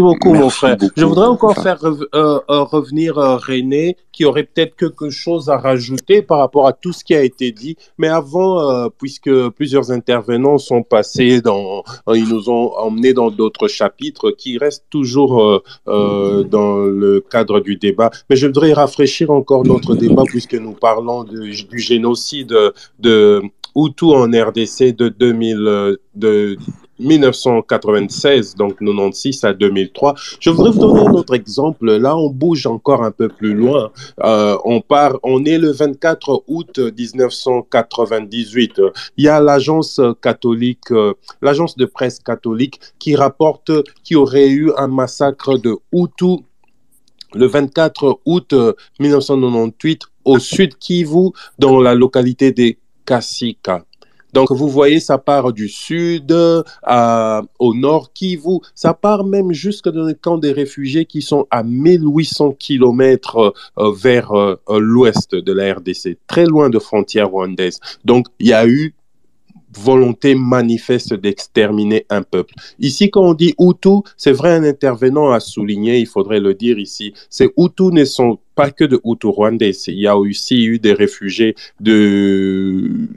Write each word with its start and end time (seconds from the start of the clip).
beaucoup, 0.00 0.34
mon 0.34 0.50
frère. 0.50 0.76
Je 0.96 1.04
voudrais 1.04 1.26
encore 1.26 1.54
faire 1.54 1.84
euh, 1.84 1.98
euh, 2.14 2.40
revenir 2.48 3.18
euh, 3.18 3.36
René, 3.36 3.96
qui 4.12 4.24
aurait 4.24 4.44
peut-être 4.44 4.76
quelque 4.76 5.10
chose 5.10 5.48
à 5.48 5.58
rajouter 5.58 6.22
par 6.22 6.38
rapport 6.38 6.66
à 6.66 6.72
tout 6.72 6.92
ce 6.92 7.04
qui 7.04 7.14
a 7.14 7.22
été 7.22 7.52
dit. 7.52 7.76
Mais 7.98 8.08
avant, 8.08 8.88
puisque 8.98 9.30
plusieurs 9.50 9.90
intervenants 9.92 10.58
sont 10.58 10.82
passés 10.82 11.40
dans, 11.40 11.84
ils 12.12 12.28
nous 12.28 12.50
ont 12.50 12.72
emmenés 12.76 13.12
dans 13.12 13.30
d'autres 13.30 13.68
chapitres 13.68 14.30
qui 14.32 14.58
restent 14.58 14.86
toujours 14.90 15.62
dans 15.86 16.76
le 16.76 17.24
cadre 17.30 17.60
du 17.60 17.76
débat. 17.76 18.10
Mais 18.28 18.36
je 18.36 18.46
voudrais 18.46 18.72
rafraîchir 18.72 19.30
encore 19.30 19.64
notre 19.64 19.94
débat 19.94 20.24
puisque 20.26 20.54
nous 20.54 20.72
parlons 20.72 21.22
du 21.24 21.78
génocide 21.78 22.54
de 22.98 23.42
Hutu 23.76 24.06
en 24.06 24.30
RDC 24.30 24.96
de 24.96 25.08
2000, 25.08 25.96
de 26.16 26.56
1996, 26.98 28.56
donc 28.56 28.78
96 28.78 29.44
à 29.44 29.52
2003. 29.52 30.14
Je 30.40 30.50
voudrais 30.50 30.70
vous 30.70 30.80
donner 30.80 31.00
un 31.00 31.12
autre 31.12 31.34
exemple. 31.34 31.96
Là, 31.96 32.16
on 32.16 32.30
bouge 32.30 32.66
encore 32.66 33.02
un 33.02 33.10
peu 33.10 33.28
plus 33.28 33.54
loin. 33.54 33.90
Euh, 34.24 34.56
on 34.64 34.80
part, 34.80 35.18
on 35.22 35.44
est 35.44 35.58
le 35.58 35.70
24 35.70 36.44
août 36.46 36.78
1998. 36.78 38.80
Il 39.16 39.24
y 39.24 39.28
a 39.28 39.40
l'agence 39.40 40.00
catholique, 40.22 40.90
euh, 40.90 41.14
l'agence 41.42 41.76
de 41.76 41.84
presse 41.84 42.18
catholique 42.18 42.80
qui 42.98 43.16
rapporte 43.16 43.70
qu'il 44.02 44.14
y 44.14 44.16
aurait 44.16 44.48
eu 44.48 44.72
un 44.76 44.88
massacre 44.88 45.58
de 45.58 45.76
Hutus 45.92 46.40
le 47.34 47.46
24 47.46 48.20
août 48.24 48.54
1998 49.00 50.02
au 50.24 50.38
sud 50.38 50.76
Kivu, 50.78 51.30
dans 51.58 51.80
la 51.80 51.94
localité 51.94 52.52
des 52.52 52.78
Kassika. 53.04 53.84
Donc, 54.32 54.52
vous 54.52 54.68
voyez, 54.68 55.00
ça 55.00 55.18
part 55.18 55.52
du 55.52 55.68
sud 55.68 56.32
au 56.32 57.74
nord 57.74 58.12
Kivu. 58.12 58.58
Ça 58.74 58.94
part 58.94 59.24
même 59.24 59.52
jusque 59.52 59.88
dans 59.88 60.04
les 60.04 60.14
camps 60.14 60.38
des 60.38 60.52
réfugiés 60.52 61.04
qui 61.04 61.22
sont 61.22 61.46
à 61.50 61.62
1800 61.62 62.56
km 62.58 63.54
euh, 63.78 63.92
vers 63.92 64.32
euh, 64.32 64.56
l'ouest 64.68 65.34
de 65.34 65.52
la 65.52 65.74
RDC, 65.74 66.18
très 66.26 66.46
loin 66.46 66.70
de 66.70 66.78
frontières 66.78 67.30
rwandaises. 67.30 67.80
Donc, 68.04 68.26
il 68.38 68.48
y 68.48 68.52
a 68.52 68.66
eu 68.66 68.94
volonté 69.76 70.34
manifeste 70.34 71.14
d'exterminer 71.14 72.06
un 72.10 72.22
peuple. 72.22 72.54
Ici, 72.78 73.10
quand 73.10 73.22
on 73.22 73.34
dit 73.34 73.54
Hutu, 73.58 74.00
c'est 74.16 74.32
vrai, 74.32 74.52
un 74.52 74.64
intervenant 74.64 75.30
a 75.30 75.40
souligné, 75.40 75.98
il 75.98 76.06
faudrait 76.06 76.40
le 76.40 76.54
dire 76.54 76.78
ici, 76.78 77.12
ces 77.30 77.50
Hutus 77.56 77.92
ne 77.92 78.04
sont 78.04 78.38
pas 78.54 78.70
que 78.70 78.84
de 78.84 79.00
Hutu 79.04 79.28
rwandais, 79.28 79.70
il 79.86 80.00
y 80.00 80.06
a 80.06 80.16
aussi 80.16 80.64
eu 80.64 80.78
des 80.78 80.92
réfugiés 80.92 81.54
du 81.78 83.14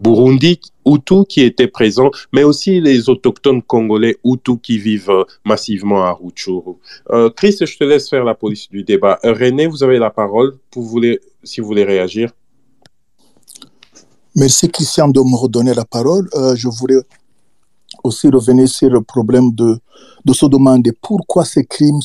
Burundi 0.00 0.60
Hutu 0.86 1.24
qui 1.28 1.42
étaient 1.42 1.68
présents, 1.68 2.10
mais 2.32 2.44
aussi 2.44 2.80
les 2.80 3.10
autochtones 3.10 3.62
congolais 3.62 4.16
Hutu 4.24 4.58
qui 4.58 4.78
vivent 4.78 5.10
euh, 5.10 5.24
massivement 5.44 6.04
à 6.04 6.12
Rutshuru. 6.12 6.76
Euh, 7.10 7.28
Chris, 7.30 7.56
je 7.60 7.76
te 7.76 7.84
laisse 7.84 8.08
faire 8.08 8.24
la 8.24 8.34
police 8.34 8.70
du 8.70 8.82
débat. 8.82 9.18
Euh, 9.24 9.34
René, 9.34 9.66
vous 9.66 9.84
avez 9.84 9.98
la 9.98 10.10
parole 10.10 10.56
pour 10.70 10.98
si 11.44 11.60
vous 11.60 11.66
voulez 11.66 11.84
réagir. 11.84 12.32
Merci 14.36 14.68
Christian 14.68 15.08
de 15.08 15.20
me 15.20 15.36
redonner 15.36 15.74
la 15.74 15.84
parole. 15.84 16.28
Euh, 16.34 16.54
je 16.54 16.68
voulais 16.68 17.00
aussi 18.04 18.28
revenir 18.28 18.68
sur 18.68 18.88
le 18.88 19.02
problème 19.02 19.52
de, 19.52 19.78
de 20.24 20.32
se 20.32 20.46
demander 20.46 20.92
pourquoi 20.92 21.44
ces 21.44 21.64
crimes 21.64 21.98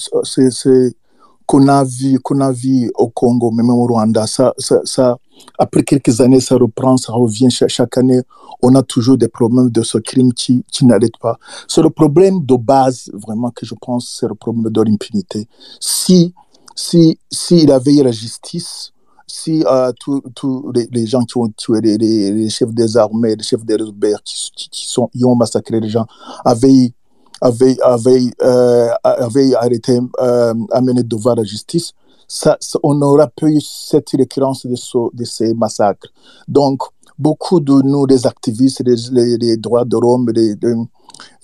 qu'on 1.46 1.68
a 1.68 1.84
vu 1.84 2.20
qu'on 2.20 2.42
a 2.42 2.52
vu 2.52 2.92
au 2.96 3.10
Congo, 3.10 3.52
même 3.52 3.70
au 3.70 3.86
Rwanda, 3.86 4.26
ça, 4.26 4.54
ça, 4.58 5.18
après 5.60 5.84
quelques 5.84 6.20
années, 6.20 6.40
ça 6.40 6.56
reprend, 6.56 6.98
ça 6.98 7.14
revient 7.14 7.52
chaque, 7.52 7.98
année. 8.00 8.22
On 8.64 8.74
a 8.74 8.82
toujours 8.82 9.18
des 9.18 9.28
problèmes 9.28 9.70
de 9.70 9.84
ce 9.84 10.00
crime 10.00 10.34
qui, 10.34 10.64
qui 10.72 10.88
n'arrête 10.88 11.18
pas. 11.22 11.38
C'est 11.68 11.84
le 11.84 11.92
problème 11.92 12.44
de 12.44 12.56
base, 12.56 13.12
vraiment, 13.14 13.52
que 13.52 13.68
je 13.68 13.76
pense, 13.80 14.18
c'est 14.20 14.28
le 14.28 14.34
problème 14.34 14.72
de 14.72 14.82
l'impunité. 14.82 15.48
Si, 15.80 16.34
si, 16.76 17.20
si 17.32 17.64
il 17.64 17.72
avait 17.72 18.02
la 18.02 18.12
justice, 18.12 18.92
si 19.28 19.64
euh, 19.66 19.92
tous 20.36 20.72
les, 20.74 21.08
gens 21.08 21.24
qui 21.24 21.38
ont 21.38 21.50
tué 21.50 21.82
les, 21.82 22.50
chefs 22.50 22.74
des 22.74 22.98
armées, 22.98 23.36
les 23.36 23.44
chefs 23.44 23.66
des 23.66 23.76
rebelles 23.76 24.18
qui, 24.24 25.26
ont 25.26 25.36
massacré 25.36 25.80
les 25.80 25.90
gens 25.90 26.06
avaient, 26.44 26.94
avaient, 27.42 27.78
avaient, 27.82 28.30
euh, 28.44 28.90
arrêté, 29.04 30.00
euh, 30.22 30.54
amené 30.72 31.04
devant 31.04 31.34
la 31.34 31.44
justice, 31.44 31.94
ça, 32.28 32.58
on 32.84 32.96
n'aurait 32.96 33.30
pas 33.36 33.48
eu 33.48 33.62
cette 33.62 34.10
récurrence 34.12 34.66
de, 34.66 35.24
ces 35.26 35.54
massacres. 35.54 36.08
Donc, 36.48 36.82
beaucoup 37.18 37.60
de 37.60 37.74
nous, 37.84 38.06
les 38.06 38.26
activistes, 38.26 38.84
les, 38.86 39.38
les 39.38 39.58
droits 39.58 39.86
de 39.86 39.98
l'homme, 39.98 40.30
les, 40.34 40.56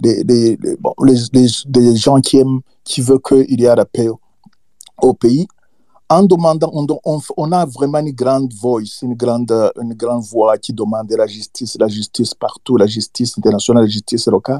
les, 0.01 0.57
bon, 0.79 0.93
gens 1.95 2.19
qui 2.21 2.37
aiment, 2.37 2.61
qui 2.83 3.01
veulent 3.01 3.21
qu'il 3.21 3.61
y 3.61 3.65
ait 3.65 3.75
la 3.75 3.85
paix 3.85 4.09
au 5.01 5.13
pays, 5.13 5.47
en 6.11 6.23
demandant, 6.23 6.69
on, 6.73 7.51
a 7.53 7.65
vraiment 7.65 7.99
une 7.99 8.11
grande 8.11 8.53
voix, 8.53 8.81
une 9.01 9.13
grande, 9.13 9.51
une 9.81 9.93
grande 9.93 10.25
voix 10.25 10.57
qui 10.57 10.73
demande 10.73 11.09
la 11.09 11.25
justice, 11.25 11.77
la 11.79 11.87
justice 11.87 12.33
partout, 12.33 12.75
la 12.75 12.85
justice 12.85 13.37
internationale, 13.37 13.83
la 13.83 13.89
justice 13.89 14.27
locale. 14.27 14.59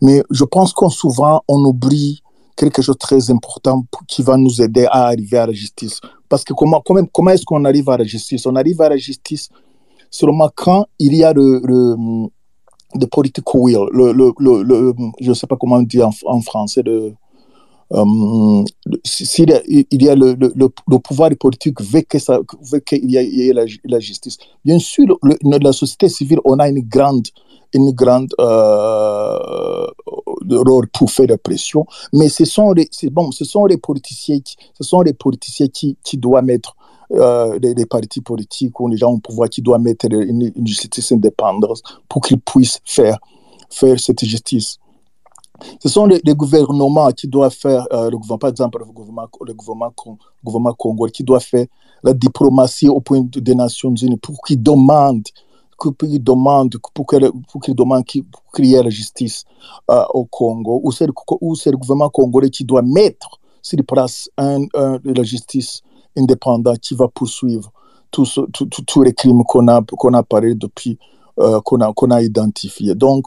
Mais 0.00 0.22
je 0.30 0.44
pense 0.44 0.72
qu'on 0.72 0.88
souvent, 0.88 1.42
on 1.48 1.62
oublie 1.66 2.22
quelque 2.56 2.80
chose 2.80 2.94
de 2.94 2.98
très 2.98 3.30
important 3.30 3.84
qui 4.08 4.22
va 4.22 4.38
nous 4.38 4.62
aider 4.62 4.86
à 4.86 5.08
arriver 5.08 5.36
à 5.36 5.46
la 5.46 5.52
justice. 5.52 6.00
Parce 6.30 6.44
que 6.44 6.54
comment, 6.54 6.80
comment, 6.80 7.04
comment 7.12 7.30
est-ce 7.30 7.44
qu'on 7.44 7.66
arrive 7.66 7.90
à 7.90 7.98
la 7.98 8.04
justice? 8.04 8.46
On 8.46 8.56
arrive 8.56 8.80
à 8.80 8.88
la 8.88 8.96
justice 8.96 9.50
seulement 10.10 10.50
quand 10.54 10.86
il 10.98 11.14
y 11.14 11.22
a 11.24 11.34
le, 11.34 11.60
le, 11.62 13.06
political 13.08 13.54
will, 13.54 13.86
le, 13.92 14.12
le, 14.12 14.94
je 15.20 15.28
ne 15.28 15.34
sais 15.34 15.46
pas 15.46 15.56
comment 15.56 15.76
on 15.76 15.82
dit 15.82 16.02
en, 16.02 16.10
en 16.24 16.40
français, 16.40 16.82
le, 16.82 17.12
euh, 17.92 18.64
s'il 19.04 19.62
il 19.68 20.02
y 20.02 20.08
a 20.08 20.16
le, 20.16 20.34
le, 20.34 20.52
le, 20.56 20.98
pouvoir 20.98 21.30
politique 21.38 21.80
veut 21.80 22.00
qu'il 22.00 23.10
y 23.10 23.48
ait 23.48 23.52
la, 23.52 24.00
justice. 24.00 24.38
Bien 24.64 24.78
sûr, 24.78 25.18
la 25.42 25.72
société 25.72 26.08
civile, 26.08 26.40
on 26.44 26.58
a 26.58 26.68
une 26.68 26.80
grande, 26.80 27.28
une 27.72 27.92
grande 27.92 28.34
euh, 28.40 29.86
rôle 30.50 30.88
pour 30.88 31.10
faire 31.10 31.28
la 31.28 31.38
pression, 31.38 31.86
mais 32.12 32.28
ce 32.28 32.44
sont 32.44 32.72
les, 32.72 32.88
bon, 33.10 33.30
ce 33.30 33.44
sont 33.44 33.66
les 33.66 33.76
politiciens, 33.78 34.40
qui, 34.40 34.56
ce 34.74 34.82
sont 34.82 35.02
les 35.02 35.12
politiciens 35.12 35.68
qui, 35.68 35.96
qui 36.02 36.18
doivent 36.18 36.44
mettre 36.44 36.74
euh, 37.12 37.56
les, 37.62 37.86
partis 37.86 38.20
politiques 38.20 38.80
ou 38.80 38.88
les 38.88 38.96
gens 38.96 39.12
au 39.12 39.18
pouvoir 39.18 39.48
qui 39.48 39.62
doivent 39.62 39.80
mettre 39.80 40.06
une, 40.06 40.50
une 40.56 40.66
justice 40.66 41.12
indépendante 41.12 41.80
pour 42.08 42.20
qu'ils 42.20 42.40
puissent 42.40 42.80
faire, 42.84 43.18
faire 43.70 44.00
cette 44.00 44.24
justice. 44.24 44.78
Ce 45.80 45.88
sont 45.88 46.06
les, 46.06 46.20
gouvernements 46.34 47.10
qui 47.10 47.28
doivent 47.28 47.54
faire, 47.54 47.86
euh, 47.92 48.10
le 48.10 48.18
gouvernement, 48.18 48.38
par 48.38 48.50
exemple, 48.50 48.78
le 48.78 48.84
gouvernement, 48.86 49.28
le 49.40 49.54
gouvernement, 49.54 49.92
gouvernement 50.44 50.72
congolais 50.74 51.12
qui 51.12 51.24
doit 51.24 51.40
faire 51.40 51.66
la 52.02 52.12
diplomatie 52.12 52.88
au 52.88 53.00
point 53.00 53.20
des 53.22 53.54
Nations 53.54 53.94
Unies 53.94 54.18
pour 54.18 54.40
qu'ils 54.42 54.62
demandent 54.62 55.28
pour 55.78 55.94
qu'ils 55.96 56.22
demandent 56.22 56.74
pour 56.94 57.06
qu'il 57.06 57.30
pour 57.50 57.74
demande 57.74 58.04
qu'il 58.04 58.24
ait 58.74 58.82
la 58.82 58.90
justice 58.90 59.44
euh, 59.90 60.04
au 60.14 60.24
Congo. 60.24 60.80
Ou 60.82 60.92
c'est 60.92 61.06
le 61.06 61.76
gouvernement 61.76 62.08
congolais 62.08 62.50
qui 62.50 62.64
doit 62.64 62.82
mettre 62.82 63.40
sur 63.62 63.78
place 63.86 64.30
un, 64.38 64.66
la 65.04 65.22
justice 65.22 65.82
indépendante 66.16 66.78
qui 66.78 66.94
va 66.94 67.08
poursuivre 67.08 67.70
tous 68.10 68.40
tous 68.86 69.02
les 69.02 69.12
crimes 69.12 69.42
qu'on 69.44 69.68
a 69.68 69.82
qu'on 69.82 70.14
a 70.14 70.22
parlé 70.22 70.54
depuis 70.54 70.98
euh, 71.38 71.60
qu'on 71.60 71.80
a, 71.80 71.92
qu'on 71.92 72.10
a 72.10 72.22
identifié. 72.22 72.94
Donc, 72.94 73.26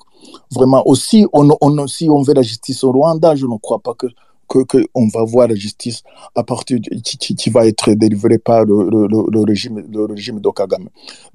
vraiment, 0.52 0.82
aussi, 0.88 1.26
on, 1.34 1.50
on, 1.62 1.88
si 1.88 2.10
on 2.10 2.22
veut 2.22 2.34
la 2.34 2.42
justice 2.42 2.84
au 2.84 2.92
Rwanda, 2.92 3.36
je 3.36 3.46
ne 3.46 3.58
crois 3.58 3.80
pas 3.80 3.94
que 3.94 4.08
qu'on 4.50 5.08
va 5.10 5.24
voir 5.24 5.48
la 5.48 5.54
justice 5.54 6.02
à 6.34 6.44
partir 6.44 6.80
qui, 7.04 7.36
qui, 7.36 7.50
va 7.52 7.68
être 7.68 7.92
délivrée 7.92 8.40
par 8.40 8.66
le, 8.66 8.90
le, 8.90 9.40
régime, 9.42 9.86
le 9.92 10.06
régime 10.06 10.40
de. 10.40 10.50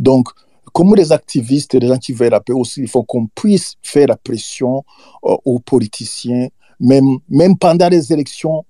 Donc, 0.01 0.31
comme 0.73 0.97
les 0.97 1.13
activistes, 1.13 1.75
les 1.75 1.87
gens 1.87 1.99
qui 1.99 2.13
veulent 2.13 2.33
la 2.33 2.41
paix 2.41 2.53
aussi, 2.53 2.81
il 2.81 2.89
faut 2.89 3.05
qu'on 3.05 3.29
puisse 3.29 3.77
faire 3.83 4.09
la 4.09 4.17
pression 4.17 4.85
euh, 5.25 5.37
aux 5.45 5.61
politiciens, 5.61 6.49
même, 6.81 7.19
même 7.29 7.57
pendant 7.57 7.89
les 7.89 8.13
élections, 8.13 8.65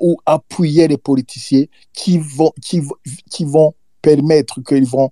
ou 0.00 0.18
appuyer 0.26 0.86
les 0.86 0.98
politiciens 0.98 1.64
qui 1.92 2.18
vont, 2.18 2.52
qui, 2.60 2.82
qui 3.30 3.44
vont 3.44 3.74
permettre 4.02 4.60
qu'ils 4.62 4.86
vont 4.86 5.10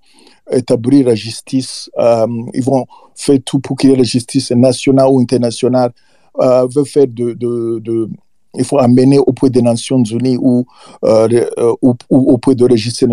établir 0.51 1.07
la 1.07 1.15
justice, 1.15 1.91
euh, 1.99 2.27
ils 2.53 2.63
vont 2.63 2.87
faire 3.15 3.39
tout 3.45 3.61
pour 3.61 3.77
qu'il 3.77 3.91
y 3.91 3.93
ait 3.93 3.97
la 3.97 4.03
justice 4.03 4.51
nationale 4.51 5.09
ou 5.09 5.21
internationale, 5.21 5.93
euh, 6.41 6.69
faire 6.85 7.07
de, 7.09 8.09
il 8.55 8.65
faut 8.65 8.79
amener 8.79 9.19
au 9.19 9.33
point 9.33 9.49
des 9.49 9.63
Nations 9.63 10.03
Unies 10.03 10.37
ou, 10.41 10.67
euh, 11.05 11.47
ou, 11.83 11.95
au 12.11 12.39
point 12.39 12.55
de 12.55 12.67
la 12.67 12.77
justice, 12.77 13.09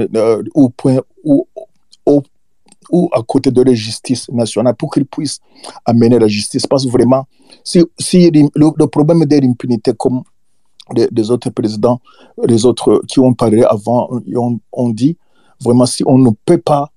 ou, 0.56 0.71
ou, 2.06 2.23
ou 2.89 3.09
à 3.12 3.21
côté 3.21 3.51
de 3.51 3.62
la 3.62 3.73
justice 3.73 4.30
nationale 4.30 4.75
pour 4.75 4.91
qu'ils 4.91 5.06
puissent 5.06 5.39
amener 5.85 6.19
la 6.19 6.27
justice. 6.27 6.65
Parce 6.65 6.85
que 6.85 6.91
vraiment, 6.91 7.27
si, 7.63 7.83
si 8.00 8.31
le, 8.31 8.85
problème 8.88 9.25
de 9.25 9.35
l'impunité, 9.38 9.91
comme 9.97 10.23
les, 10.95 11.31
autres 11.31 11.50
présidents, 11.50 12.00
les 12.45 12.65
autres 12.65 13.01
qui 13.07 13.19
ont 13.19 13.33
parlé 13.33 13.63
avant, 13.63 14.09
ont, 14.35 14.59
ont 14.71 14.89
dit, 14.89 15.18
vraiment, 15.59 15.86
si 15.86 16.04
on 16.06 16.18
ne 16.18 16.31
peut 16.45 16.59
pas 16.59 16.92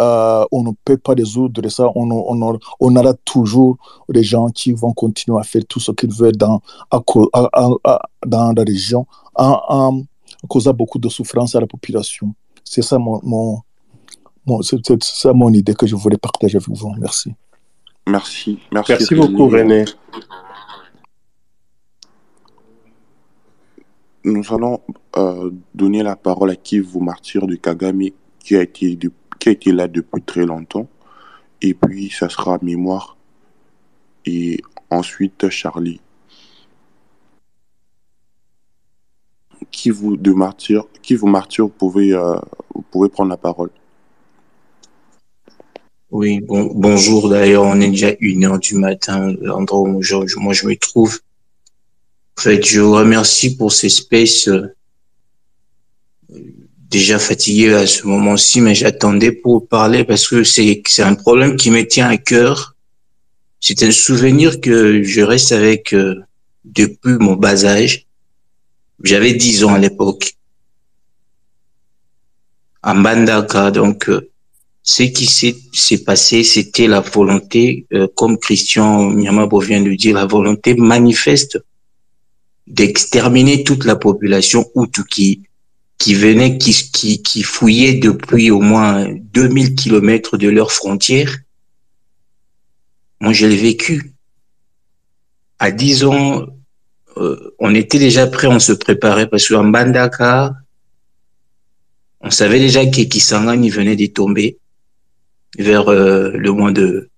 euh, 0.00 0.44
on 0.50 0.62
ne 0.62 0.70
peut 0.84 0.96
pas 0.96 1.12
résoudre 1.12 1.68
ça. 1.68 1.86
On, 1.94 2.10
on, 2.10 2.58
on, 2.80 2.96
aura 2.96 3.14
toujours 3.24 3.76
des 4.08 4.22
gens 4.22 4.48
qui 4.48 4.72
vont 4.72 4.92
continuer 4.94 5.38
à 5.38 5.42
faire 5.42 5.62
tout 5.68 5.80
ce 5.80 5.92
qu'ils 5.92 6.12
veulent 6.12 6.36
dans, 6.36 6.62
dans 8.26 8.52
la 8.56 8.62
région 8.62 9.06
en, 9.34 10.02
causant 10.48 10.72
beaucoup 10.72 10.98
de 10.98 11.08
souffrance 11.08 11.54
à 11.54 11.60
la 11.60 11.66
population. 11.66 12.34
C'est 12.64 12.82
ça 12.82 12.98
mon, 12.98 13.20
mon, 13.22 14.62
c'est, 14.62 14.80
ça 15.02 15.32
mon 15.34 15.52
idée 15.52 15.74
que 15.74 15.86
je 15.86 15.94
voulais 15.94 16.16
partager 16.16 16.56
avec 16.56 16.68
vous. 16.68 16.94
Merci. 16.98 17.34
Merci. 18.06 18.58
Merci, 18.72 18.92
Merci 18.92 19.14
beaucoup, 19.14 19.48
René. 19.48 19.84
Nous 24.24 24.44
allons 24.52 24.80
euh, 25.16 25.50
donner 25.74 26.02
la 26.02 26.16
parole 26.16 26.50
à 26.50 26.56
Kivu 26.56 27.00
Martyr 27.00 27.46
de 27.46 27.56
Kagame, 27.56 28.10
qui 28.38 28.56
a, 28.56 28.62
été, 28.62 28.96
qui 29.38 29.48
a 29.48 29.52
été 29.52 29.72
là 29.72 29.88
depuis 29.88 30.22
très 30.22 30.46
longtemps. 30.46 30.88
Et 31.60 31.74
puis, 31.74 32.10
ça 32.10 32.28
sera 32.28 32.58
mémoire. 32.62 33.16
Et 34.24 34.60
ensuite, 34.90 35.48
Charlie. 35.48 36.00
Qui 39.70 39.90
vous 39.90 40.16
de 40.16 40.32
martyr, 40.32 40.84
euh, 41.10 42.40
vous 42.74 42.82
pouvez 42.90 43.08
prendre 43.08 43.30
la 43.30 43.36
parole. 43.36 43.70
Oui, 46.10 46.40
bon, 46.40 46.70
bonjour. 46.74 47.30
D'ailleurs, 47.30 47.64
on 47.64 47.80
est 47.80 47.88
déjà 47.88 48.10
une 48.20 48.44
heure 48.44 48.58
du 48.58 48.74
matin, 48.74 49.34
l'endroit 49.40 49.80
où 49.80 50.02
je, 50.02 50.14
moi 50.38 50.52
je 50.52 50.66
me 50.66 50.76
trouve. 50.76 51.18
Fait, 52.42 52.60
je 52.60 52.80
vous 52.80 52.94
remercie 52.94 53.56
pour 53.56 53.70
ces 53.70 53.88
spaces. 53.88 54.48
Euh, 54.48 54.74
déjà 56.90 57.20
fatigué 57.20 57.72
à 57.72 57.86
ce 57.86 58.04
moment-ci, 58.04 58.60
mais 58.60 58.74
j'attendais 58.74 59.30
pour 59.30 59.68
parler 59.68 60.02
parce 60.02 60.26
que 60.26 60.42
c'est 60.42 60.82
un 60.98 61.14
problème 61.14 61.54
qui 61.56 61.70
me 61.70 61.86
tient 61.86 62.08
à 62.08 62.16
cœur. 62.16 62.74
C'est 63.60 63.84
un 63.84 63.92
souvenir 63.92 64.60
que 64.60 65.04
je 65.04 65.20
reste 65.20 65.52
avec 65.52 65.94
euh, 65.94 66.16
depuis 66.64 67.16
mon 67.20 67.36
bas 67.36 67.64
âge. 67.64 68.06
J'avais 69.04 69.34
10 69.34 69.62
ans 69.62 69.74
à 69.74 69.78
l'époque. 69.78 70.34
En 72.82 72.96
Bandaka, 72.96 73.70
donc 73.70 74.08
euh, 74.08 74.32
ce 74.82 75.04
qui 75.04 75.26
s'est 75.26 76.04
passé, 76.04 76.42
c'était 76.42 76.88
la 76.88 76.98
volonté, 76.98 77.86
comme 78.16 78.36
Christian 78.36 79.10
Miyamabo 79.10 79.60
vient 79.60 79.80
de 79.80 79.94
dire, 79.94 80.16
la 80.16 80.26
volonté 80.26 80.74
manifeste 80.74 81.60
d'exterminer 82.72 83.64
toute 83.64 83.84
la 83.84 83.96
population 83.96 84.68
Hutu 84.74 85.04
qui 85.98 86.14
venait, 86.14 86.58
qui, 86.58 86.72
qui, 86.90 87.22
qui 87.22 87.42
fouillait 87.42 87.94
depuis 87.94 88.50
au 88.50 88.60
moins 88.60 89.06
2000 89.34 89.74
kilomètres 89.74 90.38
de 90.38 90.48
leurs 90.48 90.72
frontières. 90.72 91.36
Moi, 93.20 93.34
je 93.34 93.46
l'ai 93.46 93.56
vécu. 93.56 94.14
À 95.58 95.70
10 95.70 96.04
ans, 96.04 96.46
euh, 97.18 97.54
on 97.58 97.74
était 97.74 97.98
déjà 97.98 98.26
prêt, 98.26 98.48
on 98.48 98.58
se 98.58 98.72
préparait 98.72 99.28
parce 99.28 99.46
qu'en 99.46 99.64
Bandaka, 99.64 100.54
on 102.20 102.30
savait 102.30 102.58
déjà 102.58 102.84
que 102.86 103.02
Kisangani 103.02 103.68
venait 103.68 103.96
de 103.96 104.06
tomber 104.06 104.58
vers 105.58 105.88
euh, 105.88 106.30
le 106.30 106.52
mois 106.52 106.72
de 106.72 107.10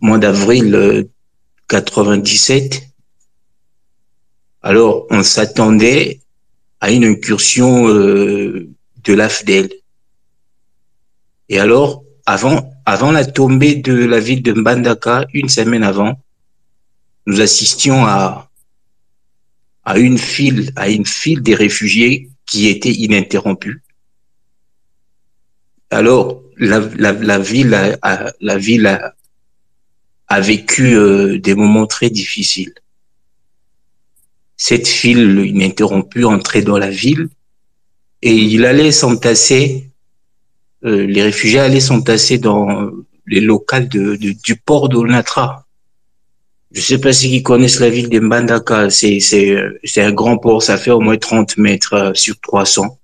mois 0.00 0.18
d'avril 0.18 1.06
97. 1.68 2.89
Alors, 4.62 5.06
on 5.10 5.22
s'attendait 5.22 6.20
à 6.80 6.90
une 6.90 7.04
incursion 7.04 7.88
euh, 7.88 8.68
de 9.04 9.14
l'AFDEL. 9.14 9.70
Et 11.48 11.58
alors, 11.58 12.04
avant, 12.26 12.70
avant 12.84 13.10
la 13.10 13.24
tombée 13.24 13.76
de 13.76 13.94
la 13.94 14.20
ville 14.20 14.42
de 14.42 14.52
Mbandaka, 14.52 15.26
une 15.32 15.48
semaine 15.48 15.82
avant, 15.82 16.20
nous 17.26 17.40
assistions 17.40 18.04
à, 18.04 18.50
à 19.84 19.98
une 19.98 20.18
file, 20.18 20.72
à 20.76 20.88
une 20.90 21.06
file 21.06 21.42
des 21.42 21.54
réfugiés 21.54 22.30
qui 22.44 22.68
était 22.68 22.92
ininterrompue. 22.92 23.82
Alors, 25.90 26.42
la, 26.58 27.38
ville, 27.38 27.74
a, 28.02 28.32
la 28.40 28.58
ville 28.58 28.86
a, 28.86 29.14
a 30.28 30.40
vécu 30.40 30.94
euh, 30.94 31.38
des 31.38 31.54
moments 31.54 31.86
très 31.86 32.10
difficiles 32.10 32.74
cette 34.62 34.88
file 34.88 35.42
ininterrompue 35.46 36.26
entrait 36.26 36.60
dans 36.60 36.76
la 36.76 36.90
ville 36.90 37.30
et 38.20 38.34
il 38.34 38.66
allait 38.66 38.92
s'entasser, 38.92 39.88
euh, 40.84 41.06
les 41.06 41.22
réfugiés 41.22 41.60
allaient 41.60 41.80
s'entasser 41.80 42.36
dans 42.36 42.90
les 43.26 43.40
locales 43.40 43.88
du 43.88 44.56
port 44.56 44.90
d'Olnatra. 44.90 45.64
Je 46.72 46.82
sais 46.82 46.98
pas 46.98 47.14
si 47.14 47.34
ils 47.34 47.42
connaissent 47.42 47.80
la 47.80 47.88
ville 47.88 48.10
de 48.10 48.20
Mbandaka, 48.20 48.90
c'est 48.90 49.80
un 49.96 50.12
grand 50.12 50.36
port, 50.36 50.62
ça 50.62 50.76
fait 50.76 50.90
au 50.90 51.00
moins 51.00 51.16
30 51.16 51.56
mètres 51.56 51.94
euh, 51.94 52.12
sur 52.12 52.38
300. 52.38 52.98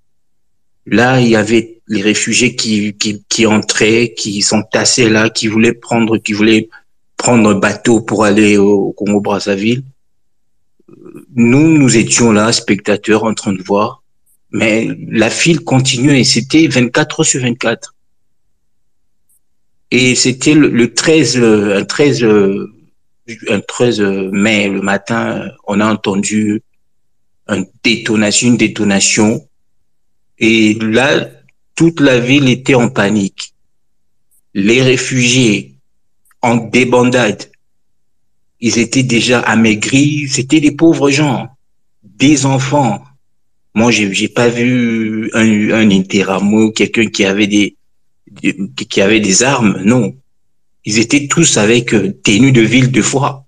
Là, 0.85 1.19
il 1.19 1.29
y 1.29 1.35
avait 1.35 1.81
les 1.87 2.03
réfugiés 2.03 2.55
qui, 2.55 2.93
qui, 2.93 3.23
qui 3.27 3.47
entraient, 3.47 4.13
qui 4.15 4.43
s'entassaient 4.43 5.09
là, 5.09 5.31
qui 5.31 5.47
voulaient 5.47 5.73
prendre, 5.73 6.19
qui 6.19 6.33
voulaient 6.33 6.69
prendre 7.17 7.49
un 7.49 7.55
bateau 7.55 8.01
pour 8.01 8.25
aller 8.25 8.57
au 8.57 8.91
Congo-Brazzaville 8.91 9.81
nous, 11.35 11.77
nous 11.77 11.97
étions 11.97 12.31
là, 12.31 12.51
spectateurs, 12.51 13.23
en 13.23 13.33
train 13.33 13.53
de 13.53 13.63
voir, 13.63 14.03
mais 14.51 14.89
la 15.09 15.29
file 15.29 15.61
continuait 15.61 16.21
et 16.21 16.23
c'était 16.23 16.67
24 16.67 17.19
heures 17.19 17.25
sur 17.25 17.41
24. 17.41 17.95
Et 19.91 20.15
c'était 20.15 20.53
le, 20.53 20.93
13, 20.93 21.37
un 21.37 21.85
13, 21.85 22.25
un 23.49 23.59
13 23.61 24.01
mai, 24.31 24.67
le 24.67 24.81
matin, 24.81 25.49
on 25.65 25.79
a 25.79 25.91
entendu 25.91 26.61
une 27.47 27.65
détonation, 27.83 28.47
une 28.49 28.57
détonation. 28.57 29.47
Et 30.39 30.73
là, 30.75 31.29
toute 31.75 31.99
la 31.99 32.19
ville 32.19 32.49
était 32.49 32.75
en 32.75 32.89
panique. 32.89 33.53
Les 34.53 34.81
réfugiés 34.81 35.75
en 36.41 36.55
débandade, 36.57 37.49
ils 38.59 38.79
étaient 38.79 39.03
déjà 39.03 39.39
amaigris, 39.39 40.27
c'était 40.27 40.59
des 40.59 40.71
pauvres 40.71 41.09
gens, 41.11 41.47
des 42.03 42.45
enfants. 42.45 43.03
Moi, 43.73 43.91
j'ai, 43.91 44.11
j'ai 44.13 44.27
pas 44.27 44.49
vu 44.49 45.29
un, 45.33 45.71
un 45.71 45.91
interamo, 45.91 46.71
quelqu'un 46.71 47.07
qui 47.07 47.25
avait 47.25 47.47
des, 47.47 47.75
qui 48.89 49.01
avait 49.01 49.19
des 49.19 49.43
armes, 49.43 49.81
non. 49.83 50.15
Ils 50.85 50.99
étaient 50.99 51.27
tous 51.27 51.57
avec 51.57 51.93
euh, 51.93 52.13
tenues 52.23 52.51
de 52.51 52.61
ville 52.61 52.91
de 52.91 53.01
foi, 53.01 53.45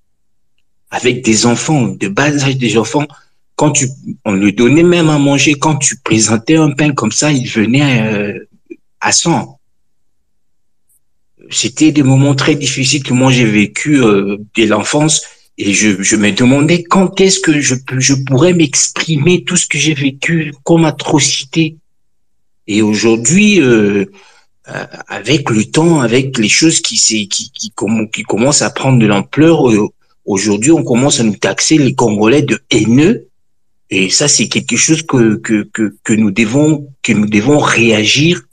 avec 0.91 1.23
des 1.23 1.45
enfants, 1.45 1.87
de 1.87 2.07
bas 2.07 2.31
âge 2.43 2.57
des 2.57 2.77
enfants. 2.77 3.07
Quand 3.55 3.71
tu, 3.71 3.87
on 4.25 4.33
lui 4.33 4.53
donnait 4.53 4.83
même 4.83 5.09
à 5.09 5.17
manger, 5.17 5.55
quand 5.55 5.75
tu 5.75 5.97
présentais 5.97 6.55
un 6.55 6.71
pain 6.71 6.93
comme 6.93 7.11
ça, 7.11 7.31
il 7.31 7.47
venait 7.47 8.01
euh, 8.01 8.47
à 9.01 9.11
sang 9.11 9.58
c'était 11.49 11.91
des 11.91 12.03
moments 12.03 12.35
très 12.35 12.55
difficiles 12.55 13.03
que 13.03 13.13
moi 13.13 13.31
j'ai 13.31 13.45
vécu 13.45 14.03
euh, 14.03 14.37
dès 14.55 14.67
l'enfance 14.67 15.23
et 15.57 15.73
je, 15.73 16.01
je 16.01 16.15
me 16.15 16.31
demandais 16.31 16.83
quand 16.83 17.19
est-ce 17.19 17.41
que 17.41 17.59
je, 17.59 17.75
je 17.97 18.13
pourrais 18.13 18.53
m'exprimer 18.53 19.43
tout 19.43 19.57
ce 19.57 19.67
que 19.67 19.77
j'ai 19.77 19.93
vécu 19.93 20.53
comme 20.63 20.85
atrocité. 20.85 21.75
Et 22.65 22.81
aujourd'hui, 22.81 23.61
euh, 23.61 24.05
euh 24.69 24.85
avec 25.07 25.49
le 25.49 25.65
temps, 25.65 25.99
avec 25.99 26.37
les 26.37 26.47
choses 26.47 26.79
qui, 26.79 26.95
qui, 26.97 27.49
qui, 27.49 27.71
qui 28.13 28.23
commencent 28.23 28.61
à 28.61 28.69
prendre 28.69 28.99
de 28.99 29.05
l'ampleur, 29.05 29.69
euh, 29.69 29.89
aujourd'hui 30.25 30.71
on 30.71 30.83
commence 30.83 31.19
à 31.19 31.23
nous 31.23 31.35
taxer 31.35 31.77
les 31.77 31.93
Congolais 31.93 32.43
de 32.43 32.59
haineux. 32.71 33.27
Et 33.89 34.09
ça, 34.09 34.27
c'est 34.27 34.47
quelque 34.47 34.77
chose 34.77 35.01
que, 35.01 35.35
que, 35.37 35.67
que, 35.73 35.95
que 36.03 36.13
nous 36.13 36.31
devons 36.31 36.87
que 37.01 37.11
nous 37.11 37.25
devons 37.25 37.57
réagir, 37.57 38.43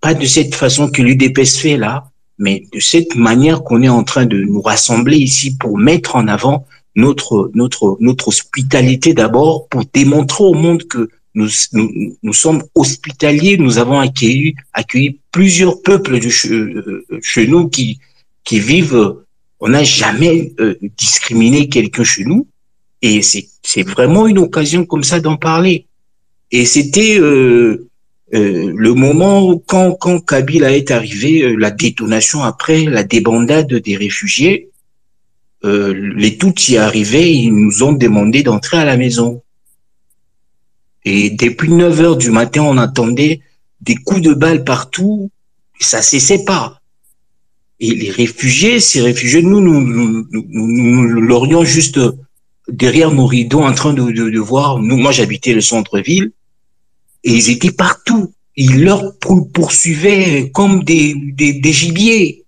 pas 0.00 0.14
de 0.14 0.26
cette 0.26 0.54
façon 0.54 0.88
que 0.90 1.02
l'UDPS 1.02 1.58
fait 1.58 1.76
là, 1.76 2.10
mais 2.38 2.64
de 2.72 2.80
cette 2.80 3.14
manière 3.16 3.62
qu'on 3.62 3.82
est 3.82 3.88
en 3.88 4.04
train 4.04 4.26
de 4.26 4.38
nous 4.38 4.60
rassembler 4.60 5.16
ici 5.16 5.56
pour 5.56 5.78
mettre 5.78 6.16
en 6.16 6.28
avant 6.28 6.66
notre 6.94 7.50
notre 7.54 7.96
notre 8.00 8.28
hospitalité 8.28 9.14
d'abord 9.14 9.68
pour 9.68 9.84
démontrer 9.92 10.44
au 10.44 10.54
monde 10.54 10.84
que 10.84 11.10
nous, 11.36 11.48
nous, 11.74 12.16
nous, 12.22 12.32
sommes 12.32 12.62
hospitaliers, 12.74 13.58
nous 13.58 13.76
avons 13.76 14.00
accueilli, 14.00 14.54
accueilli 14.72 15.20
plusieurs 15.30 15.82
peuples 15.82 16.18
de 16.18 16.28
euh, 16.50 17.04
chez, 17.22 17.46
nous 17.46 17.68
qui, 17.68 18.00
qui 18.42 18.58
vivent, 18.58 19.16
on 19.60 19.68
n'a 19.68 19.84
jamais 19.84 20.54
euh, 20.60 20.76
discriminé 20.96 21.68
quelqu'un 21.68 22.04
chez 22.04 22.24
nous, 22.24 22.48
et 23.02 23.20
c'est 23.22 23.82
vraiment 23.82 24.26
une 24.26 24.38
occasion 24.38 24.86
comme 24.86 25.04
ça 25.04 25.20
d'en 25.20 25.36
parler. 25.36 25.86
Et 26.50 26.64
c'était 26.64 27.20
euh, 27.20 27.85
euh, 28.34 28.72
le 28.74 28.94
moment 28.94 29.56
quand, 29.66 29.94
quand 29.94 30.18
Kabila 30.18 30.76
est 30.76 30.90
arrivé, 30.90 31.42
euh, 31.42 31.54
la 31.56 31.70
détonation 31.70 32.42
après 32.42 32.84
la 32.84 33.04
débandade 33.04 33.72
des 33.72 33.96
réfugiés, 33.96 34.70
euh, 35.64 35.94
les 36.16 36.36
Tutsis 36.36 36.76
arrivaient, 36.76 37.32
ils 37.32 37.54
nous 37.54 37.84
ont 37.84 37.92
demandé 37.92 38.42
d'entrer 38.42 38.78
à 38.78 38.84
la 38.84 38.96
maison. 38.96 39.42
Et 41.04 41.30
depuis 41.30 41.70
9 41.70 42.00
heures 42.00 42.16
du 42.16 42.30
matin, 42.30 42.62
on 42.62 42.78
entendait 42.78 43.42
des 43.80 43.94
coups 43.94 44.22
de 44.22 44.34
balles 44.34 44.64
partout, 44.64 45.30
ça 45.78 46.02
cessait 46.02 46.44
pas. 46.44 46.80
Et 47.78 47.94
les 47.94 48.10
réfugiés, 48.10 48.80
ces 48.80 49.02
réfugiés, 49.02 49.42
nous, 49.42 49.60
nous, 49.60 49.80
nous, 49.82 50.26
nous, 50.32 51.02
l'aurions 51.20 51.62
juste 51.62 52.00
derrière 52.68 53.12
nos 53.12 53.26
rideaux 53.26 53.62
en 53.62 53.72
train 53.72 53.92
de, 53.92 54.10
de, 54.10 54.30
de 54.30 54.38
voir. 54.40 54.80
Nous, 54.80 54.96
moi, 54.96 55.12
j'habitais 55.12 55.52
le 55.52 55.60
centre-ville 55.60 56.32
et 57.26 57.32
ils 57.32 57.50
étaient 57.50 57.72
partout. 57.72 58.32
Ils 58.54 58.84
leur 58.84 59.18
poursuivaient 59.52 60.50
comme 60.54 60.84
des, 60.84 61.14
des, 61.14 61.54
des 61.54 61.72
gibiers. 61.72 62.44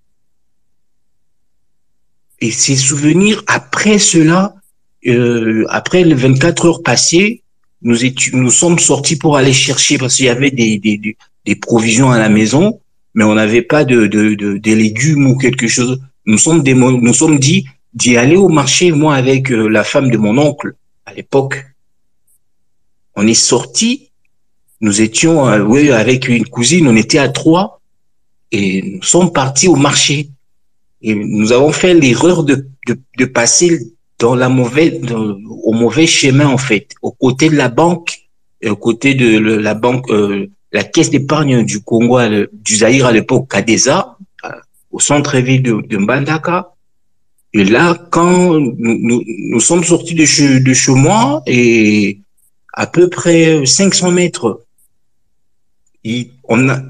Et 2.41 2.53
ces 2.53 2.77
souvenirs, 2.77 3.43
après 3.49 3.99
cela, 3.99 4.55
euh, 5.07 5.67
après 5.69 6.05
les 6.05 6.15
24 6.15 6.67
heures 6.67 6.83
passées, 6.83 7.43
nous, 7.83 8.05
étions, 8.05 8.39
nous 8.39 8.51
sommes 8.51 8.79
sortis 8.79 9.17
pour 9.17 9.37
aller 9.37 9.53
chercher 9.53 9.99
parce 9.99 10.15
qu'il 10.15 10.27
y 10.27 10.31
avait 10.31 10.53
des, 10.53 10.79
des, 10.79 11.17
des, 11.45 11.57
provisions 11.57 12.11
à 12.11 12.19
la 12.19 12.29
maison, 12.29 12.81
mais 13.15 13.25
on 13.25 13.35
n'avait 13.35 13.63
pas 13.63 13.85
de, 13.85 14.07
de, 14.07 14.35
de, 14.35 14.59
des 14.59 14.77
légumes 14.77 15.27
ou 15.27 15.37
quelque 15.37 15.67
chose. 15.67 16.01
Nous 16.25 16.39
sommes, 16.39 16.63
des, 16.63 16.75
nous 16.75 17.15
sommes 17.15 17.41
dit 17.41 17.67
d'y 17.95 18.17
aller 18.17 18.37
au 18.37 18.49
marché, 18.49 18.93
moi 18.93 19.17
avec 19.17 19.51
euh, 19.51 19.67
la 19.67 19.83
femme 19.83 20.11
de 20.11 20.19
mon 20.19 20.39
oncle 20.39 20.75
à 21.05 21.15
l'époque. 21.15 21.67
On 23.17 23.27
est 23.27 23.35
sortis, 23.35 24.08
nous 24.81 25.01
étions 25.01 25.49
euh, 25.49 25.61
oui, 25.61 25.91
avec 25.91 26.29
une 26.29 26.47
cousine, 26.47 26.89
on 26.89 26.97
était 26.97 27.19
à 27.19 27.29
trois 27.29 27.81
et 28.53 28.83
nous 28.83 29.03
sommes 29.03 29.33
partis 29.33 29.69
au 29.69 29.77
marché. 29.77 30.31
Et 31.03 31.15
nous 31.15 31.53
avons 31.53 31.73
fait 31.73 31.95
l'erreur 31.95 32.45
de, 32.45 32.67
de, 32.87 32.99
de, 33.19 33.25
passer 33.25 33.79
dans 34.19 34.35
la 34.35 34.49
mauvaise, 34.49 35.01
au 35.13 35.73
mauvais 35.73 36.07
chemin 36.07 36.47
en 36.47 36.59
fait, 36.59 36.89
au 37.03 37.13
côté 37.13 37.51
de 37.51 37.57
la 37.57 37.69
banque, 37.69 38.19
au 38.65 38.75
côté 38.75 39.15
de 39.15 39.39
la 39.39 39.75
banque, 39.75 40.11
euh, 40.11 40.49
la 40.73 40.83
caisse 40.83 41.11
d'épargne 41.11 41.65
du 41.65 41.81
Congo, 41.81 42.19
du 42.53 42.77
Zaïre 42.77 43.07
à 43.07 43.13
l'époque, 43.13 43.49
Kadeza, 43.49 44.17
euh, 44.45 44.49
au 44.91 44.99
centre-ville 44.99 45.63
de, 45.63 45.81
de 45.87 45.97
Mbandaka. 45.99 46.73
Et 47.55 47.65
là, 47.65 47.97
quand 48.11 48.59
nous, 48.59 48.75
nous, 48.79 49.23
nous 49.27 49.61
sommes 49.61 49.85
sortis 49.85 50.15
de 50.15 50.25
chez, 50.25 50.61
de 50.61 50.75
chez 50.75 50.93
moi 50.93 51.43
et 51.47 52.19
à 52.73 52.87
peu 52.87 53.09
près 53.09 53.65
500 53.65 54.11
mètres, 54.11 54.65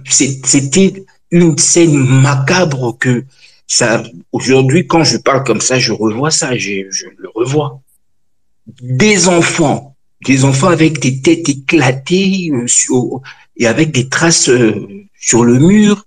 c'était 0.05 1.05
une 1.31 1.59
scène 1.59 1.97
macabre 1.97 2.97
que 2.99 3.25
ça, 3.67 4.03
aujourd'hui, 4.33 4.87
quand 4.87 5.05
je 5.05 5.19
parle 5.19 5.45
comme 5.45 5.61
ça, 5.61 5.79
je 5.79 5.93
revois 5.93 6.31
ça, 6.31 6.57
je, 6.57 6.91
je 6.91 7.07
le 7.19 7.29
revois. 7.35 7.81
Des 8.81 9.29
enfants, 9.29 9.95
des 10.27 10.45
enfants 10.45 10.69
avec 10.69 11.00
des 11.00 11.21
têtes 11.21 11.49
éclatées 11.49 12.50
euh, 12.53 12.67
sur, 12.67 13.21
et 13.57 13.67
avec 13.67 13.91
des 13.91 14.09
traces 14.09 14.49
euh, 14.49 14.88
sur 15.19 15.45
le 15.45 15.59
mur. 15.59 16.07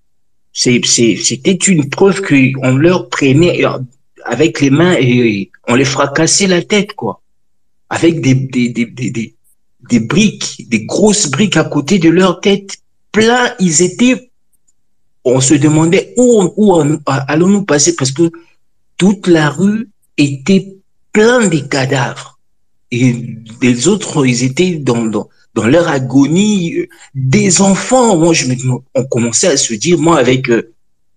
C'était 0.53 1.51
une 1.53 1.89
preuve 1.89 2.22
qu'on 2.22 2.75
leur 2.75 3.10
prenait 3.10 3.63
avec 4.25 4.60
les 4.60 4.70
mains 4.70 4.96
et 5.00 5.50
on 5.67 5.75
les 5.75 5.86
fracassait 5.86 6.48
la 6.48 6.62
tête, 6.62 6.93
quoi. 6.93 7.22
Avec 7.89 8.22
des, 8.22 8.34
des, 8.34 8.70
des, 8.70 8.86
des, 8.86 9.36
des 9.89 10.00
briques, 10.00 10.65
des 10.67 10.86
grosses 10.86 11.29
briques 11.29 11.58
à 11.58 11.63
côté 11.63 12.00
de 12.00 12.10
leur 12.10 12.41
tête. 12.41 12.80
Plein, 13.12 13.53
ils 13.60 13.82
étaient 13.82 14.32
on 15.24 15.39
se 15.39 15.53
demandait 15.53 16.13
où, 16.18 16.51
où 16.58 16.75
allons-nous 17.06 17.63
passer 17.63 17.96
parce 17.96 18.12
que 18.12 18.32
toute 18.98 19.27
la 19.27 19.50
rue 19.50 19.89
était 20.18 20.75
pleine 21.12 21.50
de 21.50 21.60
cadavres. 21.60 22.39
Et 22.91 23.15
les 23.62 23.88
autres, 23.88 24.25
ils 24.25 24.44
étaient 24.44 24.75
dans, 24.75 25.06
dans, 25.06 25.30
dans 25.53 25.68
leur 25.68 25.88
agonie. 25.88 26.88
Des 27.13 27.62
enfants, 27.62 28.18
moi, 28.18 28.34
je 28.34 28.48
me, 28.48 28.56
on 28.96 29.03
commençait 29.06 29.48
à 29.48 29.58
se 29.58 29.74
dire, 29.74 29.98
moi, 29.98 30.18
avec 30.18 30.50
euh, 30.50 30.74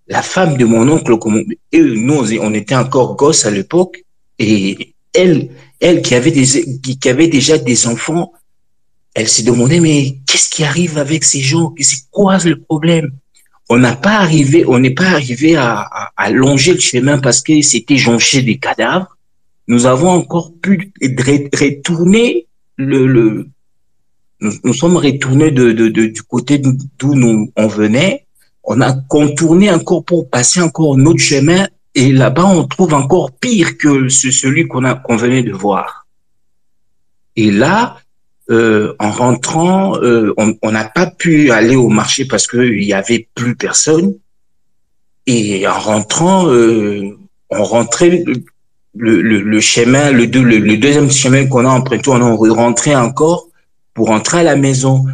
la 0.07 0.21
femme 0.21 0.57
de 0.57 0.65
mon 0.65 0.87
oncle, 0.87 1.17
et 1.71 1.79
nous, 1.79 2.37
on 2.39 2.53
était 2.53 2.75
encore 2.75 3.15
gosses 3.15 3.45
à 3.45 3.51
l'époque, 3.51 4.05
et 4.39 4.93
elle, 5.13 5.49
elle 5.79 6.01
qui 6.01 6.15
avait 6.15 6.31
des, 6.31 6.45
qui 6.81 7.09
avait 7.09 7.27
déjà 7.27 7.57
des 7.57 7.87
enfants, 7.87 8.31
elle 9.15 9.27
s'est 9.27 9.43
demandé, 9.43 9.79
mais 9.79 10.17
qu'est-ce 10.27 10.49
qui 10.49 10.63
arrive 10.63 10.97
avec 10.99 11.23
ces 11.23 11.39
gens? 11.41 11.73
C'est 11.79 12.09
quoi 12.11 12.37
le 12.45 12.59
problème? 12.59 13.11
on 13.69 13.77
n'a 13.77 13.95
pas 13.95 14.17
arrivé, 14.17 14.65
on 14.67 14.79
n'est 14.79 14.93
pas 14.93 15.09
arrivé 15.09 15.55
à, 15.55 16.11
longer 16.31 16.73
le 16.73 16.79
chemin 16.79 17.17
parce 17.17 17.41
que 17.41 17.61
c'était 17.61 17.97
jonché 17.97 18.41
des 18.41 18.57
cadavres. 18.57 19.17
Nous 19.67 19.85
avons 19.85 20.09
encore 20.09 20.53
pu 20.61 20.91
retourner 21.01 22.47
le, 22.77 23.47
nous, 24.41 24.53
nous, 24.63 24.73
sommes 24.73 24.97
retournés 24.97 25.51
de, 25.51 25.71
de 25.71 25.87
du 25.87 26.23
côté 26.23 26.59
d'où 26.59 27.15
nous 27.15 27.51
on 27.55 27.67
venait. 27.67 28.25
On 28.63 28.81
a 28.81 28.93
contourné 28.93 29.71
encore 29.71 30.03
pour 30.03 30.29
passer 30.29 30.61
encore 30.61 30.97
notre 30.97 31.19
chemin 31.19 31.67
et 31.95 32.11
là-bas 32.11 32.45
on 32.45 32.65
trouve 32.67 32.93
encore 32.93 33.31
pire 33.31 33.77
que 33.77 34.09
ce, 34.09 34.29
celui 34.29 34.67
qu'on 34.67 34.83
a 34.83 34.95
qu'on 34.95 35.15
venait 35.15 35.43
de 35.43 35.53
voir. 35.53 36.05
Et 37.35 37.51
là, 37.51 37.97
euh, 38.51 38.93
en 38.99 39.09
rentrant, 39.09 39.97
euh, 40.01 40.33
on 40.37 40.71
n'a 40.71 40.85
pas 40.85 41.07
pu 41.07 41.49
aller 41.51 41.75
au 41.75 41.89
marché 41.89 42.25
parce 42.25 42.47
qu'il 42.47 42.83
y 42.83 42.93
avait 42.93 43.27
plus 43.33 43.55
personne. 43.55 44.13
Et 45.25 45.67
en 45.67 45.79
rentrant, 45.79 46.47
euh, 46.47 47.17
on 47.49 47.63
rentrait 47.63 48.23
le, 48.93 49.59
chemin, 49.59 50.11
le, 50.11 50.27
deux, 50.27 50.43
le, 50.43 50.77
deuxième 50.77 51.09
chemin 51.09 51.47
qu'on 51.47 51.65
a 51.65 51.69
emprunté, 51.69 52.09
on 52.09 52.21
a 52.21 52.53
rentré 52.53 52.95
encore 52.95 53.47
pour 53.95 54.07
rentrer 54.07 54.41
à 54.41 54.43
la 54.43 54.55
maison. 54.55 55.05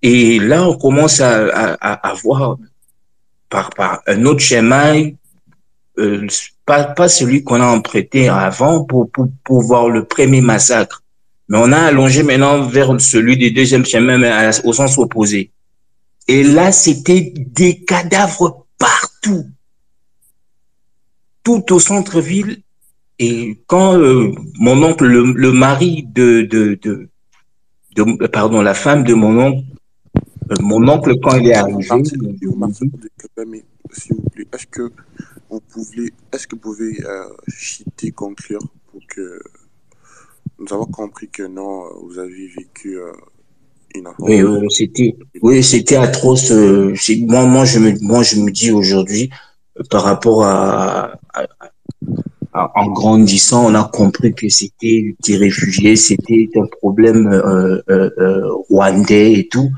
Et 0.00 0.38
là, 0.38 0.66
on 0.66 0.78
commence 0.78 1.20
à, 1.20 1.74
à, 1.74 2.14
voir 2.14 2.56
par, 3.50 3.70
un 4.06 4.24
autre 4.24 4.40
chemin, 4.40 5.10
pas, 6.64 6.84
pas 6.84 7.08
celui 7.08 7.44
qu'on 7.44 7.60
a 7.60 7.66
emprunté 7.66 8.30
avant 8.30 8.84
pour, 8.84 9.10
pour, 9.10 9.28
pour 9.44 9.60
voir 9.60 9.90
le 9.90 10.04
premier 10.06 10.40
massacre. 10.40 11.02
Mais 11.50 11.58
on 11.58 11.72
a 11.72 11.80
allongé 11.80 12.22
maintenant 12.22 12.62
vers 12.62 13.00
celui 13.00 13.36
du 13.36 13.50
deuxième 13.50 13.84
chemin, 13.84 14.18
mais 14.18 14.30
au 14.62 14.72
sens 14.72 14.96
opposé. 14.98 15.50
Et 16.28 16.44
là, 16.44 16.70
c'était 16.70 17.34
des 17.36 17.80
cadavres 17.80 18.66
partout. 18.78 19.46
Tout 21.42 21.72
au 21.72 21.80
centre-ville. 21.80 22.62
Et 23.18 23.58
quand 23.66 23.98
euh, 23.98 24.32
mon 24.60 24.80
oncle, 24.84 25.06
le, 25.06 25.32
le 25.32 25.50
mari 25.50 26.06
de, 26.06 26.42
de, 26.42 26.78
de, 26.80 27.08
de, 27.96 28.26
pardon, 28.28 28.62
la 28.62 28.74
femme 28.74 29.02
de 29.02 29.14
mon 29.14 29.36
oncle, 29.36 29.64
euh, 30.52 30.54
mon 30.60 30.88
oncle, 30.88 31.18
quand 31.20 31.36
il 31.36 31.48
est 31.48 31.54
arrivé. 31.54 31.82
S'il 33.92 34.14
vous 34.14 34.30
plaît, 34.30 34.46
est-ce 34.54 34.66
que 34.68 34.92
vous 35.50 35.60
pouvez, 35.60 36.12
est-ce 36.32 36.46
que 36.46 36.54
vous 36.54 36.60
pouvez 36.60 37.04
euh, 37.04 37.24
citer, 37.48 38.12
conclure 38.12 38.62
pour 38.92 39.00
que 39.08 39.40
nous 40.60 40.72
avons 40.72 40.86
compris 40.86 41.28
que 41.28 41.42
non, 41.42 41.84
vous 42.04 42.18
avez 42.18 42.46
vécu 42.48 42.98
euh, 42.98 43.12
une 43.94 44.08
Oui, 44.18 44.42
oui 44.42 44.66
c'était, 44.70 45.16
oui, 45.42 45.62
c'était 45.62 45.96
atroce. 45.96 46.50
Euh, 46.52 46.94
moi, 47.26 47.46
moi, 47.46 47.64
je 47.64 47.78
me, 47.78 47.92
moi, 48.02 48.22
je 48.22 48.36
me 48.36 48.50
dis 48.50 48.70
aujourd'hui, 48.70 49.30
euh, 49.78 49.82
par 49.90 50.02
rapport 50.02 50.44
à, 50.44 51.18
à, 51.32 51.46
à, 52.52 52.72
en 52.78 52.90
grandissant, 52.90 53.66
on 53.70 53.74
a 53.74 53.84
compris 53.84 54.34
que 54.34 54.48
c'était 54.48 55.16
des 55.24 55.36
réfugiés, 55.36 55.96
c'était 55.96 56.50
un 56.56 56.66
problème 56.66 57.28
euh, 57.32 57.80
euh, 57.88 58.48
rwandais 58.68 59.32
et 59.32 59.48
tout. 59.48 59.70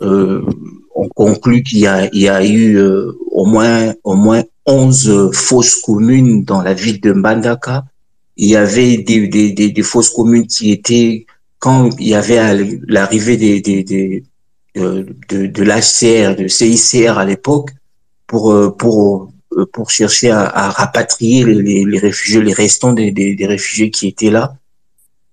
on 0.00 1.08
conclut 1.16 1.62
qu'il 1.64 1.80
y 1.80 1.86
a, 1.88 2.08
il 2.12 2.20
y 2.20 2.28
a 2.28 2.46
eu 2.46 2.78
au 3.32 3.46
moins, 3.46 3.94
au 4.04 4.14
moins 4.14 4.42
11 4.66 5.30
fausses 5.32 5.76
communes 5.76 6.44
dans 6.44 6.62
la 6.62 6.72
ville 6.72 7.00
de 7.00 7.12
Mbandaka 7.12 7.84
il 8.36 8.48
y 8.48 8.56
avait 8.56 8.98
des, 8.98 9.28
des, 9.28 9.52
des, 9.52 9.70
des 9.70 9.82
fausses 9.82 10.10
communes 10.10 10.46
qui 10.46 10.72
étaient, 10.72 11.26
quand 11.58 11.90
il 11.98 12.08
y 12.08 12.14
avait 12.14 12.78
l'arrivée 12.88 13.36
des, 13.36 13.60
des, 13.60 13.82
des, 13.84 14.24
de, 14.74 15.06
de, 15.28 15.46
de 15.46 15.62
l'HCR, 15.62 16.36
de 16.36 16.48
CICR 16.48 17.18
à 17.18 17.24
l'époque, 17.24 17.70
pour, 18.26 18.52
euh, 18.52 18.70
pour, 18.70 19.30
euh, 19.52 19.66
pour 19.72 19.90
chercher 19.90 20.30
à, 20.30 20.42
à 20.42 20.70
rapatrier 20.70 21.44
les, 21.44 21.84
les, 21.84 21.98
réfugiés, 21.98 22.42
les 22.42 22.52
restants 22.52 22.92
des, 22.92 23.12
des, 23.12 23.34
des, 23.34 23.46
réfugiés 23.46 23.90
qui 23.90 24.08
étaient 24.08 24.30
là. 24.30 24.56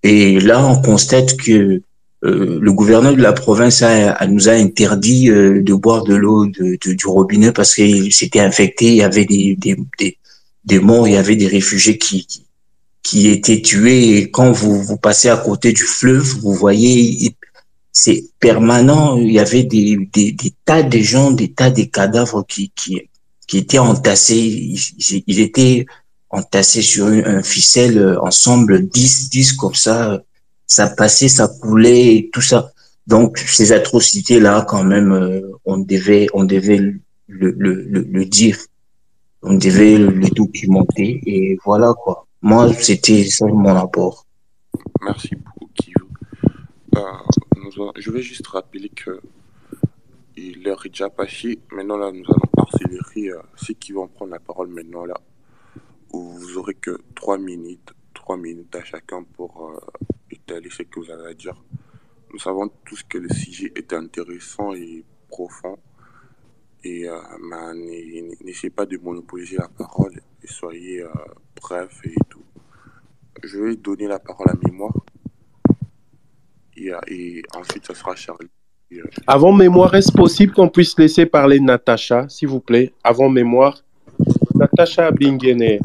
Et 0.02 0.40
là, 0.40 0.64
on 0.64 0.80
constate 0.80 1.36
que 1.36 1.82
euh, 2.24 2.58
le 2.60 2.72
gouverneur 2.72 3.16
de 3.16 3.22
la 3.22 3.32
province 3.32 3.82
a, 3.82 4.26
nous 4.26 4.48
a 4.48 4.52
interdit 4.52 5.28
euh, 5.28 5.60
de 5.62 5.74
boire 5.74 6.04
de 6.04 6.14
l'eau 6.14 6.46
de, 6.46 6.78
de, 6.84 6.92
du 6.92 7.06
robinet 7.06 7.50
parce 7.52 7.74
qu'il 7.74 8.12
s'était 8.12 8.40
infecté, 8.40 8.86
il 8.86 8.96
y 8.96 9.02
avait 9.02 9.24
des, 9.24 9.56
des, 9.56 9.76
des, 9.98 10.18
des 10.64 10.78
morts, 10.78 11.08
il 11.08 11.14
y 11.14 11.16
avait 11.16 11.36
des 11.36 11.48
réfugiés 11.48 11.98
qui, 11.98 12.24
qui 12.26 12.44
qui 13.02 13.28
étaient 13.28 13.62
tués. 13.62 14.18
Et 14.18 14.30
quand 14.30 14.52
vous, 14.52 14.82
vous 14.82 14.96
passez 14.96 15.28
à 15.28 15.36
côté 15.36 15.72
du 15.72 15.82
fleuve, 15.82 16.38
vous 16.40 16.54
voyez, 16.54 17.36
c'est 17.92 18.24
permanent. 18.40 19.16
Il 19.18 19.32
y 19.32 19.38
avait 19.38 19.64
des, 19.64 19.96
des, 20.12 20.36
tas 20.64 20.82
de 20.82 20.98
gens, 20.98 21.30
des 21.30 21.52
tas 21.52 21.70
de 21.70 21.82
cadavres 21.84 22.44
qui, 22.46 22.70
qui, 22.74 23.08
qui 23.46 23.58
étaient 23.58 23.78
entassés. 23.78 24.36
Ils, 24.36 25.24
ils 25.26 25.40
étaient 25.40 25.86
entassés 26.30 26.82
sur 26.82 27.06
un 27.06 27.42
ficelle 27.42 28.16
ensemble, 28.20 28.88
10, 28.88 29.30
10 29.30 29.52
comme 29.54 29.74
ça. 29.74 30.22
Ça 30.66 30.88
passait, 30.88 31.28
ça 31.28 31.48
coulait, 31.48 32.30
tout 32.32 32.40
ça. 32.40 32.72
Donc, 33.06 33.38
ces 33.38 33.72
atrocités-là, 33.72 34.64
quand 34.68 34.84
même, 34.84 35.12
euh, 35.12 35.40
on 35.64 35.78
devait, 35.78 36.28
on 36.34 36.44
devait 36.44 36.78
le, 36.78 37.00
le, 37.26 37.50
le, 37.82 38.24
dire. 38.24 38.58
On 39.42 39.54
devait 39.54 39.98
le 39.98 40.28
documenter 40.30 41.20
et 41.26 41.58
voilà 41.64 41.92
quoi. 41.94 42.26
Moi, 42.44 42.74
c'était 42.74 43.24
mon 43.40 43.76
apport. 43.76 44.26
Merci 45.00 45.36
beaucoup, 45.36 45.70
Kivu. 45.74 45.94
Euh, 46.96 47.92
je 47.96 48.10
vais 48.10 48.20
juste 48.20 48.48
rappeler 48.48 48.88
que 48.88 49.20
l'heure 50.36 50.84
est 50.84 50.88
déjà 50.88 51.08
passée. 51.08 51.60
Maintenant, 51.70 51.96
là, 51.96 52.10
nous 52.10 52.24
allons 52.24 52.64
accélérer 52.64 53.30
euh, 53.30 53.40
ceux 53.54 53.74
qui 53.74 53.92
vont 53.92 54.08
prendre 54.08 54.32
la 54.32 54.40
parole 54.40 54.70
maintenant, 54.70 55.04
là. 55.04 55.14
Vous 56.12 56.58
aurez 56.58 56.74
que 56.74 56.98
trois 57.14 57.38
minutes, 57.38 57.92
trois 58.12 58.36
minutes 58.36 58.74
à 58.74 58.82
chacun 58.82 59.22
pour 59.22 59.70
euh, 59.70 59.78
étaler 60.28 60.68
ce 60.68 60.82
que 60.82 60.98
vous 60.98 61.10
avez 61.12 61.30
à 61.30 61.34
dire. 61.34 61.54
Nous 62.32 62.40
savons 62.40 62.68
tous 62.84 63.04
que 63.04 63.18
le 63.18 63.28
sujet 63.28 63.72
est 63.76 63.92
intéressant 63.92 64.74
et 64.74 65.04
profond. 65.28 65.78
Et 66.82 67.08
euh, 67.08 67.20
n'essayez 68.42 68.70
pas 68.70 68.84
de 68.84 68.98
monopoliser 68.98 69.58
la 69.58 69.68
parole 69.68 70.20
et 70.42 70.46
soyez 70.48 71.02
euh, 71.02 71.08
bref 71.54 72.00
et. 72.04 72.16
Je 73.42 73.58
vais 73.58 73.76
donner 73.76 74.06
la 74.06 74.18
parole 74.18 74.48
à 74.50 74.54
Mémoire. 74.68 74.94
Et, 76.76 76.90
et 77.08 77.42
ensuite, 77.56 77.86
ça 77.86 77.94
sera 77.94 78.14
Charlie. 78.14 78.48
Euh, 78.92 79.02
Avant 79.26 79.52
mémoire, 79.52 79.94
est-ce 79.94 80.12
possible 80.12 80.52
qu'on 80.52 80.68
puisse 80.68 80.98
laisser 80.98 81.26
parler 81.26 81.60
Natacha, 81.60 82.28
s'il 82.28 82.48
vous 82.48 82.60
plaît? 82.60 82.92
Avant 83.04 83.28
mémoire. 83.28 83.82
Natacha 84.54 85.10
Bingene. 85.10 85.78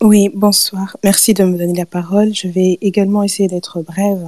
Oui, 0.00 0.30
bonsoir. 0.32 0.96
Merci 1.02 1.34
de 1.34 1.44
me 1.44 1.58
donner 1.58 1.74
la 1.74 1.86
parole. 1.86 2.32
Je 2.34 2.48
vais 2.48 2.78
également 2.80 3.22
essayer 3.22 3.48
d'être 3.48 3.82
brève. 3.82 4.26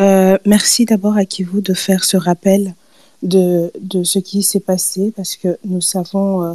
Euh, 0.00 0.38
merci 0.46 0.84
d'abord 0.84 1.16
à 1.16 1.24
Kivu 1.24 1.60
de 1.62 1.74
faire 1.74 2.04
ce 2.04 2.16
rappel 2.16 2.74
de, 3.22 3.70
de 3.80 4.04
ce 4.04 4.18
qui 4.18 4.42
s'est 4.42 4.60
passé 4.60 5.12
parce 5.14 5.36
que 5.36 5.58
nous 5.64 5.80
savons 5.80 6.42
euh, 6.42 6.54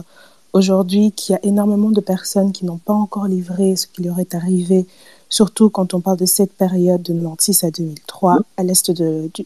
aujourd'hui 0.53 1.12
qu'il 1.12 1.34
y 1.34 1.36
a 1.36 1.46
énormément 1.46 1.91
de 1.91 2.01
personnes 2.01 2.51
qui 2.51 2.65
n'ont 2.65 2.77
pas 2.77 2.93
encore 2.93 3.27
livré 3.27 3.75
ce 3.75 3.88
qui 3.88 4.03
leur 4.03 4.20
est 4.20 4.36
arrivé, 4.36 4.86
surtout 5.29 5.70
quand 5.70 5.93
on 5.93 6.01
parle 6.01 6.17
de 6.17 6.25
cette 6.25 6.53
période 6.53 7.01
de 7.01 7.13
96 7.13 7.63
à 7.63 7.72
2003 7.72 8.39
à 8.58 8.63
l'est 8.63 8.91
de... 8.91 9.29
Du... 9.34 9.46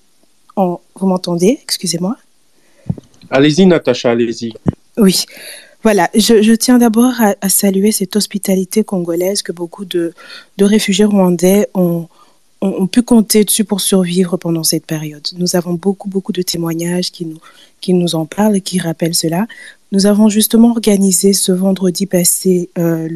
vous 0.58 1.08
m'entendez? 1.08 1.60
Excusez-moi. 1.64 2.16
Allez-y, 3.30 3.66
Natacha, 3.66 4.12
allez-y. 4.12 4.54
Oui. 4.98 5.26
Voilà, 5.84 6.10
je, 6.16 6.42
je 6.42 6.54
tiens 6.54 6.80
d'abord 6.80 7.14
à, 7.20 7.36
à, 7.42 7.50
saluer 7.50 7.92
cette 7.92 8.16
hospitalité 8.16 8.84
congolaise 8.84 9.44
que 9.44 9.52
beaucoup 9.52 9.86
de, 9.86 10.14
de 10.58 10.66
réfugiés 10.66 11.06
rwandais 11.06 11.70
ont, 11.76 12.08
ont, 12.62 12.88
pu 12.88 13.02
compter 13.04 13.44
dessus 13.44 13.64
pour 13.64 13.82
survivre 13.82 14.38
pendant 14.38 14.64
cette 14.64 14.86
période. 14.86 15.28
Nous 15.38 15.56
avons 15.56 15.74
beaucoup, 15.74 16.10
beaucoup 16.10 16.32
de 16.32 16.42
témoignages 16.42 17.12
qui 17.12 17.26
nous, 17.26 17.40
qui 17.82 17.94
nous 17.94 18.16
en 18.16 18.26
parlent 18.26 18.56
et 18.56 18.62
qui 18.62 18.80
rappellent 18.80 19.16
cela. 19.16 19.46
Nous 19.96 20.08
avons 20.08 20.28
justement 20.28 20.72
organisé 20.72 21.32
ce 21.32 21.54
vendredi 21.54 22.06
passé 22.06 22.70
euh, 22.78 23.08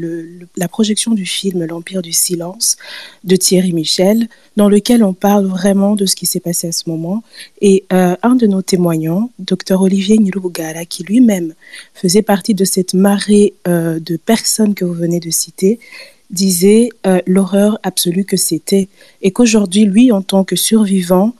la 0.55 0.69
projection 0.69 1.11
du 1.11 1.25
film 1.25 1.65
L'Empire 1.65 2.01
du 2.01 2.13
silence 2.13 2.77
de 3.25 3.35
Thierry 3.35 3.73
Michel, 3.73 4.29
dans 4.55 4.69
lequel 4.69 5.03
on 5.03 5.11
parle 5.11 5.45
vraiment 5.45 5.97
de 5.97 6.05
ce 6.05 6.15
qui 6.15 6.25
s'est 6.25 6.39
passé 6.39 6.69
à 6.69 6.71
ce 6.71 6.89
moment. 6.89 7.21
Et 7.59 7.83
euh, 7.91 8.15
un 8.23 8.35
de 8.35 8.47
nos 8.47 8.61
témoignants, 8.61 9.29
Dr 9.39 9.81
Olivier 9.81 10.19
Nirugara, 10.19 10.85
qui 10.85 11.03
lui-même 11.03 11.53
faisait 11.93 12.21
partie 12.21 12.53
de 12.53 12.63
cette 12.63 12.93
marée 12.93 13.55
euh, 13.67 13.99
de 13.99 14.15
personnes 14.15 14.73
que 14.73 14.85
vous 14.85 14.93
venez 14.93 15.19
de 15.19 15.31
citer, 15.31 15.81
disait 16.29 16.91
l'horreur 17.27 17.77
absolue 17.83 18.23
que 18.23 18.37
c'était 18.37 18.87
et 19.21 19.31
qu'aujourd'hui, 19.31 19.83
lui, 19.83 20.13
en 20.13 20.21
tant 20.21 20.45
que 20.45 20.55
survivant, 20.55 21.33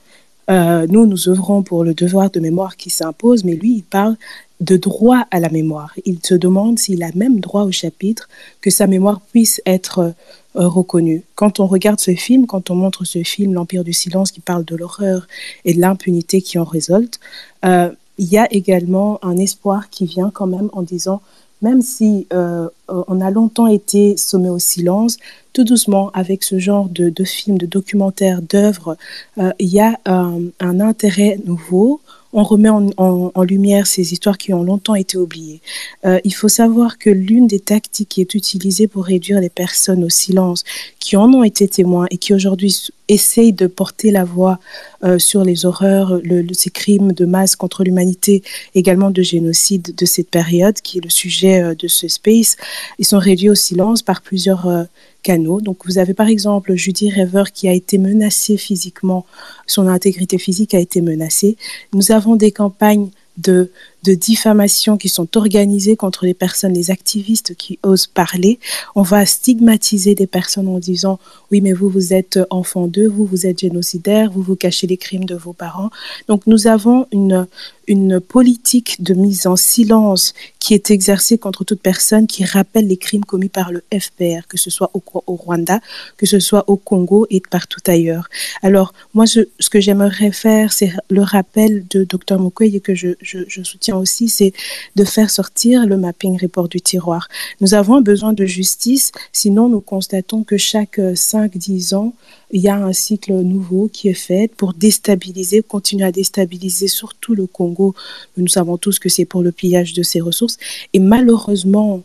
nous, 0.50 1.06
nous 1.06 1.30
œuvrons 1.30 1.62
pour 1.62 1.84
le 1.84 1.94
devoir 1.94 2.32
de 2.32 2.40
mémoire 2.40 2.76
qui 2.76 2.90
s'impose, 2.90 3.44
mais 3.44 3.54
lui, 3.54 3.76
il 3.76 3.84
parle 3.84 4.18
de 4.60 4.76
droit 4.76 5.26
à 5.32 5.40
la 5.40 5.50
mémoire. 5.50 5.94
Il 6.06 6.20
se 6.22 6.36
demande 6.36 6.80
s'il 6.80 7.04
a 7.04 7.12
même 7.16 7.40
droit 7.40 7.64
au 7.64 7.72
chapitre, 7.72 8.28
que 8.62 8.70
sa 8.70 8.88
mémoire 8.88 9.22
puisse 9.22 9.62
être 9.66 10.14
euh, 10.56 10.68
reconnue. 10.68 11.24
Quand 11.36 11.60
on 11.60 11.68
regarde 11.68 12.00
ce 12.00 12.16
film, 12.16 12.46
quand 12.46 12.70
on 12.70 12.76
montre 12.76 13.06
ce 13.06 13.24
film, 13.24 13.54
L'Empire 13.54 13.84
du 13.84 13.94
silence, 13.94 14.32
qui 14.32 14.42
parle 14.42 14.66
de 14.66 14.76
l'horreur 14.76 15.28
et 15.64 15.74
de 15.74 15.80
l'impunité 15.80 16.42
qui 16.42 16.58
en 16.58 16.64
résulte, 16.64 17.20
euh, 17.66 17.92
il 18.18 18.28
y 18.28 18.38
a 18.38 18.52
également 18.52 19.24
un 19.24 19.38
espoir 19.38 19.90
qui 19.90 20.06
vient 20.06 20.30
quand 20.34 20.48
même 20.48 20.70
en 20.74 20.82
disant 20.82 21.22
même 21.62 21.82
si 21.82 22.26
euh, 22.34 22.68
on 22.88 23.20
a 23.20 23.32
longtemps 23.32 23.68
été 23.68 24.16
sommé 24.18 24.50
au 24.50 24.60
silence, 24.60 25.18
tout 25.54 25.66
doucement, 25.66 26.10
avec 26.14 26.44
ce 26.44 26.58
genre 26.58 26.88
de, 26.88 27.10
de 27.10 27.24
films, 27.26 27.58
de 27.58 27.66
documentaires, 27.66 28.42
d'œuvres, 28.42 28.96
il 29.38 29.68
y 29.68 29.82
a 29.82 30.00
un, 30.06 30.50
intérêt 30.62 31.38
nouveau. 31.46 32.00
On 32.32 32.44
remet 32.44 32.70
en, 32.70 33.44
lumière 33.44 33.88
ces 33.88 34.14
histoires 34.14 34.38
qui 34.38 34.54
ont 34.54 34.64
longtemps 34.64 34.96
été 34.96 35.18
oubliées. 35.18 35.62
Euh, 36.06 36.20
il 36.24 36.34
faut 36.34 36.48
savoir 36.48 36.98
que 36.98 37.10
l'une 37.10 37.48
des 37.48 37.60
tactiques 37.60 38.10
qui 38.10 38.22
est 38.22 38.36
utilisée 38.36 38.88
pour 38.88 39.06
réduire 39.06 39.40
les 39.40 39.50
personnes 39.50 40.04
au 40.04 40.10
silence, 40.10 40.64
qui 41.00 41.18
en 41.18 41.34
ont 41.34 41.44
été 41.44 41.68
témoins 41.68 42.06
et 42.12 42.18
qui 42.18 42.34
aujourd'hui 42.34 42.92
essayent 43.10 43.54
de 43.54 43.68
porter 43.68 44.12
la 44.12 44.24
voix 44.24 44.60
euh, 45.04 45.20
sur 45.20 45.44
les 45.44 45.66
horreurs, 45.66 46.22
ces 46.54 46.70
crimes 46.70 47.12
de 47.12 47.26
masse 47.26 47.56
contre 47.56 47.84
l'humanité, 47.84 48.44
également 48.76 49.10
de 49.10 49.22
génocide 49.22 49.94
de 49.96 50.06
cette 50.06 50.30
période, 50.30 50.76
qui 50.82 51.00
est 51.00 51.04
le 51.04 51.10
sujet 51.10 51.62
euh, 51.62 51.76
de 51.76 51.88
ce 51.88 52.08
space, 52.08 52.56
ils 53.00 53.06
sont 53.06 53.20
réduits 53.20 53.50
au 53.50 53.56
silence 53.56 54.02
par 54.02 54.22
plusieurs 54.22 54.68
euh, 54.68 54.84
canaux. 55.24 55.60
Donc 55.60 55.86
vous 55.86 55.98
avez 55.98 56.14
par 56.14 56.28
exemple 56.28 56.76
Judy 56.76 57.12
Rever 57.12 57.44
qui 57.54 57.68
a 57.68 57.74
été 57.74 57.98
menacée 57.98 58.58
physiquement, 58.58 59.26
son 59.68 59.88
intégrité 59.88 60.38
physique 60.38 60.74
a 60.74 60.80
été 60.80 61.02
menacée. 61.02 61.58
Nous 61.94 62.12
avons 62.12 62.36
des 62.36 62.52
campagnes 62.52 63.10
de, 63.38 63.72
de 64.04 64.14
diffamation 64.14 64.98
qui 64.98 65.10
sont 65.10 65.38
organisées 65.38 65.96
contre 65.96 66.26
les 66.26 66.34
personnes, 66.34 66.74
les 66.74 66.92
activistes 66.92 67.56
qui 67.56 67.80
osent 67.84 68.08
parler. 68.08 68.60
On 68.96 69.02
va 69.02 69.26
stigmatiser 69.26 70.16
des 70.16 70.28
personnes 70.28 70.68
en 70.68 70.80
disant 70.80 71.20
oui 71.52 71.62
mais 71.62 71.74
vous 71.74 71.90
vous 71.90 72.14
êtes 72.14 72.40
enfant 72.50 72.88
d'eux, 72.88 73.08
vous 73.08 73.26
vous 73.26 73.46
êtes 73.46 73.60
génocidaire, 73.60 74.32
vous 74.32 74.42
vous 74.42 74.56
cachez 74.56 74.88
les 74.88 74.98
crimes 74.98 75.26
de 75.26 75.36
vos 75.36 75.54
parents. 75.54 75.90
Donc 76.28 76.48
nous 76.48 76.68
avons 76.68 77.08
une, 77.12 77.48
une 77.88 78.20
politique 78.20 79.04
de 79.04 79.14
mise 79.14 79.48
en 79.48 79.56
silence 79.56 80.34
qui 80.60 80.74
est 80.74 80.92
exercée 80.92 81.38
contre 81.38 81.64
toute 81.64 81.82
personne 81.82 82.28
qui 82.28 82.46
rappelle 82.46 82.88
les 82.88 82.98
crimes 82.98 83.26
commis 83.26 83.50
par 83.50 83.72
le 83.72 83.84
FPR, 83.94 84.48
que 84.48 84.58
ce 84.58 84.70
soit 84.70 84.92
au, 84.94 85.04
au 85.28 85.36
Rwanda, 85.36 85.82
que 86.18 86.26
ce 86.26 86.40
soit 86.40 86.64
au 86.68 86.78
Congo 86.78 87.28
et 87.30 87.42
partout 87.42 87.82
ailleurs. 87.88 88.30
Alors 88.62 88.94
moi 89.14 89.26
ce 89.26 89.70
que 89.70 89.82
j'aimerais 89.82 90.32
faire 90.32 90.72
c'est 90.72 90.94
le 91.10 91.22
rappel 91.22 91.86
de 91.90 92.06
Dr 92.06 92.40
Mukwege 92.40 92.80
que 92.80 92.96
je, 92.96 93.10
je 93.22 93.64
soutiens 93.64 93.89
aussi, 93.98 94.30
c'est 94.30 94.54
de 94.96 95.04
faire 95.04 95.30
sortir 95.30 95.86
le 95.86 95.98
mapping 95.98 96.40
report 96.42 96.70
du 96.70 96.82
tiroir. 96.82 97.28
Nous 97.62 97.74
avons 97.74 98.02
besoin 98.02 98.34
de 98.34 98.46
justice, 98.46 99.12
sinon 99.34 99.70
nous 99.70 99.82
constatons 99.82 100.44
que 100.44 100.58
chaque 100.58 101.00
5-10 101.00 101.96
ans, 101.96 102.14
il 102.52 102.62
y 102.62 102.70
a 102.70 102.76
un 102.76 102.94
cycle 102.94 103.34
nouveau 103.34 103.90
qui 103.92 104.08
est 104.10 104.14
fait 104.14 104.52
pour 104.56 104.74
déstabiliser, 104.74 105.62
continuer 105.62 106.06
à 106.06 106.12
déstabiliser 106.12 106.88
surtout 106.88 107.36
le 107.36 107.46
Congo. 107.46 107.94
Nous 108.38 108.48
savons 108.48 108.78
tous 108.78 109.00
que 109.00 109.10
c'est 109.10 109.26
pour 109.26 109.44
le 109.44 109.52
pillage 109.52 109.94
de 109.94 110.04
ses 110.04 110.20
ressources. 110.20 110.58
Et 110.94 111.00
malheureusement, 111.00 112.04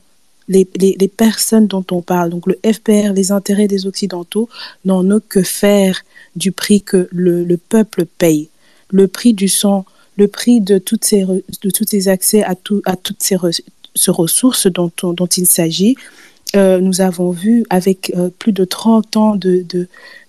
les, 0.48 0.68
les, 0.76 0.96
les, 0.98 1.08
personnes 1.08 1.66
dont 1.66 1.84
on 1.90 2.02
parle, 2.02 2.28
donc 2.28 2.46
le 2.46 2.58
FPR, 2.70 3.14
les 3.14 3.32
intérêts 3.32 3.68
des 3.68 3.86
Occidentaux, 3.86 4.48
n'en 4.84 5.10
ont 5.10 5.22
que 5.26 5.42
faire 5.42 6.02
du 6.36 6.52
prix 6.52 6.82
que 6.82 7.08
le, 7.10 7.44
le 7.44 7.56
peuple 7.56 8.04
paye. 8.04 8.48
Le 8.90 9.08
prix 9.08 9.32
du 9.32 9.48
sang 9.48 9.86
le 10.16 10.28
prix 10.28 10.60
de 10.60 10.82
ces, 11.00 11.24
de 11.24 11.70
tous 11.70 11.84
ces 11.88 12.08
accès 12.08 12.42
à, 12.42 12.54
tout, 12.54 12.82
à 12.84 12.96
toutes 12.96 13.22
ces, 13.22 13.36
re, 13.36 13.50
ces 13.94 14.10
ressources 14.10 14.66
dont, 14.66 14.90
il 15.36 15.46
s'agit. 15.46 15.96
Euh, 16.56 16.80
nous 16.80 17.00
avons 17.00 17.30
vu 17.30 17.64
avec 17.70 18.12
euh, 18.16 18.30
plus 18.38 18.52
de 18.52 18.64
30 18.64 19.16
ans 19.16 19.36
de, 19.36 19.64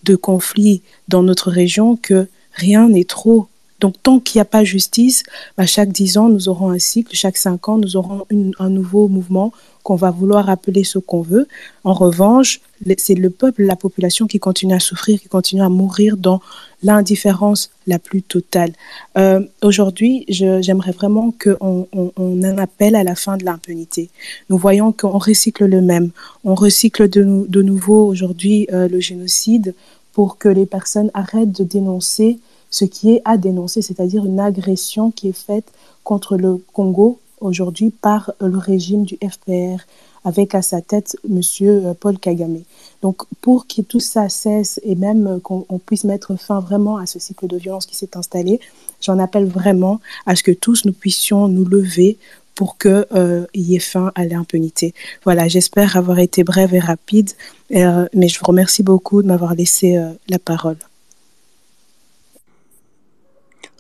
de, 0.04 0.16
conflits 0.16 0.82
dans 1.08 1.24
notre 1.24 1.52
région 1.52 1.98
que 1.98 2.28
rien 2.54 2.90
n'est 2.90 3.04
trop. 3.04 3.48
Donc 3.80 3.96
tant 4.02 4.20
qu'il 4.20 4.40
n'y 4.40 4.42
a 4.42 4.46
pas 4.46 4.64
justice, 4.64 5.24
à 5.58 5.66
chaque 5.66 5.92
10 5.92 6.18
ans, 6.18 6.30
nous 6.30 6.50
aurons 6.50 6.70
un 6.72 6.80
cycle, 6.80 7.16
chaque 7.16 7.38
5 7.38 7.70
ans, 7.70 7.78
nous 7.78 7.96
aurons 7.96 8.26
un 8.60 8.70
nouveau 8.70 9.08
mouvement 9.08 9.52
qu'on 9.86 9.96
va 9.96 10.10
vouloir 10.10 10.50
appeler 10.50 10.84
ce 10.84 10.98
qu'on 10.98 11.22
veut. 11.22 11.48
En 11.84 11.94
revanche, 11.94 12.60
c'est 12.98 13.14
le 13.14 13.30
peuple, 13.30 13.62
la 13.64 13.76
population 13.76 14.26
qui 14.26 14.40
continue 14.40 14.74
à 14.74 14.80
souffrir, 14.80 15.22
qui 15.22 15.28
continue 15.28 15.62
à 15.62 15.70
mourir 15.70 16.18
dans 16.18 16.42
l'indifférence 16.82 17.70
la 17.86 18.00
plus 18.00 18.24
totale. 18.24 18.72
Euh, 19.16 19.42
Aujourd'hui, 19.62 20.26
j'aimerais 20.28 20.92
vraiment 20.92 21.32
qu'on 21.42 21.88
on, 21.94 22.12
on 22.18 22.44
en 22.44 22.58
appelle 22.58 22.96
à 22.96 23.04
la 23.04 23.14
fin 23.14 23.38
de 23.38 23.46
l'impunité. 23.46 24.10
Nous 24.50 24.58
voyons 24.58 24.92
qu'on 24.92 25.20
recycle 25.20 25.66
le 25.66 25.82
même. 25.82 26.10
On 26.44 26.56
recycle 26.56 27.08
de, 27.08 27.46
de 27.48 27.62
nouveau 27.62 28.08
aujourd'hui 28.08 28.68
euh, 28.74 28.88
le 28.88 29.00
génocide 29.00 29.76
pour 30.14 30.40
que 30.40 30.50
les 30.50 30.66
personnes 30.66 31.12
arrêtent 31.14 31.56
de 31.62 31.64
dénoncer 31.64 32.40
ce 32.72 32.86
qui 32.86 33.12
est 33.14 33.22
à 33.24 33.38
dénoncer, 33.38 33.84
c'est-à-dire 33.84 34.26
une 34.26 34.40
agression 34.40 35.12
qui 35.12 35.30
est 35.30 35.40
faite 35.48 35.68
contre 36.04 36.38
le 36.38 36.58
Congo 36.74 37.20
aujourd'hui 37.46 37.90
par 37.90 38.32
le 38.42 38.58
régime 38.58 39.06
du 39.06 39.18
FPR 39.18 39.84
avec 40.24 40.56
à 40.56 40.62
sa 40.62 40.82
tête 40.82 41.18
Monsieur 41.30 41.94
Paul 42.00 42.18
Kagame. 42.18 42.62
Donc, 43.04 43.24
pour 43.42 43.68
que 43.68 43.82
tout 43.82 44.00
ça 44.00 44.28
cesse 44.28 44.80
et 44.84 44.96
même 44.96 45.40
qu'on 45.42 45.80
puisse 45.86 46.04
mettre 46.04 46.36
fin 46.36 46.60
vraiment 46.60 46.98
à 46.98 47.06
ce 47.06 47.20
cycle 47.20 47.46
de 47.46 47.58
violence 47.58 47.86
qui 47.86 47.96
s'est 47.96 48.18
installé, 48.18 48.60
j'en 49.02 49.20
appelle 49.20 49.46
vraiment 49.46 50.02
à 50.26 50.36
ce 50.36 50.42
que 50.42 50.52
tous 50.52 50.86
nous 50.86 50.94
puissions 50.94 51.48
nous 51.48 51.66
lever 51.66 52.18
pour 52.56 52.78
qu'il 52.78 53.06
euh, 53.14 53.46
y 53.54 53.76
ait 53.76 53.80
fin 53.80 54.12
à 54.16 54.26
l'impunité. 54.26 54.94
Voilà, 55.26 55.48
j'espère 55.48 55.98
avoir 55.98 56.20
été 56.20 56.44
brève 56.44 56.74
et 56.74 56.80
rapide, 56.80 57.32
euh, 57.76 58.08
mais 58.14 58.30
je 58.30 58.40
vous 58.40 58.46
remercie 58.46 58.82
beaucoup 58.82 59.22
de 59.22 59.28
m'avoir 59.28 59.54
laissé 59.54 59.98
euh, 59.98 60.12
la 60.30 60.40
parole. 60.40 60.78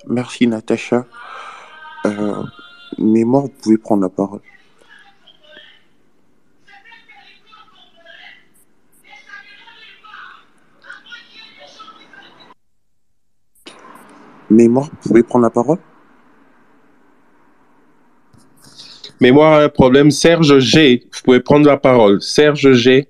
Merci 0.07 0.45
Natacha. 0.45 1.07
Mémoire, 2.97 3.43
vous 3.43 3.49
pouvez 3.49 3.77
prendre 3.77 4.03
la 4.03 4.09
parole. 4.09 4.41
Mémoire, 14.49 14.89
vous 14.89 15.09
pouvez 15.09 15.23
prendre 15.23 15.43
la 15.43 15.49
parole 15.49 15.79
Mémoire 19.19 19.53
a 19.53 19.63
un 19.63 19.69
problème. 19.69 20.11
Serge 20.11 20.59
G, 20.59 21.07
vous 21.11 21.21
pouvez 21.23 21.39
prendre 21.39 21.65
la 21.65 21.77
parole. 21.77 22.21
Serge 22.21 22.73
G. 22.73 23.09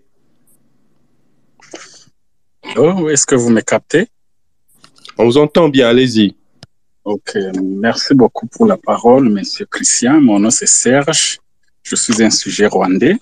Oh, 2.78 3.10
est-ce 3.10 3.26
que 3.26 3.36
vous 3.36 3.50
me 3.50 3.62
captez? 3.62 4.08
On 5.18 5.26
vous 5.26 5.38
entend 5.38 5.70
bien, 5.70 5.90
allez-y. 5.90 6.36
Ok, 7.06 7.38
merci 7.64 8.16
beaucoup 8.16 8.48
pour 8.48 8.66
la 8.66 8.78
parole, 8.78 9.30
Monsieur 9.30 9.66
Christian. 9.68 10.20
Mon 10.20 10.40
nom 10.40 10.50
c'est 10.50 10.66
Serge. 10.68 11.38
Je 11.84 11.96
suis 11.96 12.24
un 12.24 12.32
sujet 12.32 12.66
rwandais. 12.66 13.16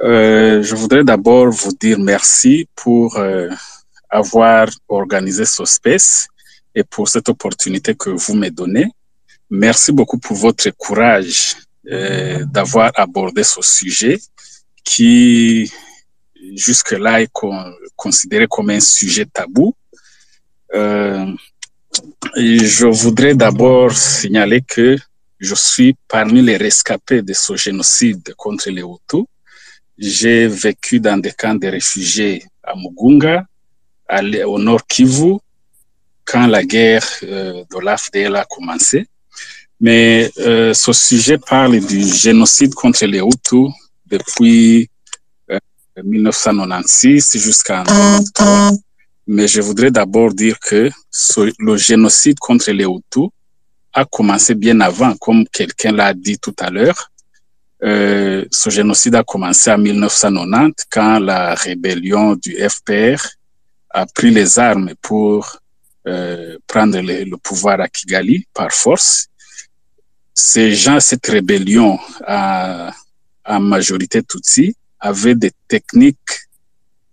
Euh, 0.00 0.62
je 0.62 0.76
voudrais 0.76 1.02
d'abord 1.02 1.50
vous 1.50 1.72
dire 1.72 1.98
merci 1.98 2.68
pour 2.76 3.16
euh, 3.16 3.50
avoir 4.08 4.68
organisé 4.86 5.44
ce 5.44 5.64
space 5.64 6.28
et 6.72 6.84
pour 6.84 7.08
cette 7.08 7.28
opportunité 7.28 7.96
que 7.96 8.10
vous 8.10 8.34
me 8.34 8.48
donnez. 8.48 8.86
Merci 9.50 9.90
beaucoup 9.90 10.18
pour 10.18 10.36
votre 10.36 10.70
courage 10.70 11.56
euh, 11.90 12.44
d'avoir 12.44 12.92
abordé 12.94 13.42
ce 13.42 13.60
sujet 13.60 14.20
qui 14.84 15.68
jusque-là 16.54 17.22
est 17.22 17.30
con- 17.32 17.72
considéré 17.96 18.46
comme 18.48 18.70
un 18.70 18.78
sujet 18.80 19.26
tabou. 19.26 19.74
Euh, 22.36 22.58
je 22.62 22.86
voudrais 22.86 23.34
d'abord 23.34 23.92
signaler 23.92 24.62
que 24.62 24.96
je 25.38 25.54
suis 25.54 25.94
parmi 26.08 26.42
les 26.42 26.56
rescapés 26.56 27.22
de 27.22 27.32
ce 27.32 27.56
génocide 27.56 28.34
contre 28.36 28.70
les 28.70 28.82
Hutus. 28.82 29.24
J'ai 29.98 30.46
vécu 30.46 31.00
dans 31.00 31.18
des 31.18 31.32
camps 31.32 31.54
de 31.54 31.68
réfugiés 31.68 32.42
à 32.62 32.74
Mugunga, 32.76 33.44
au 34.46 34.58
nord 34.58 34.86
Kivu, 34.86 35.38
quand 36.24 36.46
la 36.46 36.64
guerre 36.64 37.06
euh, 37.22 37.64
de 37.70 37.84
l'AFDL 37.84 38.36
a 38.36 38.44
commencé. 38.44 39.06
Mais 39.80 40.30
euh, 40.38 40.72
ce 40.72 40.92
sujet 40.92 41.38
parle 41.38 41.80
du 41.80 42.02
génocide 42.02 42.74
contre 42.74 43.04
les 43.06 43.18
Hutus 43.20 43.70
depuis 44.06 44.88
euh, 45.50 45.58
1996 46.02 47.38
jusqu'en 47.38 47.82
2003. 47.84 48.70
Mais 49.26 49.48
je 49.48 49.60
voudrais 49.60 49.90
d'abord 49.90 50.34
dire 50.34 50.58
que 50.60 50.90
le 51.58 51.76
génocide 51.76 52.38
contre 52.38 52.70
les 52.70 52.84
Hutus 52.84 53.30
a 53.92 54.04
commencé 54.04 54.54
bien 54.54 54.80
avant, 54.80 55.16
comme 55.16 55.46
quelqu'un 55.48 55.92
l'a 55.92 56.12
dit 56.12 56.38
tout 56.38 56.54
à 56.58 56.70
l'heure. 56.70 57.10
Euh, 57.82 58.44
ce 58.50 58.70
génocide 58.70 59.14
a 59.14 59.22
commencé 59.22 59.70
en 59.70 59.78
1990 59.78 60.84
quand 60.90 61.18
la 61.18 61.54
rébellion 61.54 62.34
du 62.34 62.56
FPR 62.56 63.22
a 63.90 64.06
pris 64.06 64.30
les 64.30 64.58
armes 64.58 64.92
pour 65.00 65.58
euh, 66.06 66.58
prendre 66.66 67.00
le, 67.00 67.24
le 67.24 67.36
pouvoir 67.36 67.80
à 67.80 67.88
Kigali 67.88 68.46
par 68.52 68.72
force. 68.72 69.28
Ces 70.34 70.74
gens, 70.74 70.98
cette 71.00 71.26
rébellion 71.26 71.98
à, 72.26 72.92
à 73.44 73.60
majorité 73.60 74.22
Tutsi, 74.22 74.76
avaient 74.98 75.34
des 75.34 75.52
techniques 75.68 76.43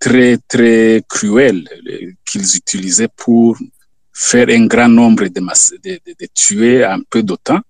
très, 0.05 0.37
très 0.53 1.03
cruelles 1.07 1.65
euh, 1.87 2.11
qu'ils 2.25 2.49
utilisaient 2.61 3.13
pour 3.23 3.57
faire 4.11 4.49
un 4.49 4.65
grand 4.65 4.89
nombre 4.89 5.27
de, 5.27 5.39
mass- 5.39 5.73
de, 5.83 5.99
tués 6.33 6.85
en 6.85 6.99
peu 7.09 7.21
de 7.23 7.35
temps. 7.47 7.61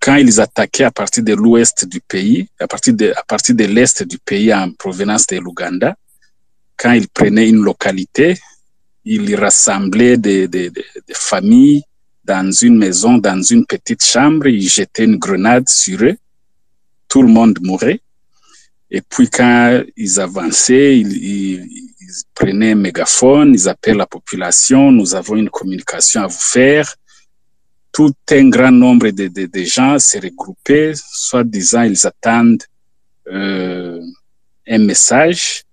Quand 0.00 0.16
ils 0.16 0.40
attaquaient 0.40 0.84
à 0.84 0.90
partir 0.90 1.22
de 1.24 1.34
l'ouest 1.34 1.86
du 1.94 2.00
pays, 2.00 2.48
à 2.60 2.66
partir 2.66 2.94
de, 2.94 3.12
de 3.60 3.64
l'est 3.64 4.02
du 4.04 4.18
pays 4.18 4.52
en 4.54 4.70
provenance 4.72 5.26
de 5.26 5.38
l'Ouganda, 5.38 5.96
quand 6.76 6.92
ils 6.92 7.08
prenaient 7.08 7.48
une 7.48 7.62
localité, 7.62 8.36
ils 9.04 9.34
rassemblaient 9.36 10.16
des, 10.16 10.48
des 10.48 10.72
familles 11.12 11.82
dans 12.24 12.50
une 12.66 12.78
maison, 12.78 13.18
dans 13.18 13.42
une 13.42 13.66
petite 13.66 14.04
chambre, 14.04 14.46
ils 14.46 14.68
jetaient 14.68 15.04
une 15.04 15.18
grenade 15.18 15.68
sur 15.68 16.02
eux, 16.02 16.16
tout 17.08 17.22
le 17.22 17.28
monde 17.28 17.58
mourait. 17.60 18.00
Et 18.96 19.02
puis 19.02 19.28
quand 19.28 19.82
ils 19.96 20.20
avançaient, 20.20 20.96
ils, 20.96 21.68
prenaient 22.32 22.70
un 22.70 22.76
mégaphone, 22.76 23.52
ils 23.52 23.68
appellent 23.68 23.96
la 23.96 24.06
population, 24.06 24.92
nous 24.92 25.16
avons 25.16 25.34
une 25.34 25.50
communication 25.50 26.22
à 26.22 26.28
vous 26.28 26.46
faire. 26.58 26.94
Tout 27.90 28.14
un 28.30 28.48
grand 28.48 28.70
nombre 28.70 29.10
de, 29.10 29.26
de, 29.26 29.64
gens 29.64 29.98
se 29.98 30.16
regroupaient, 30.18 30.92
soit 30.94 31.42
disant 31.42 31.82
ils 31.82 32.06
attendent 32.06 32.62
euh, 33.32 34.00
un 34.68 34.78
message, 34.78 35.64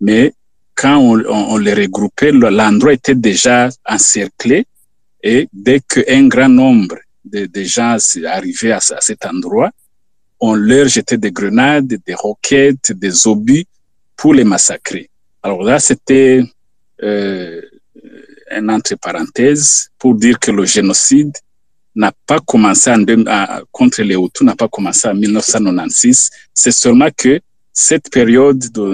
mais 0.00 0.32
quand 0.76 0.98
on, 0.98 1.56
les 1.56 1.74
regroupait, 1.74 2.30
le- 2.30 2.50
l'endroit 2.50 2.92
était 2.92 3.16
déjà 3.16 3.68
encerclé 3.84 4.64
et 5.24 5.48
dès 5.52 5.80
qu'un 5.80 6.28
grand 6.28 6.48
nombre 6.48 6.98
de, 7.24 7.46
de 7.46 7.62
gens 7.64 7.98
s'est 7.98 8.24
arrivé 8.26 8.70
à, 8.70 8.76
à 8.76 9.00
cet 9.00 9.26
endroit, 9.26 9.72
on 10.46 10.54
leur 10.70 10.86
jetait 10.96 11.16
des 11.26 11.32
grenades, 11.38 11.92
des 12.08 12.14
roquettes, 12.26 12.92
des 13.04 13.14
obus 13.32 13.64
pour 14.18 14.32
les 14.38 14.44
massacrer. 14.54 15.04
Alors 15.42 15.62
là, 15.62 15.76
c'était 15.88 16.42
euh, 17.02 17.60
un 18.58 18.68
entre 18.76 18.94
parenthèses 19.06 19.90
pour 20.00 20.12
dire 20.24 20.38
que 20.44 20.50
le 20.58 20.64
génocide 20.76 21.34
n'a 22.02 22.12
pas 22.30 22.40
commencé 22.40 22.90
à- 22.90 23.62
contre 23.78 24.02
les 24.02 24.16
Hutus, 24.22 24.42
n'a 24.48 24.56
pas 24.62 24.68
commencé 24.68 25.08
en 25.08 25.14
1996. 25.14 26.30
C'est 26.62 26.72
seulement 26.84 27.08
que 27.16 27.40
cette 27.72 28.08
période 28.10 28.58
de 28.78 28.84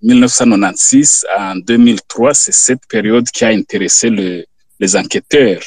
1996 0.00 1.26
en 1.38 1.56
2003, 1.56 2.34
c'est 2.34 2.52
cette 2.66 2.86
période 2.88 3.28
qui 3.34 3.44
a 3.44 3.48
intéressé 3.48 4.08
le- 4.10 4.44
les 4.80 4.96
enquêteurs 4.96 5.62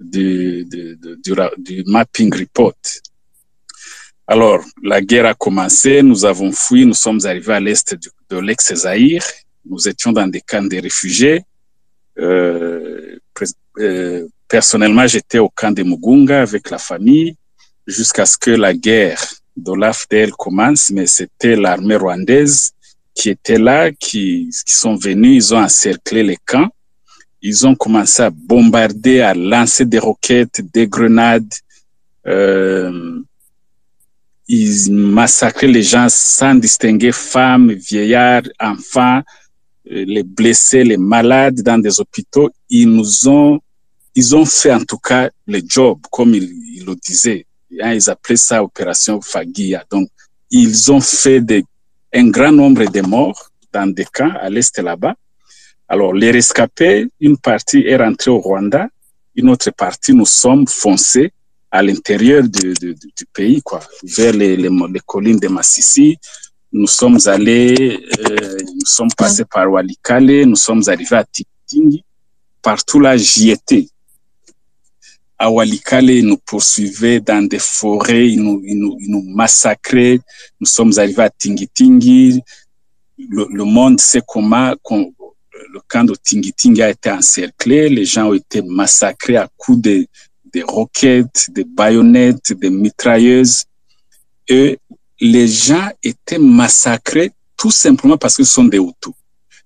du 0.00 1.84
mapping 1.86 2.30
report. 2.34 2.74
Alors, 4.34 4.64
la 4.82 5.02
guerre 5.02 5.26
a 5.26 5.34
commencé, 5.34 6.02
nous 6.02 6.24
avons 6.24 6.52
fui, 6.52 6.86
nous 6.86 6.94
sommes 6.94 7.20
arrivés 7.26 7.52
à 7.52 7.60
l'est 7.60 7.94
de 8.30 8.38
l'ex-Zaïre, 8.38 9.22
nous 9.66 9.86
étions 9.86 10.10
dans 10.10 10.26
des 10.26 10.40
camps 10.40 10.62
de 10.62 10.80
réfugiés. 10.80 11.42
Euh, 12.18 13.18
euh, 13.78 14.26
personnellement, 14.48 15.06
j'étais 15.06 15.38
au 15.38 15.50
camp 15.50 15.70
de 15.70 15.82
Mugunga 15.82 16.40
avec 16.40 16.70
la 16.70 16.78
famille 16.78 17.36
jusqu'à 17.86 18.24
ce 18.24 18.38
que 18.38 18.52
la 18.52 18.72
guerre 18.72 19.22
de 19.54 19.74
l'AFDL 19.74 20.30
commence, 20.30 20.90
mais 20.90 21.06
c'était 21.06 21.54
l'armée 21.54 21.96
rwandaise 21.96 22.72
qui 23.14 23.28
était 23.28 23.58
là, 23.58 23.92
qui, 23.92 24.48
qui 24.64 24.74
sont 24.74 24.94
venus, 24.94 25.44
ils 25.44 25.54
ont 25.54 25.62
encerclé 25.62 26.22
les 26.22 26.38
camps, 26.46 26.70
ils 27.42 27.66
ont 27.66 27.74
commencé 27.74 28.22
à 28.22 28.30
bombarder, 28.30 29.20
à 29.20 29.34
lancer 29.34 29.84
des 29.84 29.98
roquettes, 29.98 30.62
des 30.72 30.88
grenades, 30.88 31.52
euh, 32.26 33.20
ils 34.54 34.92
massacraient 34.92 35.66
les 35.66 35.82
gens 35.82 36.08
sans 36.10 36.54
distinguer 36.54 37.10
femmes, 37.10 37.72
vieillards, 37.72 38.42
enfants, 38.60 39.22
euh, 39.90 40.04
les 40.06 40.22
blessés, 40.22 40.84
les 40.84 40.98
malades 40.98 41.62
dans 41.62 41.78
des 41.78 41.98
hôpitaux. 41.98 42.50
Ils 42.68 42.86
nous 42.86 43.28
ont, 43.28 43.60
ils 44.14 44.36
ont 44.36 44.44
fait 44.44 44.74
en 44.74 44.84
tout 44.84 44.98
cas 44.98 45.30
le 45.46 45.62
job, 45.66 46.00
comme 46.10 46.34
ils, 46.34 46.84
le 46.86 46.94
disaient. 46.96 47.46
Hein, 47.80 47.94
Ils 47.94 48.10
appelaient 48.10 48.36
ça 48.36 48.62
opération 48.62 49.22
Fagia. 49.22 49.84
Donc, 49.90 50.10
ils 50.50 50.92
ont 50.92 51.00
fait 51.00 51.40
des, 51.40 51.64
un 52.12 52.28
grand 52.28 52.52
nombre 52.52 52.84
de 52.84 53.00
morts 53.00 53.50
dans 53.72 53.90
des 53.90 54.04
camps 54.04 54.34
à 54.38 54.50
l'est 54.50 54.78
là-bas. 54.78 55.14
Alors, 55.88 56.12
les 56.12 56.30
rescapés, 56.30 57.08
une 57.20 57.38
partie 57.38 57.84
est 57.86 57.96
rentrée 57.96 58.30
au 58.30 58.38
Rwanda, 58.38 58.86
une 59.34 59.48
autre 59.48 59.70
partie, 59.70 60.12
nous 60.12 60.26
sommes 60.26 60.66
foncés 60.66 61.32
à 61.72 61.82
l'intérieur 61.82 62.42
du, 62.42 62.74
du, 62.74 63.26
pays, 63.32 63.62
quoi, 63.62 63.80
vers 64.02 64.34
les, 64.34 64.58
les, 64.58 65.00
collines 65.06 65.38
de 65.38 65.48
Massissi. 65.48 66.18
Nous 66.70 66.86
sommes 66.86 67.18
allés, 67.24 67.98
euh, 68.20 68.58
nous 68.74 68.84
sommes 68.84 69.12
passés 69.16 69.46
par 69.46 69.70
Walikale, 69.70 70.44
nous 70.44 70.56
sommes 70.56 70.82
arrivés 70.86 71.16
à 71.16 71.24
Tingi. 71.24 72.04
Partout 72.60 73.00
là, 73.00 73.16
j'y 73.16 73.50
étais. 73.50 73.88
à 75.38 75.50
Walikale, 75.50 76.10
ils 76.10 76.26
nous 76.26 76.36
poursuivaient 76.36 77.20
dans 77.20 77.42
des 77.48 77.58
forêts, 77.58 78.28
ils 78.28 78.42
nous, 78.42 78.62
ils 78.64 78.78
nous, 78.78 78.98
ils 79.00 79.10
nous 79.10 79.22
massacraient. 79.22 80.20
Nous 80.60 80.66
sommes 80.66 80.92
arrivés 80.98 81.22
à 81.22 81.30
Tingitingi. 81.30 82.42
Le, 83.30 83.46
le 83.50 83.64
monde 83.64 83.98
sait 83.98 84.22
comment 84.26 84.74
le 84.74 85.80
camp 85.88 86.04
de 86.04 86.14
Tingitingi 86.14 86.82
a 86.82 86.90
été 86.90 87.10
encerclé. 87.10 87.88
Les 87.88 88.04
gens 88.04 88.28
ont 88.28 88.34
été 88.34 88.60
massacrés 88.60 89.38
à 89.38 89.48
coups 89.56 89.80
de, 89.80 90.06
des 90.52 90.62
roquettes, 90.62 91.50
des 91.50 91.64
baïonnettes, 91.64 92.52
des 92.52 92.70
mitrailleuses. 92.70 93.64
Et 94.48 94.78
les 95.20 95.48
gens 95.48 95.88
étaient 96.02 96.38
massacrés 96.38 97.32
tout 97.56 97.70
simplement 97.70 98.18
parce 98.18 98.36
ce 98.36 98.44
sont 98.44 98.64
des 98.64 98.78
Hutus. 98.78 99.14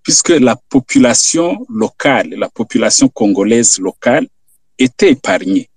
Puisque 0.02 0.28
la 0.28 0.54
population 0.54 1.66
locale, 1.68 2.28
la 2.36 2.48
population 2.48 3.08
congolaise 3.08 3.78
locale 3.78 4.28
était 4.78 5.12
épargnée. 5.12 5.68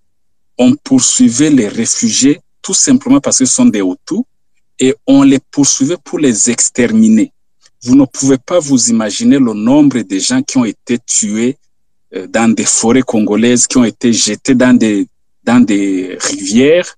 On 0.58 0.76
poursuivait 0.76 1.50
les 1.50 1.68
réfugiés 1.68 2.42
tout 2.62 2.74
simplement 2.74 3.22
parce 3.22 3.38
ce 3.38 3.46
sont 3.46 3.66
des 3.66 3.80
Hutus 3.80 4.24
et 4.80 4.94
on 5.08 5.24
les 5.24 5.40
poursuivait 5.40 5.98
pour 6.04 6.20
les 6.20 6.50
exterminer. 6.50 7.32
Vous 7.82 7.96
ne 7.96 8.06
pouvez 8.06 8.38
pas 8.38 8.60
vous 8.60 8.90
imaginer 8.90 9.40
le 9.40 9.54
nombre 9.54 10.02
de 10.02 10.20
gens 10.20 10.42
qui 10.42 10.58
ont 10.58 10.66
été 10.66 11.00
tués 11.00 11.58
dans 12.30 12.54
des 12.54 12.66
forêts 12.66 13.02
congolaises, 13.02 13.68
qui 13.68 13.78
ont 13.78 13.84
été 13.84 14.12
jetés 14.14 14.56
dans 14.56 14.76
des, 14.76 15.08
dans 15.44 15.60
des 15.60 16.18
rivières, 16.20 16.96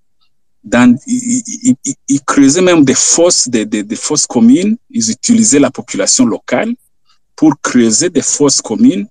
ils, 1.07 2.21
creusaient 2.25 2.61
même 2.61 2.85
des 2.85 2.93
fosses, 2.93 3.47
des, 3.47 3.65
des, 3.65 3.95
fosses 3.95 4.27
communes. 4.27 4.77
Ils 4.89 5.09
utilisaient 5.09 5.59
la 5.59 5.71
population 5.71 6.25
locale 6.25 6.73
pour 7.35 7.59
creuser 7.61 8.09
des 8.09 8.21
fosses 8.21 8.61
communes 8.61 9.07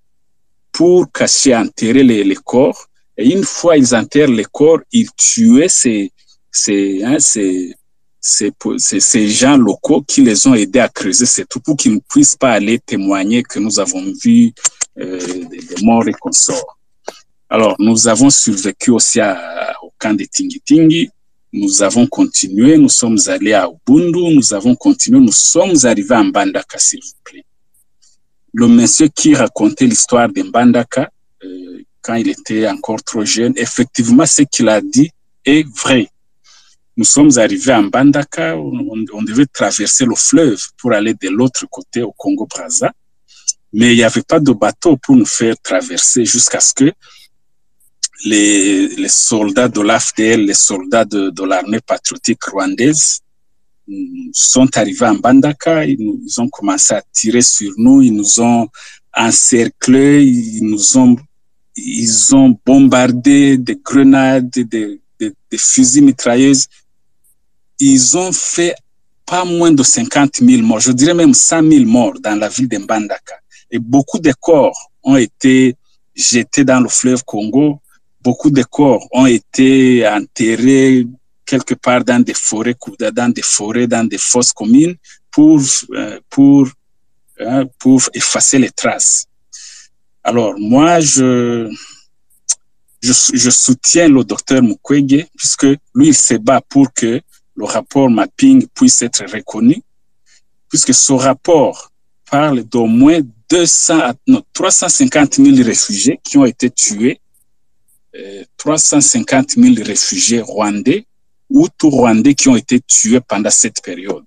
pour 0.72 1.10
cacher, 1.10 1.54
enterrer 1.54 2.04
les, 2.04 2.36
corps. 2.36 2.86
Et 3.16 3.32
une 3.32 3.44
fois 3.44 3.76
ils 3.76 3.94
enterrent 3.94 4.30
les 4.30 4.44
corps, 4.44 4.80
ils 4.92 5.10
tuaient 5.16 5.68
ces, 5.68 6.12
ces, 6.50 7.02
hein, 7.04 7.18
ces, 7.18 7.74
ces 8.20 9.28
gens 9.28 9.56
locaux 9.56 10.02
qui 10.02 10.22
les 10.22 10.46
ont 10.46 10.54
aidés 10.54 10.80
à 10.80 10.88
creuser 10.88 11.26
ces 11.26 11.44
trous 11.44 11.60
pour 11.60 11.76
qu'ils 11.76 11.94
ne 11.94 12.00
puissent 12.08 12.36
pas 12.36 12.52
aller 12.52 12.78
témoigner 12.78 13.42
que 13.42 13.58
nous 13.58 13.80
avons 13.80 14.04
vu 14.22 14.52
euh, 15.00 15.18
des, 15.50 15.82
morts 15.82 16.06
et 16.08 16.12
consorts. 16.12 16.78
Alors, 17.48 17.74
nous 17.78 18.06
avons 18.08 18.30
survécu 18.30 18.90
aussi 18.90 19.20
au 19.82 19.92
camp 19.98 20.14
de 20.14 20.24
Tingi-Tingi. 20.24 21.10
Nous 21.52 21.82
avons 21.82 22.06
continué, 22.06 22.78
nous 22.78 22.88
sommes 22.88 23.18
allés 23.26 23.54
à 23.54 23.68
Ubundu, 23.68 24.34
nous 24.36 24.54
avons 24.54 24.76
continué, 24.76 25.18
nous 25.18 25.32
sommes 25.32 25.74
arrivés 25.84 26.14
à 26.14 26.22
Mbandaka, 26.22 26.78
s'il 26.78 27.00
vous 27.00 27.18
plaît. 27.24 27.44
Le 28.52 28.68
monsieur 28.68 29.08
qui 29.08 29.34
racontait 29.34 29.86
l'histoire 29.86 30.28
de 30.28 30.42
Mbandaka, 30.42 31.10
euh, 31.44 31.82
quand 32.02 32.14
il 32.14 32.28
était 32.28 32.68
encore 32.68 33.02
trop 33.02 33.24
jeune, 33.24 33.52
effectivement, 33.56 34.26
ce 34.26 34.42
qu'il 34.42 34.68
a 34.68 34.80
dit 34.80 35.10
est 35.44 35.66
vrai. 35.76 36.08
Nous 36.96 37.04
sommes 37.04 37.36
arrivés 37.36 37.72
à 37.72 37.82
Mbandaka, 37.82 38.56
on, 38.56 38.72
on- 38.92 39.04
on 39.12 39.22
devait 39.22 39.46
traverser 39.46 40.04
le 40.04 40.14
fleuve 40.14 40.60
pour 40.78 40.92
aller 40.92 41.14
de 41.14 41.28
l'autre 41.30 41.66
côté 41.68 42.02
au 42.02 42.12
Congo-Brazza, 42.12 42.92
mais 43.72 43.92
il 43.92 43.96
n'y 43.96 44.02
avait 44.02 44.22
pas 44.22 44.40
de 44.40 44.52
bateau 44.52 44.96
pour 44.96 45.16
nous 45.16 45.26
faire 45.26 45.54
traverser 45.62 46.24
jusqu'à 46.24 46.60
ce 46.60 46.74
que 46.74 46.92
les, 48.24 49.08
soldats 49.08 49.68
de 49.68 49.80
l'AFDL, 49.80 50.44
les 50.44 50.54
soldats 50.54 51.04
de, 51.04 51.30
de 51.30 51.44
l'armée 51.44 51.80
patriotique 51.80 52.44
rwandaise 52.44 53.20
mm, 53.86 54.30
sont 54.32 54.76
arrivés 54.76 55.06
à 55.06 55.12
Mbandaka, 55.14 55.86
ils, 55.86 56.40
ont 56.40 56.48
commencé 56.48 56.94
à 56.94 57.02
tirer 57.12 57.42
sur 57.42 57.72
nous, 57.76 58.02
ils 58.02 58.14
nous 58.14 58.40
ont 58.40 58.68
encerclés, 59.16 60.24
ils 60.24 60.62
nous 60.62 60.98
ont, 60.98 61.16
ils 61.76 62.34
ont 62.34 62.58
bombardé 62.64 63.56
des 63.56 63.76
grenades, 63.76 64.50
des, 64.50 65.00
des 65.18 65.58
fusils 65.58 66.04
mitrailleuses. 66.04 66.66
Ils 67.78 68.16
ont 68.16 68.32
fait 68.32 68.74
pas 69.26 69.44
moins 69.44 69.72
de 69.72 69.82
50 69.82 70.36
000 70.36 70.62
morts, 70.62 70.80
je 70.80 70.92
dirais 70.92 71.14
même 71.14 71.34
100 71.34 71.68
000 71.70 71.84
morts 71.84 72.18
dans 72.20 72.38
la 72.38 72.48
ville 72.48 72.68
de 72.68 72.78
Mbandaka. 72.78 73.36
Et 73.70 73.78
beaucoup 73.78 74.18
de 74.18 74.32
corps 74.40 74.90
ont 75.02 75.16
été 75.16 75.76
jetés 76.14 76.64
dans 76.64 76.80
le 76.80 76.88
fleuve 76.88 77.24
Congo. 77.24 77.80
Beaucoup 78.22 78.50
de 78.50 78.62
corps 78.62 79.06
ont 79.12 79.26
été 79.26 80.06
enterrés 80.06 81.06
quelque 81.46 81.74
part 81.74 82.04
dans 82.04 82.22
des 82.22 82.34
forêts, 82.34 82.76
dans 83.12 83.32
des 83.32 83.42
forêts, 83.42 83.86
dans 83.86 84.06
des 84.06 84.18
fosses 84.18 84.52
communes 84.52 84.96
pour, 85.30 85.60
euh, 85.92 86.20
pour, 86.28 86.68
euh, 87.40 87.64
pour 87.78 88.02
effacer 88.14 88.58
les 88.58 88.70
traces. 88.70 89.26
Alors, 90.22 90.54
moi, 90.58 91.00
je, 91.00 91.72
je, 93.02 93.12
je 93.32 93.50
soutiens 93.50 94.08
le 94.08 94.22
docteur 94.22 94.62
Mukwege 94.62 95.26
puisque 95.36 95.66
lui, 95.94 96.08
il 96.08 96.14
se 96.14 96.34
bat 96.34 96.60
pour 96.60 96.92
que 96.92 97.20
le 97.56 97.64
rapport 97.64 98.08
mapping 98.10 98.66
puisse 98.68 99.02
être 99.02 99.24
reconnu, 99.32 99.82
puisque 100.68 100.94
ce 100.94 101.12
rapport 101.12 101.90
parle 102.30 102.62
d'au 102.62 102.86
moins 102.86 103.20
200, 103.50 104.12
non, 104.28 104.42
350 104.52 105.34
000 105.34 105.56
réfugiés 105.64 106.20
qui 106.22 106.38
ont 106.38 106.44
été 106.44 106.70
tués, 106.70 107.20
euh, 108.14 108.44
350 108.56 109.50
000 109.56 109.74
réfugiés 109.84 110.40
rwandais 110.40 111.06
ou 111.50 111.68
tout 111.76 111.90
rwandais 111.90 112.34
qui 112.34 112.48
ont 112.48 112.56
été 112.56 112.80
tués 112.80 113.20
pendant 113.20 113.50
cette 113.50 113.82
période. 113.82 114.24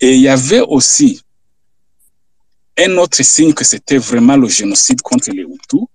Et 0.00 0.16
il 0.16 0.20
y 0.20 0.28
avait 0.28 0.60
aussi 0.60 1.22
un 2.76 2.96
autre 2.96 3.22
signe 3.22 3.52
que 3.52 3.64
c'était 3.64 3.98
vraiment 3.98 4.36
le 4.36 4.48
génocide 4.48 5.00
contre 5.02 5.30
les 5.30 5.42
Hutus. 5.42 5.86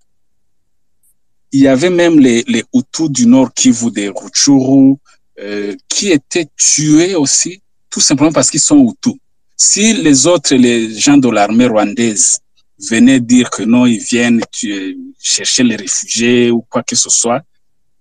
Il 1.52 1.62
y 1.62 1.68
avait 1.68 1.90
même 1.90 2.20
les, 2.20 2.44
les 2.48 2.64
Hutus 2.74 3.10
du 3.10 3.28
Nord 3.28 3.54
Kivu, 3.54 3.92
des 3.92 4.10
Rutshuru, 4.10 4.96
euh, 5.40 5.76
qui 5.88 6.12
étaient 6.12 6.48
tués 6.58 7.16
aussi, 7.16 7.62
tout 7.90 8.02
simplement 8.02 8.32
parce 8.32 8.50
qu'ils 8.50 8.60
sont 8.60 8.90
Hutus. 8.90 9.20
Si 9.56 9.94
les 9.94 10.28
autres, 10.28 10.56
les 10.56 10.98
gens 10.98 11.18
de 11.18 11.30
l'armée 11.30 11.68
rwandaise, 11.68 12.40
venaient 12.80 13.20
dire 13.20 13.50
que 13.50 13.64
non, 13.64 13.86
ils 13.86 14.00
viennent 14.00 14.42
tuer, 14.52 14.98
chercher 15.20 15.64
les 15.64 15.76
réfugiés 15.76 16.52
ou 16.52 16.62
quoi 16.62 16.84
que 16.84 16.96
ce 16.96 17.10
soit, 17.10 17.42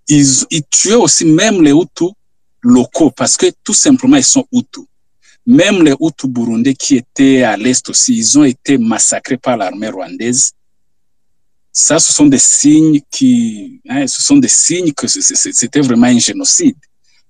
ils, 0.08 0.44
ils 0.50 0.64
tuaient 0.64 0.94
aussi 0.94 1.24
même 1.24 1.62
les 1.62 1.70
Hutus 1.72 2.12
locaux 2.62 3.10
parce 3.10 3.36
que 3.36 3.46
tout 3.62 3.74
simplement 3.74 4.16
ils 4.16 4.24
sont 4.24 4.46
Hutus. 4.52 4.84
Même 5.46 5.82
les 5.82 5.94
Hutus 6.00 6.30
burundais 6.30 6.74
qui 6.74 6.96
étaient 6.96 7.42
à 7.42 7.56
l'est 7.56 7.88
aussi, 7.88 8.16
ils 8.16 8.38
ont 8.38 8.44
été 8.44 8.78
massacrés 8.78 9.36
par 9.36 9.56
l'armée 9.56 9.88
rwandaise. 9.88 10.52
Ça, 11.72 11.98
ce 11.98 12.12
sont 12.12 12.26
des 12.26 12.38
signes 12.38 13.00
qui, 13.10 13.80
hein, 13.88 14.06
ce 14.06 14.20
sont 14.20 14.36
des 14.36 14.48
signes 14.48 14.92
que 14.92 15.06
c'était 15.06 15.80
vraiment 15.80 16.06
un 16.06 16.18
génocide. 16.18 16.76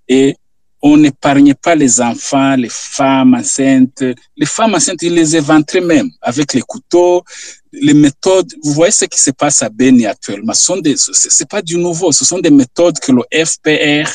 Et 0.08 0.36
on 0.82 0.96
n'épargnait 0.96 1.54
pas 1.54 1.76
les 1.76 2.00
enfants, 2.00 2.56
les 2.56 2.68
femmes 2.68 3.34
enceintes. 3.34 4.02
Les 4.36 4.46
femmes 4.46 4.74
enceintes, 4.74 5.00
ils 5.02 5.14
les 5.14 5.36
éventraient 5.36 5.80
même 5.80 6.10
avec 6.20 6.54
les 6.54 6.62
couteaux, 6.62 7.22
les 7.72 7.94
méthodes. 7.94 8.52
Vous 8.64 8.72
voyez 8.72 8.90
ce 8.90 9.04
qui 9.04 9.20
se 9.20 9.30
passe 9.30 9.62
à 9.62 9.68
Beni 9.68 10.06
actuellement. 10.06 10.52
Ce 10.54 10.72
c'est 11.12 11.48
pas 11.48 11.62
du 11.62 11.78
nouveau. 11.78 12.10
Ce 12.10 12.24
sont 12.24 12.40
des 12.40 12.50
méthodes 12.50 12.98
que 12.98 13.12
le 13.12 13.22
FPR 13.32 14.10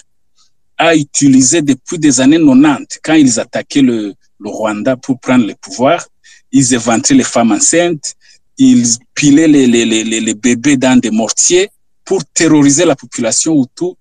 a 0.77 0.93
utilisées 0.93 1.61
depuis 1.61 1.97
des 1.97 2.19
années 2.19 2.37
90. 2.37 2.99
Quand 3.01 3.13
ils 3.13 3.39
attaquaient 3.39 3.81
le, 3.81 4.13
le 4.39 4.49
Rwanda 4.49 4.97
pour 4.97 5.19
prendre 5.19 5.47
le 5.47 5.55
pouvoir, 5.55 6.05
ils 6.51 6.73
éventraient 6.73 7.15
les 7.15 7.23
femmes 7.23 7.53
enceintes, 7.53 8.13
ils 8.57 8.85
pilaient 9.15 9.47
les, 9.47 9.67
les, 9.67 9.85
les, 9.85 10.03
les 10.03 10.33
bébés 10.33 10.75
dans 10.75 10.99
des 10.99 11.11
mortiers 11.11 11.69
pour 12.03 12.25
terroriser 12.25 12.83
la 12.83 12.95
population 12.95 13.61
Hutu. 13.61 13.93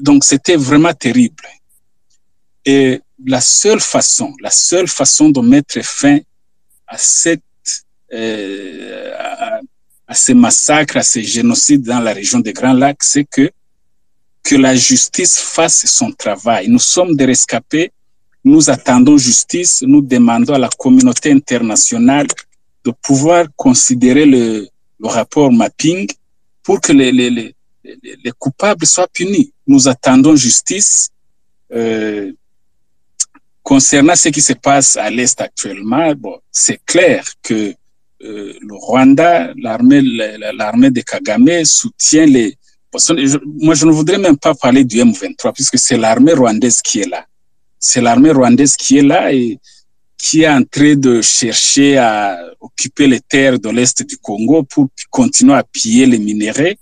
Donc, 0.00 0.24
c'était 0.24 0.56
vraiment 0.56 0.92
terrible. 0.92 1.42
Et 2.66 3.00
la 3.24 3.40
seule 3.40 3.80
façon, 3.80 4.34
la 4.42 4.50
seule 4.50 4.88
façon 4.88 5.30
de 5.30 5.40
mettre 5.40 5.80
fin 5.84 6.18
à 6.88 6.98
cette, 6.98 7.40
euh, 8.12 9.12
à, 10.08 10.14
ces 10.14 10.34
massacres, 10.34 10.96
à 10.96 11.02
ces 11.04 11.22
génocides 11.22 11.84
dans 11.84 12.00
la 12.00 12.12
région 12.12 12.40
des 12.40 12.52
Grands 12.52 12.74
Lacs, 12.74 13.04
c'est 13.04 13.24
que, 13.24 13.50
que 14.42 14.56
la 14.56 14.74
justice 14.74 15.38
fasse 15.38 15.86
son 15.86 16.10
travail. 16.10 16.68
Nous 16.68 16.80
sommes 16.80 17.14
des 17.16 17.24
rescapés, 17.24 17.92
nous 18.44 18.68
attendons 18.68 19.16
justice, 19.16 19.82
nous 19.82 20.00
demandons 20.00 20.54
à 20.54 20.58
la 20.58 20.68
communauté 20.68 21.30
internationale 21.30 22.26
de 22.84 22.90
pouvoir 22.90 23.46
considérer 23.56 24.26
le, 24.26 24.68
le 25.00 25.08
rapport 25.08 25.52
mapping 25.52 26.08
pour 26.64 26.80
que 26.80 26.92
les, 26.92 27.12
les, 27.12 27.30
les, 27.30 27.54
les 27.84 28.32
coupables 28.36 28.86
soient 28.86 29.08
punis. 29.12 29.52
Nous 29.68 29.86
attendons 29.88 30.34
justice. 30.34 31.10
Euh, 31.72 32.32
concernant 33.66 34.14
ce 34.14 34.28
qui 34.28 34.40
se 34.40 34.52
passe 34.52 34.96
à 34.96 35.10
l'Est 35.10 35.40
actuellement, 35.40 36.14
bon, 36.14 36.38
c'est 36.52 36.80
clair 36.86 37.24
que 37.42 37.74
euh, 38.22 38.52
le 38.60 38.74
Rwanda, 38.74 39.52
l'armée, 39.60 40.00
l'armée 40.54 40.90
de 40.92 41.00
Kagame 41.00 41.64
soutient 41.64 42.26
les. 42.26 42.56
Moi, 43.60 43.74
je 43.74 43.84
ne 43.84 43.90
voudrais 43.90 44.18
même 44.18 44.38
pas 44.38 44.54
parler 44.54 44.84
du 44.84 44.98
M23 44.98 45.52
puisque 45.52 45.78
c'est 45.78 45.98
l'armée 45.98 46.32
rwandaise 46.32 46.80
qui 46.80 47.00
est 47.00 47.08
là. 47.08 47.26
C'est 47.78 48.00
l'armée 48.00 48.30
rwandaise 48.30 48.76
qui 48.76 48.98
est 48.98 49.02
là 49.02 49.32
et 49.32 49.58
qui 50.16 50.42
est 50.42 50.48
en 50.48 50.62
train 50.62 50.94
de 50.94 51.20
chercher 51.20 51.98
à 51.98 52.38
occuper 52.60 53.08
les 53.08 53.20
terres 53.20 53.58
de 53.58 53.68
l'Est 53.68 54.04
du 54.04 54.16
Congo 54.16 54.62
pour 54.62 54.86
continuer 55.10 55.54
à 55.54 55.64
piller 55.64 56.06
les 56.06 56.18
minéraux 56.18 56.76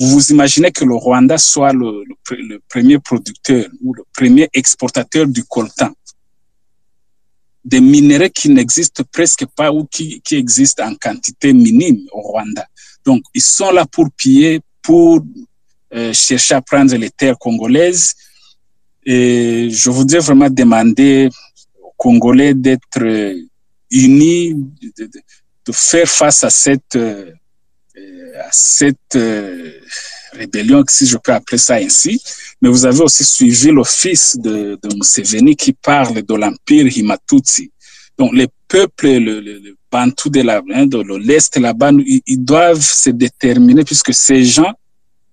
vous 0.00 0.08
vous 0.08 0.32
imaginez 0.32 0.72
que 0.72 0.84
le 0.84 0.96
Rwanda 0.96 1.38
soit 1.38 1.72
le, 1.72 2.04
le 2.30 2.60
premier 2.68 2.98
producteur 2.98 3.66
ou 3.80 3.94
le 3.94 4.02
premier 4.12 4.48
exportateur 4.52 5.26
du 5.26 5.44
coltan, 5.44 5.90
des 7.64 7.80
minéraux 7.80 8.28
qui 8.28 8.50
n'existent 8.50 9.04
presque 9.10 9.46
pas 9.56 9.72
ou 9.72 9.84
qui, 9.84 10.20
qui 10.20 10.36
existent 10.36 10.86
en 10.86 10.94
quantité 10.96 11.52
minime 11.52 12.00
au 12.12 12.20
Rwanda. 12.20 12.66
Donc, 13.04 13.22
ils 13.34 13.42
sont 13.42 13.70
là 13.70 13.86
pour 13.86 14.10
piller, 14.16 14.60
pour 14.82 15.24
euh, 15.94 16.12
chercher 16.12 16.54
à 16.54 16.62
prendre 16.62 16.94
les 16.96 17.10
terres 17.10 17.38
congolaises. 17.38 18.14
Et 19.06 19.68
je 19.70 19.90
voudrais 19.90 20.18
vraiment 20.18 20.50
demander 20.50 21.28
aux 21.82 21.92
Congolais 21.96 22.54
d'être 22.54 23.34
unis, 23.90 24.54
de, 24.98 25.72
faire 25.72 26.08
face 26.08 26.42
à 26.44 26.50
cette, 26.50 26.96
euh, 26.96 27.30
à 28.40 28.48
cette 28.50 29.16
euh, 29.16 29.72
rébellion, 30.32 30.84
si 30.88 31.06
je 31.06 31.16
peux 31.16 31.32
appeler 31.32 31.58
ça 31.58 31.76
ainsi. 31.76 32.22
Mais 32.64 32.70
vous 32.70 32.86
avez 32.86 33.02
aussi 33.02 33.26
suivi 33.26 33.70
l'office 33.70 34.38
de, 34.38 34.78
de 34.82 34.94
Museveni 34.94 35.54
qui 35.54 35.74
parle 35.74 36.22
de 36.22 36.34
l'empire 36.34 36.86
Himatutsi. 36.96 37.70
Donc, 38.16 38.32
les 38.32 38.48
peuples, 38.66 39.18
le, 39.18 39.40
le, 39.40 39.76
Bantou 39.92 40.30
de 40.30 40.40
hein, 40.40 41.18
l'Est 41.18 41.58
là-bas, 41.58 41.90
ils, 42.26 42.42
doivent 42.42 42.80
se 42.80 43.10
déterminer 43.10 43.84
puisque 43.84 44.14
ces 44.14 44.42
gens 44.46 44.72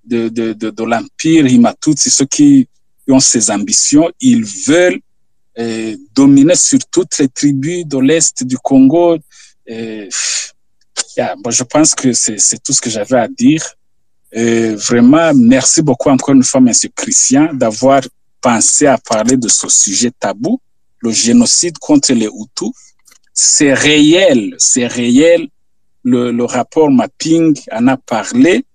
de, 0.03 0.83
l'empire 0.83 1.47
Himatutsi, 1.47 2.09
ceux 2.09 2.25
qui 2.25 2.67
ont 3.07 3.21
ces 3.21 3.49
ambitions, 3.49 4.11
ils 4.19 4.43
veulent 4.43 4.99
euh, 5.57 5.95
dominer 6.13 6.55
sur 6.55 6.79
toutes 6.91 7.17
les 7.17 7.29
tribus 7.29 7.85
de 7.85 7.97
l'Est 7.97 8.43
du 8.43 8.57
Congo. 8.57 9.15
Euh, 9.69 10.09
bon, 11.37 11.49
je 11.49 11.63
pense 11.63 11.95
que 11.95 12.11
c'est 12.11 12.61
tout 12.61 12.73
ce 12.73 12.81
que 12.81 12.89
j'avais 12.89 13.19
à 13.19 13.29
dire. 13.29 13.63
Euh, 14.35 14.75
vraiment, 14.77 15.33
merci 15.35 15.81
beaucoup 15.81 16.09
encore 16.09 16.33
une 16.33 16.43
fois, 16.43 16.61
Monsieur 16.61 16.89
Christian, 16.95 17.53
d'avoir 17.53 18.01
pensé 18.39 18.87
à 18.87 18.97
parler 18.97 19.37
de 19.37 19.47
ce 19.47 19.67
sujet 19.67 20.11
tabou, 20.17 20.59
le 20.99 21.11
génocide 21.11 21.77
contre 21.77 22.13
les 22.13 22.27
Hutus. 22.27 22.71
C'est 23.33 23.73
réel, 23.73 24.55
c'est 24.57 24.87
réel. 24.87 25.47
Le, 26.03 26.31
le, 26.31 26.45
rapport 26.45 26.89
mapping 26.89 27.55
en 27.71 27.87
a 27.87 27.97
parlé. 27.97 28.65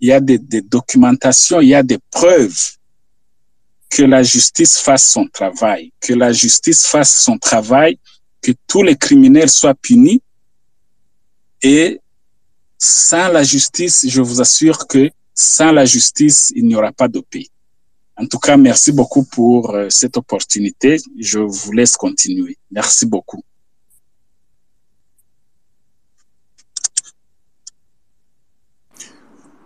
Il 0.00 0.08
y 0.08 0.12
a 0.12 0.20
des, 0.20 0.38
des, 0.38 0.60
documentations, 0.60 1.60
il 1.60 1.68
y 1.68 1.74
a 1.74 1.82
des 1.82 1.98
preuves 2.10 2.76
que 3.88 4.02
la 4.02 4.22
justice 4.22 4.78
fasse 4.78 5.08
son 5.08 5.26
travail, 5.26 5.92
que 6.00 6.12
la 6.12 6.32
justice 6.32 6.84
fasse 6.84 7.22
son 7.22 7.38
travail, 7.38 7.98
que 8.42 8.52
tous 8.66 8.82
les 8.82 8.96
criminels 8.96 9.48
soient 9.48 9.74
punis. 9.74 10.20
Et 11.62 11.98
sans 12.78 13.28
la 13.28 13.42
justice, 13.42 14.06
je 14.08 14.22
vous 14.22 14.40
assure 14.40 14.86
que 14.86 15.10
sans 15.34 15.72
la 15.72 15.84
justice, 15.84 16.52
il 16.56 16.66
n'y 16.66 16.74
aura 16.74 16.92
pas 16.92 17.08
de 17.08 17.20
paix. 17.20 17.46
En 18.18 18.26
tout 18.26 18.38
cas, 18.38 18.56
merci 18.56 18.92
beaucoup 18.92 19.24
pour 19.24 19.74
euh, 19.74 19.88
cette 19.90 20.16
opportunité. 20.16 20.96
Je 21.18 21.38
vous 21.38 21.72
laisse 21.72 21.96
continuer. 21.96 22.56
Merci 22.70 23.04
beaucoup. 23.04 23.42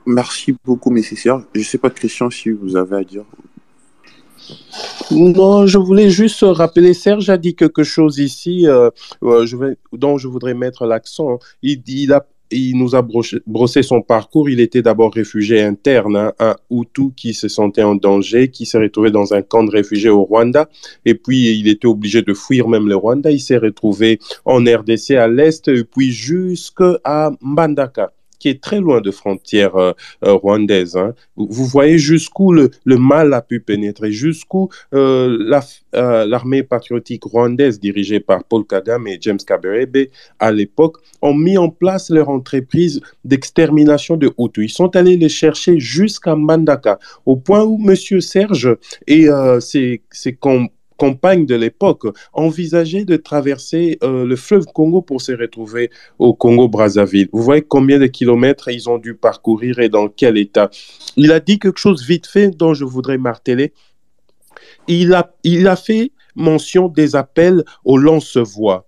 Merci 0.05 0.57
beaucoup, 0.65 0.91
mes 0.91 1.03
sœurs. 1.03 1.45
Je 1.55 1.61
ne 1.61 1.65
sais 1.65 1.79
pas, 1.79 1.91
Christian, 1.91 2.29
si 2.31 2.51
vous 2.51 2.75
avez 2.75 2.97
à 2.97 3.05
dire. 3.05 3.25
Non, 5.13 5.67
je 5.67 5.79
voulais 5.79 6.11
juste 6.11 6.41
rappeler, 6.43 6.95
Serge 6.95 7.31
a 7.31 7.37
dit 7.37 7.55
quelque 7.55 7.85
chose 7.85 8.19
ici 8.19 8.67
euh, 8.67 8.91
je 9.23 9.57
vais, 9.57 9.77
dont 9.93 10.19
je 10.19 10.27
voudrais 10.27 10.55
mettre 10.55 10.87
l'accent. 10.87 11.39
Il, 11.63 11.83
il, 11.87 12.13
a, 12.13 12.27
il 12.51 12.77
nous 12.77 12.95
a 12.95 13.03
brossé 13.47 13.83
son 13.83 14.03
parcours. 14.03 14.49
Il 14.49 14.61
était 14.61 14.83
d'abord 14.83 15.13
réfugié 15.13 15.63
interne, 15.63 16.17
hein, 16.17 16.33
un 16.39 16.57
Hutu 16.71 17.13
qui 17.17 17.35
se 17.35 17.49
sentait 17.49 17.83
en 17.83 17.95
danger, 17.95 18.49
qui 18.49 18.67
s'est 18.67 18.79
retrouvé 18.79 19.11
dans 19.11 19.35
un 19.35 19.43
camp 19.43 19.65
de 19.65 19.71
réfugiés 19.71 20.11
au 20.11 20.25
Rwanda. 20.25 20.69
Et 21.05 21.15
puis, 21.15 21.59
il 21.59 21.69
était 21.69 21.87
obligé 21.87 22.23
de 22.23 22.35
fuir 22.35 22.69
même 22.69 22.89
le 22.89 22.97
Rwanda. 22.97 23.31
Il 23.31 23.41
s'est 23.41 23.59
retrouvé 23.59 24.19
en 24.45 24.59
RDC 24.59 25.13
à 25.13 25.29
l'est, 25.29 25.69
et 25.69 25.85
puis 25.85 26.11
jusqu'à 26.11 27.33
Mbandaka 27.41 28.13
qui 28.41 28.49
est 28.49 28.61
très 28.61 28.81
loin 28.81 29.01
de 29.01 29.13
frontières 29.13 29.77
euh, 29.77 29.93
euh, 30.25 30.33
rwandaises. 30.33 30.97
Hein. 30.97 31.15
Vous 31.37 31.67
voyez 31.67 31.99
jusqu'où 31.99 32.53
le, 32.53 32.71
mal 32.85 33.33
a 33.35 33.43
pu 33.43 33.61
pénétrer, 33.61 34.11
jusqu'où 34.11 34.69
euh, 34.95 35.63
l'armée 35.93 36.59
la, 36.59 36.65
patriotique 36.65 37.25
rwandaise 37.25 37.79
dirigée 37.79 38.19
par 38.19 38.43
Paul 38.43 38.67
Kagame 38.67 39.07
et 39.07 39.19
James 39.21 39.39
Kaberebe 39.47 40.09
à 40.39 40.51
l'époque 40.51 40.97
ont 41.23 41.35
mis 41.35 41.59
en 41.59 41.69
place 41.69 42.11
leur 42.11 42.31
entreprise 42.31 43.01
d'extermination 43.25 44.17
de 44.17 44.33
Hutus. 44.39 44.73
Ils 44.73 44.75
sont 44.75 44.97
allés 44.97 45.17
les 45.17 45.29
chercher 45.29 45.79
jusqu'à 45.79 46.35
Mbandaka, 46.35 46.99
au 47.27 47.37
point 47.37 47.63
où 47.63 47.77
Monsieur 47.79 48.21
Serge 48.21 48.77
et 49.07 49.27
ses, 49.61 50.03
ses 50.11 50.35
compagne 51.01 51.47
de 51.47 51.55
l'époque 51.55 52.05
envisageait 52.35 53.07
de 53.07 53.17
traverser 53.17 53.99
euh, 54.03 54.27
le 54.27 54.37
fleuve 54.37 54.67
Congo 54.67 55.01
pour 55.01 55.23
se 55.23 55.33
retrouver 55.33 55.91
au 56.19 56.35
Congo-Brazzaville. 56.35 57.31
Vous 57.33 57.43
voyez 57.43 57.63
combien 57.63 57.99
de 57.99 58.07
kilomètres 58.07 58.69
ils 58.69 58.87
ont 58.91 58.99
dû 58.99 59.15
parcourir 59.15 59.79
et 59.79 59.89
dans 59.89 60.09
quel 60.09 60.37
état. 60.37 60.69
Il 61.17 61.33
a 61.33 61.41
dit 61.41 61.59
quelque 61.59 61.81
chose 61.81 62.05
vite 62.07 62.27
fait 62.27 62.51
dont 62.51 62.75
je 62.75 62.85
voudrais 62.85 63.17
marteler. 63.17 63.73
Il 64.89 65.15
a, 65.15 65.35
il 65.43 65.69
a 65.69 65.77
fait 65.77 66.13
mention 66.37 66.89
des 66.89 67.17
appels 67.17 67.65
au 67.87 67.97
lance-voix. 67.97 68.87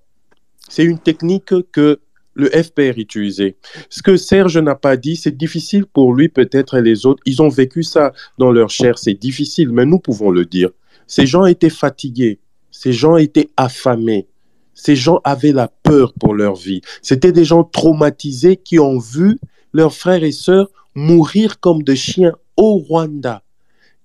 C'est 0.69 0.85
une 0.85 0.99
technique 0.99 1.55
que 1.73 1.99
le 2.35 2.49
FPR 2.51 2.99
utilisait. 2.99 3.57
Ce 3.89 4.03
que 4.03 4.19
Serge 4.19 4.59
n'a 4.59 4.75
pas 4.75 4.99
dit, 4.99 5.17
c'est 5.17 5.37
difficile 5.37 5.87
pour 5.87 6.13
lui, 6.13 6.29
peut-être, 6.29 6.77
et 6.77 6.83
les 6.83 7.07
autres. 7.07 7.23
Ils 7.25 7.41
ont 7.41 7.49
vécu 7.49 7.83
ça 7.83 8.13
dans 8.37 8.53
leur 8.53 8.69
chair, 8.69 8.99
c'est 8.99 9.15
difficile, 9.15 9.71
mais 9.71 9.87
nous 9.87 9.99
pouvons 9.99 10.31
le 10.31 10.45
dire. 10.45 10.71
Ces 11.13 11.27
gens 11.27 11.45
étaient 11.45 11.69
fatigués, 11.69 12.41
ces 12.71 12.95
gens 12.95 13.19
étaient 13.19 13.51
affamés, 13.59 14.29
ces 14.73 14.97
gens 14.97 15.21
avaient 15.25 15.53
la 15.53 15.69
peur 15.69 16.15
pour 16.19 16.33
leur 16.33 16.55
vie. 16.55 16.81
C'était 17.03 17.33
des 17.33 17.45
gens 17.45 17.65
traumatisés 17.65 18.57
qui 18.57 18.79
ont 18.79 18.99
vu 18.99 19.39
leurs 19.75 19.93
frères 19.93 20.25
et 20.25 20.33
sœurs 20.33 20.71
mourir 20.95 21.61
comme 21.61 21.83
des 21.83 21.97
chiens 21.97 22.33
au 22.57 22.79
Rwanda. 22.79 23.43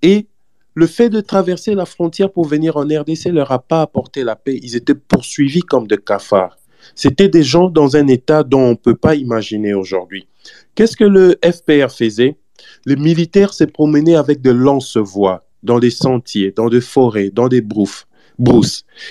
Et 0.01 0.27
le 0.73 0.85
fait 0.85 1.09
de 1.09 1.21
traverser 1.21 1.75
la 1.75 1.85
frontière 1.85 2.29
pour 2.29 2.43
venir 2.43 2.75
en 2.75 2.83
RDC 2.83 3.27
leur 3.27 3.53
a 3.53 3.59
pas 3.59 3.83
apporté 3.83 4.25
la 4.25 4.35
paix. 4.35 4.59
Ils 4.61 4.75
étaient 4.75 4.93
poursuivis 4.93 5.61
comme 5.61 5.87
des 5.87 5.99
cafards. 5.99 6.57
C'était 6.93 7.29
des 7.29 7.43
gens 7.43 7.69
dans 7.69 7.95
un 7.95 8.07
état 8.07 8.43
dont 8.43 8.63
on 8.63 8.71
ne 8.71 8.75
peut 8.75 8.97
pas 8.97 9.15
imaginer 9.15 9.73
aujourd'hui. 9.73 10.27
Qu'est-ce 10.75 10.97
que 10.97 11.05
le 11.05 11.39
FPR 11.41 11.89
faisait? 11.89 12.35
Les 12.85 12.97
militaires 12.97 13.53
s'est 13.53 13.67
promenaient 13.67 14.17
avec 14.17 14.41
de 14.41 14.51
lance-voix 14.51 15.46
dans 15.67 15.79
des 15.79 15.91
sentiers, 15.91 16.51
dans 16.51 16.69
des 16.69 16.81
forêts, 16.81 17.29
dans 17.29 17.47
des 17.47 17.61
brousses. 17.61 18.07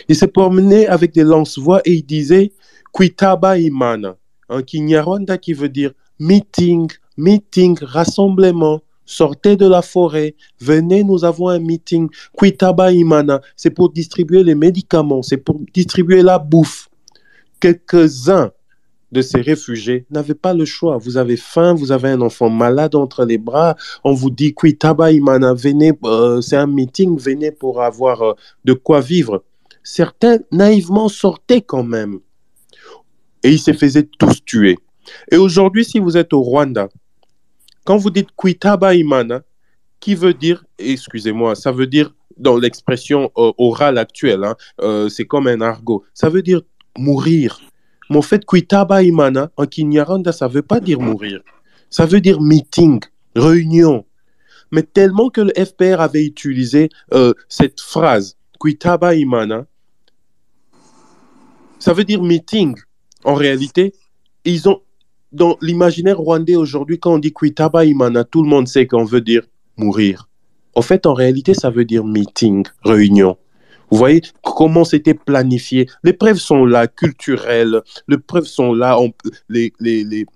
Il 0.08 0.16
se 0.16 0.24
promenait 0.24 0.86
avec 0.86 1.12
des 1.12 1.22
lance-voix 1.22 1.80
et 1.84 1.92
il 1.92 2.02
disait 2.04 2.52
Kuitaba 2.92 3.58
Imana, 3.58 4.16
en 4.48 4.62
Kinyarwanda 4.62 5.38
qui 5.38 5.52
veut 5.52 5.68
dire 5.68 5.92
meeting, 6.18 6.90
meeting, 7.16 7.78
rassemblement. 7.80 8.80
Sortez 9.08 9.56
de 9.56 9.68
la 9.68 9.82
forêt, 9.82 10.34
venez, 10.60 11.04
nous 11.04 11.24
avons 11.24 11.48
un 11.48 11.60
meeting. 11.60 12.08
Kuitaba 12.36 12.90
Imana, 12.90 13.40
c'est 13.54 13.70
pour 13.70 13.92
distribuer 13.92 14.42
les 14.42 14.56
médicaments, 14.56 15.22
c'est 15.22 15.36
pour 15.36 15.60
distribuer 15.72 16.22
la 16.22 16.40
bouffe. 16.40 16.88
Quelques-uns 17.60 18.50
de 19.12 19.22
ces 19.22 19.40
réfugiés 19.40 20.06
n'avaient 20.10 20.34
pas 20.34 20.54
le 20.54 20.64
choix. 20.64 20.98
Vous 20.98 21.16
avez 21.16 21.36
faim, 21.36 21.74
vous 21.74 21.92
avez 21.92 22.10
un 22.10 22.20
enfant 22.20 22.50
malade 22.50 22.94
entre 22.94 23.24
les 23.24 23.38
bras, 23.38 23.76
on 24.04 24.12
vous 24.12 24.30
dit 24.30 24.54
Kuitaba 24.54 25.12
Imana, 25.12 25.54
venez, 25.54 25.92
euh, 26.04 26.40
c'est 26.40 26.56
un 26.56 26.66
meeting, 26.66 27.18
venez 27.18 27.52
pour 27.52 27.82
avoir 27.82 28.22
euh, 28.22 28.32
de 28.64 28.72
quoi 28.72 29.00
vivre. 29.00 29.44
Certains 29.82 30.38
naïvement 30.50 31.08
sortaient 31.08 31.60
quand 31.60 31.84
même. 31.84 32.18
Et 33.42 33.50
ils 33.50 33.60
se 33.60 33.72
faisaient 33.72 34.08
tous 34.18 34.44
tuer. 34.44 34.78
Et 35.30 35.36
aujourd'hui, 35.36 35.84
si 35.84 36.00
vous 36.00 36.16
êtes 36.16 36.32
au 36.32 36.40
Rwanda, 36.40 36.88
quand 37.84 37.96
vous 37.96 38.10
dites 38.10 38.30
Kuitaba 38.36 38.94
Imana, 38.94 39.42
qui 40.00 40.16
veut 40.16 40.34
dire, 40.34 40.64
excusez-moi, 40.78 41.54
ça 41.54 41.70
veut 41.70 41.86
dire 41.86 42.12
dans 42.36 42.56
l'expression 42.56 43.30
euh, 43.38 43.52
orale 43.56 43.98
actuelle, 43.98 44.44
hein, 44.44 45.08
c'est 45.08 45.24
comme 45.24 45.46
un 45.46 45.60
argot, 45.60 46.04
ça 46.12 46.28
veut 46.28 46.42
dire 46.42 46.60
mourir. 46.98 47.60
En 48.10 48.22
fait, 48.22 48.44
Kuitaba 48.44 49.02
Imana, 49.02 49.50
en 49.56 49.66
Kinyaranda, 49.66 50.32
ça 50.32 50.48
veut 50.48 50.62
pas 50.62 50.80
dire 50.80 51.00
mourir. 51.00 51.40
Ça 51.90 52.06
veut 52.06 52.20
dire 52.20 52.40
meeting, 52.40 53.00
réunion. 53.34 54.04
Mais 54.70 54.82
tellement 54.82 55.30
que 55.30 55.40
le 55.40 55.52
FPR 55.52 56.00
avait 56.00 56.24
utilisé 56.24 56.88
euh, 57.12 57.32
cette 57.48 57.80
phrase, 57.80 58.36
Kuitaba 58.60 59.14
Imana, 59.14 59.66
ça 61.78 61.92
veut 61.92 62.04
dire 62.04 62.22
meeting. 62.22 62.76
En 63.24 63.34
réalité, 63.34 63.92
ils 64.44 64.68
ont, 64.68 64.82
dans 65.32 65.56
l'imaginaire 65.60 66.18
rwandais 66.18 66.56
aujourd'hui, 66.56 66.98
quand 66.98 67.14
on 67.14 67.18
dit 67.18 67.32
Kuitaba 67.32 67.84
Imana, 67.84 68.24
tout 68.24 68.42
le 68.42 68.48
monde 68.48 68.68
sait 68.68 68.86
qu'on 68.86 69.04
veut 69.04 69.20
dire 69.20 69.42
mourir. 69.76 70.28
En 70.74 70.82
fait, 70.82 71.06
en 71.06 71.14
réalité, 71.14 71.54
ça 71.54 71.70
veut 71.70 71.84
dire 71.84 72.04
meeting, 72.04 72.64
réunion. 72.84 73.38
Vous 73.90 73.98
voyez 73.98 74.22
comment 74.42 74.84
c'était 74.84 75.14
planifié. 75.14 75.88
Les 76.02 76.12
preuves 76.12 76.38
sont 76.38 76.64
là, 76.64 76.86
culturelles. 76.86 77.80
Les 78.08 78.18
preuves 78.18 78.46
sont 78.46 78.74
là, 78.74 78.98
les, 79.48 79.72
les, 79.80 80.26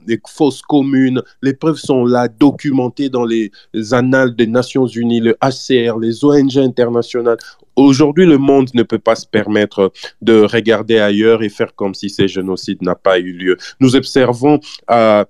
communes. 0.69 1.23
Les 1.43 1.55
preuves 1.55 1.77
sont 1.77 2.05
là, 2.05 2.29
documentées 2.29 3.09
dans 3.09 3.25
les, 3.25 3.51
annales 3.93 4.35
des 4.37 4.47
Nations 4.47 4.87
Unies, 4.87 5.21
le 5.21 5.37
HCR, 5.43 5.99
les 5.99 6.25
ONG 6.25 6.59
internationales. 6.59 7.39
Aujourd'hui, 7.77 8.27
le 8.27 8.39
monde 8.39 8.69
ne 8.75 8.83
peut 8.83 8.99
pas 8.99 9.15
se 9.15 9.27
permettre 9.27 9.93
de 10.21 10.43
regarder 10.43 10.99
ailleurs 10.99 11.43
et 11.43 11.49
faire 11.49 11.75
comme 11.75 11.95
si 11.95 12.11
ces 12.11 12.29
génocides 12.29 12.83
n'ont 12.83 12.95
pas 13.01 13.19
eu 13.19 13.33
lieu. 13.33 13.57
Nous 13.81 13.97
observons 13.97 14.61
à 14.87 15.25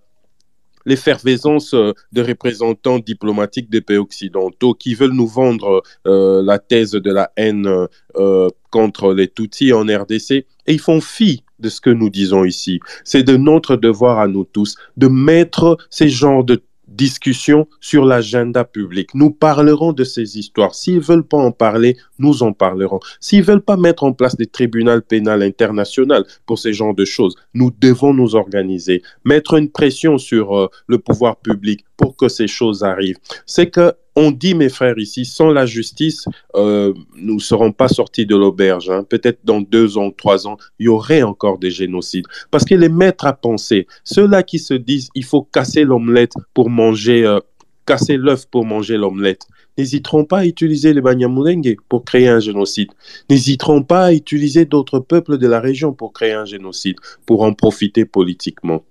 l'effervescence 0.90 1.72
euh, 1.72 1.92
de 2.12 2.20
représentants 2.20 2.98
diplomatiques 2.98 3.70
des 3.70 3.80
pays 3.80 3.96
occidentaux 3.96 4.74
qui 4.74 4.94
veulent 4.94 5.12
nous 5.12 5.28
vendre 5.28 5.82
euh, 6.06 6.42
la 6.42 6.58
thèse 6.58 6.92
de 6.92 7.12
la 7.12 7.30
haine 7.36 7.86
euh, 8.16 8.48
contre 8.70 9.14
les 9.14 9.28
Tutsis 9.28 9.72
en 9.72 9.84
RDC 9.84 10.30
et 10.32 10.46
ils 10.66 10.80
font 10.80 11.00
fi 11.00 11.44
de 11.60 11.68
ce 11.68 11.80
que 11.80 11.90
nous 11.90 12.10
disons 12.10 12.44
ici. 12.44 12.80
C'est 13.04 13.22
de 13.22 13.36
notre 13.36 13.76
devoir 13.76 14.18
à 14.18 14.26
nous 14.26 14.44
tous 14.44 14.76
de 14.96 15.06
mettre 15.08 15.76
ces 15.90 16.08
genres 16.08 16.42
de 16.42 16.62
discussion 17.00 17.66
sur 17.80 18.04
l'agenda 18.04 18.62
public. 18.62 19.14
Nous 19.14 19.30
parlerons 19.30 19.94
de 19.94 20.04
ces 20.04 20.38
histoires. 20.38 20.74
S'ils 20.74 21.00
veulent 21.00 21.26
pas 21.26 21.38
en 21.38 21.50
parler, 21.50 21.96
nous 22.18 22.42
en 22.42 22.52
parlerons. 22.52 23.00
S'ils 23.20 23.42
veulent 23.42 23.62
pas 23.62 23.78
mettre 23.78 24.04
en 24.04 24.12
place 24.12 24.36
des 24.36 24.44
tribunaux 24.46 25.00
pénals 25.00 25.42
internationaux 25.42 26.24
pour 26.44 26.58
ces 26.58 26.74
genres 26.74 26.94
de 26.94 27.06
choses, 27.06 27.36
nous 27.54 27.70
devons 27.70 28.12
nous 28.12 28.34
organiser, 28.34 29.00
mettre 29.24 29.54
une 29.54 29.70
pression 29.70 30.18
sur 30.18 30.44
euh, 30.54 30.68
le 30.88 30.98
pouvoir 30.98 31.36
public 31.36 31.86
pour 31.96 32.16
que 32.16 32.28
ces 32.28 32.48
choses 32.48 32.84
arrivent. 32.84 33.20
C'est 33.46 33.70
que 33.70 33.94
on 34.16 34.30
dit, 34.30 34.54
mes 34.54 34.68
frères, 34.68 34.98
ici, 34.98 35.24
sans 35.24 35.50
la 35.50 35.66
justice, 35.66 36.24
euh, 36.54 36.92
nous 37.16 37.34
ne 37.34 37.40
serons 37.40 37.72
pas 37.72 37.88
sortis 37.88 38.26
de 38.26 38.36
l'auberge. 38.36 38.90
Hein. 38.90 39.04
Peut-être 39.04 39.40
dans 39.44 39.60
deux 39.60 39.98
ans, 39.98 40.10
trois 40.10 40.46
ans, 40.46 40.56
il 40.78 40.86
y 40.86 40.88
aurait 40.88 41.22
encore 41.22 41.58
des 41.58 41.70
génocides. 41.70 42.26
Parce 42.50 42.64
que 42.64 42.74
les 42.74 42.88
maîtres 42.88 43.26
à 43.26 43.32
penser, 43.32 43.86
ceux-là 44.04 44.42
qui 44.42 44.58
se 44.58 44.74
disent, 44.74 45.08
il 45.14 45.24
faut 45.24 45.42
casser 45.42 45.84
l'omelette 45.84 46.32
pour 46.54 46.70
manger, 46.70 47.24
euh, 47.24 47.38
casser 47.86 48.16
l'œuf 48.16 48.46
pour 48.46 48.64
manger 48.64 48.96
l'omelette, 48.96 49.46
n'hésiteront 49.78 50.24
pas 50.24 50.38
à 50.38 50.46
utiliser 50.46 50.92
les 50.92 51.00
Banyamulenge 51.00 51.76
pour 51.88 52.04
créer 52.04 52.28
un 52.28 52.40
génocide. 52.40 52.90
N'hésiteront 53.28 53.82
pas 53.82 54.06
à 54.06 54.12
utiliser 54.12 54.64
d'autres 54.64 54.98
peuples 54.98 55.38
de 55.38 55.46
la 55.46 55.60
région 55.60 55.92
pour 55.92 56.12
créer 56.12 56.32
un 56.32 56.44
génocide, 56.44 56.96
pour 57.26 57.42
en 57.42 57.52
profiter 57.52 58.04
politiquement. 58.04 58.84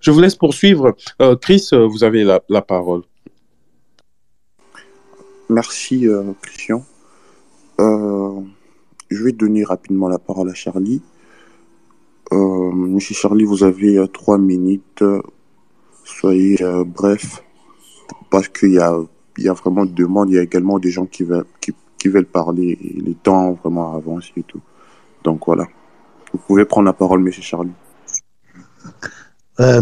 Je 0.00 0.10
vous 0.10 0.20
laisse 0.20 0.34
poursuivre. 0.34 0.96
Euh, 1.20 1.36
Chris, 1.36 1.68
vous 1.72 2.04
avez 2.04 2.24
la 2.24 2.62
parole. 2.62 3.02
Merci, 5.52 6.08
euh, 6.08 6.32
Christian. 6.40 6.82
Euh, 7.78 8.40
je 9.10 9.22
vais 9.22 9.32
donner 9.32 9.64
rapidement 9.64 10.08
la 10.08 10.18
parole 10.18 10.48
à 10.48 10.54
Charlie. 10.54 11.02
Euh, 12.32 12.72
Monsieur 12.72 13.14
Charlie, 13.14 13.44
vous 13.44 13.62
avez 13.62 14.02
trois 14.14 14.38
minutes. 14.38 15.04
Soyez 16.04 16.56
bref, 16.86 17.44
parce 18.30 18.48
qu'il 18.48 18.72
y 18.72 18.78
a, 18.78 18.96
y 19.36 19.48
a 19.48 19.52
vraiment 19.52 19.84
de 19.84 19.92
demandes. 19.92 20.30
Il 20.30 20.36
y 20.36 20.38
a 20.38 20.42
également 20.42 20.78
des 20.78 20.90
gens 20.90 21.04
qui 21.04 21.22
veulent, 21.22 21.44
qui, 21.60 22.08
veulent 22.08 22.24
parler. 22.24 22.78
Les 23.04 23.14
temps 23.14 23.52
vraiment 23.52 23.94
avancé 23.94 24.32
et 24.38 24.44
tout. 24.44 24.62
Donc 25.22 25.42
voilà. 25.44 25.66
Vous 26.32 26.38
pouvez 26.38 26.64
prendre 26.64 26.86
la 26.86 26.94
parole, 26.94 27.20
Monsieur 27.20 27.42
Charlie. 27.42 27.72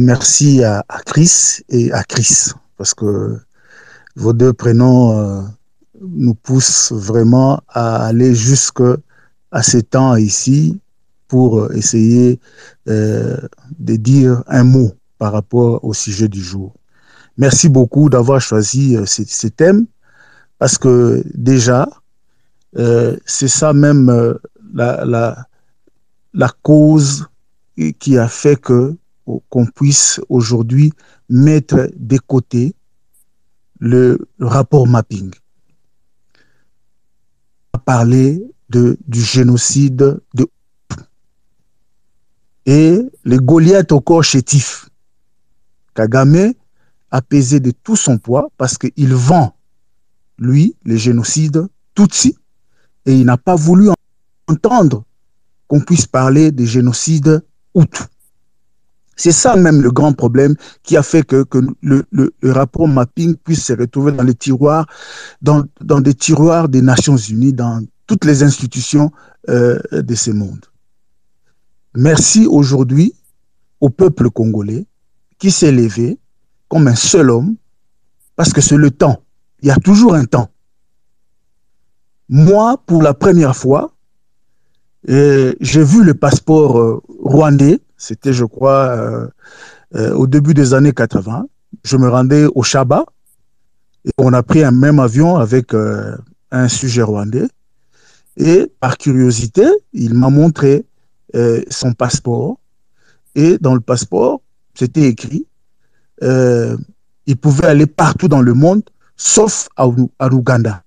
merci 0.01 0.65
à, 0.65 0.85
Chris 1.07 1.61
et 1.69 1.93
à 1.93 2.03
Chris, 2.03 2.51
parce 2.77 2.93
que 2.93 3.39
vos 4.17 4.33
deux 4.33 4.53
prénoms 4.53 5.47
nous 6.01 6.35
pousse 6.35 6.93
vraiment 6.93 7.61
à 7.69 8.07
aller 8.07 8.35
jusque 8.35 8.83
à 9.51 9.63
ces 9.63 9.83
temps 9.83 10.17
ici 10.17 10.81
pour 11.29 11.73
essayer 11.73 12.41
euh, 12.89 13.37
de 13.79 13.97
dire 13.97 14.43
un 14.47 14.65
mot 14.65 14.93
par 15.19 15.33
rapport 15.33 15.85
au 15.85 15.95
sujet 15.95 16.29
du 16.29 16.43
jour. 16.43 16.75
Merci 17.37 17.69
beaucoup 17.69 18.09
d'avoir 18.09 18.41
choisi 18.41 18.97
euh, 18.97 19.07
ces, 19.07 19.51
thèmes 19.51 19.87
parce 20.59 20.77
que 20.77 21.23
déjà, 21.35 21.89
euh, 22.79 23.17
c'est 23.27 23.49
ça 23.49 23.73
même 23.73 24.11
la, 24.75 25.05
la, 25.05 25.47
la, 26.35 26.49
cause 26.63 27.27
qui 27.99 28.19
a 28.19 28.29
fait 28.29 28.61
que 28.61 28.97
qu'on 29.49 29.67
puisse 29.67 30.21
aujourd'hui 30.29 30.93
mettre 31.29 31.89
de 31.97 32.19
côté 32.19 32.75
le 33.79 34.19
rapport 34.41 34.87
mapping 34.87 35.31
parler 37.91 38.41
du 38.69 39.21
génocide 39.21 40.21
de 40.35 40.47
et 42.65 43.01
les 43.25 43.39
Goliaths 43.39 43.91
au 43.91 44.01
corps 44.01 44.23
chétif. 44.23 44.89
Kagame 45.93 46.53
a 47.11 47.21
pesé 47.21 47.59
de 47.59 47.73
tout 47.73 47.97
son 47.97 48.17
poids 48.17 48.49
parce 48.57 48.79
qu'il 48.79 49.13
vend, 49.13 49.57
lui, 50.39 50.77
les 50.85 50.99
génocides 50.99 51.67
Tutsi, 51.97 52.37
et 53.07 53.19
il 53.19 53.25
n'a 53.25 53.37
pas 53.37 53.57
voulu 53.57 53.89
entendre 54.47 55.03
qu'on 55.67 55.81
puisse 55.81 56.07
parler 56.07 56.53
des 56.53 56.67
génocides 56.67 57.45
Hutu. 57.75 58.05
C'est 59.21 59.33
ça 59.33 59.55
même 59.55 59.83
le 59.83 59.91
grand 59.91 60.15
problème 60.15 60.55
qui 60.83 60.97
a 60.97 61.03
fait 61.03 61.23
que, 61.23 61.45
le, 61.83 62.07
rapport 62.43 62.89
mapping 62.89 63.37
puisse 63.37 63.67
se 63.67 63.75
retrouver 63.75 64.13
dans 64.13 64.23
les 64.23 64.33
tiroirs, 64.33 64.87
dans, 65.43 65.63
dans 65.83 66.01
des 66.01 66.15
tiroirs 66.15 66.71
des 66.71 66.81
Nations 66.81 67.19
Unies, 67.19 67.53
dans 67.53 67.85
toutes 68.07 68.25
les 68.25 68.43
institutions 68.43 69.13
euh, 69.51 69.79
de 69.93 70.15
ce 70.15 70.31
monde. 70.31 70.65
Merci 71.95 72.47
aujourd'hui 72.47 73.13
au 73.83 73.91
peuple 73.91 74.31
congolais 74.31 74.87
qui 75.39 75.51
s'est 75.51 75.71
levé 75.71 76.19
comme 76.69 76.89
un 76.89 76.95
seul 76.95 77.29
homme, 77.29 77.57
parce 78.37 78.55
que 78.55 78.63
c'est 78.63 78.79
le 78.79 78.91
temps. 78.91 79.23
Il 79.61 79.69
y 79.69 79.71
a 79.71 79.77
toujours 79.77 80.15
un 80.15 80.25
temps. 80.25 80.49
Moi, 82.31 82.83
pour 82.87 83.03
la 83.03 83.13
première 83.13 83.55
fois, 83.55 83.93
euh, 85.11 85.53
j'ai 85.61 85.85
vu 85.85 86.05
le 86.05 86.15
passeport 86.15 86.79
euh, 86.79 87.03
rwandais 87.23 87.81
c'était, 88.01 88.33
je 88.33 88.47
crois, 88.47 88.87
euh, 88.89 89.29
euh, 89.95 90.15
au 90.15 90.27
début 90.27 90.55
des 90.55 90.73
années 90.73 90.93
80. 90.93 91.47
Je 91.85 91.97
me 91.99 92.09
rendais 92.09 92.47
au 92.55 92.63
Chaba 92.63 93.05
et 94.07 94.11
on 94.17 94.33
a 94.33 94.43
pris 94.43 94.65
un 94.65 94.71
même 94.71 94.99
avion 94.99 95.37
avec 95.37 95.75
euh, 95.75 96.17
un 96.51 96.69
sujet 96.69 97.03
rwandais. 97.03 97.47
Et 98.39 98.73
par 98.81 98.97
curiosité, 98.97 99.67
il 99.93 100.15
m'a 100.15 100.31
montré 100.31 100.87
son 101.69 101.93
passeport. 101.93 102.59
Et 103.35 103.59
dans 103.59 103.75
le 103.75 103.81
passeport, 103.81 104.41
c'était 104.75 105.03
écrit, 105.03 105.47
il 106.23 107.37
pouvait 107.41 107.67
aller 107.67 107.87
partout 107.87 108.29
dans 108.29 108.41
le 108.41 108.55
monde, 108.55 108.83
sauf 109.17 109.69
à, 109.77 109.87
à 110.19 110.29
Ouganda. 110.29 110.83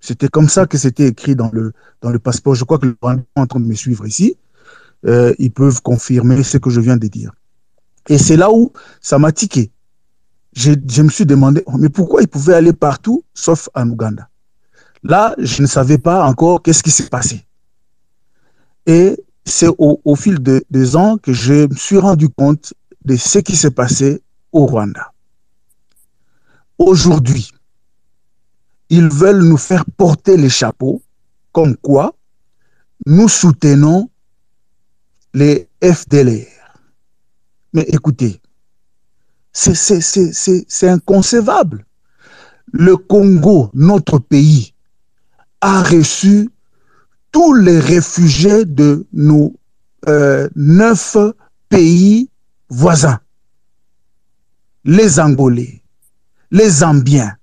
C'était 0.00 0.28
comme 0.28 0.48
ça 0.48 0.66
que 0.66 0.76
c'était 0.76 1.08
écrit 1.08 1.34
dans 1.34 1.50
le, 1.52 1.72
dans 2.02 2.10
le 2.10 2.18
passeport. 2.18 2.54
Je 2.54 2.64
crois 2.64 2.78
que 2.78 2.86
le 2.86 2.96
Rwanda 3.00 3.22
est 3.22 3.40
en 3.40 3.46
train 3.46 3.60
de 3.60 3.66
me 3.66 3.74
suivre 3.74 4.06
ici 4.06 4.36
euh, 5.06 5.34
ils 5.38 5.50
peuvent 5.50 5.80
confirmer 5.82 6.42
ce 6.42 6.58
que 6.58 6.70
je 6.70 6.80
viens 6.80 6.96
de 6.96 7.06
dire. 7.08 7.32
Et 8.08 8.18
c'est 8.18 8.36
là 8.36 8.50
où 8.50 8.72
ça 9.00 9.18
m'a 9.18 9.32
tiqué. 9.32 9.70
Je, 10.54 11.02
me 11.02 11.08
suis 11.08 11.26
demandé, 11.26 11.64
mais 11.78 11.88
pourquoi 11.88 12.22
ils 12.22 12.28
pouvaient 12.28 12.54
aller 12.54 12.72
partout 12.72 13.24
sauf 13.34 13.68
en 13.74 13.88
Ouganda? 13.90 14.28
Là, 15.02 15.34
je 15.38 15.62
ne 15.62 15.66
savais 15.66 15.98
pas 15.98 16.24
encore 16.24 16.62
qu'est-ce 16.62 16.82
qui 16.82 16.90
s'est 16.90 17.08
passé. 17.08 17.44
Et 18.86 19.18
c'est 19.44 19.68
au, 19.78 20.16
fil 20.16 20.38
de, 20.38 20.64
des 20.70 20.96
ans 20.96 21.18
que 21.18 21.32
je 21.32 21.66
me 21.68 21.74
suis 21.74 21.98
rendu 21.98 22.28
compte 22.28 22.72
de 23.04 23.16
ce 23.16 23.38
qui 23.38 23.56
s'est 23.56 23.70
passé 23.70 24.22
au 24.52 24.66
Rwanda. 24.66 25.12
Aujourd'hui, 26.78 27.50
ils 28.88 29.08
veulent 29.08 29.42
nous 29.42 29.56
faire 29.56 29.84
porter 29.84 30.36
les 30.36 30.48
chapeaux, 30.48 31.02
comme 31.52 31.76
quoi 31.76 32.14
nous 33.06 33.28
soutenons 33.28 34.08
les 35.34 35.68
FDLR. 35.82 36.46
Mais 37.72 37.82
écoutez, 37.88 38.40
c'est 39.52 40.88
inconcevable. 40.88 41.84
Le 42.72 42.96
Congo, 42.96 43.70
notre 43.74 44.18
pays, 44.18 44.72
a 45.60 45.82
reçu 45.82 46.50
tous 47.32 47.54
les 47.54 47.78
réfugiés 47.80 48.64
de 48.64 49.06
nos 49.12 49.54
euh, 50.08 50.48
neuf 50.54 51.16
pays 51.68 52.28
voisins. 52.68 53.18
Les 54.84 55.18
Angolais, 55.18 55.82
les 56.50 56.68
Zambiens, 56.68 57.36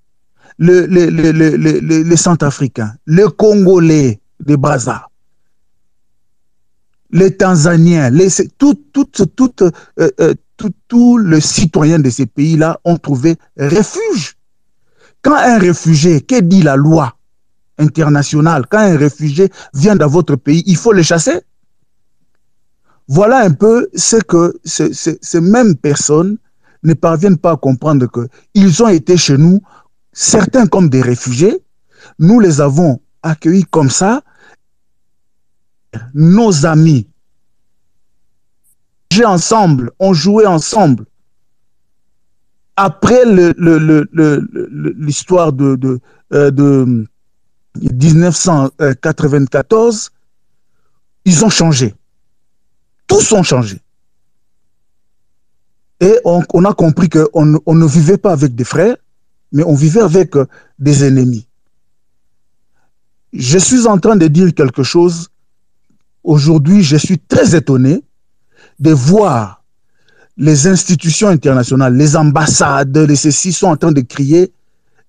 les, 0.60 0.88
les, 0.88 1.10
les, 1.10 2.04
les 2.04 2.18
Centrafricains, 2.18 2.94
les 3.08 3.26
Congolais 3.36 4.22
de 4.40 4.56
Brazza, 4.56 5.08
les 7.12 7.36
Tanzaniens, 7.36 8.10
les, 8.10 8.30
tout, 8.58 8.78
euh, 9.62 9.72
euh, 10.20 10.34
tous 10.88 11.18
les 11.18 11.42
citoyens 11.42 12.00
de 12.00 12.10
ces 12.10 12.26
pays-là 12.26 12.80
ont 12.86 12.98
trouvé 12.98 13.36
refuge. 13.58 14.38
Quand 15.22 15.36
un 15.36 15.58
réfugié, 15.58 16.22
que 16.22 16.40
dit 16.40 16.62
la 16.62 16.76
loi 16.76 17.16
international, 17.78 18.66
quand 18.70 18.80
un 18.80 18.98
réfugié 18.98 19.52
vient 19.74 19.96
dans 19.96 20.08
votre 20.08 20.36
pays, 20.36 20.64
il 20.66 20.78
faut 20.78 20.94
le 20.94 21.04
chasser. 21.04 21.42
Voilà 23.08 23.40
un 23.40 23.52
peu 23.52 23.90
ce 23.94 24.18
que 24.18 24.58
ces, 24.64 25.42
mêmes 25.42 25.76
personnes 25.76 26.38
ne 26.84 26.94
parviennent 26.94 27.38
pas 27.38 27.52
à 27.52 27.58
comprendre 27.58 28.08
qu'ils 28.54 28.84
ont 28.84 28.88
été 28.88 29.18
chez 29.18 29.38
nous, 29.38 29.62
certains 30.14 30.66
comme 30.66 30.90
des 30.90 31.02
réfugiés, 31.02 31.64
nous 32.20 32.40
les 32.40 32.62
avons 32.62 33.02
accueillis 33.22 33.66
comme 33.66 33.90
ça, 33.90 34.24
nos 36.14 36.66
amis, 36.66 37.08
j'ai 39.12 39.26
ensemble, 39.26 39.92
on 40.00 40.14
jouait 40.14 40.46
ensemble. 40.46 41.06
Après 42.76 43.26
l'histoire 43.26 45.54
de, 45.54 45.76
de, 45.76 46.00
de 46.32 47.06
1994, 47.76 50.12
ils 51.26 51.46
ont 51.46 51.50
changé. 51.50 51.94
Tous 53.08 53.32
ont 53.34 53.44
changé. 53.44 53.80
Et 56.00 56.16
on, 56.26 56.66
a 56.66 56.74
compris 56.74 57.10
qu'on 57.10 57.60
on 57.66 57.76
ne 57.76 57.86
vivait 57.86 58.18
pas 58.18 58.32
avec 58.32 58.56
des 58.56 58.64
frères, 58.64 58.96
mais 59.52 59.64
on 59.64 59.76
vivait 59.76 60.02
avec 60.02 60.34
des 60.80 61.04
ennemis. 61.04 61.46
Je 63.34 63.60
suis 63.60 63.86
en 63.86 64.00
train 64.00 64.16
de 64.16 64.28
dire 64.28 64.52
quelque 64.54 64.82
chose. 64.82 65.28
Aujourd'hui, 66.24 66.84
je 66.84 66.98
suis 66.98 67.20
très 67.20 67.56
étonné 67.56 68.04
de 68.80 68.92
voir 68.92 69.64
les 70.38 70.68
institutions 70.68 71.28
internationales, 71.28 71.96
les 71.96 72.16
ambassades, 72.16 72.98
les 72.98 73.16
ceci 73.16 73.54
sont 73.54 73.68
en 73.68 73.78
train 73.78 73.92
de 73.92 74.02
crier 74.02 74.54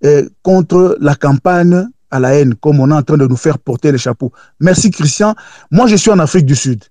euh, 0.04 0.28
contre 0.42 0.96
la 1.00 1.14
campagne 1.14 1.88
à 2.10 2.20
la 2.20 2.34
haine, 2.34 2.54
comme 2.54 2.80
on 2.80 2.90
est 2.90 2.94
en 2.94 3.02
train 3.02 3.16
de 3.16 3.26
nous 3.26 3.36
faire 3.36 3.58
porter 3.58 3.92
les 3.92 3.98
chapeaux. 3.98 4.32
Merci 4.60 4.90
Christian. 4.90 5.34
Moi, 5.70 5.86
je 5.86 5.96
suis 5.96 6.10
en 6.10 6.18
Afrique 6.18 6.44
du 6.44 6.54
Sud. 6.54 6.84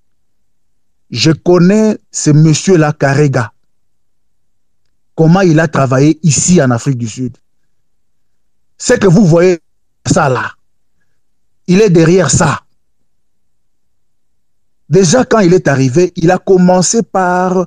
Je 1.12 1.32
connais 1.32 1.98
ce 2.10 2.32
monsieur-là, 2.32 2.94
Karega. 2.94 3.52
Comment 5.14 5.42
il 5.42 5.60
a 5.60 5.68
travaillé 5.68 6.20
ici 6.24 6.62
en 6.62 6.72
Afrique 6.72 6.98
du 6.98 7.08
Sud. 7.08 7.38
C'est 8.78 9.00
que 9.00 9.08
vous 9.08 9.26
voyez 9.26 9.60
ça 10.08 10.30
là. 10.30 10.54
Il 11.68 11.82
est 11.82 11.90
derrière 11.90 12.32
ça. 12.32 12.62
Déjà, 14.92 15.24
quand 15.24 15.40
il 15.40 15.54
est 15.54 15.70
arrivé, 15.70 16.12
il 16.18 16.30
a 16.32 16.38
commencé 16.38 17.02
par 17.02 17.66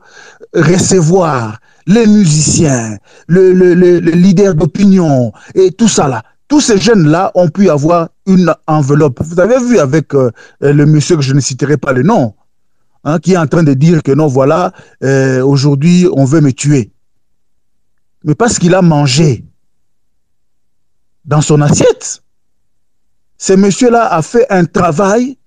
recevoir 0.55 1.59
les 1.87 2.07
musiciens, 2.07 2.99
le, 3.27 3.53
le, 3.55 3.72
le, 3.72 3.99
le 3.99 4.11
leader 4.12 4.55
d'opinion 4.55 5.33
et 5.55 5.72
tout 5.72 5.89
ça 5.89 6.07
là. 6.07 6.22
Tous 6.49 6.61
ces 6.61 6.79
jeunes-là 6.79 7.33
ont 7.35 7.49
pu 7.49 7.70
avoir 7.70 8.11
une 8.27 8.55
enveloppe. 8.66 9.22
Vous 9.22 9.41
avez 9.41 9.59
vu 9.59 9.79
avec 9.79 10.14
euh, 10.14 10.31
le 10.61 10.85
monsieur 10.85 11.16
que 11.16 11.22
je 11.22 11.33
ne 11.33 11.41
citerai 11.41 11.79
pas 11.79 11.93
le 11.93 12.03
nom, 12.03 12.35
hein, 13.05 13.18
qui 13.18 13.33
est 13.33 13.39
en 13.39 13.47
train 13.47 13.62
de 13.62 13.72
dire 13.72 14.03
que 14.03 14.12
non, 14.12 14.27
voilà, 14.27 14.72
euh, 15.03 15.43
aujourd'hui, 15.43 16.07
on 16.12 16.27
veut 16.27 16.43
me 16.43 16.53
tuer. 16.53 16.93
Mais 18.25 18.35
parce 18.35 18.59
qu'il 18.59 18.75
a 18.75 18.83
mangé 18.83 19.47
dans 21.25 21.41
son 21.41 21.62
assiette. 21.62 22.22
Ce 23.39 23.55
monsieur-là 23.55 24.12
a 24.12 24.20
fait 24.20 24.47
un 24.51 24.66
travail 24.66 25.39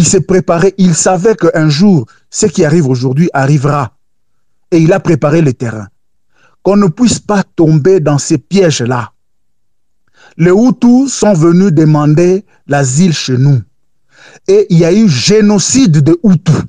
il 0.00 0.06
s'est 0.06 0.22
préparé, 0.22 0.74
il 0.78 0.94
savait 0.94 1.36
qu'un 1.36 1.68
jour, 1.68 2.06
ce 2.30 2.46
qui 2.46 2.64
arrive 2.64 2.88
aujourd'hui 2.88 3.28
arrivera. 3.34 3.98
Et 4.70 4.78
il 4.78 4.94
a 4.94 4.98
préparé 4.98 5.42
le 5.42 5.52
terrain. 5.52 5.88
Qu'on 6.62 6.78
ne 6.78 6.86
puisse 6.86 7.18
pas 7.18 7.42
tomber 7.42 8.00
dans 8.00 8.16
ces 8.16 8.38
pièges-là. 8.38 9.12
Les 10.38 10.52
Hutus 10.52 11.12
sont 11.12 11.34
venus 11.34 11.74
demander 11.74 12.46
l'asile 12.66 13.12
chez 13.12 13.36
nous. 13.36 13.60
Et 14.48 14.68
il 14.70 14.78
y 14.78 14.86
a 14.86 14.92
eu 14.94 15.06
génocide 15.06 15.98
de 15.98 16.18
Hutus. 16.24 16.64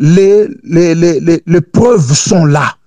Les, 0.00 0.48
preuves 1.72 2.14
sont 2.14 2.46
là. 2.46 2.78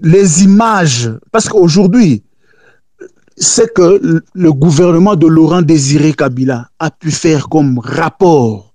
Les 0.00 0.44
images, 0.44 1.10
parce 1.30 1.46
qu'aujourd'hui, 1.46 2.24
c'est 3.36 3.72
que 3.72 4.22
le 4.34 4.52
gouvernement 4.52 5.16
de 5.16 5.26
Laurent 5.26 5.62
Désiré 5.62 6.12
Kabila 6.12 6.68
a 6.78 6.90
pu 6.90 7.10
faire 7.10 7.48
comme 7.48 7.78
rapport. 7.78 8.74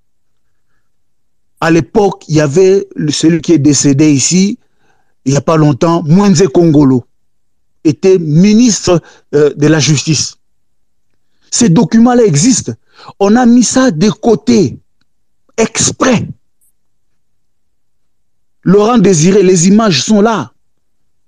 À 1.59 1.71
l'époque, 1.71 2.23
il 2.27 2.35
y 2.35 2.41
avait 2.41 2.87
celui 3.09 3.41
qui 3.41 3.53
est 3.53 3.59
décédé 3.59 4.11
ici, 4.11 4.59
il 5.25 5.31
n'y 5.31 5.37
a 5.37 5.41
pas 5.41 5.57
longtemps, 5.57 6.03
Mwenze 6.03 6.47
Kongolo, 6.53 7.03
était 7.83 8.19
ministre 8.19 9.01
euh, 9.33 9.53
de 9.55 9.67
la 9.67 9.79
Justice. 9.79 10.35
Ces 11.51 11.69
documents-là 11.69 12.23
existent. 12.23 12.73
On 13.19 13.35
a 13.35 13.45
mis 13.45 13.63
ça 13.63 13.91
de 13.91 14.09
côté, 14.09 14.79
exprès. 15.57 16.27
Laurent 18.63 18.97
Désiré, 18.97 19.43
les 19.43 19.67
images 19.67 20.03
sont 20.03 20.21
là 20.21 20.51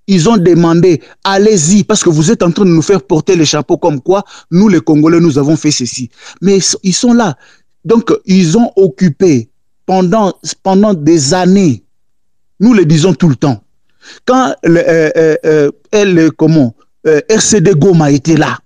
ils 0.10 0.28
ont 0.28 0.38
demandé, 0.38 1.02
allez-y, 1.24 1.84
parce 1.84 2.04
que 2.04 2.10
vous 2.10 2.32
êtes 2.32 2.42
en 2.42 2.52
train 2.52 2.66
de 2.66 2.72
nous 2.72 2.82
faire 2.82 3.04
porter 3.04 3.36
les 3.36 3.46
chapeaux 3.46 3.78
comme 3.78 4.02
quoi 4.02 4.24
nous, 4.50 4.68
les 4.68 4.82
Congolais, 4.82 5.20
nous 5.20 5.38
avons 5.38 5.56
fait 5.56 5.70
ceci. 5.70 6.10
Mais 6.42 6.58
ils 6.82 6.96
sont 6.96 7.14
là. 7.14 7.38
Donc, 7.86 8.12
ils 8.26 8.58
ont 8.58 8.72
occupé 8.76 9.50
pendant, 9.86 10.34
pendant 10.64 10.96
des 10.96 11.36
années, 11.36 11.84
nous 12.60 12.74
le 12.74 12.86
disons 12.86 13.14
tout 13.14 13.30
le 13.30 13.36
temps, 13.36 13.62
quand 14.26 14.56
le, 14.64 14.80
euh, 14.80 15.36
euh, 15.46 15.72
euh 15.94 16.30
comment, 16.36 16.74
RCD 17.06 17.74
Goma 17.76 18.12
était 18.12 18.36
là, 18.36 18.58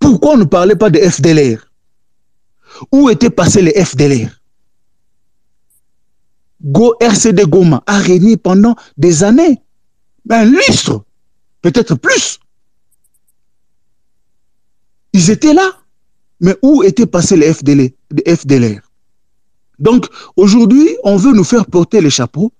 pourquoi 0.00 0.32
on 0.32 0.38
ne 0.38 0.44
parlait 0.44 0.74
pas 0.74 0.90
de 0.90 0.98
FDLR 0.98 1.70
Où 2.90 3.10
étaient 3.10 3.30
passés 3.30 3.62
les 3.62 3.84
FDLR 3.84 4.28
Go, 6.64 6.94
RCD 7.00 7.44
Goma 7.44 7.84
a 7.86 7.98
régné 7.98 8.36
pendant 8.36 8.74
des 8.96 9.22
années 9.22 9.62
un 10.30 10.44
lustre, 10.44 11.04
peut-être 11.60 11.94
plus. 11.94 12.38
Ils 15.12 15.30
étaient 15.30 15.54
là. 15.54 15.70
Mais 16.40 16.56
où 16.62 16.82
étaient 16.82 17.06
passés 17.06 17.36
les 17.36 17.52
FDL, 17.52 17.90
les 18.10 18.36
FDLR 18.36 18.80
Donc 19.78 20.06
aujourd'hui, 20.34 20.88
on 21.04 21.16
veut 21.16 21.32
nous 21.32 21.44
faire 21.44 21.66
porter 21.66 22.00
les 22.00 22.10
chapeaux 22.10 22.52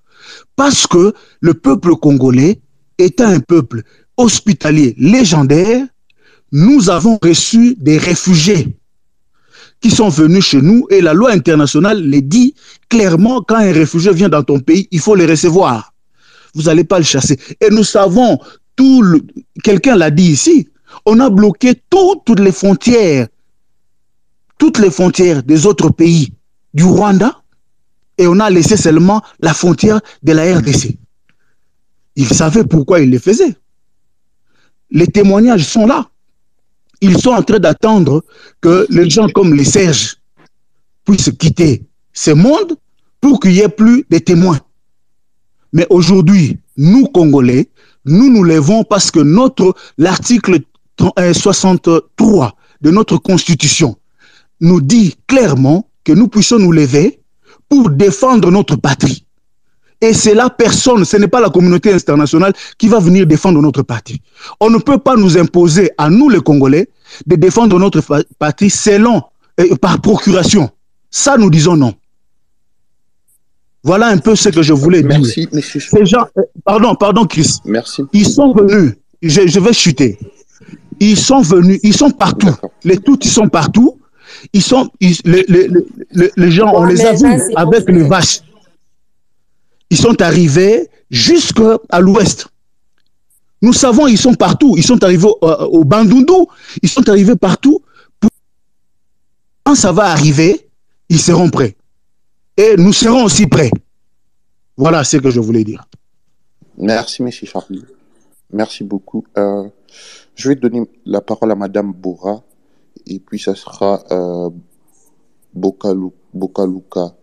parce 0.55 0.87
que 0.87 1.13
le 1.41 1.55
peuple 1.55 1.97
congolais 1.97 2.61
étant 2.99 3.27
un 3.27 3.41
peuple 3.41 3.83
hospitalier 4.17 4.95
légendaire, 4.99 5.85
nous 6.53 6.91
avons 6.91 7.19
reçu 7.21 7.75
des 7.77 7.99
réfugiés 7.99 8.77
qui 9.81 9.91
sont 9.91 10.11
venus 10.11 10.45
chez 10.45 10.63
nous 10.63 10.87
et 10.91 11.01
la 11.01 11.13
loi 11.13 11.33
internationale 11.33 12.01
les 12.01 12.23
dit 12.23 12.55
clairement 12.89 13.43
quand 13.43 13.57
un 13.57 13.73
réfugié 13.73 14.13
vient 14.13 14.29
dans 14.29 14.45
ton 14.45 14.61
pays, 14.61 14.87
il 14.93 15.01
faut 15.01 15.17
les 15.17 15.27
recevoir 15.27 15.92
vous 16.55 16.63
n'allez 16.63 16.85
pas 16.85 16.99
le 16.99 17.05
chasser. 17.05 17.39
Et 17.61 17.71
nous 17.71 17.85
savons, 17.85 18.39
tout 18.77 19.21
quelqu'un 19.63 19.97
l'a 19.97 20.11
dit 20.11 20.33
ici, 20.33 20.69
on 21.07 21.21
a 21.21 21.31
bloqué 21.31 21.75
tout, 21.91 22.23
toutes 22.25 22.41
les 22.41 22.53
frontières, 22.53 23.29
toutes 24.59 24.79
les 24.79 24.91
frontières 24.91 25.43
des 25.43 25.67
autres 25.67 25.91
pays 25.91 26.33
du 26.75 26.85
Rwanda, 26.85 27.43
et 28.19 28.27
on 28.27 28.39
a 28.41 28.51
laissé 28.51 28.77
seulement 28.77 29.23
la 29.41 29.55
frontière 29.55 30.01
de 30.23 30.33
la 30.33 30.59
RDC. 30.59 30.97
Ils 32.17 32.29
savaient 32.29 32.65
pourquoi 32.65 33.01
ils 33.01 33.11
le 33.11 33.19
faisaient. 33.19 33.57
Les 34.91 35.07
témoignages 35.07 35.65
sont 35.65 35.87
là. 35.87 36.09
Ils 37.01 37.19
sont 37.19 37.31
en 37.31 37.43
train 37.43 37.59
d'attendre 37.59 38.23
que 38.61 38.87
les 38.91 39.09
gens 39.09 39.29
comme 39.29 39.55
les 39.55 39.65
Serges 39.65 40.19
puissent 41.05 41.33
quitter 41.39 41.85
ce 42.13 42.31
monde 42.31 42.77
pour 43.21 43.41
qu'il 43.41 43.53
n'y 43.53 43.61
ait 43.61 43.69
plus 43.69 44.05
de 44.09 44.19
témoins. 44.19 44.61
Mais 45.73 45.87
aujourd'hui, 45.91 46.59
nous, 46.77 47.07
Congolais, 47.07 47.69
nous 48.05 48.31
nous 48.31 48.45
levons 48.45 48.85
parce 48.85 49.11
que 49.11 49.21
notre, 49.21 49.75
l'article 49.99 50.61
63 50.99 52.55
de 52.81 52.91
notre 52.91 53.17
Constitution 53.17 53.97
nous 54.61 54.81
dit 54.81 55.17
clairement 55.27 55.87
que 56.05 56.13
nous 56.13 56.29
puissions 56.29 56.59
nous 56.59 56.73
lever 56.73 57.21
pour 57.69 57.91
défendre 57.91 58.51
notre 58.51 58.77
patrie. 58.77 59.25
Et 60.01 60.13
c'est 60.13 60.35
la 60.35 60.51
personne, 60.51 61.05
ce 61.05 61.17
n'est 61.17 61.29
pas 61.29 61.41
la 61.41 61.49
communauté 61.49 61.93
internationale 61.93 62.53
qui 62.77 62.89
va 62.89 62.99
venir 62.99 63.25
défendre 63.25 63.63
notre 63.63 63.83
patrie. 63.83 64.21
On 64.59 64.69
ne 64.69 64.79
peut 64.79 64.99
pas 64.99 65.17
nous 65.17 65.39
imposer 65.39 65.93
à 65.97 66.11
nous 66.11 66.29
les 66.29 66.41
Congolais 66.41 66.89
de 67.27 67.37
défendre 67.37 67.79
notre 67.79 68.03
patrie 68.39 68.71
selon, 68.71 69.23
euh, 69.61 69.77
par 69.77 70.01
procuration. 70.01 70.71
Ça, 71.11 71.39
nous 71.39 71.51
disons 71.51 71.77
non. 71.77 71.95
Voilà 73.85 74.07
un 74.09 74.19
peu 74.19 74.37
ce 74.37 74.49
que 74.49 74.63
je 74.63 74.73
voulais 74.73 75.03
Merci, 75.03 75.41
dire. 75.41 75.49
Monsieur. 75.53 75.81
Ces 75.81 76.07
gens, 76.07 76.27
euh, 76.39 76.43
pardon, 76.65 76.95
pardon, 76.95 77.25
Chris. 77.27 77.59
Merci. 77.65 78.03
Ils 78.13 78.29
sont 78.29 78.53
venus. 78.53 78.95
Je, 79.23 79.47
je, 79.47 79.61
vais 79.61 79.73
chuter. 79.73 80.19
Ils 81.01 81.19
sont 81.19 81.41
venus. 81.43 81.81
Ils 81.83 81.95
sont 81.95 82.11
partout. 82.11 82.55
Les 82.85 82.99
tous, 82.99 83.19
ils 83.23 83.31
sont 83.31 83.49
partout. 83.49 83.99
Ils 84.53 84.63
sont. 84.63 84.89
Ils, 85.01 85.17
les, 85.25 85.45
les, 85.49 85.69
les, 86.13 86.31
les, 86.37 86.51
gens, 86.51 86.73
on 86.75 86.85
les 86.85 87.01
a 87.05 87.13
vus 87.13 87.41
avec 87.57 87.89
les 87.89 88.05
vaches. 88.05 88.41
Ils 89.91 89.99
sont 89.99 90.21
arrivés 90.23 90.89
jusqu'à 91.11 92.01
l'ouest. 92.01 92.47
Nous 93.63 93.73
savons, 93.73 94.07
ils 94.07 94.19
sont 94.19 94.35
partout. 94.35 94.75
Ils 94.77 94.85
sont 94.85 95.03
arrivés 95.03 95.29
au, 95.29 95.39
au 95.41 95.85
Bandundu, 95.85 96.33
ils 96.83 96.89
sont 96.89 97.09
arrivés 97.09 97.37
partout. 97.37 97.83
Quand 99.65 99.75
ça 99.75 99.93
va 99.93 100.05
arriver, 100.07 100.69
ils 101.09 101.21
seront 101.21 101.51
prêts. 101.51 101.77
Et 102.57 102.77
nous 102.77 102.93
serons 102.93 103.25
aussi 103.25 103.47
prêts. 103.47 103.71
Voilà 104.77 105.05
ce 105.05 105.17
que 105.17 105.31
je 105.31 105.41
voulais 105.41 105.65
dire. 105.65 105.85
Merci, 106.77 107.23
M. 107.23 107.31
Charlie. 107.31 107.85
Merci 108.53 108.85
beaucoup. 108.85 109.25
Euh, 109.39 109.69
je 110.35 110.49
vais 110.49 110.57
donner 110.57 110.83
la 111.05 111.21
parole 111.21 111.51
à 111.51 111.55
Madame 111.55 111.93
Bora 111.93 112.43
et 113.07 113.19
puis 113.19 113.39
ça 113.39 113.55
sera 113.55 114.03
euh, 114.11 114.51
Bokalou, 115.55 116.13
Bokaluka 116.33 117.15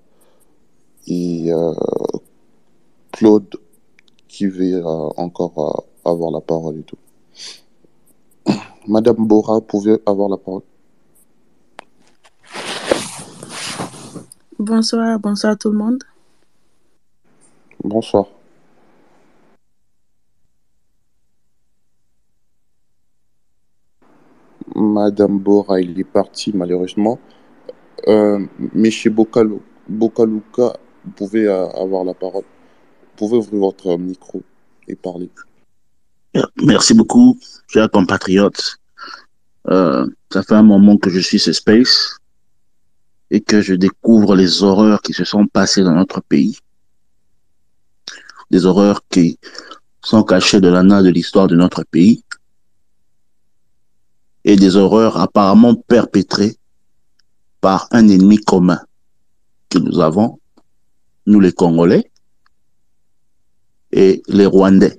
et 1.08 1.52
euh, 1.52 1.74
Claude 3.12 3.56
qui 4.28 4.48
va 4.48 4.82
encore 5.18 5.86
euh, 6.06 6.10
avoir 6.12 6.32
la 6.32 6.42
parole 6.42 6.80
et 6.80 6.84
tout. 6.84 6.98
Madame 8.88 9.28
Bora, 9.28 9.62
pouvez 9.62 9.98
avoir 10.06 10.30
la 10.30 10.38
parole. 10.38 10.62
Bonsoir, 14.70 15.17
bonsoir 15.17 15.57
tout 15.57 15.72
le 15.72 15.78
monde. 15.80 16.03
Bonsoir. 17.84 18.28
Madame 24.76 25.39
Bora, 25.39 25.82
il 25.82 25.99
est 25.99 26.03
parti 26.03 26.51
malheureusement. 26.53 27.17
Euh, 28.07 28.45
Bokaluka, 29.88 30.78
vous 31.03 31.11
pouvez 31.15 31.47
euh, 31.47 31.67
avoir 31.70 32.03
la 32.03 32.13
parole. 32.13 32.43
Vous 32.43 33.17
pouvez 33.17 33.38
ouvrir 33.38 33.59
votre 33.61 33.97
micro 33.97 34.43
et 34.88 34.95
parler. 34.95 35.32
Merci 36.61 36.93
beaucoup, 36.93 37.39
chers 37.67 37.89
compatriotes. 37.89 38.78
Euh, 39.67 40.05
ça 40.32 40.43
fait 40.43 40.53
un 40.53 40.61
moment 40.61 40.95
que 40.97 41.09
je 41.09 41.20
suis 41.20 41.39
ce 41.39 41.53
space 41.53 42.20
et 43.32 43.42
que 43.42 43.62
je 43.62 43.76
découvre 43.76 44.36
les 44.36 44.64
horreurs 44.64 45.02
qui 45.02 45.14
se 45.14 45.24
sont 45.24 45.48
passées 45.48 45.84
dans 45.84 45.96
notre 45.96 46.22
pays. 46.22 46.58
Des 48.52 48.66
horreurs 48.66 49.02
qui 49.10 49.38
sont 50.04 50.24
cachées 50.24 50.60
de 50.60 50.68
l'ana 50.68 51.04
de 51.04 51.10
l'histoire 51.10 51.48
de 51.48 51.56
notre 51.56 51.84
pays 51.84 52.24
et 54.44 54.56
des 54.56 54.76
horreurs 54.76 55.18
apparemment 55.18 55.76
perpétrées 55.76 56.58
par 57.62 57.88
un 57.92 58.08
ennemi 58.08 58.38
commun 58.38 58.80
que 59.70 59.78
nous 59.78 60.00
avons, 60.00 60.40
nous 61.28 61.40
les 61.40 61.52
Congolais 61.52 62.10
et 63.92 64.24
les 64.28 64.46
Rwandais. 64.46 64.98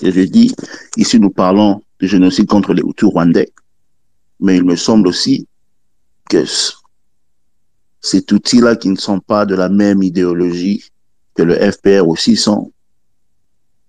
Et 0.00 0.12
je 0.12 0.20
dis, 0.20 0.54
ici 0.96 1.18
nous 1.18 1.30
parlons 1.30 1.82
de 2.00 2.06
génocide 2.06 2.46
contre 2.46 2.72
les 2.72 2.82
Hutus 2.82 3.08
rwandais, 3.08 3.52
mais 4.40 4.56
il 4.56 4.64
me 4.64 4.76
semble 4.76 5.08
aussi 5.08 5.48
que 6.30 6.44
cet 8.00 8.32
outil-là 8.32 8.76
qui 8.76 8.88
ne 8.88 8.96
sont 8.96 9.20
pas 9.20 9.46
de 9.46 9.54
la 9.54 9.68
même 9.68 10.02
idéologie 10.02 10.84
que 11.34 11.42
le 11.42 11.54
FPR 11.54 12.06
aussi 12.06 12.36
sont 12.36 12.72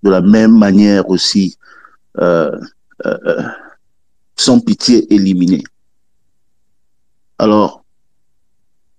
de 0.03 0.10
la 0.10 0.22
même 0.22 0.57
manière 0.57 1.10
aussi 1.10 1.57
euh, 2.18 2.57
euh, 3.05 3.43
sans 4.36 4.60
pitié 4.60 5.14
éliminés. 5.14 5.64
Alors, 7.38 7.84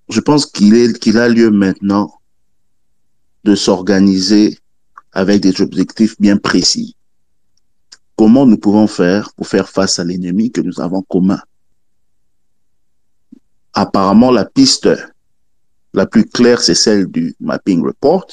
je 0.09 0.21
pense 0.21 0.47
qu'il 0.47 0.75
est 0.75 0.99
qu'il 0.99 1.19
a 1.19 1.29
lieu 1.29 1.51
maintenant 1.51 2.13
de 3.45 3.55
s'organiser 3.55 4.59
avec 5.13 5.41
des 5.41 5.61
objectifs 5.61 6.21
bien 6.21 6.37
précis. 6.37 6.97
Comment 8.17 8.47
nous 8.47 8.59
pouvons 8.59 8.87
faire 8.87 9.33
pour 9.35 9.47
faire 9.47 9.69
face 9.69 9.99
à 9.99 10.05
l'ennemi 10.05 10.51
que 10.51 10.61
nous 10.61 10.81
avons 10.81 11.03
commun? 11.03 11.41
Apparemment, 13.75 14.31
la 14.31 14.45
piste 14.45 14.89
la 15.93 16.07
plus 16.07 16.25
claire, 16.25 16.61
c'est 16.61 16.75
celle 16.75 17.07
du 17.07 17.35
mapping 17.41 17.85
report. 17.85 18.27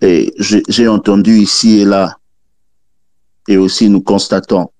Et 0.00 0.34
j'ai 0.38 0.88
entendu 0.88 1.38
ici 1.38 1.80
et 1.80 1.84
là, 1.84 2.18
et 3.48 3.56
aussi 3.56 3.88
nous 3.88 4.02
constatons 4.02 4.70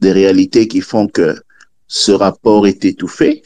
des 0.00 0.12
réalités 0.12 0.66
qui 0.66 0.80
font 0.80 1.06
que 1.06 1.40
ce 1.86 2.12
rapport 2.12 2.66
est 2.66 2.84
étouffé. 2.84 3.42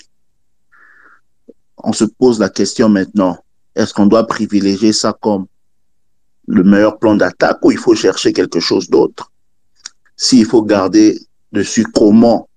On 1.78 1.92
se 1.92 2.04
pose 2.04 2.38
la 2.38 2.48
question 2.48 2.88
maintenant, 2.88 3.36
est-ce 3.74 3.92
qu'on 3.92 4.06
doit 4.06 4.26
privilégier 4.26 4.92
ça 4.92 5.12
comme 5.20 5.46
le 6.46 6.62
meilleur 6.62 6.98
plan 6.98 7.16
d'attaque 7.16 7.58
ou 7.62 7.72
il 7.72 7.78
faut 7.78 7.94
chercher 7.94 8.32
quelque 8.32 8.60
chose 8.60 8.88
d'autre? 8.88 9.32
S'il 10.16 10.46
faut 10.46 10.62
garder 10.62 11.18
dessus 11.52 11.84
comment 11.84 12.48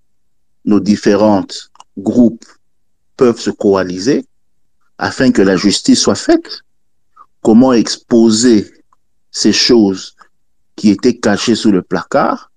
nos 0.70 0.80
différents 0.80 1.48
groupes 1.98 2.46
peuvent 3.18 3.40
se 3.40 3.50
coaliser 3.50 4.26
afin 4.98 5.32
que 5.32 5.42
la 5.42 5.58
justice 5.58 6.00
soit 6.00 6.16
faite, 6.16 6.62
comment 7.42 7.74
exposer 7.74 8.72
ces 9.32 9.52
choses 9.52 10.16
qui 10.76 10.90
étaient 10.90 11.18
cachées 11.18 11.56
sous 11.56 11.72
le 11.72 11.82
placard 11.82 12.52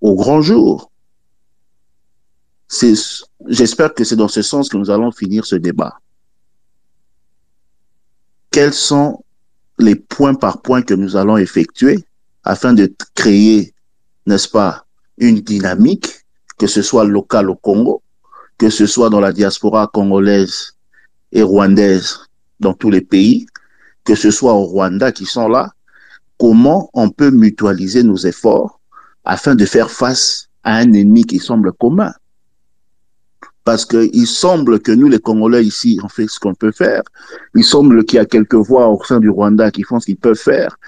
au 0.00 0.14
grand 0.14 0.40
jour? 0.40 0.90
J'espère 3.46 3.94
que 3.94 4.04
c'est 4.04 4.16
dans 4.16 4.28
ce 4.28 4.42
sens 4.42 4.68
que 4.68 4.76
nous 4.76 4.90
allons 4.90 5.12
finir 5.12 5.44
ce 5.44 5.56
débat. 5.56 6.00
Quels 8.50 8.74
sont 8.74 9.24
les 9.78 9.94
points 9.94 10.34
par 10.34 10.62
points 10.62 10.82
que 10.82 10.94
nous 10.94 11.16
allons 11.16 11.36
effectuer 11.36 12.04
afin 12.42 12.72
de 12.72 12.92
créer, 13.14 13.74
n'est-ce 14.26 14.48
pas, 14.48 14.86
une 15.18 15.40
dynamique, 15.40 16.26
que 16.58 16.66
ce 16.66 16.82
soit 16.82 17.04
local 17.04 17.50
au 17.50 17.54
Congo, 17.54 18.02
que 18.58 18.70
ce 18.70 18.86
soit 18.86 19.10
dans 19.10 19.20
la 19.20 19.32
diaspora 19.32 19.88
congolaise 19.92 20.74
et 21.32 21.42
rwandaise 21.42 22.18
dans 22.60 22.74
tous 22.74 22.90
les 22.90 23.00
pays, 23.00 23.46
que 24.04 24.14
ce 24.14 24.30
soit 24.30 24.54
au 24.54 24.64
Rwanda 24.64 25.12
qui 25.12 25.26
sont 25.26 25.48
là, 25.48 25.72
comment 26.38 26.90
on 26.94 27.10
peut 27.10 27.30
mutualiser 27.30 28.02
nos 28.02 28.16
efforts 28.16 28.80
afin 29.24 29.54
de 29.54 29.64
faire 29.64 29.90
face 29.90 30.48
à 30.64 30.76
un 30.76 30.92
ennemi 30.92 31.24
qui 31.24 31.38
semble 31.38 31.72
commun? 31.72 32.12
Parce 33.64 33.84
qu'il 33.84 34.26
semble 34.26 34.80
que 34.80 34.92
nous, 34.92 35.08
les 35.08 35.18
Congolais 35.18 35.62
ici, 35.62 36.00
on 36.02 36.08
fait 36.08 36.26
ce 36.26 36.40
qu'on 36.40 36.54
peut 36.54 36.72
faire. 36.72 37.02
Il 37.54 37.64
semble 37.64 38.02
qu'il 38.06 38.16
y 38.16 38.20
a 38.20 38.24
quelques 38.24 38.54
voix 38.54 38.88
au 38.88 39.02
sein 39.04 39.20
du 39.20 39.28
Rwanda 39.28 39.70
qui 39.70 39.82
font 39.82 40.00
ce 40.00 40.06
qu'ils 40.06 40.16
peuvent 40.16 40.38
faire. 40.38 40.78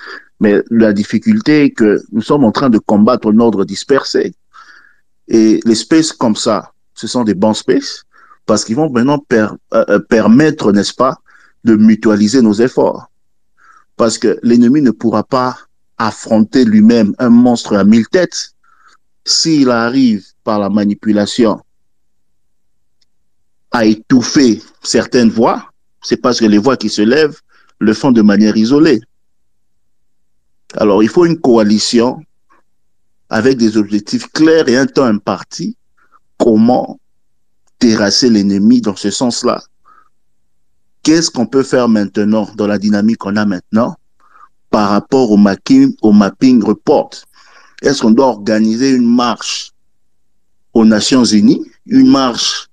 Mais 0.40 0.62
la 0.70 0.94
difficulté 0.94 1.64
est 1.64 1.70
que 1.70 2.00
nous 2.10 2.22
sommes 2.22 2.44
en 2.44 2.52
train 2.52 2.70
de 2.70 2.78
combattre 2.78 3.30
un 3.30 3.38
ordre 3.38 3.66
dispersé. 3.66 4.32
Et 5.30 5.60
les 5.64 5.74
spaces 5.74 6.12
comme 6.12 6.36
ça, 6.36 6.72
ce 6.94 7.06
sont 7.06 7.24
des 7.24 7.34
bons 7.34 7.54
spaces 7.54 8.04
parce 8.44 8.64
qu'ils 8.64 8.76
vont 8.76 8.90
maintenant 8.90 9.24
euh, 9.32 9.48
euh, 9.72 9.98
permettre, 10.00 10.72
n'est-ce 10.72 10.92
pas, 10.92 11.16
de 11.64 11.74
mutualiser 11.76 12.42
nos 12.42 12.54
efforts 12.54 13.10
parce 14.00 14.16
que 14.16 14.40
l'ennemi 14.42 14.80
ne 14.80 14.92
pourra 14.92 15.22
pas 15.22 15.58
affronter 15.98 16.64
lui-même 16.64 17.14
un 17.18 17.28
monstre 17.28 17.76
à 17.76 17.84
mille 17.84 18.08
têtes 18.08 18.52
s'il 19.26 19.68
arrive 19.68 20.24
par 20.42 20.58
la 20.58 20.70
manipulation 20.70 21.60
à 23.72 23.84
étouffer 23.84 24.62
certaines 24.82 25.28
voix, 25.28 25.70
c'est 26.00 26.16
parce 26.16 26.40
que 26.40 26.46
les 26.46 26.56
voix 26.56 26.78
qui 26.78 26.88
se 26.88 27.02
lèvent 27.02 27.38
le 27.78 27.92
font 27.92 28.10
de 28.10 28.22
manière 28.22 28.56
isolée. 28.56 29.02
Alors, 30.78 31.02
il 31.02 31.10
faut 31.10 31.26
une 31.26 31.38
coalition 31.38 32.22
avec 33.30 33.56
des 33.56 33.76
objectifs 33.76 34.26
clairs 34.32 34.68
et 34.68 34.76
un 34.76 34.86
temps 34.86 35.04
imparti. 35.04 35.76
Comment 36.36 36.98
terrasser 37.78 38.28
l'ennemi 38.28 38.80
dans 38.80 38.96
ce 38.96 39.10
sens-là? 39.10 39.62
Qu'est-ce 41.02 41.30
qu'on 41.30 41.46
peut 41.46 41.62
faire 41.62 41.88
maintenant 41.88 42.50
dans 42.56 42.66
la 42.66 42.78
dynamique 42.78 43.18
qu'on 43.18 43.36
a 43.36 43.46
maintenant 43.46 43.96
par 44.70 44.90
rapport 44.90 45.30
au 45.30 45.36
mapping, 45.36 46.62
report? 46.62 47.10
Est-ce 47.82 48.02
qu'on 48.02 48.10
doit 48.10 48.26
organiser 48.26 48.90
une 48.90 49.06
marche 49.06 49.70
aux 50.74 50.84
Nations 50.84 51.24
Unies, 51.24 51.64
une 51.86 52.10
marche 52.10 52.68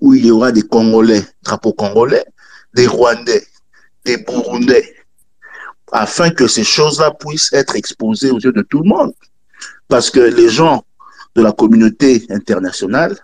où 0.00 0.14
il 0.14 0.24
y 0.26 0.30
aura 0.30 0.52
des 0.52 0.62
Congolais, 0.62 1.26
drapeaux 1.42 1.74
congolais, 1.74 2.24
des 2.74 2.86
Rwandais, 2.86 3.46
des 4.04 4.16
Burundais, 4.16 4.94
afin 5.92 6.30
que 6.30 6.46
ces 6.46 6.64
choses-là 6.64 7.12
puissent 7.20 7.52
être 7.52 7.76
exposées 7.76 8.30
aux 8.30 8.38
yeux 8.38 8.52
de 8.52 8.62
tout 8.62 8.82
le 8.82 8.88
monde? 8.88 9.12
Parce 9.88 10.10
que 10.10 10.20
les 10.20 10.48
gens 10.48 10.84
de 11.34 11.42
la 11.42 11.52
communauté 11.52 12.24
internationale, 12.30 13.16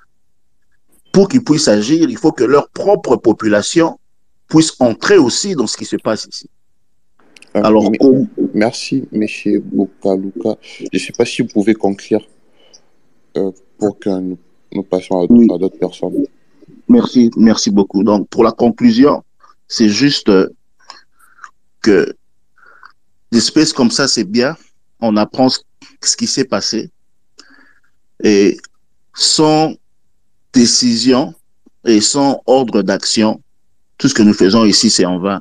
pour 1.12 1.28
qu'ils 1.28 1.43
puissent 1.43 1.68
agir, 1.68 2.09
il 2.09 2.16
faut 2.18 2.32
que 2.32 2.45
leur 2.45 2.68
propre 2.68 3.16
population 3.16 3.99
puisse 4.49 4.74
entrer 4.80 5.18
aussi 5.18 5.55
dans 5.55 5.66
ce 5.66 5.76
qui 5.76 5.84
se 5.84 5.97
passe 5.97 6.26
ici. 6.30 6.49
Euh, 7.57 7.62
Alors, 7.62 7.91
Merci, 8.53 9.09
M. 9.12 9.26
Bukaluka. 9.72 10.57
Je 10.78 10.87
ne 10.93 10.99
sais 10.99 11.12
pas 11.16 11.24
si 11.24 11.43
vous 11.43 11.49
pouvez 11.49 11.74
conclure 11.74 12.26
euh, 13.37 13.51
pour 13.78 13.99
que 13.99 14.11
nous, 14.11 14.82
passions 14.82 15.22
à, 15.22 15.26
d'autres 15.26 15.78
personnes. 15.78 16.26
Merci, 16.89 17.30
merci 17.37 17.70
beaucoup. 17.70 18.05
Donc, 18.05 18.28
pour 18.28 18.45
la 18.45 18.53
conclusion, 18.53 19.22
c'est 19.68 19.89
juste 19.89 20.30
que 21.80 22.14
des 23.32 23.41
spaces 23.41 23.72
comme 23.72 23.91
ça, 23.91 24.07
c'est 24.07 24.24
bien. 24.24 24.57
On 25.01 25.16
apprend 25.16 25.49
ce, 26.03 26.16
qui 26.16 26.26
s'est 26.26 26.44
passé. 26.44 26.90
Et 28.22 28.57
sans 29.14 29.74
décision 30.53 31.34
et 31.84 32.01
sans 32.01 32.42
ordre 32.47 32.82
d'action, 32.82 33.40
tout 33.99 34.09
ce 34.09 34.14
que 34.14 34.22
nous 34.22 34.34
faisons 34.34 34.64
ici, 34.64 34.90
c'est 34.90 35.05
en 35.05 35.18
vain. 35.18 35.40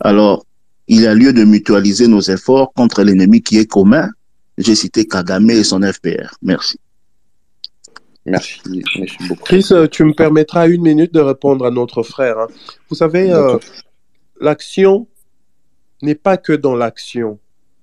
Alors, 0.00 0.46
il 0.88 1.00
y 1.02 1.06
a 1.06 1.14
lieu 1.14 1.32
de 1.32 1.44
mutualiser 1.44 2.08
nos 2.08 2.20
efforts 2.20 2.72
contre 2.72 3.02
l'ennemi 3.02 3.42
qui 3.42 3.58
est 3.58 3.66
commun. 3.66 4.08
J'ai 4.58 4.74
cité 4.74 5.06
Kagame 5.06 5.50
et 5.50 5.64
son 5.64 5.80
FPR. 5.82 6.34
Merci. 6.42 6.78
Merci, 8.26 8.60
merci 8.98 9.16
beaucoup. 9.28 9.44
Chris, 9.44 9.66
euh, 9.72 9.86
tu 9.86 10.04
me 10.04 10.12
permettras 10.12 10.68
une 10.68 10.82
minute 10.82 11.12
de 11.14 11.20
répondre 11.20 11.64
à 11.64 11.70
notre 11.70 12.02
frère. 12.02 12.38
hein. 12.38 12.48
Vous 12.88 12.96
savez, 12.96 13.32
euh, 13.32 13.56
l'action 14.40 15.08
n'est 16.02 16.14
pas 16.14 16.36
que 16.36 16.52
dans 16.52 16.76
l'action. 16.76 17.38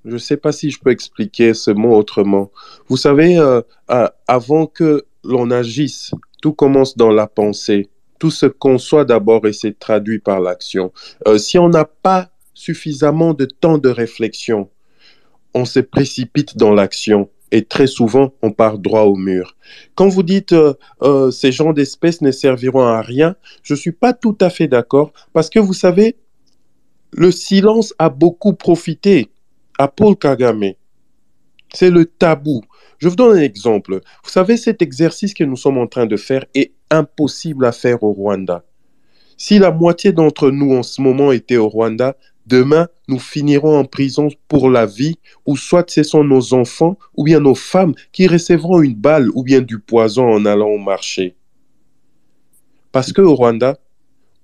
Je 0.08 0.14
ne 0.14 0.18
sais 0.20 0.38
pas 0.38 0.54
si 0.54 0.72
je 0.72 0.80
peux 0.80 0.92
expliquer 0.92 1.54
ce 1.54 1.70
mot 1.70 1.94
autrement. 1.94 2.50
Vous 2.88 2.96
savez, 2.96 3.38
euh, 3.38 3.62
euh, 3.92 4.08
avant 4.26 4.66
que 4.66 5.06
l'on 5.26 5.52
agisse, 5.52 6.12
tout 6.42 6.54
commence 6.54 6.96
dans 6.96 7.12
la 7.12 7.28
pensée. 7.28 7.90
Tout 8.18 8.32
se 8.32 8.46
conçoit 8.46 9.04
d'abord 9.04 9.46
et 9.48 9.52
c'est 9.52 9.78
traduit 9.78 10.20
par 10.20 10.40
l'action. 10.40 10.94
Euh, 11.28 11.38
si 11.38 11.60
on 11.60 11.68
n'a 11.68 11.84
pas 11.84 12.30
suffisamment 12.54 13.34
de 13.34 13.44
temps 13.44 13.78
de 13.78 13.90
réflexion, 13.90 14.70
on 15.54 15.66
se 15.66 15.82
précipite 15.82 16.56
dans 16.56 16.74
l'action 16.74 17.30
et 17.52 17.66
très 17.66 17.88
souvent 17.88 18.34
on 18.42 18.52
part 18.52 18.80
droit 18.80 19.04
au 19.04 19.18
mur. 19.18 19.58
Quand 19.96 20.08
vous 20.08 20.24
dites 20.24 20.54
euh, 20.54 21.32
ces 21.32 21.52
gens 21.52 21.74
d'espèces 21.74 22.22
ne 22.22 22.32
serviront 22.32 22.86
à 22.86 23.02
rien, 23.02 23.36
je 23.62 23.74
ne 23.74 23.78
suis 23.78 23.92
pas 23.92 24.14
tout 24.14 24.38
à 24.40 24.50
fait 24.50 24.70
d'accord 24.70 25.12
parce 25.34 25.50
que 25.50 25.60
vous 25.60 25.74
savez, 25.74 26.16
le 27.12 27.30
silence 27.30 27.94
a 28.00 28.10
beaucoup 28.10 28.54
profité 28.54 29.30
à 29.78 29.88
Paul 29.88 30.16
Kagame. 30.16 30.74
C'est 31.74 31.90
le 31.90 32.06
tabou. 32.06 32.62
Je 33.00 33.10
vous 33.10 33.16
donne 33.16 33.38
un 33.38 33.42
exemple. 33.42 34.02
Vous 34.24 34.30
savez, 34.30 34.58
cet 34.58 34.82
exercice 34.82 35.34
que 35.34 35.44
nous 35.44 35.58
sommes 35.58 35.78
en 35.78 35.88
train 35.88 36.06
de 36.06 36.18
faire 36.18 36.46
est 36.56 36.74
impossible 36.90 37.66
à 37.66 37.72
faire 37.72 38.02
au 38.04 38.12
Rwanda. 38.12 38.64
Si 39.38 39.60
la 39.60 39.72
moitié 39.72 40.14
d'entre 40.14 40.50
nous 40.50 40.74
en 40.74 40.82
ce 40.82 41.02
moment 41.02 41.32
étaient 41.32 41.58
au 41.58 41.70
Rwanda, 41.70 42.18
demain, 42.48 42.88
nous 43.08 43.20
finirons 43.20 43.78
en 43.78 43.86
prison 43.86 44.30
pour 44.48 44.70
la 44.70 44.86
vie, 44.86 45.20
ou 45.46 45.58
soit 45.58 45.90
ce 45.90 46.02
sont 46.02 46.24
nos 46.24 46.54
enfants 46.54 46.98
ou 47.16 47.24
bien 47.24 47.40
nos 47.40 47.54
femmes 47.54 47.94
qui 48.12 48.28
recevront 48.28 48.82
une 48.82 48.96
balle 48.96 49.30
ou 49.36 49.44
bien 49.44 49.62
du 49.62 49.80
poison 49.80 50.28
en 50.28 50.46
allant 50.46 50.70
au 50.70 50.80
marché. 50.80 51.36
Parce 52.92 53.14
qu'au 53.14 53.36
Rwanda, 53.36 53.78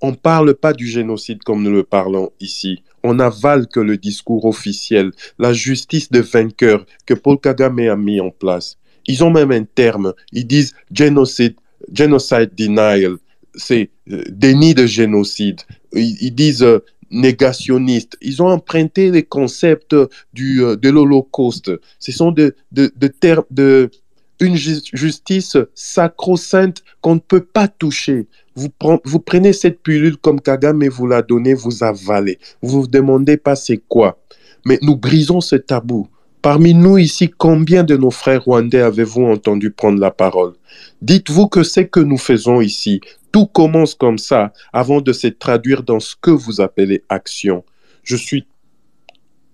on 0.01 0.11
ne 0.11 0.15
parle 0.15 0.53
pas 0.53 0.73
du 0.73 0.86
génocide 0.86 1.41
comme 1.43 1.63
nous 1.63 1.71
le 1.71 1.84
parlons 1.84 2.31
ici. 2.39 2.84
On 3.04 3.20
avale 3.20 3.68
que 3.68 3.80
le 3.80 3.97
discours 3.97 4.45
officiel, 4.45 5.12
la 5.38 5.54
justice 5.54 6.12
de 6.12 6.22
vainqueur 6.22 6.86
que 7.06 7.14
Paul 7.14 7.39
Kagame 7.39 7.89
a 7.89 7.95
mis 7.95 8.22
en 8.22 8.30
place. 8.30 8.78
Ils 9.08 9.24
ont 9.24 9.32
même 9.32 9.51
un 9.51 9.64
terme. 9.64 10.14
Ils 10.32 10.47
disent 10.47 10.74
génocide, 10.91 11.56
genocide 11.91 12.51
denial. 12.56 13.18
C'est 13.56 13.89
euh, 14.12 14.24
déni 14.30 14.74
de 14.74 14.86
génocide. 14.86 15.62
Ils, 15.93 16.34
disent 16.34 16.64
euh, 16.64 16.80
négationniste. 17.12 18.18
Ils 18.22 18.41
ont 18.41 18.47
emprunté 18.47 19.12
les 19.12 19.24
concepts 19.24 19.95
du, 20.34 20.64
euh, 20.64 20.76
de 20.76 20.89
l'Holocauste. 20.89 21.72
Ce 21.99 22.12
sont 22.12 22.32
de, 22.32 22.56
de, 22.72 22.91
de 22.95 23.08
termes 23.08 23.45
de 23.51 23.91
une 24.39 24.55
ju- 24.55 24.81
justice 24.93 25.57
sacro-sainte 25.75 26.84
qu'on 27.01 27.15
ne 27.15 27.19
peut 27.19 27.43
pas 27.43 27.67
toucher. 27.67 28.27
Vous, 28.55 28.67
pren- 28.67 28.99
vous 29.05 29.19
prenez 29.19 29.53
cette 29.53 29.81
pilule 29.81 30.17
comme 30.17 30.41
Kagame 30.41 30.88
vous 30.88 31.07
l'a 31.07 31.21
donnée, 31.21 31.53
vous 31.53 31.84
avalez. 31.84 32.39
Vous 32.61 32.81
vous 32.81 32.88
demandez 32.88 33.38
pas 33.38 33.55
c'est 33.55 33.81
quoi. 33.88 34.19
Mais 34.65 34.79
nous 34.81 34.95
brisons 34.95 35.41
ce 35.41 35.55
tabou. 35.55 36.07
Parmi 36.41 36.73
nous 36.73 36.97
ici, 36.97 37.29
combien 37.29 37.84
de 37.84 37.95
nos 37.95 38.11
frères 38.11 38.43
rwandais 38.43 38.81
avez-vous 38.81 39.23
entendu 39.23 39.71
prendre 39.71 39.99
la 39.99 40.11
parole? 40.11 40.53
Dites-vous 41.01 41.47
que 41.47 41.63
c'est 41.63 41.88
que 41.88 42.01
nous 42.01 42.17
faisons 42.17 42.59
ici. 42.59 42.99
Tout 43.31 43.45
commence 43.45 43.95
comme 43.95 44.17
ça 44.17 44.51
avant 44.73 44.99
de 44.99 45.13
se 45.13 45.27
traduire 45.27 45.84
dans 45.84 45.99
ce 46.01 46.15
que 46.21 46.31
vous 46.31 46.59
appelez 46.59 47.01
action. 47.07 47.63
Je 48.03 48.17
suis 48.17 48.45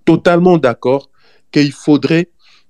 totalement 0.03 0.57
d'accord 0.57 1.09
qu'il 1.51 1.71
faudrait 1.71 2.29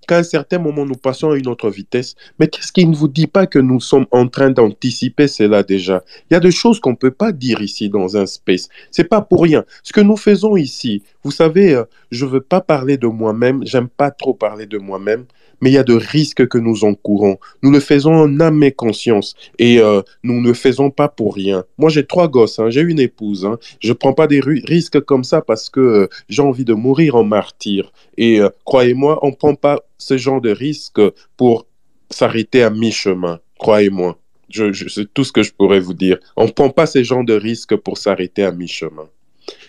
qu'à 0.09 0.17
un 0.17 0.23
certain 0.23 0.57
moment 0.57 0.85
nous 0.85 0.95
passions 0.95 1.29
à 1.29 1.37
une 1.37 1.47
autre 1.47 1.69
vitesse. 1.69 2.15
Mais 2.39 2.47
qu'est-ce 2.47 2.71
qui 2.71 2.85
ne 2.87 2.95
vous 2.95 3.07
dit 3.07 3.27
pas 3.27 3.45
que 3.45 3.59
nous 3.59 3.79
sommes 3.79 4.07
en 4.09 4.27
train 4.27 4.49
d'anticiper 4.49 5.27
cela 5.27 5.61
déjà? 5.61 6.03
Il 6.29 6.33
y 6.33 6.37
a 6.37 6.39
des 6.39 6.51
choses 6.51 6.79
qu'on 6.79 6.91
ne 6.91 6.95
peut 6.95 7.11
pas 7.11 7.31
dire 7.31 7.61
ici 7.61 7.89
dans 7.89 8.17
un 8.17 8.25
space. 8.25 8.69
C'est 8.89 9.03
pas 9.03 9.21
pour 9.21 9.43
rien. 9.43 9.63
Ce 9.83 9.93
que 9.93 10.01
nous 10.01 10.17
faisons 10.17 10.57
ici, 10.57 11.03
vous 11.23 11.31
savez, 11.31 11.75
euh, 11.75 11.83
je 12.09 12.25
veux 12.25 12.41
pas 12.41 12.59
parler 12.59 12.97
de 12.97 13.05
moi-même, 13.05 13.63
j'aime 13.65 13.87
pas 13.87 14.09
trop 14.09 14.33
parler 14.33 14.65
de 14.65 14.79
moi-même, 14.79 15.25
mais 15.61 15.69
il 15.69 15.73
y 15.73 15.77
a 15.77 15.83
de 15.83 15.93
risques 15.93 16.47
que 16.47 16.57
nous 16.57 16.83
encourons. 16.83 17.37
Nous 17.63 17.71
le 17.71 17.79
faisons 17.79 18.13
en 18.13 18.39
âme 18.39 18.63
et 18.63 18.71
conscience 18.71 19.35
et 19.57 19.79
euh, 19.79 20.01
nous 20.23 20.41
ne 20.41 20.53
faisons 20.53 20.89
pas 20.89 21.07
pour 21.07 21.35
rien. 21.35 21.65
Moi, 21.77 21.89
j'ai 21.89 22.05
trois 22.05 22.27
gosses, 22.27 22.59
hein, 22.59 22.69
j'ai 22.69 22.81
une 22.81 22.99
épouse. 22.99 23.45
Hein. 23.45 23.57
Je 23.79 23.93
prends 23.93 24.13
pas 24.13 24.27
des 24.27 24.39
risques 24.41 24.99
comme 25.01 25.23
ça 25.23 25.41
parce 25.41 25.69
que 25.69 25.79
euh, 25.79 26.07
j'ai 26.29 26.41
envie 26.41 26.65
de 26.65 26.73
mourir 26.73 27.15
en 27.15 27.23
martyr. 27.23 27.91
Et 28.17 28.39
euh, 28.39 28.49
croyez-moi, 28.65 29.19
on 29.21 29.31
prend 29.31 29.55
pas 29.55 29.79
ce 29.97 30.17
genre 30.17 30.41
de 30.41 30.51
risque 30.51 31.01
pour 31.37 31.65
s'arrêter 32.09 32.63
à 32.63 32.69
mi-chemin. 32.69 33.39
Croyez-moi. 33.57 34.17
C'est 34.51 35.13
tout 35.13 35.23
ce 35.23 35.31
que 35.31 35.43
je 35.43 35.53
pourrais 35.53 35.79
vous 35.79 35.93
dire. 35.93 36.17
On 36.35 36.45
ne 36.45 36.51
prend 36.51 36.71
pas 36.71 36.87
ce 36.87 37.03
genre 37.03 37.23
de 37.23 37.33
risque 37.33 37.75
pour 37.75 37.99
s'arrêter 37.99 38.43
à 38.43 38.51
mi-chemin. 38.51 39.07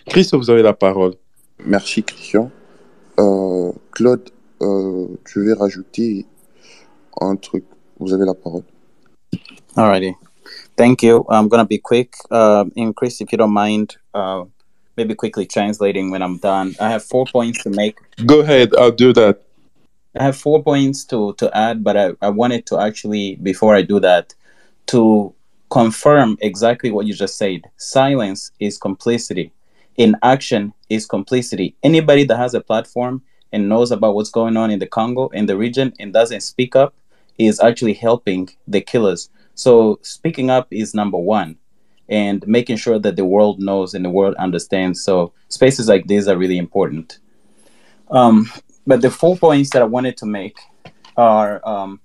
Christ, 0.07 0.33
vous 0.35 0.49
avez 0.49 0.63
la 0.63 0.73
parole. 0.73 1.13
Merci, 1.63 2.01
Christian. 2.01 2.49
Claude, 3.91 4.29
euh, 4.61 5.07
tu 5.25 5.45
veux 5.45 5.53
rajouter 5.53 6.25
un 7.19 7.35
truc 7.35 7.65
Vous 8.01 8.13
avez 8.13 8.25
la 8.25 8.33
parole. 8.33 8.63
Alrighty. 9.75 10.15
Thank 10.75 11.03
you. 11.03 11.23
I'm 11.29 11.47
gonna 11.47 11.65
be 11.65 11.77
quick. 11.77 12.15
Uh, 12.31 12.65
and 12.75 12.95
Chris, 12.95 13.21
if 13.21 13.31
you 13.31 13.37
don't 13.37 13.53
mind, 13.53 13.95
uh, 14.15 14.45
maybe 14.97 15.13
quickly 15.13 15.45
translating 15.45 16.09
when 16.09 16.23
I'm 16.23 16.37
done. 16.37 16.75
I 16.79 16.89
have 16.89 17.03
four 17.03 17.25
points 17.25 17.63
to 17.63 17.69
make. 17.69 17.97
Go 18.25 18.39
ahead, 18.39 18.73
I'll 18.75 18.91
do 18.91 19.13
that. 19.13 19.43
I 20.19 20.23
have 20.23 20.35
four 20.35 20.63
points 20.63 21.05
to 21.05 21.33
to 21.33 21.55
add, 21.55 21.83
but 21.83 21.95
I, 21.95 22.11
I 22.21 22.29
wanted 22.29 22.65
to 22.67 22.79
actually 22.79 23.35
before 23.35 23.75
I 23.75 23.83
do 23.83 23.99
that 23.99 24.33
to 24.87 25.33
confirm 25.69 26.37
exactly 26.41 26.89
what 26.89 27.05
you 27.05 27.13
just 27.13 27.37
said. 27.37 27.61
Silence 27.77 28.51
is 28.59 28.77
complicity. 28.77 29.53
Inaction 29.97 30.73
is 30.89 31.05
complicity. 31.05 31.75
Anybody 31.83 32.23
that 32.25 32.37
has 32.37 32.55
a 32.55 32.61
platform 32.61 33.21
and 33.51 33.69
knows 33.69 33.91
about 33.91 34.15
what's 34.15 34.29
going 34.29 34.57
on 34.57 34.71
in 34.71 34.79
the 34.79 34.87
Congo 34.87 35.27
in 35.29 35.45
the 35.45 35.57
region 35.57 35.93
and 35.99 36.13
doesn't 36.13 36.41
speak 36.41 36.75
up 36.75 36.93
is 37.37 37.59
actually 37.59 37.93
helping 37.93 38.49
the 38.67 38.81
killers. 38.81 39.29
So 39.55 39.99
speaking 40.01 40.49
up 40.49 40.67
is 40.71 40.93
number 40.93 41.17
one 41.17 41.57
and 42.09 42.45
making 42.47 42.77
sure 42.77 42.99
that 42.99 43.15
the 43.15 43.25
world 43.25 43.59
knows 43.59 43.93
and 43.93 44.03
the 44.03 44.09
world 44.09 44.35
understands. 44.35 45.03
So 45.03 45.33
spaces 45.47 45.87
like 45.87 46.07
these 46.07 46.27
are 46.27 46.37
really 46.37 46.57
important. 46.57 47.19
Um, 48.09 48.51
but 48.85 49.01
the 49.01 49.09
four 49.09 49.37
points 49.37 49.69
that 49.71 49.81
I 49.81 49.85
wanted 49.85 50.17
to 50.17 50.25
make 50.25 50.57
are, 51.15 51.65
um, 51.67 52.01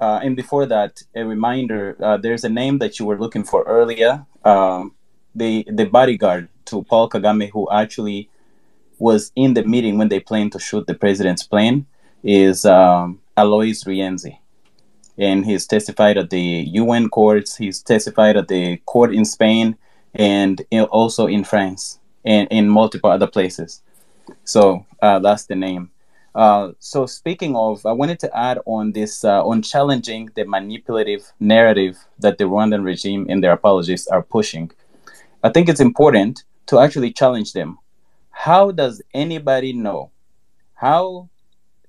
uh, 0.00 0.20
and 0.22 0.34
before 0.36 0.66
that, 0.66 1.02
a 1.14 1.24
reminder: 1.24 1.96
uh, 2.02 2.16
there's 2.16 2.44
a 2.44 2.48
name 2.48 2.78
that 2.78 2.98
you 2.98 3.06
were 3.06 3.18
looking 3.18 3.44
for 3.44 3.62
earlier, 3.64 4.26
um, 4.44 4.94
the 5.34 5.64
the 5.70 5.84
bodyguard 5.84 6.48
to 6.66 6.82
Paul 6.82 7.08
Kagame, 7.08 7.50
who 7.50 7.68
actually 7.70 8.28
was 8.98 9.32
in 9.36 9.54
the 9.54 9.64
meeting 9.64 9.98
when 9.98 10.08
they 10.08 10.20
planned 10.20 10.52
to 10.52 10.58
shoot 10.58 10.86
the 10.86 10.94
president's 10.94 11.42
plane, 11.42 11.86
is 12.22 12.64
um, 12.64 13.20
Alois 13.36 13.84
Rienzi, 13.84 14.38
and 15.18 15.44
he's 15.44 15.66
testified 15.66 16.16
at 16.16 16.30
the 16.30 16.40
UN 16.72 17.08
courts. 17.08 17.56
He's 17.56 17.82
testified 17.82 18.36
at 18.36 18.48
the 18.48 18.78
court 18.86 19.14
in 19.14 19.24
Spain 19.24 19.76
and 20.14 20.64
also 20.90 21.26
in 21.26 21.44
France 21.44 21.98
and 22.24 22.48
in 22.50 22.68
multiple 22.68 23.10
other 23.10 23.26
places. 23.26 23.82
So 24.44 24.86
uh, 25.02 25.18
that's 25.18 25.46
the 25.46 25.56
name. 25.56 25.90
Uh, 26.34 26.72
so 26.80 27.06
speaking 27.06 27.54
of, 27.54 27.86
I 27.86 27.92
wanted 27.92 28.18
to 28.20 28.36
add 28.36 28.58
on 28.66 28.92
this 28.92 29.24
uh, 29.24 29.46
on 29.46 29.62
challenging 29.62 30.30
the 30.34 30.44
manipulative 30.44 31.32
narrative 31.38 31.96
that 32.18 32.38
the 32.38 32.44
Rwandan 32.44 32.84
regime 32.84 33.26
and 33.28 33.42
their 33.42 33.52
apologists 33.52 34.08
are 34.08 34.22
pushing. 34.22 34.72
I 35.44 35.50
think 35.50 35.68
it's 35.68 35.80
important 35.80 36.42
to 36.66 36.80
actually 36.80 37.12
challenge 37.12 37.52
them. 37.52 37.78
How 38.34 38.72
does 38.72 39.00
anybody 39.14 39.72
know? 39.72 40.10
How 40.74 41.30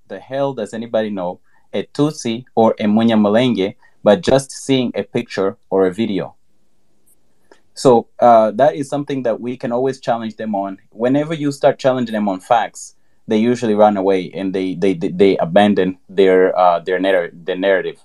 the 0.07 0.19
hell 0.19 0.53
does 0.53 0.73
anybody 0.73 1.09
know 1.09 1.39
a 1.73 1.83
Tutsi 1.83 2.45
or 2.53 2.75
a 2.79 2.83
Munya 2.85 3.19
Malenge 3.19 3.75
by 4.03 4.15
just 4.15 4.51
seeing 4.51 4.91
a 4.95 5.03
picture 5.03 5.57
or 5.69 5.87
a 5.87 5.93
video? 5.93 6.35
So 7.73 8.07
uh, 8.19 8.51
that 8.51 8.75
is 8.75 8.87
something 8.87 9.23
that 9.23 9.41
we 9.41 9.57
can 9.57 9.73
always 9.73 9.99
challenge 9.99 10.37
them 10.37 10.55
on. 10.55 10.77
Whenever 10.91 11.33
you 11.33 11.51
start 11.51 11.77
challenging 11.77 12.13
them 12.13 12.29
on 12.29 12.39
facts, 12.39 12.95
they 13.27 13.37
usually 13.37 13.73
run 13.73 13.97
away 13.97 14.31
and 14.31 14.53
they 14.53 14.75
they 14.75 14.93
they, 14.93 15.09
they 15.09 15.37
abandon 15.37 15.97
their 16.07 16.57
uh, 16.57 16.79
their 16.79 16.99
narr- 16.99 17.31
their 17.33 17.57
narrative. 17.57 17.99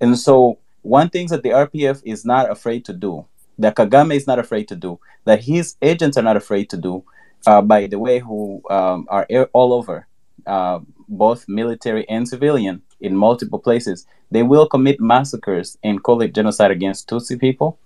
And 0.00 0.18
so 0.18 0.58
one 0.82 1.10
thing 1.10 1.26
that 1.26 1.42
the 1.42 1.50
RPF 1.50 2.00
is 2.04 2.24
not 2.24 2.50
afraid 2.50 2.84
to 2.86 2.94
do, 2.94 3.26
that 3.58 3.74
Kagame 3.74 4.14
is 4.14 4.26
not 4.26 4.38
afraid 4.38 4.68
to 4.68 4.76
do, 4.76 5.00
that 5.24 5.42
his 5.44 5.76
agents 5.82 6.16
are 6.16 6.22
not 6.22 6.36
afraid 6.36 6.70
to 6.70 6.76
do, 6.78 7.04
uh, 7.46 7.62
by 7.62 7.86
the 7.86 7.98
way, 7.98 8.18
who 8.18 8.62
um, 8.70 9.06
are 9.08 9.26
all 9.52 9.72
over, 9.72 10.06
uh, 10.46 10.80
both 11.08 11.46
military 11.48 12.08
and 12.08 12.28
civilian, 12.28 12.82
in 13.04 13.14
multiple 13.16 13.58
places. 13.58 14.06
They 14.30 14.42
will 14.42 14.66
commit 14.66 15.00
massacres 15.00 15.78
and 15.82 16.02
call 16.02 16.22
it 16.22 16.34
genocide 16.34 16.70
against 16.70 17.08
Tutsi 17.08 17.38
people 17.38 17.78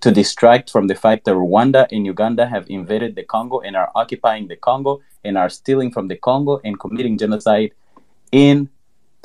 to 0.00 0.10
distract 0.12 0.70
from 0.70 0.86
the 0.86 0.94
fact 0.94 1.24
that 1.24 1.34
Rwanda 1.34 1.86
and 1.90 2.04
Uganda 2.04 2.46
have 2.46 2.66
invaded 2.68 3.16
the 3.16 3.24
Congo 3.24 3.60
and 3.60 3.74
are 3.74 3.90
occupying 3.94 4.46
the 4.48 4.56
Congo 4.56 5.00
and 5.24 5.38
are 5.38 5.48
stealing 5.48 5.90
from 5.90 6.08
the 6.08 6.16
Congo 6.16 6.60
and 6.64 6.78
committing 6.78 7.16
genocide 7.18 7.72
in 8.30 8.68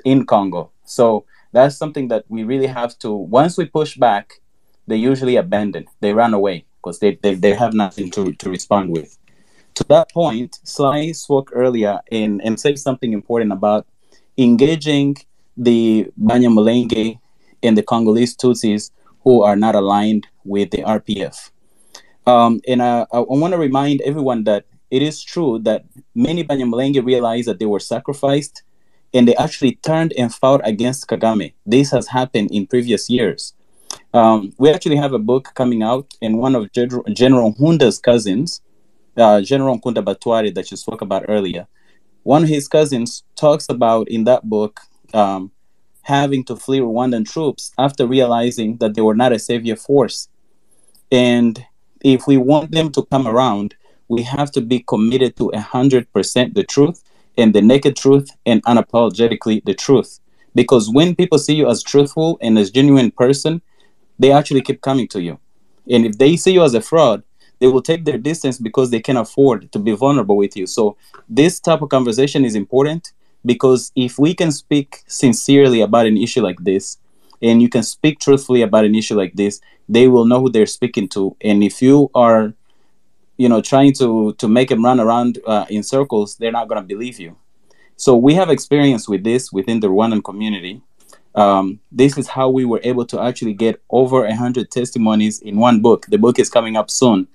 in 0.06 0.26
Congo. 0.26 0.72
So 0.86 1.26
that's 1.52 1.76
something 1.76 2.08
that 2.08 2.24
we 2.30 2.44
really 2.44 2.68
have 2.68 2.98
to 3.00 3.12
once 3.14 3.58
we 3.58 3.66
push 3.66 3.98
back, 3.98 4.39
they 4.88 4.96
usually 4.96 5.36
abandon. 5.36 5.86
They 6.00 6.14
run 6.14 6.34
away 6.34 6.66
because 6.78 7.00
they, 7.00 7.16
they, 7.22 7.36
they 7.36 7.54
have 7.54 7.74
nothing 7.74 8.10
to, 8.12 8.32
to 8.34 8.50
respond 8.50 8.89
with. 8.89 9.18
To 9.76 9.84
that 9.86 10.11
point, 10.11 10.59
Sly 10.63 11.11
spoke 11.11 11.51
earlier 11.53 11.99
and, 12.11 12.41
and 12.43 12.59
said 12.59 12.78
something 12.80 13.13
important 13.13 13.51
about 13.51 13.88
engaging 14.38 15.17
the 15.57 16.11
Banyamulenge 16.22 17.19
and 17.63 17.78
the 17.78 17.84
Congolese 17.84 18.36
Tutsis 18.36 18.91
who 19.24 19.43
are 19.43 19.55
not 19.55 19.76
aligned 19.76 20.28
with 20.43 20.72
the 20.72 20.80
RPF. 20.80 21.51
Um, 22.26 22.61
and 22.67 22.82
I, 22.82 23.05
I 23.11 23.19
want 23.19 23.53
to 23.53 23.57
remind 23.57 24.01
everyone 24.01 24.43
that 24.45 24.65
it 24.89 25.01
is 25.01 25.24
true 25.24 25.59
that 25.59 25.86
many 26.13 26.43
Banyamulenge 26.43 27.03
realized 27.05 27.47
that 27.47 27.59
they 27.59 27.65
were 27.65 27.80
sacrificed 27.80 28.63
and 29.13 29.28
they 29.28 29.36
actually 29.36 29.76
turned 29.76 30.13
and 30.17 30.34
fought 30.34 30.61
against 30.63 31.07
Kagame. 31.07 31.53
This 31.65 31.91
has 31.91 32.07
happened 32.07 32.51
in 32.51 32.67
previous 32.67 33.09
years. 33.09 33.53
Um, 34.13 34.53
we 34.57 34.69
actually 34.69 34.97
have 34.97 35.13
a 35.13 35.19
book 35.19 35.51
coming 35.55 35.84
out, 35.84 36.13
and 36.22 36.38
one 36.38 36.55
of 36.55 36.72
General, 36.72 37.03
General 37.13 37.53
Hunda's 37.53 37.99
cousins, 37.99 38.61
uh, 39.18 39.41
General 39.41 39.80
Nkunda 39.80 40.03
Batwari, 40.03 40.53
that 40.55 40.72
you 40.72 40.78
spoke 40.78 41.01
about 41.01 41.26
earlier, 41.28 41.68
one 42.24 42.43
of 42.43 42.49
his 42.49 42.68
cousins 42.68 43.24
talks 43.36 43.68
about 43.70 44.07
in 44.07 44.24
that 44.26 44.47
book 44.49 44.82
um, 45.14 45.51
having 46.03 46.43
to 46.45 46.55
flee 46.55 46.80
Rwandan 46.80 47.30
troops 47.30 47.72
after 47.78 48.05
realizing 48.05 48.78
that 48.78 48.95
they 48.95 49.01
were 49.01 49.16
not 49.16 49.34
a 49.34 49.39
savior 49.39 49.76
force. 49.76 50.28
And 51.12 51.66
if 52.03 52.28
we 52.28 52.38
want 52.38 52.72
them 52.72 52.91
to 52.93 53.05
come 53.05 53.28
around, 53.28 53.76
we 54.07 54.24
have 54.24 54.51
to 54.51 54.62
be 54.62 54.80
committed 54.88 55.36
to 55.38 55.51
100% 55.53 56.53
the 56.53 56.64
truth 56.64 57.03
and 57.38 57.53
the 57.53 57.62
naked 57.62 57.95
truth 57.95 58.30
and 58.45 58.64
unapologetically 58.64 59.64
the 59.66 59.74
truth. 59.74 60.20
Because 60.53 60.89
when 60.89 61.16
people 61.16 61.39
see 61.39 61.55
you 61.55 61.70
as 61.70 61.82
truthful 61.82 62.38
and 62.41 62.57
as 62.57 62.72
genuine 62.72 63.12
person, 63.12 63.62
they 64.20 64.32
actually 64.32 64.62
keep 64.62 64.82
coming 64.82 65.07
to 65.09 65.22
you. 65.22 65.39
And 65.89 66.05
if 66.05 66.18
they 66.18 66.36
see 66.36 66.53
you 66.53 66.64
as 66.64 66.74
a 66.74 66.82
fraud, 66.82 67.24
they 67.62 67.68
will 67.68 67.82
take 67.82 68.05
their 68.05 68.18
distance 68.18 68.57
because 68.57 68.89
they 68.89 68.99
can 68.99 69.18
afford 69.18 69.72
to 69.72 69.78
be 69.78 69.91
vulnerable 69.91 70.36
with 70.36 70.57
you. 70.57 70.66
So 70.66 70.97
this 71.30 71.59
type 71.59 71.84
of 71.84 71.89
conversation 71.89 72.43
is 72.43 72.55
important 72.55 73.14
because 73.45 73.91
if 73.95 74.18
we 74.18 74.34
can 74.34 74.51
speak 74.51 75.03
sincerely 75.05 75.82
about 75.82 76.07
an 76.07 76.18
issue 76.18 76.41
like 76.41 76.59
this, 76.64 76.97
and 77.39 77.62
you 77.62 77.70
can 77.70 77.84
speak 77.84 78.20
truthfully 78.20 78.64
about 78.64 78.86
an 78.86 78.95
issue 78.95 79.16
like 79.16 79.34
this, 79.36 79.62
they 79.88 80.07
will 80.07 80.26
know 80.26 80.39
who 80.41 80.49
they're 80.49 80.66
speaking 80.66 81.07
to. 81.09 81.36
And 81.41 81.64
if 81.64 81.82
you 81.84 82.09
are, 82.16 82.53
you 83.38 83.47
know, 83.47 83.62
trying 83.62 83.93
to 83.93 84.34
to 84.34 84.47
make 84.47 84.70
them 84.70 84.84
run 84.84 84.99
around 84.99 85.39
uh, 85.45 85.66
in 85.70 85.84
circles, 85.84 86.38
they're 86.38 86.51
not 86.51 86.68
going 86.68 86.82
to 86.82 86.88
believe 86.88 87.20
you. 87.20 87.36
So 87.95 88.16
we 88.16 88.34
have 88.36 88.49
experience 88.49 89.07
with 89.07 89.24
this 89.24 89.51
within 89.51 89.82
the 89.82 89.88
Rwandan 89.88 90.24
community. 90.24 90.82
Um, 91.36 91.80
this 91.91 92.18
is 92.18 92.28
how 92.28 92.49
we 92.49 92.66
were 92.66 92.82
able 92.84 93.05
to 93.05 93.22
actually 93.22 93.53
get 93.53 93.82
over 93.89 94.26
a 94.26 94.36
hundred 94.36 94.72
testimonies 94.72 95.39
in 95.41 95.57
one 95.57 95.82
book. 95.82 96.07
The 96.07 96.18
book 96.18 96.39
is 96.39 96.49
coming 96.49 96.76
up 96.76 96.89
soon 96.89 97.28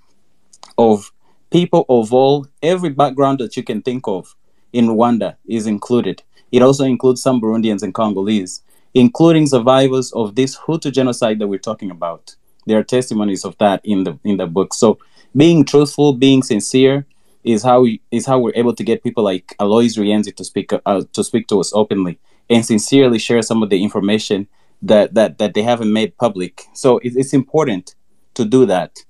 of 0.79 1.13
people 1.51 1.85
of 1.89 2.13
all 2.13 2.47
every 2.63 2.91
background 2.91 3.39
that 3.39 3.57
you 3.57 3.63
can 3.63 3.83
think 3.83 4.07
of 4.07 4.35
in 4.73 4.89
Rwanda 4.89 5.37
is 5.47 5.67
included. 5.67 6.23
It 6.53 6.63
also 6.63 6.85
includes 6.85 7.23
some 7.23 7.41
Burundians 7.41 7.83
and 7.83 7.95
Congolese, 7.95 8.63
including 8.95 9.47
survivors 9.47 10.13
of 10.13 10.35
this 10.35 10.57
Hutu 10.57 10.93
genocide 10.93 11.39
that 11.39 11.49
we're 11.49 11.59
talking 11.59 11.91
about. 11.91 12.37
There 12.67 12.79
are 12.79 12.85
testimonies 12.85 13.45
of 13.45 13.57
that 13.59 13.81
in 13.85 14.05
the 14.05 14.19
in 14.25 14.37
the 14.39 14.47
book. 14.47 14.75
So 14.75 14.99
being 15.37 15.65
truthful, 15.65 16.13
being 16.15 16.43
sincere 16.43 17.07
is 17.45 17.63
how 17.63 17.83
we, 17.83 18.01
is 18.11 18.27
how 18.27 18.39
we're 18.39 18.53
able 18.57 18.75
to 18.75 18.83
get 18.83 19.05
people 19.05 19.23
like 19.23 19.55
Alois 19.61 19.97
Rienzi 19.97 20.35
to 20.35 20.45
speak 20.45 20.73
uh, 20.73 21.03
to 21.13 21.25
speak 21.25 21.47
to 21.49 21.61
us 21.61 21.73
openly 21.75 22.19
and 22.51 22.65
sincerely 22.65 23.19
share 23.19 23.43
some 23.43 23.63
of 23.63 23.71
the 23.71 23.83
information 23.83 24.49
that 24.83 25.15
that 25.15 25.39
that 25.39 25.55
they 25.55 25.63
haven't 25.63 25.93
made 25.93 26.17
public. 26.19 26.65
So 26.75 26.99
it, 26.99 27.15
it's 27.17 27.33
important 27.33 27.95
to 28.35 28.45
do 28.45 28.67
that. 28.67 29.05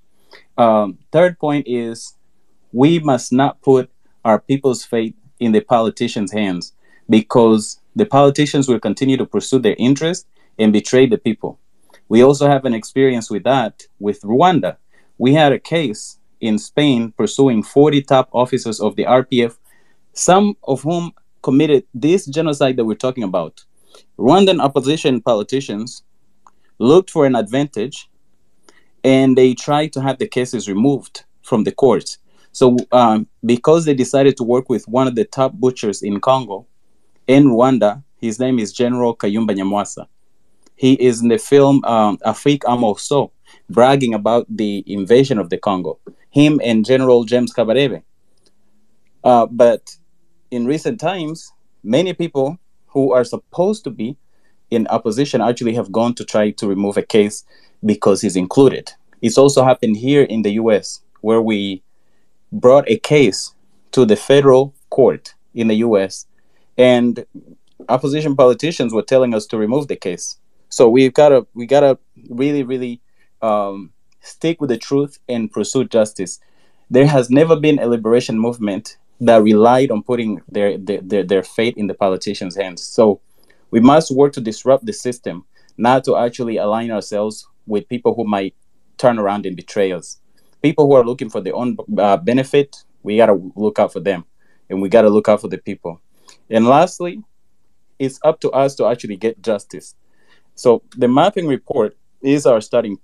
Um, 0.57 0.97
third 1.11 1.39
point 1.39 1.67
is 1.67 2.15
we 2.71 2.99
must 2.99 3.31
not 3.31 3.61
put 3.61 3.89
our 4.25 4.39
people's 4.39 4.83
faith 4.83 5.13
in 5.39 5.51
the 5.51 5.61
politicians' 5.61 6.31
hands 6.31 6.73
because 7.09 7.79
the 7.95 8.05
politicians 8.05 8.67
will 8.67 8.79
continue 8.79 9.17
to 9.17 9.25
pursue 9.25 9.59
their 9.59 9.75
interest 9.77 10.27
and 10.59 10.73
betray 10.73 11.05
the 11.05 11.17
people. 11.17 11.59
We 12.09 12.23
also 12.23 12.47
have 12.47 12.65
an 12.65 12.73
experience 12.73 13.29
with 13.29 13.43
that 13.43 13.83
with 13.99 14.21
Rwanda. 14.21 14.77
We 15.17 15.33
had 15.33 15.51
a 15.51 15.59
case 15.59 16.19
in 16.41 16.57
Spain 16.57 17.13
pursuing 17.17 17.63
40 17.63 18.01
top 18.03 18.29
officers 18.31 18.79
of 18.79 18.95
the 18.95 19.03
RPF, 19.03 19.57
some 20.13 20.55
of 20.63 20.81
whom 20.81 21.11
committed 21.41 21.85
this 21.93 22.25
genocide 22.25 22.77
that 22.77 22.85
we're 22.85 22.95
talking 22.95 23.23
about. 23.23 23.63
Rwandan 24.19 24.59
opposition 24.61 25.21
politicians 25.21 26.03
looked 26.79 27.09
for 27.09 27.25
an 27.25 27.35
advantage 27.35 28.09
and 29.07 29.37
they 29.37 29.53
tried 29.53 29.93
to 29.93 30.01
have 30.01 30.17
the 30.17 30.27
cases 30.27 30.67
removed 30.67 31.23
from 31.41 31.63
the 31.63 31.71
courts. 31.71 32.17
So, 32.51 32.75
um, 32.91 33.27
because 33.45 33.85
they 33.85 33.93
decided 33.93 34.35
to 34.35 34.43
work 34.43 34.67
with 34.67 34.85
one 34.89 35.07
of 35.07 35.15
the 35.15 35.23
top 35.23 35.53
butchers 35.53 36.01
in 36.01 36.19
Congo, 36.19 36.67
in 37.25 37.45
Rwanda, 37.45 38.03
his 38.19 38.37
name 38.37 38.59
is 38.59 38.73
General 38.73 39.15
Kayumba 39.15 39.55
Nyamwasa. 39.55 40.07
He 40.75 40.93
is 40.95 41.21
in 41.21 41.29
the 41.29 41.37
film 41.37 41.85
um, 41.85 42.17
Afrique 42.25 42.63
Amoso, 42.63 43.31
bragging 43.69 44.13
about 44.13 44.45
the 44.49 44.83
invasion 44.85 45.37
of 45.37 45.49
the 45.49 45.57
Congo. 45.57 45.99
Him 46.31 46.59
and 46.61 46.83
General 46.83 47.23
James 47.23 47.53
Kabarebe. 47.53 48.03
Uh, 49.23 49.45
but 49.45 49.95
in 50.51 50.65
recent 50.65 50.99
times, 50.99 51.53
many 51.81 52.13
people 52.13 52.57
who 52.87 53.13
are 53.13 53.23
supposed 53.23 53.85
to 53.85 53.89
be 53.89 54.17
in 54.69 54.85
opposition 54.87 55.39
actually 55.39 55.75
have 55.75 55.93
gone 55.93 56.13
to 56.15 56.25
try 56.25 56.51
to 56.51 56.67
remove 56.67 56.97
a 56.97 57.03
case 57.03 57.45
because 57.85 58.21
he's 58.21 58.35
included. 58.35 58.91
It's 59.21 59.37
also 59.37 59.63
happened 59.63 59.97
here 59.97 60.23
in 60.23 60.41
the 60.41 60.51
US, 60.51 61.01
where 61.21 61.41
we 61.41 61.83
brought 62.51 62.89
a 62.89 62.97
case 62.97 63.53
to 63.91 64.05
the 64.05 64.15
federal 64.15 64.73
court 64.89 65.33
in 65.53 65.67
the 65.67 65.75
US 65.75 66.25
and 66.77 67.25
opposition 67.89 68.35
politicians 68.35 68.93
were 68.93 69.01
telling 69.01 69.33
us 69.33 69.45
to 69.47 69.57
remove 69.57 69.87
the 69.87 69.95
case. 69.95 70.37
So 70.69 70.89
we've 70.89 71.13
got 71.13 71.29
to 71.29 71.47
we 71.53 71.65
got 71.65 71.81
to 71.81 71.97
really 72.29 72.63
really 72.63 73.01
um, 73.41 73.91
stick 74.21 74.61
with 74.61 74.69
the 74.69 74.77
truth 74.77 75.19
and 75.27 75.51
pursue 75.51 75.85
justice. 75.85 76.39
There 76.89 77.07
has 77.07 77.29
never 77.29 77.55
been 77.55 77.79
a 77.79 77.87
liberation 77.87 78.39
movement 78.39 78.97
that 79.19 79.41
relied 79.41 79.91
on 79.91 80.03
putting 80.03 80.41
their 80.47 80.77
their, 80.77 81.01
their, 81.01 81.23
their 81.23 81.43
fate 81.43 81.77
in 81.77 81.87
the 81.87 81.93
politicians' 81.93 82.55
hands. 82.55 82.83
So 82.83 83.21
we 83.71 83.79
must 83.79 84.11
work 84.11 84.33
to 84.33 84.41
disrupt 84.41 84.85
the 84.85 84.93
system, 84.93 85.45
not 85.77 86.03
to 86.05 86.15
actually 86.15 86.57
align 86.57 86.91
ourselves 86.91 87.47
with 87.67 87.87
people 87.89 88.15
who 88.15 88.25
might 88.25 88.55
turn 88.97 89.19
around 89.19 89.45
and 89.45 89.55
betray 89.55 89.91
us 89.91 90.19
people 90.61 90.87
who 90.87 90.93
are 90.93 91.05
looking 91.05 91.29
for 91.29 91.41
their 91.41 91.55
own 91.55 91.77
uh, 91.97 92.17
benefit, 92.17 92.83
we 93.03 93.17
got 93.17 93.27
to 93.27 93.51
look 93.55 93.79
out 93.79 93.93
for 93.93 93.99
them 93.99 94.25
and 94.69 94.81
we 94.81 94.89
got 94.89 95.03
to 95.03 95.09
look 95.09 95.29
out 95.29 95.41
for 95.41 95.47
the 95.47 95.57
people. 95.57 96.01
And 96.49 96.67
lastly, 96.67 97.23
it's 97.99 98.19
up 98.23 98.39
to 98.41 98.51
us 98.51 98.75
to 98.75 98.85
actually 98.85 99.17
get 99.17 99.41
justice. 99.41 99.95
So 100.55 100.83
the 100.97 101.07
mapping 101.07 101.47
report 101.47 101.97
is 102.21 102.45
our 102.45 102.61
starting. 102.61 102.97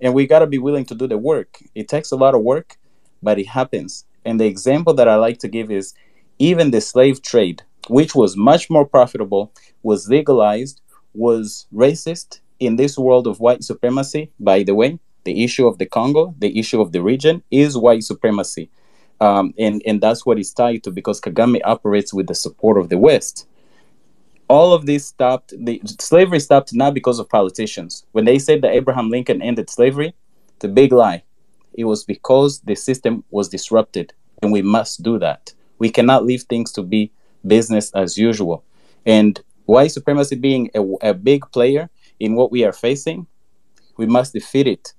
And 0.00 0.14
we 0.14 0.26
got 0.26 0.40
to 0.40 0.46
be 0.46 0.58
willing 0.58 0.84
to 0.86 0.94
do 0.94 1.06
the 1.06 1.18
work. 1.18 1.58
It 1.74 1.88
takes 1.88 2.10
a 2.10 2.16
lot 2.16 2.34
of 2.34 2.42
work, 2.42 2.76
but 3.22 3.38
it 3.38 3.48
happens. 3.48 4.04
And 4.24 4.40
the 4.40 4.46
example 4.46 4.94
that 4.94 5.08
I 5.08 5.16
like 5.16 5.38
to 5.40 5.48
give 5.48 5.70
is 5.70 5.94
even 6.38 6.70
the 6.70 6.80
slave 6.80 7.22
trade, 7.22 7.62
which 7.88 8.14
was 8.14 8.36
much 8.36 8.70
more 8.70 8.86
profitable, 8.86 9.52
was 9.82 10.08
legalized, 10.08 10.80
was 11.14 11.66
racist 11.72 12.40
in 12.66 12.76
this 12.76 12.96
world 12.96 13.26
of 13.26 13.40
white 13.40 13.64
supremacy, 13.64 14.30
by 14.38 14.62
the 14.62 14.74
way 14.74 14.98
the 15.24 15.44
issue 15.44 15.66
of 15.66 15.78
the 15.78 15.86
Congo, 15.86 16.34
the 16.38 16.58
issue 16.58 16.80
of 16.80 16.92
the 16.92 17.02
region 17.02 17.42
is 17.50 17.76
white 17.76 18.04
supremacy. 18.04 18.70
Um, 19.20 19.54
and, 19.58 19.82
and 19.86 20.00
that's 20.00 20.26
what 20.26 20.38
it's 20.38 20.52
tied 20.52 20.82
to 20.84 20.90
because 20.90 21.20
Kagame 21.20 21.60
operates 21.64 22.12
with 22.12 22.26
the 22.26 22.34
support 22.34 22.76
of 22.78 22.88
the 22.88 22.98
West. 22.98 23.46
All 24.48 24.72
of 24.72 24.86
this 24.86 25.06
stopped, 25.06 25.54
the 25.56 25.80
slavery 26.00 26.40
stopped 26.40 26.74
not 26.74 26.94
because 26.94 27.18
of 27.18 27.28
politicians. 27.28 28.04
When 28.12 28.24
they 28.24 28.38
said 28.38 28.62
that 28.62 28.72
Abraham 28.72 29.10
Lincoln 29.10 29.40
ended 29.40 29.70
slavery, 29.70 30.14
the 30.58 30.68
big 30.68 30.92
lie. 30.92 31.22
It 31.74 31.84
was 31.84 32.04
because 32.04 32.60
the 32.60 32.74
system 32.74 33.24
was 33.30 33.48
disrupted, 33.48 34.12
and 34.42 34.52
we 34.52 34.60
must 34.60 35.02
do 35.02 35.18
that. 35.20 35.54
We 35.78 35.88
cannot 35.90 36.26
leave 36.26 36.42
things 36.42 36.70
to 36.72 36.82
be 36.82 37.12
business 37.46 37.90
as 37.92 38.18
usual. 38.18 38.62
And 39.06 39.40
white 39.64 39.92
supremacy 39.92 40.36
being 40.36 40.70
a, 40.74 40.82
a 41.10 41.14
big 41.14 41.50
player 41.52 41.88
in 42.22 42.34
what 42.36 42.52
we 42.52 42.64
are 42.64 42.72
facing, 42.72 43.26
we 43.98 44.06
must 44.06 44.32
defeat 44.32 44.68
it 44.68 44.94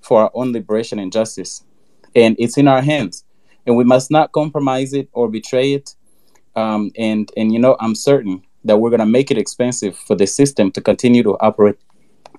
for 0.00 0.22
our 0.22 0.30
own 0.34 0.52
liberation 0.52 0.98
and 0.98 1.12
justice. 1.12 1.64
And 2.16 2.36
it's 2.38 2.58
in 2.58 2.68
our 2.68 2.82
hands. 2.82 3.24
and 3.66 3.76
we 3.76 3.84
must 3.84 4.10
not 4.10 4.32
compromise 4.32 4.92
it 4.94 5.08
or 5.12 5.28
betray 5.28 5.74
it. 5.74 5.94
Um, 6.56 6.90
and 6.96 7.30
and 7.36 7.52
you 7.52 7.58
know, 7.58 7.76
I'm 7.80 7.94
certain 7.94 8.42
that 8.64 8.78
we're 8.78 8.90
gonna 8.90 9.06
make 9.06 9.30
it 9.30 9.38
expensive 9.38 9.96
for 9.96 10.16
the 10.16 10.26
system 10.26 10.72
to 10.72 10.80
continue 10.80 11.22
to 11.22 11.36
operate 11.40 11.76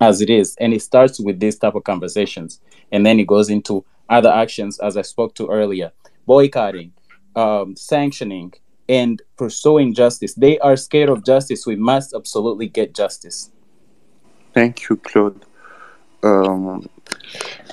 as 0.01 0.21
it 0.21 0.29
is. 0.29 0.55
And 0.59 0.73
it 0.73 0.81
starts 0.81 1.19
with 1.19 1.39
this 1.39 1.57
type 1.57 1.75
of 1.75 1.83
conversations, 1.85 2.59
and 2.91 3.05
then 3.05 3.19
it 3.19 3.27
goes 3.27 3.49
into 3.49 3.85
other 4.09 4.31
actions, 4.31 4.79
as 4.79 4.97
I 4.97 5.03
spoke 5.03 5.35
to 5.35 5.47
earlier, 5.49 5.91
boycotting, 6.25 6.93
um, 7.35 7.75
sanctioning, 7.75 8.53
and 8.89 9.21
pursuing 9.37 9.93
justice. 9.93 10.33
They 10.35 10.59
are 10.59 10.75
scared 10.77 11.09
of 11.09 11.25
justice. 11.25 11.65
We 11.65 11.77
must 11.77 12.13
absolutely 12.13 12.67
get 12.67 12.95
justice. 12.95 13.51
Thank 14.53 14.89
you, 14.89 14.97
Claude. 14.97 15.45
Um, 16.23 16.87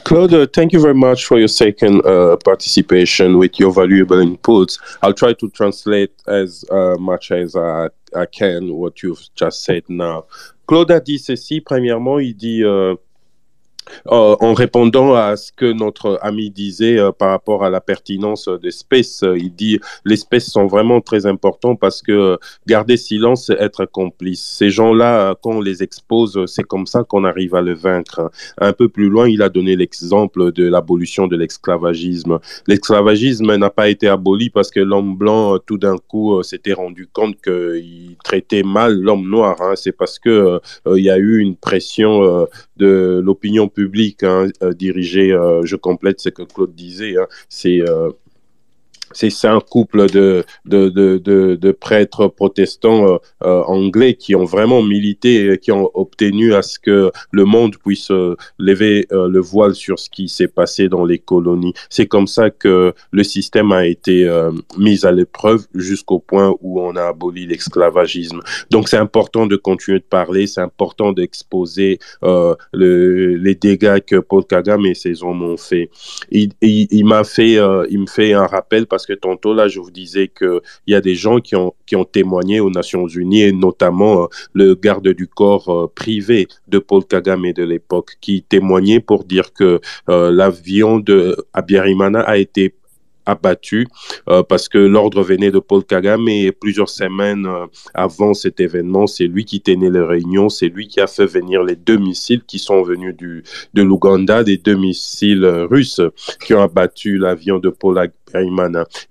Claude, 0.05 0.35
uh, 0.35 0.47
thank 0.55 0.73
you 0.73 0.81
very 0.81 0.95
much 0.95 1.27
for 1.27 1.39
your 1.39 1.49
second 1.49 2.05
uh, 2.07 2.37
participation 2.45 3.37
with 3.37 3.59
your 3.59 3.73
valuable 3.73 4.17
inputs. 4.17 4.79
I'll 5.03 5.13
try 5.13 5.35
to 5.35 5.51
translate 5.51 6.13
as 6.27 6.65
uh, 6.71 6.97
much 6.99 7.31
as 7.31 7.55
I, 7.55 7.89
I, 8.17 8.25
can 8.25 8.75
what 8.75 9.03
you've 9.03 9.23
just 9.35 9.65
said 9.65 9.83
now. 9.89 10.25
Claude 10.67 10.91
a 10.93 11.01
dit 11.01 11.19
ceci. 11.19 11.61
Premièrement, 11.61 12.21
il 12.21 12.35
dit 12.35 12.63
euh, 14.13 14.19
Euh, 14.19 14.37
en 14.41 14.53
répondant 14.53 15.15
à 15.15 15.37
ce 15.37 15.53
que 15.53 15.73
notre 15.73 16.19
ami 16.23 16.51
disait 16.51 16.99
euh, 16.99 17.13
par 17.13 17.31
rapport 17.31 17.65
à 17.65 17.71
la 17.71 17.81
pertinence 17.81 18.49
d'espèces, 18.61 19.23
euh, 19.23 19.39
il 19.39 19.55
dit 19.55 19.79
l'espèce 20.05 20.51
sont 20.51 20.67
vraiment 20.67 21.01
très 21.01 21.27
importants 21.27 21.77
parce 21.77 22.03
que 22.03 22.39
garder 22.67 22.97
silence, 22.97 23.47
c'est 23.47 23.61
être 23.61 23.85
complice. 23.85 24.45
Ces 24.45 24.71
gens-là, 24.71 25.35
quand 25.43 25.53
on 25.53 25.61
les 25.61 25.83
expose, 25.83 26.45
c'est 26.47 26.65
comme 26.65 26.87
ça 26.87 27.05
qu'on 27.05 27.25
arrive 27.25 27.55
à 27.55 27.63
le 27.63 27.75
vaincre. 27.75 28.31
Un 28.59 28.73
peu 28.73 28.89
plus 28.89 29.09
loin, 29.09 29.29
il 29.29 29.43
a 29.43 29.49
donné 29.49 29.77
l'exemple 29.77 30.53
de 30.53 30.67
l'abolition 30.67 31.27
de 31.27 31.37
l'esclavagisme. 31.37 32.39
L'esclavagisme 32.67 33.55
n'a 33.57 33.71
pas 33.71 33.89
été 33.89 34.09
aboli 34.09 34.51
parce 34.51 34.71
que 34.71 34.81
l'homme 34.81 35.17
blanc, 35.17 35.59
tout 35.65 35.79
d'un 35.79 35.97
coup, 35.97 36.43
s'était 36.43 36.73
rendu 36.73 37.07
compte 37.07 37.41
qu'il 37.41 38.17
traitait 38.25 38.63
mal 38.63 38.95
l'homme 39.01 39.29
noir. 39.29 39.57
Hein. 39.61 39.75
C'est 39.77 39.93
parce 39.93 40.19
que 40.19 40.61
il 40.87 41.05
y 41.05 41.11
a 41.11 41.19
eu 41.19 41.39
une 41.39 41.57
pression 41.57 42.47
de 42.79 43.21
l'opinion 43.25 43.69
publique 43.69 44.23
hein, 44.23 44.49
euh, 44.63 44.73
dirigée, 44.73 45.33
euh, 45.33 45.65
je 45.65 45.77
complète 45.77 46.21
ce 46.21 46.29
que 46.29 46.43
Claude 46.43 46.75
disait, 46.75 47.17
hein, 47.17 47.27
c'est 47.49 47.83
c'est 49.13 49.49
un 49.49 49.61
couple 49.61 50.11
de, 50.11 50.45
de, 50.65 50.89
de, 50.89 51.73
prêtres 51.73 52.29
protestants 52.29 53.07
euh, 53.07 53.17
euh, 53.45 53.63
anglais 53.65 54.15
qui 54.15 54.35
ont 54.35 54.45
vraiment 54.45 54.83
milité 54.83 55.53
et 55.53 55.59
qui 55.59 55.73
ont 55.73 55.91
obtenu 55.95 56.55
à 56.55 56.63
ce 56.63 56.79
que 56.79 57.11
le 57.31 57.45
monde 57.45 57.77
puisse 57.77 58.11
euh, 58.11 58.37
lever 58.59 59.07
le 59.11 59.41
voile 59.41 59.75
sur 59.75 59.99
ce 59.99 60.11
qui 60.11 60.29
s'est 60.29 60.49
passé 60.49 60.89
dans 60.89 61.05
les 61.05 61.19
colonies. 61.19 61.73
C'est 61.91 62.07
comme 62.07 62.27
ça 62.27 62.51
que 62.51 62.93
le 63.11 63.25
système 63.25 63.73
a 63.73 63.87
été 63.87 64.29
mis 64.77 65.05
à 65.05 65.13
l'épreuve 65.13 65.67
jusqu'au 65.75 66.19
point 66.19 66.55
où 66.61 66.81
on 66.81 66.97
a 66.97 67.05
aboli 67.05 67.47
l'esclavagisme. 67.47 68.41
Donc 68.71 68.89
c'est 68.89 68.97
important 68.97 69.47
de 69.47 69.57
continuer 69.57 69.99
de 69.99 70.05
parler, 70.05 70.47
c'est 70.47 70.61
important 70.61 71.13
d'exposer 71.13 71.99
le, 72.23 72.57
les 72.73 73.55
dégâts 73.55 74.01
que 74.01 74.17
Paul 74.17 74.45
Kagame 74.45 74.87
et 74.87 74.95
ses 74.95 75.23
hommes 75.23 75.43
ont 75.43 75.57
fait. 75.57 75.91
Il, 76.31 76.53
il, 76.61 77.05
m'a 77.05 77.25
fait, 77.25 77.59
il 77.91 78.01
me 78.01 78.07
fait 78.07 78.33
un 78.33 78.47
rappel 78.47 78.87
parce 78.87 78.98
que 79.07 79.13
tantôt, 79.13 79.55
là, 79.55 79.69
je 79.69 79.81
vous 79.81 79.91
disais 79.91 80.29
qu'il 80.29 80.61
y 80.87 80.95
a 80.95 81.01
des 81.01 81.15
gens 81.15 81.41
qui 81.41 81.57
ont, 81.57 81.75
qui 81.87 81.97
ont 81.97 82.05
témoigné 82.05 82.61
aux 82.61 82.71
Nations 82.71 83.07
Unies, 83.07 83.43
et 83.43 83.53
notamment 83.53 84.25
euh, 84.25 84.27
le 84.53 84.75
garde 84.75 85.09
du 85.09 85.27
corps 85.27 85.69
euh, 85.69 85.93
privé 85.95 86.49
de 86.69 86.79
Paul 86.79 87.05
Kagame 87.05 87.53
de 87.53 87.65
l'époque, 87.65 88.17
qui 88.21 88.43
témoignait 88.43 89.01
pour 89.01 89.25
dire 89.25 89.53
que 89.53 89.81
euh, 90.09 90.31
l'avion 90.31 90.99
de 90.99 91.37
Abiyarimana 91.53 92.21
a 92.21 92.37
été 92.37 92.75
abattu 93.29 93.87
euh, 94.29 94.43
parce 94.43 94.69
que 94.69 94.79
l'ordre 94.79 95.23
venait 95.23 95.51
de 95.51 95.59
Paul 95.59 95.85
Kagame 95.85 96.29
et 96.29 96.51
plusieurs 96.53 96.89
semaines 96.89 97.47
euh, 97.47 97.67
avant 97.95 98.35
cet 98.35 98.61
événement, 98.61 99.07
c'est 99.07 99.27
lui 99.27 99.45
qui 99.45 99.61
tenait 99.61 99.91
les 99.91 100.01
réunions, 100.01 100.49
c'est 100.49 100.69
lui 100.69 100.89
qui 100.89 101.01
a 101.01 101.07
fait 101.07 101.27
venir 101.27 101.63
les 101.63 101.77
deux 101.77 101.99
missiles 101.99 102.43
qui 102.47 102.59
sont 102.59 102.83
venus 102.83 103.15
de 103.17 103.83
l'Ouganda, 103.83 104.43
des 104.43 104.57
deux 104.57 104.77
missiles 104.77 105.45
russes 105.45 106.01
qui 106.45 106.55
ont 106.55 106.63
abattu 106.63 107.19
l'avion 107.19 107.59
de 107.59 107.71
Paul 107.71 107.95
Kagame. 107.97 108.09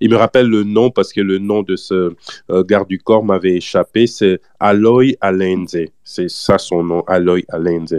Il 0.00 0.10
me 0.10 0.16
rappelle 0.16 0.48
le 0.48 0.64
nom 0.64 0.90
parce 0.90 1.12
que 1.12 1.20
le 1.20 1.38
nom 1.38 1.62
de 1.62 1.76
ce 1.76 2.12
euh, 2.50 2.64
garde 2.64 2.88
du 2.88 2.98
corps 2.98 3.24
m'avait 3.24 3.56
échappé, 3.56 4.06
c'est 4.06 4.40
Aloy 4.60 5.16
Alenze. 5.20 5.76
C'est 6.04 6.30
ça 6.30 6.58
son 6.58 6.84
nom, 6.84 7.02
Aloy 7.06 7.44
Alenze. 7.48 7.98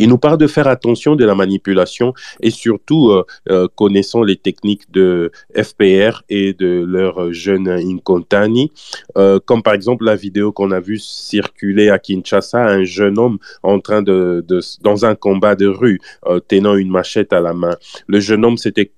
Il 0.00 0.08
nous 0.08 0.16
parle 0.16 0.38
de 0.38 0.46
faire 0.46 0.66
attention 0.66 1.14
de 1.14 1.26
la 1.26 1.34
manipulation 1.34 2.14
et 2.40 2.48
surtout 2.48 3.10
euh, 3.10 3.24
euh, 3.50 3.68
connaissant 3.74 4.22
les 4.22 4.36
techniques 4.36 4.90
de 4.90 5.30
FPR 5.54 6.22
et 6.30 6.54
de 6.54 6.84
leur 6.88 7.34
jeune 7.34 7.68
Incontani, 7.68 8.72
euh, 9.18 9.38
comme 9.44 9.62
par 9.62 9.74
exemple 9.74 10.06
la 10.06 10.16
vidéo 10.16 10.52
qu'on 10.52 10.70
a 10.70 10.80
vue 10.80 10.98
circuler 10.98 11.90
à 11.90 11.98
Kinshasa, 11.98 12.64
un 12.64 12.84
jeune 12.84 13.18
homme 13.18 13.38
en 13.62 13.78
train 13.78 14.00
de, 14.00 14.42
dans 14.80 15.04
un 15.04 15.14
combat 15.14 15.54
de 15.54 15.66
rue, 15.66 16.00
tenant 16.48 16.76
une 16.76 16.90
machette 16.90 17.34
à 17.34 17.40
la 17.40 17.52
main. 17.52 17.76
Le 18.06 18.20
jeune 18.20 18.46
homme 18.46 18.56
s'était 18.56 18.92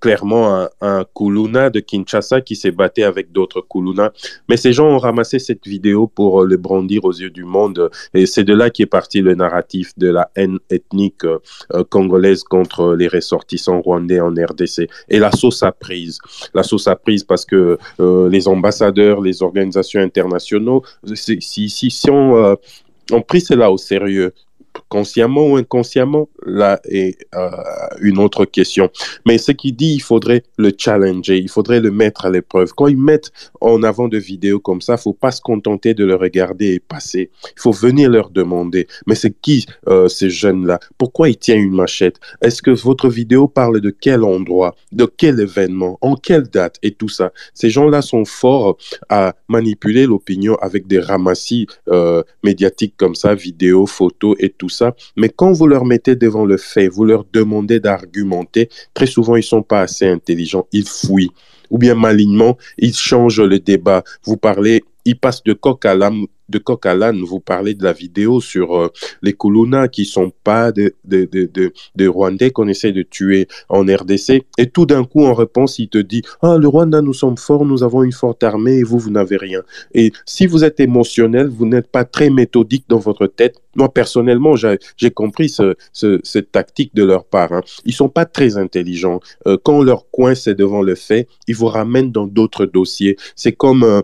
clairement 0.00 0.56
un, 0.56 0.68
un 0.80 1.04
Kuluna 1.14 1.70
de 1.70 1.80
Kinshasa 1.80 2.40
qui 2.40 2.56
s'est 2.56 2.70
battu 2.70 3.02
avec 3.02 3.32
d'autres 3.32 3.60
Kuluna. 3.60 4.12
Mais 4.48 4.56
ces 4.56 4.72
gens 4.72 4.88
ont 4.88 4.98
ramassé 4.98 5.38
cette 5.38 5.66
vidéo 5.66 6.06
pour 6.06 6.42
euh, 6.42 6.46
le 6.46 6.56
brandir 6.56 7.04
aux 7.04 7.12
yeux 7.12 7.30
du 7.30 7.44
monde. 7.44 7.90
Et 8.14 8.26
c'est 8.26 8.44
de 8.44 8.54
là 8.54 8.70
qu'est 8.70 8.86
parti 8.86 9.20
le 9.20 9.34
narratif 9.34 9.96
de 9.98 10.08
la 10.08 10.30
haine 10.34 10.58
ethnique 10.70 11.24
euh, 11.24 11.38
euh, 11.74 11.84
congolaise 11.84 12.42
contre 12.42 12.94
les 12.94 13.08
ressortissants 13.08 13.80
rwandais 13.80 14.20
en 14.20 14.30
RDC. 14.30 14.88
Et 15.08 15.18
la 15.18 15.32
sauce 15.32 15.62
a 15.62 15.72
prise. 15.72 16.18
La 16.54 16.62
sauce 16.62 16.88
a 16.88 16.96
prise 16.96 17.24
parce 17.24 17.44
que 17.44 17.78
les 17.98 18.48
ambassadeurs, 18.48 19.20
les 19.20 19.42
organisations 19.42 20.00
internationaux, 20.00 20.82
si, 21.14 21.68
si, 21.68 22.10
on, 22.10 22.56
on 23.12 23.22
pris 23.22 23.40
cela 23.40 23.70
au 23.70 23.76
sérieux 23.76 24.32
consciemment 24.88 25.46
ou 25.48 25.56
inconsciemment, 25.56 26.28
là 26.44 26.80
est 26.84 27.16
euh, 27.34 27.50
une 28.00 28.18
autre 28.18 28.44
question. 28.44 28.90
Mais 29.26 29.38
ce 29.38 29.52
qu'il 29.52 29.76
dit, 29.76 29.94
il 29.94 30.02
faudrait 30.02 30.42
le 30.58 30.72
challenger, 30.76 31.38
il 31.38 31.48
faudrait 31.48 31.80
le 31.80 31.90
mettre 31.90 32.26
à 32.26 32.30
l'épreuve. 32.30 32.72
Quand 32.74 32.86
ils 32.86 32.96
mettent 32.96 33.30
en 33.60 33.82
avant 33.82 34.08
de 34.08 34.18
vidéos 34.18 34.60
comme 34.60 34.80
ça, 34.80 34.96
faut 34.96 35.12
pas 35.12 35.30
se 35.30 35.40
contenter 35.40 35.94
de 35.94 36.04
le 36.04 36.14
regarder 36.14 36.74
et 36.74 36.80
passer. 36.80 37.30
Il 37.44 37.60
faut 37.60 37.72
venir 37.72 38.10
leur 38.10 38.30
demander, 38.30 38.86
mais 39.06 39.14
c'est 39.14 39.34
qui 39.40 39.66
euh, 39.88 40.08
ces 40.08 40.30
jeunes-là? 40.30 40.80
Pourquoi 40.98 41.28
ils 41.28 41.36
tiennent 41.36 41.60
une 41.60 41.74
machette? 41.74 42.16
Est-ce 42.42 42.62
que 42.62 42.70
votre 42.70 43.08
vidéo 43.08 43.48
parle 43.48 43.80
de 43.80 43.90
quel 43.90 44.24
endroit? 44.24 44.74
De 44.92 45.06
quel 45.06 45.40
événement? 45.40 45.98
En 46.00 46.16
quelle 46.16 46.44
date? 46.44 46.76
Et 46.82 46.92
tout 46.92 47.08
ça. 47.08 47.32
Ces 47.54 47.70
gens-là 47.70 48.02
sont 48.02 48.24
forts 48.24 48.76
à 49.08 49.34
manipuler 49.48 50.06
l'opinion 50.06 50.56
avec 50.60 50.86
des 50.86 51.00
ramassis 51.00 51.66
euh, 51.88 52.22
médiatiques 52.44 52.94
comme 52.96 53.14
ça, 53.14 53.34
vidéos, 53.34 53.86
photos 53.86 54.36
et 54.38 54.50
tout 54.50 54.59
ça. 54.68 54.94
Mais 55.16 55.28
quand 55.28 55.52
vous 55.52 55.66
leur 55.66 55.84
mettez 55.84 56.16
devant 56.16 56.44
le 56.44 56.56
fait, 56.56 56.88
vous 56.88 57.04
leur 57.04 57.24
demandez 57.32 57.80
d'argumenter, 57.80 58.68
très 58.94 59.06
souvent, 59.06 59.36
ils 59.36 59.42
sont 59.42 59.62
pas 59.62 59.82
assez 59.82 60.06
intelligents, 60.06 60.66
ils 60.72 60.88
fuient. 60.88 61.30
Ou 61.70 61.78
bien 61.78 61.94
malignement, 61.94 62.58
ils 62.78 62.94
changent 62.94 63.40
le 63.40 63.60
débat. 63.60 64.02
Vous 64.24 64.36
parlez, 64.36 64.82
ils 65.04 65.18
passent 65.18 65.42
de 65.42 65.52
coq 65.52 65.84
à 65.84 65.94
l'âme 65.94 66.26
de 66.50 66.58
coq 66.58 66.84
à 66.84 66.94
l'âne, 66.94 67.22
vous 67.22 67.40
parlez 67.40 67.74
de 67.74 67.84
la 67.84 67.92
vidéo 67.92 68.40
sur 68.40 68.76
euh, 68.76 68.88
les 69.22 69.32
Kuluna 69.32 69.88
qui 69.88 70.04
sont 70.04 70.32
pas 70.44 70.72
de, 70.72 70.94
de, 71.04 71.28
de, 71.30 71.72
de, 71.96 72.08
Rwandais 72.08 72.50
qu'on 72.50 72.68
essaie 72.68 72.92
de 72.92 73.02
tuer 73.02 73.46
en 73.68 73.82
RDC. 73.82 74.42
Et 74.58 74.66
tout 74.70 74.84
d'un 74.84 75.04
coup, 75.04 75.24
en 75.24 75.34
réponse, 75.34 75.78
il 75.78 75.88
te 75.88 75.98
dit 75.98 76.22
Ah, 76.42 76.56
le 76.58 76.68
Rwanda, 76.68 77.00
nous 77.00 77.14
sommes 77.14 77.38
forts, 77.38 77.64
nous 77.64 77.82
avons 77.82 78.02
une 78.02 78.12
forte 78.12 78.42
armée 78.42 78.78
et 78.78 78.82
vous, 78.82 78.98
vous 78.98 79.10
n'avez 79.10 79.36
rien. 79.36 79.62
Et 79.94 80.12
si 80.26 80.46
vous 80.46 80.64
êtes 80.64 80.80
émotionnel, 80.80 81.48
vous 81.48 81.66
n'êtes 81.66 81.90
pas 81.90 82.04
très 82.04 82.30
méthodique 82.30 82.84
dans 82.88 82.98
votre 82.98 83.26
tête. 83.26 83.62
Moi, 83.76 83.92
personnellement, 83.92 84.54
j'ai 84.56 85.10
compris 85.12 85.48
ce, 85.48 85.76
cette 85.92 86.50
tactique 86.50 86.92
de 86.94 87.04
leur 87.04 87.24
part. 87.24 87.52
Hein. 87.52 87.62
Ils 87.84 87.94
sont 87.94 88.08
pas 88.08 88.24
très 88.24 88.58
intelligents. 88.58 89.20
Euh, 89.46 89.56
quand 89.62 89.82
leur 89.82 90.10
coin 90.10 90.34
c'est 90.34 90.54
devant 90.54 90.82
le 90.82 90.96
fait, 90.96 91.28
ils 91.46 91.54
vous 91.54 91.66
ramènent 91.66 92.10
dans 92.10 92.26
d'autres 92.26 92.66
dossiers. 92.66 93.16
C'est 93.36 93.52
comme 93.52 93.84
euh, 93.84 94.00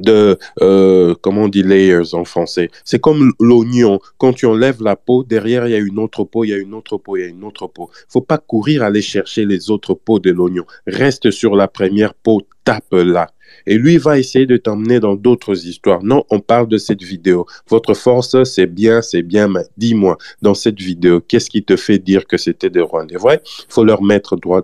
de, 0.00 0.38
euh, 0.60 1.14
comment 1.20 1.42
on 1.42 1.48
dit 1.48 1.62
layers 1.62 2.14
en 2.14 2.24
français. 2.24 2.70
C'est 2.84 3.00
comme 3.00 3.32
l'oignon. 3.40 3.98
Quand 4.18 4.32
tu 4.32 4.46
enlèves 4.46 4.82
la 4.82 4.96
peau, 4.96 5.24
derrière, 5.24 5.66
il 5.66 5.72
y 5.72 5.74
a 5.74 5.78
une 5.78 5.98
autre 5.98 6.24
peau, 6.24 6.44
il 6.44 6.50
y 6.50 6.54
a 6.54 6.58
une 6.58 6.74
autre 6.74 6.96
peau, 6.96 7.16
il 7.16 7.20
y 7.20 7.24
a 7.24 7.28
une 7.28 7.44
autre 7.44 7.66
peau. 7.66 7.90
faut 8.08 8.20
pas 8.20 8.38
courir 8.38 8.82
aller 8.82 9.02
chercher 9.02 9.44
les 9.44 9.70
autres 9.70 9.94
peaux 9.94 10.18
de 10.18 10.30
l'oignon. 10.30 10.64
Reste 10.86 11.30
sur 11.30 11.56
la 11.56 11.68
première 11.68 12.14
peau, 12.14 12.42
tape 12.64 12.92
là. 12.92 13.28
Et 13.66 13.78
lui 13.78 13.96
va 13.96 14.18
essayer 14.18 14.46
de 14.46 14.56
t'emmener 14.56 15.00
dans 15.00 15.14
d'autres 15.14 15.66
histoires. 15.66 16.02
Non, 16.02 16.24
on 16.30 16.40
parle 16.40 16.68
de 16.68 16.78
cette 16.78 17.02
vidéo. 17.02 17.46
Votre 17.68 17.94
force, 17.94 18.42
c'est 18.44 18.66
bien, 18.66 19.02
c'est 19.02 19.22
bien, 19.22 19.48
mais 19.48 19.62
dis-moi, 19.76 20.18
dans 20.42 20.54
cette 20.54 20.78
vidéo, 20.80 21.20
qu'est-ce 21.20 21.50
qui 21.50 21.64
te 21.64 21.76
fait 21.76 21.98
dire 21.98 22.26
que 22.26 22.36
c'était 22.36 22.70
des 22.70 22.80
Rwandais? 22.80 23.16
Vrai? 23.16 23.40
Faut 23.68 23.84
leur 23.84 24.02
mettre 24.02 24.36
droit, 24.36 24.62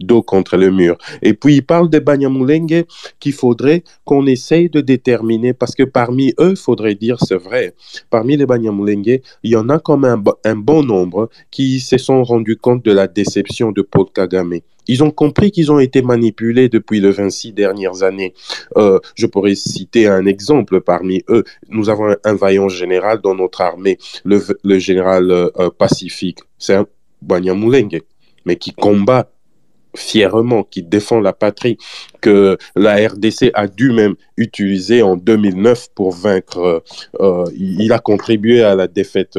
dos 0.00 0.22
contre 0.22 0.56
le 0.56 0.70
mur. 0.70 0.96
Et 1.22 1.34
puis, 1.34 1.56
il 1.56 1.62
parle 1.62 1.88
des 1.90 2.00
Banyamulenge 2.00 2.84
qu'il 3.20 3.32
faudrait 3.32 3.82
qu'on 4.04 4.26
essaye 4.26 4.68
de 4.70 4.80
déterminer, 4.80 5.52
parce 5.52 5.74
que 5.74 5.82
parmi 5.82 6.34
eux, 6.38 6.50
il 6.50 6.56
faudrait 6.56 6.94
dire, 6.94 7.18
c'est 7.20 7.36
vrai, 7.36 7.74
parmi 8.10 8.36
les 8.36 8.46
Banyamulenge, 8.46 9.20
il 9.42 9.50
y 9.50 9.56
en 9.56 9.68
a 9.68 9.78
comme 9.78 10.04
un, 10.04 10.22
un 10.44 10.56
bon 10.56 10.82
nombre 10.82 11.28
qui 11.50 11.80
se 11.80 11.98
sont 11.98 12.22
rendus 12.22 12.56
compte 12.56 12.84
de 12.84 12.92
la 12.92 13.06
déception 13.06 13.72
de 13.72 13.82
Paul 13.82 14.06
Kagame. 14.12 14.60
Ils 14.88 15.02
ont 15.02 15.10
compris 15.10 15.50
qu'ils 15.50 15.72
ont 15.72 15.78
été 15.78 16.02
manipulés 16.02 16.68
depuis 16.68 17.00
les 17.00 17.10
26 17.10 17.52
dernières 17.52 18.02
années. 18.02 18.34
Euh, 18.76 18.98
je 19.14 19.26
pourrais 19.26 19.54
citer 19.54 20.06
un 20.06 20.26
exemple 20.26 20.80
parmi 20.80 21.24
eux. 21.28 21.44
Nous 21.68 21.88
avons 21.88 22.14
un, 22.22 22.34
vaillant 22.34 22.68
général 22.68 23.20
dans 23.20 23.34
notre 23.34 23.60
armée, 23.60 23.98
le, 24.24 24.42
le 24.62 24.78
général 24.78 25.30
euh, 25.30 25.70
Pacifique. 25.76 26.40
C'est 26.58 26.74
un 26.74 26.86
Banyamulenge, 27.22 28.00
mais 28.44 28.56
qui 28.56 28.72
combat 28.72 29.30
fièrement, 29.96 30.62
qui 30.62 30.82
défend 30.82 31.20
la 31.20 31.32
patrie, 31.32 31.78
que 32.20 32.58
la 32.74 32.96
RDC 33.08 33.50
a 33.54 33.66
dû 33.66 33.92
même 33.92 34.14
utiliser 34.36 35.02
en 35.02 35.16
2009 35.16 35.88
pour 35.94 36.12
vaincre. 36.12 36.82
Euh, 37.20 37.44
il 37.56 37.92
a 37.92 37.98
contribué 37.98 38.62
à 38.62 38.74
la 38.74 38.86
défaite 38.86 39.38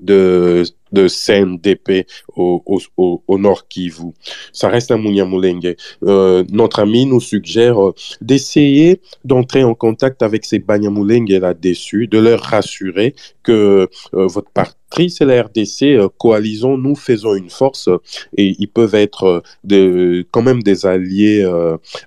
de, 0.00 0.64
de 0.92 1.08
CNDP 1.08 2.06
au, 2.36 2.62
au, 2.96 3.22
au, 3.26 3.38
nord 3.38 3.68
Kivu. 3.68 4.12
Ça 4.52 4.68
reste 4.68 4.90
un 4.90 4.98
Munyamulenge. 4.98 5.74
Euh, 6.04 6.44
notre 6.50 6.80
ami 6.80 7.06
nous 7.06 7.20
suggère 7.20 7.82
euh, 7.82 7.94
d'essayer 8.20 9.00
d'entrer 9.24 9.64
en 9.64 9.74
contact 9.74 10.22
avec 10.22 10.44
ces 10.44 10.58
Banyamulenge 10.58 11.30
là-dessus, 11.30 12.06
de 12.06 12.18
leur 12.18 12.40
rassurer 12.40 13.14
que 13.42 13.88
euh, 14.14 14.26
votre 14.26 14.50
parti, 14.50 15.10
c'est 15.10 15.24
la 15.24 15.42
RDC, 15.42 16.08
coalisons, 16.18 16.78
nous 16.78 16.94
faisons 16.94 17.34
une 17.34 17.50
force 17.50 17.88
et 18.36 18.54
ils 18.58 18.68
peuvent 18.68 18.94
être 18.94 19.42
de, 19.64 20.24
quand 20.30 20.42
même 20.42 20.62
des 20.62 20.86
alliés 20.86 21.44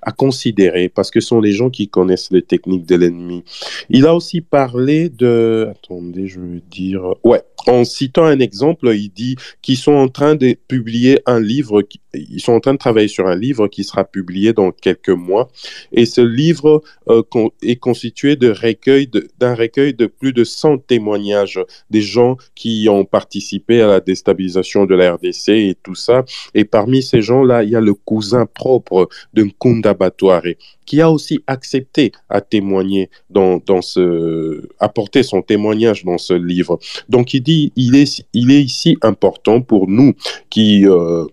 à 0.00 0.10
considérer 0.10 0.88
parce 0.88 1.10
que 1.10 1.20
ce 1.20 1.28
sont 1.28 1.40
les 1.40 1.52
gens 1.52 1.68
qui 1.68 1.88
connaissent 1.88 2.30
les 2.30 2.40
techniques 2.40 2.86
de 2.86 2.96
l'ennemi. 2.96 3.44
Il 3.90 4.06
a 4.06 4.14
aussi 4.14 4.40
parlé 4.40 5.10
de... 5.10 5.68
Attendez, 5.70 6.28
je 6.28 6.40
veux 6.40 6.60
dire... 6.70 7.02
Ouais, 7.24 7.42
en 7.66 7.84
citant 7.84 8.24
un 8.24 8.38
exemple, 8.38 8.88
il 8.94 9.10
dit 9.10 9.36
qu'ils 9.60 9.76
sont 9.76 9.92
en 9.92 10.08
train 10.18 10.34
de 10.34 10.54
publier 10.66 11.20
un 11.26 11.38
livre, 11.38 11.82
ils 12.14 12.40
sont 12.40 12.52
en 12.52 12.60
train 12.60 12.72
de 12.72 12.78
travailler 12.78 13.08
sur 13.08 13.26
un 13.26 13.36
livre 13.36 13.68
qui 13.68 13.84
sera 13.84 14.04
publié 14.04 14.52
dans 14.52 14.70
quelques 14.70 15.08
mois. 15.08 15.48
Et 15.92 16.06
ce 16.06 16.20
livre 16.20 16.82
euh, 17.08 17.22
est 17.62 17.76
constitué 17.76 18.36
de 18.36 18.50
recueil 18.50 19.10
d'un 19.38 19.54
recueil 19.54 19.94
de 19.94 20.06
plus 20.06 20.32
de 20.32 20.44
100 20.44 20.78
témoignages 20.78 21.60
des 21.90 22.02
gens 22.02 22.36
qui 22.54 22.88
ont 22.90 23.04
participé 23.04 23.82
à 23.82 23.86
la 23.86 24.00
déstabilisation 24.00 24.86
de 24.86 24.94
la 24.94 25.14
RDC 25.14 25.48
et 25.48 25.76
tout 25.82 25.94
ça. 25.94 26.24
Et 26.54 26.64
parmi 26.64 27.02
ces 27.02 27.20
gens-là, 27.20 27.62
il 27.62 27.70
y 27.70 27.76
a 27.76 27.80
le 27.80 27.94
cousin 27.94 28.46
propre 28.46 29.08
de 29.34 29.42
Nkunda 29.42 29.94
Batouare 29.94 30.42
qui 30.86 31.02
a 31.02 31.10
aussi 31.10 31.40
accepté 31.46 32.12
à 32.30 32.40
témoigner 32.40 33.10
dans, 33.28 33.58
dans 33.58 33.82
ce, 33.82 34.66
apporter 34.80 35.22
son 35.22 35.42
témoignage 35.42 36.02
dans 36.04 36.16
ce 36.16 36.32
livre. 36.32 36.78
Donc 37.10 37.34
il 37.34 37.42
dit, 37.42 37.72
il 37.76 37.94
est, 37.94 38.24
il 38.32 38.50
est 38.50 38.62
ici 38.62 38.96
important 39.02 39.60
pour 39.60 39.86
nous 39.86 40.14
qui 40.48 40.86
euh, 40.86 41.26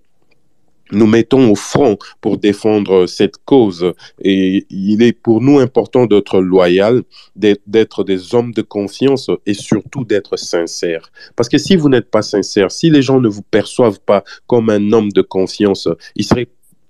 nous 0.92 1.08
mettons 1.08 1.52
au 1.52 1.56
front 1.56 1.98
pour 2.22 2.38
défendre 2.38 3.06
cette 3.08 3.38
cause. 3.46 3.94
Et 4.22 4.66
il 4.70 5.02
est 5.02 5.14
pour 5.14 5.42
nous 5.42 5.60
important 5.60 6.06
d'être 6.06 6.40
loyal, 6.40 7.04
d'être 7.36 8.04
des 8.04 8.36
hommes 8.36 8.52
de 8.54 8.62
confiance 8.62 9.30
et 9.46 9.54
surtout 9.54 10.04
d'être 10.04 10.38
sincères. 10.38 11.12
Parce 11.36 11.50
que 11.50 11.58
si 11.58 11.76
vous 11.76 11.90
n'êtes 11.90 12.10
pas 12.10 12.22
sincère, 12.22 12.72
si 12.72 12.90
les 12.90 13.02
gens 13.02 13.20
ne 13.20 13.28
vous 13.28 13.42
perçoivent 13.42 14.00
pas 14.00 14.24
comme 14.48 14.70
un 14.70 14.92
homme 14.92 15.12
de 15.12 15.22
confiance, 15.22 15.88
il 16.16 16.24
serait 16.24 16.50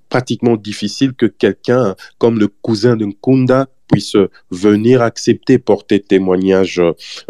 pratiquement 0.10 0.56
difficile 0.56 1.14
que 1.14 1.26
quelqu'un 1.26 1.96
comme 2.18 2.40
le 2.40 2.48
cousin 2.48 2.96
de 2.96 3.06
Nkunda 3.06 3.68
puisse 3.88 4.16
venir 4.52 5.02
accepter, 5.02 5.58
porter 5.58 6.00
témoignage, 6.00 6.82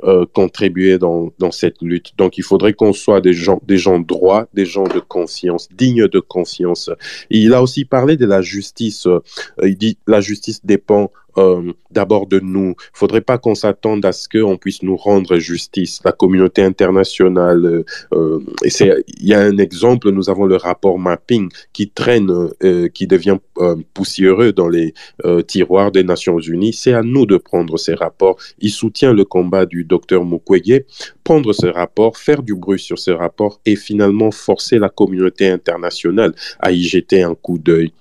euh, 0.04 0.26
contribuer 0.34 0.98
dans, 0.98 1.32
dans 1.40 1.52
cette 1.52 1.82
lutte. 1.82 2.12
Donc, 2.18 2.38
il 2.38 2.44
faudrait 2.44 2.74
qu'on 2.74 2.94
soit 2.94 3.22
des 3.22 3.34
gens, 3.34 3.62
des 3.66 3.78
gens 3.78 4.00
droits, 4.00 4.48
des 4.54 4.66
gens 4.66 4.86
de 4.86 5.00
confiance, 5.00 5.70
dignes 5.76 6.08
de 6.08 6.20
confiance. 6.20 6.90
Et 7.30 7.40
il 7.40 7.54
a 7.54 7.62
aussi 7.62 7.86
parlé 7.86 8.18
de 8.18 8.26
la 8.26 8.42
justice. 8.42 9.08
Euh, 9.08 9.22
il 9.64 9.78
dit 9.78 9.98
la 10.08 10.22
justice 10.22 10.66
dépend 10.66 11.12
euh, 11.38 11.74
d'abord 11.92 12.28
de 12.28 12.40
nous. 12.40 12.76
Il 12.78 12.98
faudrait 12.98 13.22
pas 13.22 13.38
qu'on 13.38 13.56
s'attende 13.56 14.06
à 14.06 14.12
ce 14.12 14.28
qu'on 14.30 14.58
puisse 14.58 14.84
nous 14.84 14.98
rendre 14.98 15.38
justice. 15.38 16.02
La 16.04 16.12
communauté 16.12 16.62
internationale, 16.62 17.84
euh, 18.14 18.40
c'est, 18.68 19.04
il 19.20 19.28
y 19.28 19.34
a 19.34 19.40
un 19.40 19.58
exemple, 19.58 20.10
nous 20.12 20.30
avons 20.30 20.46
le 20.46 20.56
rapport 20.56 21.00
mapping 21.00 21.50
qui 21.74 21.90
traîne, 21.90 22.32
euh, 22.64 22.88
qui 22.90 23.08
devient 23.08 23.38
euh, 23.58 23.76
poussiéreux 23.94 24.52
dans 24.52 24.68
les 24.68 24.94
euh, 25.26 25.42
tiroirs 25.42 25.92
des 25.92 26.04
Nations 26.04 26.40
Unies. 26.40 26.74
C'est 26.74 26.94
à 26.94 27.02
nous 27.02 27.26
de 27.26 27.38
prendre 27.38 27.78
ces 27.78 27.94
rapports. 27.94 28.38
Il 28.60 28.72
soutient 28.72 29.14
le 29.14 29.26
combat 29.26 29.66
du 29.66 29.84
docteur 29.84 30.26
Mukwege, 30.26 30.84
prendre 31.24 31.54
ce 31.54 31.68
rapport, 31.68 32.18
faire 32.18 32.44
du 32.44 32.56
bruit 32.56 32.80
sur 32.80 33.00
ce 33.00 33.12
rapport 33.12 33.60
et 33.66 33.76
finalement 33.76 34.32
forcer 34.32 34.80
la 34.80 34.90
communauté 34.90 35.50
internationale 35.50 36.34
à 36.60 36.72
y 36.72 36.84
jeter 36.84 37.24
un 37.24 37.36
coup 37.36 37.58
d'œil. 37.58 37.92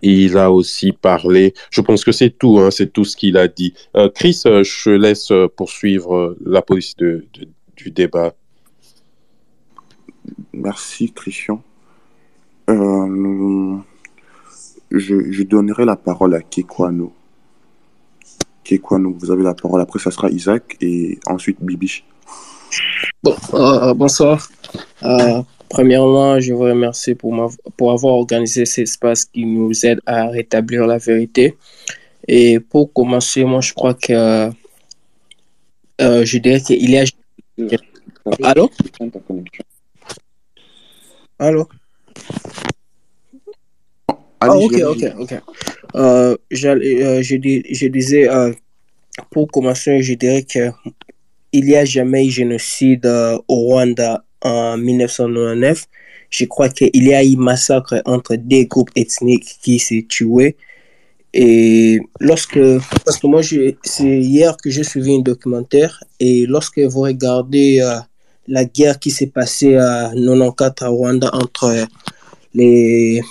Il 0.00 0.38
a 0.38 0.50
aussi 0.50 0.92
parlé, 0.92 1.54
je 1.70 1.80
pense 1.80 2.04
que 2.04 2.12
c'est 2.12 2.30
tout, 2.30 2.58
hein, 2.58 2.70
c'est 2.70 2.92
tout 2.92 3.04
ce 3.04 3.16
qu'il 3.16 3.36
a 3.36 3.48
dit. 3.48 3.74
Euh, 3.96 4.08
Chris, 4.08 4.42
euh, 4.46 4.64
je 4.64 4.90
laisse 4.90 5.32
poursuivre 5.56 6.36
la 6.44 6.62
police 6.62 6.96
de, 6.96 7.26
de, 7.34 7.48
du 7.76 7.90
débat. 7.90 8.34
Merci, 10.52 11.12
Christian. 11.12 11.62
Euh, 12.70 13.78
je, 14.90 15.30
je, 15.30 15.42
donnerai 15.42 15.84
la 15.84 15.96
parole 15.96 16.34
à 16.34 16.40
Kekwano. 16.40 17.12
Kekwano, 18.64 19.14
vous 19.18 19.30
avez 19.30 19.42
la 19.42 19.54
parole. 19.54 19.80
Après, 19.80 19.98
ça 19.98 20.10
sera 20.10 20.30
Isaac 20.30 20.76
et 20.80 21.18
ensuite 21.26 21.58
Bibiche. 21.60 22.04
Bon, 23.22 23.34
bonsoir. 23.94 24.48
Premièrement, 25.72 26.38
je 26.38 26.52
vous 26.52 26.64
remercie 26.64 27.14
pour, 27.14 27.50
pour 27.78 27.92
avoir 27.92 28.16
organisé 28.16 28.66
cet 28.66 28.82
espace 28.82 29.24
qui 29.24 29.46
nous 29.46 29.86
aide 29.86 30.00
à 30.04 30.28
rétablir 30.28 30.86
la 30.86 30.98
vérité. 30.98 31.56
Et 32.28 32.60
pour 32.60 32.92
commencer, 32.92 33.42
moi, 33.44 33.62
je 33.62 33.72
crois 33.72 33.94
que 33.94 34.50
euh, 36.02 36.24
je 36.26 36.38
dirais 36.38 36.60
qu'il 36.60 36.90
y 36.90 36.98
a. 36.98 37.04
Allô? 38.42 38.70
Allô? 41.38 41.66
Ah, 44.40 44.54
ok, 44.54 44.74
ok, 44.74 45.04
ok. 45.20 45.34
Euh, 45.94 46.36
je, 46.50 46.68
euh, 46.68 47.22
je, 47.22 47.36
je, 47.70 47.86
disais, 47.86 48.28
euh, 48.28 48.52
pour 49.30 49.50
commencer, 49.50 50.02
je 50.02 50.12
dirais 50.12 50.42
qu'il 50.42 51.64
n'y 51.64 51.76
a 51.76 51.86
jamais 51.86 52.26
eu 52.26 52.30
génocide 52.30 53.06
au 53.48 53.54
Rwanda 53.54 54.22
en 54.42 54.76
1999, 54.76 55.86
je 56.30 56.44
crois 56.46 56.68
qu'il 56.68 56.90
y 56.94 57.14
a 57.14 57.24
eu 57.24 57.36
massacre 57.36 58.00
entre 58.04 58.36
des 58.36 58.66
groupes 58.66 58.90
ethniques 58.96 59.58
qui 59.62 59.78
s'est 59.78 60.06
tué. 60.08 60.56
Et 61.34 62.00
lorsque, 62.20 62.60
parce 63.04 63.18
que 63.18 63.26
moi, 63.26 63.42
c'est 63.42 64.20
hier 64.20 64.56
que 64.56 64.70
j'ai 64.70 64.84
suivi 64.84 65.16
un 65.16 65.20
documentaire, 65.20 66.02
et 66.20 66.46
lorsque 66.46 66.78
vous 66.78 67.00
regardez 67.00 67.80
euh, 67.80 67.98
la 68.48 68.64
guerre 68.64 68.98
qui 68.98 69.10
s'est 69.10 69.28
passée 69.28 69.76
à 69.76 70.12
94 70.14 70.72
à 70.80 70.88
Rwanda 70.88 71.30
entre 71.32 71.86
les 72.54 73.22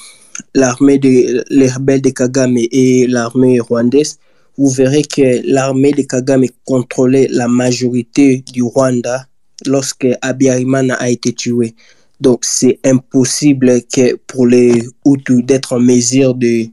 l'armée 0.56 0.98
de 0.98 1.44
les 1.50 1.70
rebelles 1.70 2.02
de 2.02 2.10
Kagame 2.10 2.58
et 2.58 3.06
l'armée 3.08 3.60
rwandaise, 3.60 4.18
vous 4.58 4.70
verrez 4.70 5.04
que 5.04 5.42
l'armée 5.46 5.92
de 5.92 6.02
Kagame 6.02 6.46
contrôlait 6.66 7.28
la 7.30 7.48
majorité 7.48 8.44
du 8.52 8.64
Rwanda 8.64 9.28
lorsque 9.66 10.08
Abiyarimana 10.22 10.96
a 10.96 11.10
été 11.10 11.34
tué. 11.34 11.76
Donc, 12.20 12.46
c'est 12.46 12.80
impossible 12.86 13.82
que 13.92 14.16
pour 14.28 14.46
les 14.46 14.84
Hutus 15.06 15.44
d'être 15.44 15.74
en 15.74 15.80
mesure 15.80 16.36
de 16.36 16.68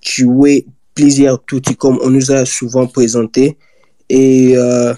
tuer 0.00 0.66
plusieurs 0.94 1.44
Tutsis 1.44 1.76
comme 1.76 1.98
on 2.02 2.10
nous 2.10 2.30
a 2.30 2.44
souvent 2.44 2.86
présenté. 2.86 3.56
Et 4.08 4.52
euh, 4.56 4.94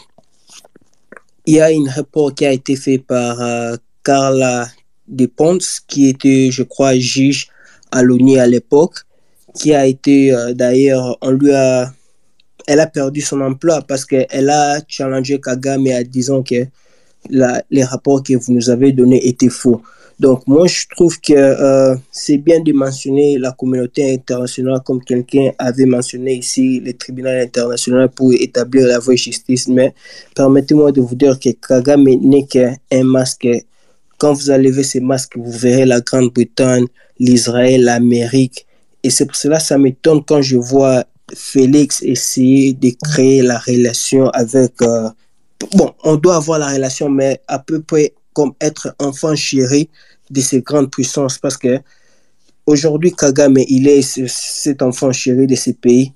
il 1.46 1.54
y 1.54 1.60
a 1.60 1.66
un 1.66 1.90
rapport 1.90 2.34
qui 2.34 2.44
a 2.44 2.52
été 2.52 2.76
fait 2.76 2.98
par 2.98 3.40
euh, 3.40 3.76
Carla 4.02 4.66
De 5.06 5.28
qui 5.86 6.08
était, 6.08 6.50
je 6.50 6.62
crois, 6.62 6.96
juge 6.96 7.48
à 7.90 8.02
l'ONU 8.02 8.38
à 8.38 8.46
l'époque, 8.46 8.96
qui 9.54 9.74
a 9.74 9.86
été, 9.86 10.32
euh, 10.32 10.52
d'ailleurs, 10.52 11.16
on 11.20 11.30
lui 11.30 11.52
a, 11.52 11.92
elle 12.66 12.80
a 12.80 12.86
perdu 12.86 13.20
son 13.20 13.40
emploi 13.40 13.82
parce 13.82 14.04
qu'elle 14.04 14.50
a 14.50 14.80
challengé 14.88 15.40
Kagame 15.40 15.86
en 15.86 16.02
disant 16.02 16.42
que 16.42 16.66
les 17.30 17.84
rapports 17.84 18.22
que 18.22 18.34
vous 18.34 18.52
nous 18.52 18.70
avez 18.70 18.92
donnés 18.92 19.26
étaient 19.26 19.48
faux. 19.48 19.82
Donc 20.20 20.46
moi, 20.46 20.66
je 20.68 20.84
trouve 20.94 21.20
que 21.20 21.32
euh, 21.32 21.96
c'est 22.12 22.38
bien 22.38 22.60
de 22.60 22.72
mentionner 22.72 23.36
la 23.38 23.50
communauté 23.52 24.14
internationale 24.14 24.80
comme 24.84 25.02
quelqu'un 25.02 25.50
avait 25.58 25.86
mentionné 25.86 26.34
ici, 26.34 26.80
le 26.80 26.92
tribunal 26.92 27.40
international 27.40 28.08
pour 28.10 28.32
établir 28.32 28.86
la 28.86 29.00
vraie 29.00 29.16
justice. 29.16 29.66
Mais 29.66 29.92
permettez-moi 30.36 30.92
de 30.92 31.00
vous 31.00 31.16
dire 31.16 31.38
que 31.40 31.50
Kagame 31.50 32.04
n'est 32.04 32.46
qu'un 32.46 32.76
masque 33.02 33.48
quand 34.16 34.32
vous 34.32 34.50
enlevez 34.50 34.84
ces 34.84 35.00
masques, 35.00 35.36
vous 35.36 35.50
verrez 35.50 35.84
la 35.84 36.00
Grande-Bretagne, 36.00 36.86
l'Israël, 37.18 37.82
l'Amérique. 37.82 38.64
Et 39.02 39.10
c'est 39.10 39.26
pour 39.26 39.34
cela 39.34 39.58
que 39.58 39.64
ça 39.64 39.76
m'étonne 39.76 40.22
quand 40.24 40.40
je 40.40 40.56
vois 40.56 41.04
Félix 41.34 42.00
essayer 42.02 42.72
de 42.72 42.90
créer 43.02 43.42
la 43.42 43.58
relation 43.58 44.28
avec... 44.30 44.80
euh, 44.82 45.08
bon, 45.74 45.92
on 46.04 46.16
doit 46.16 46.36
avoir 46.36 46.58
la 46.58 46.72
relation, 46.72 47.08
mais 47.08 47.40
à 47.48 47.58
peu 47.58 47.80
près 47.80 48.14
comme 48.32 48.52
être 48.60 48.94
enfant 48.98 49.34
chéri 49.34 49.88
de 50.30 50.40
ces 50.40 50.60
grandes 50.60 50.90
puissances. 50.90 51.38
Parce 51.38 51.56
que 51.56 51.80
aujourd'hui, 52.66 53.12
Kagame, 53.12 53.58
il 53.68 53.88
est 53.88 54.02
ce- 54.02 54.26
cet 54.26 54.82
enfant 54.82 55.12
chéri 55.12 55.46
de 55.46 55.54
ces 55.54 55.74
pays. 55.74 56.12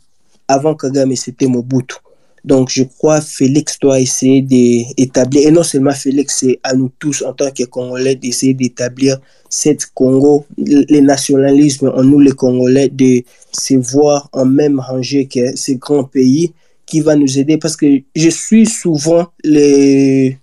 Avant 0.48 0.74
Kagame, 0.74 1.14
c'était 1.16 1.46
Mobutu. 1.46 1.96
Donc, 2.44 2.70
je 2.70 2.84
crois 2.84 3.20
Félix 3.20 3.78
doit 3.78 4.00
essayer 4.00 4.40
d'établir, 4.40 5.48
et 5.48 5.50
non 5.50 5.62
seulement 5.62 5.92
Félix, 5.92 6.38
c'est 6.40 6.58
à 6.62 6.72
nous 6.74 6.90
tous 6.98 7.22
en 7.22 7.32
tant 7.32 7.50
que 7.50 7.64
Congolais 7.64 8.14
d'essayer 8.14 8.54
d'établir 8.54 9.18
cette 9.50 9.86
Congo, 9.92 10.46
le 10.56 11.00
nationalisme 11.00 11.92
en 11.94 12.02
nous 12.02 12.20
les 12.20 12.32
Congolais, 12.32 12.88
de 12.88 13.22
se 13.52 13.74
voir 13.74 14.28
en 14.32 14.46
même 14.46 14.78
rangée 14.80 15.26
que 15.26 15.54
ces 15.56 15.76
grands 15.76 16.04
pays 16.04 16.52
qui 16.88 17.00
va 17.00 17.14
nous 17.16 17.38
aider 17.38 17.58
parce 17.58 17.76
que 17.76 17.86
je 18.16 18.28
suis 18.30 18.66
souvent 18.66 19.26
les 19.44 20.38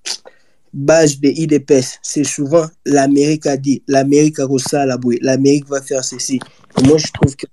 bases 0.74 1.20
de 1.20 1.30
IDPS. 1.30 2.00
C'est 2.02 2.24
souvent 2.24 2.66
l'Amérique 2.86 3.46
a 3.48 3.58
dit, 3.58 3.82
l'Amérique 3.88 4.40
a 4.40 4.46
reçu 4.46 4.76
la 4.76 4.98
bouée, 4.98 5.20
l'Amérique 5.22 5.68
va 5.68 5.82
faire 5.82 6.04
ceci. 6.04 6.40
Et 6.80 6.88
moi, 6.88 6.98
je 6.98 7.08
trouve 7.14 7.36
que 7.36 7.48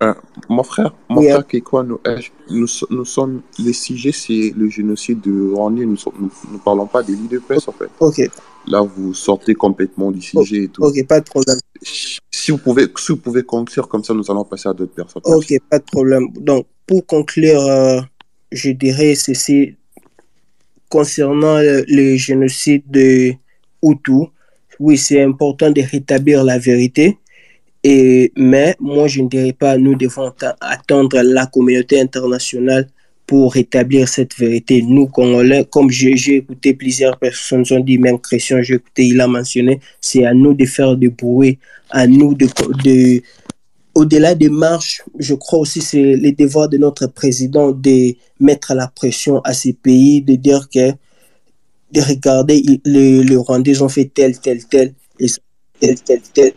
Euh, 0.00 0.14
mon 0.48 0.62
frère, 0.62 0.94
mon 1.08 1.18
Oui, 1.18 1.24
frère 1.26 1.40
hein. 1.40 1.42
Kekwa, 1.50 1.82
nous, 1.82 1.98
euh, 2.06 2.20
nous, 2.50 2.68
nous 2.90 3.04
sommes, 3.04 3.42
les 3.58 3.72
sujets, 3.72 4.12
c'est 4.12 4.54
le 4.56 4.68
génocide 4.70 5.20
de 5.20 5.50
Rwanda, 5.52 5.82
nous 5.84 5.96
ne 6.52 6.58
parlons 6.64 6.86
pas 6.86 7.02
de 7.02 7.12
l'IDPS 7.12 7.66
en 7.66 7.72
fait. 7.72 7.90
Ok, 7.98 8.20
Là, 8.68 8.80
vous 8.82 9.12
sortez 9.12 9.54
complètement 9.54 10.12
du 10.12 10.20
sujet 10.22 10.64
et 10.64 10.68
tout. 10.68 10.84
ok, 10.84 11.04
pas 11.06 11.18
de 11.20 11.24
problème. 11.24 11.58
Si 11.82 12.50
vous 12.52 12.58
pouvez, 12.58 12.86
si 12.96 13.10
vous 13.12 13.16
pouvez 13.18 13.42
conclure 13.42 13.88
comme 13.88 14.04
ça, 14.04 14.14
nous 14.14 14.30
allons 14.30 14.44
passer 14.44 14.68
à 14.68 14.72
d'autres 14.72 14.94
personnes. 14.94 15.22
Ok, 15.24 15.48
pas 15.68 15.78
de 15.80 15.84
problème. 15.84 16.28
Donc, 16.50 16.66
pour 16.86 17.04
conclure, 17.04 17.60
euh, 17.60 18.00
je 18.52 18.70
dirais 18.70 19.14
ceci 19.14 19.76
concernant 20.88 21.58
le, 21.60 22.16
génocide 22.16 22.82
de 22.88 23.32
Hutu. 23.82 24.28
Oui, 24.80 24.96
c'est 24.96 25.22
important 25.22 25.70
de 25.70 25.82
rétablir 25.82 26.44
la 26.44 26.58
vérité. 26.58 27.18
Et, 27.84 28.32
mais 28.36 28.74
moi, 28.80 29.06
je 29.06 29.22
ne 29.22 29.28
dirais 29.28 29.52
pas 29.52 29.76
nous 29.76 29.94
devons 29.94 30.32
attendre 30.60 31.20
la 31.22 31.46
communauté 31.46 32.00
internationale 32.00 32.88
pour 33.26 33.52
rétablir 33.52 34.08
cette 34.08 34.34
vérité. 34.36 34.82
Nous, 34.82 35.06
Congolais, 35.06 35.66
comme 35.70 35.90
j'ai 35.90 36.36
écouté 36.36 36.72
plusieurs 36.72 37.18
personnes 37.18 37.64
ont 37.70 37.80
dit, 37.80 37.98
même 37.98 38.18
Christian, 38.18 38.62
j'ai 38.62 38.76
écouté, 38.76 39.04
il 39.04 39.20
a 39.20 39.26
mentionné, 39.26 39.80
c'est 40.00 40.24
à 40.24 40.32
nous 40.32 40.54
de 40.54 40.64
faire 40.64 40.96
du 40.96 41.10
bruit, 41.10 41.58
à 41.90 42.06
nous 42.06 42.34
de 42.34 42.46
au-delà 43.98 44.36
des 44.36 44.48
marches, 44.48 45.02
je 45.18 45.34
crois 45.34 45.58
aussi 45.58 45.80
c'est 45.80 46.14
le 46.14 46.30
devoir 46.30 46.68
de 46.68 46.78
notre 46.78 47.08
président 47.08 47.72
de 47.72 48.14
mettre 48.38 48.72
la 48.72 48.86
pression 48.86 49.40
à 49.40 49.52
ces 49.52 49.72
pays, 49.72 50.22
de 50.22 50.36
dire 50.36 50.68
que 50.72 50.92
de 51.90 52.00
regarder 52.00 52.62
les, 52.84 53.24
les 53.24 53.36
Rwandais 53.36 53.82
ont 53.82 53.88
fait 53.88 54.08
tel, 54.14 54.38
tel, 54.38 54.64
tel, 54.66 54.94
et 55.18 55.26
tel, 55.80 55.96
tel, 56.00 56.20
tel. 56.32 56.52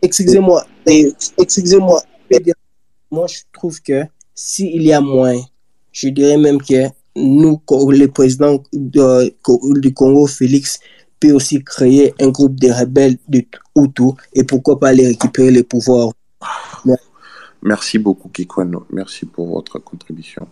Excusez-moi, 0.00 0.64
excusez-moi, 1.36 2.02
moi 3.10 3.26
je 3.26 3.40
trouve 3.52 3.82
que 3.82 4.04
s'il 4.34 4.82
y 4.82 4.94
a 4.94 5.00
moins, 5.02 5.38
je 5.92 6.08
dirais 6.08 6.38
même 6.38 6.62
que 6.62 6.88
nous, 7.16 7.60
le 7.70 8.06
président 8.06 8.62
du 8.72 9.92
Congo, 9.92 10.26
Félix, 10.26 10.78
peut 11.22 11.32
aussi 11.32 11.62
créer 11.62 12.14
un 12.20 12.28
groupe 12.28 12.58
de 12.58 12.70
rebelles 12.70 13.16
de 13.28 13.44
Hutu 13.76 14.10
et 14.32 14.44
pourquoi 14.44 14.78
pas 14.80 14.88
aller 14.88 15.06
récupérer 15.06 15.50
les 15.50 15.62
pouvoirs. 15.62 16.10
Merci 17.62 17.98
beaucoup, 17.98 18.28
Kikwano. 18.28 18.86
Merci 18.90 19.24
pour 19.26 19.46
votre 19.46 19.78
contribution. 19.78 20.48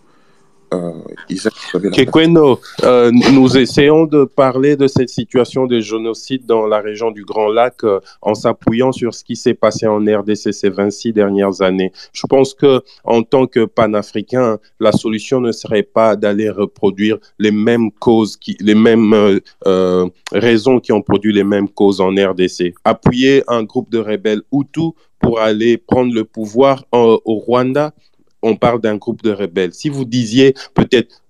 Kekweno, 1.93 2.59
euh, 2.83 3.11
nous 3.11 3.57
essayons 3.57 4.05
de 4.05 4.23
parler 4.23 4.75
de 4.75 4.87
cette 4.87 5.09
situation 5.09 5.67
de 5.67 5.79
génocide 5.79 6.45
dans 6.45 6.65
la 6.65 6.79
région 6.79 7.11
du 7.11 7.25
Grand 7.25 7.49
Lac 7.49 7.83
euh, 7.83 7.99
en 8.21 8.33
s'appuyant 8.33 8.91
sur 8.91 9.13
ce 9.13 9.23
qui 9.23 9.35
s'est 9.35 9.53
passé 9.53 9.87
en 9.87 9.99
RDC 9.99 10.53
ces 10.53 10.69
26 10.69 11.13
dernières 11.13 11.61
années. 11.61 11.91
Je 12.13 12.25
pense 12.27 12.53
que 12.53 12.81
en 13.03 13.23
tant 13.23 13.47
que 13.47 13.65
panafricain, 13.65 14.59
la 14.79 14.91
solution 14.91 15.41
ne 15.41 15.51
serait 15.51 15.83
pas 15.83 16.15
d'aller 16.15 16.49
reproduire 16.49 17.17
les 17.39 17.51
mêmes 17.51 17.91
causes, 17.91 18.37
les 18.59 18.75
mêmes 18.75 19.13
euh, 19.13 19.39
euh, 19.67 20.07
raisons 20.31 20.79
qui 20.79 20.91
ont 20.91 21.01
produit 21.01 21.33
les 21.33 21.43
mêmes 21.43 21.69
causes 21.69 22.01
en 22.01 22.09
RDC. 22.09 22.73
Appuyer 22.83 23.43
un 23.47 23.63
groupe 23.63 23.89
de 23.91 23.99
rebelles 23.99 24.41
Hutus 24.51 24.91
pour 25.21 25.39
aller 25.39 25.77
prendre 25.77 26.13
le 26.13 26.25
pouvoir 26.25 26.83
euh, 26.93 27.17
au 27.25 27.35
Rwanda, 27.35 27.93
on 28.41 28.55
parle 28.55 28.81
d'un 28.81 28.97
groupe 28.97 29.21
de 29.23 29.31
rebelles. 29.31 29.73
Si 29.73 29.89
vous 29.89 30.05
disiez 30.05 30.53
peut-être 30.73 31.23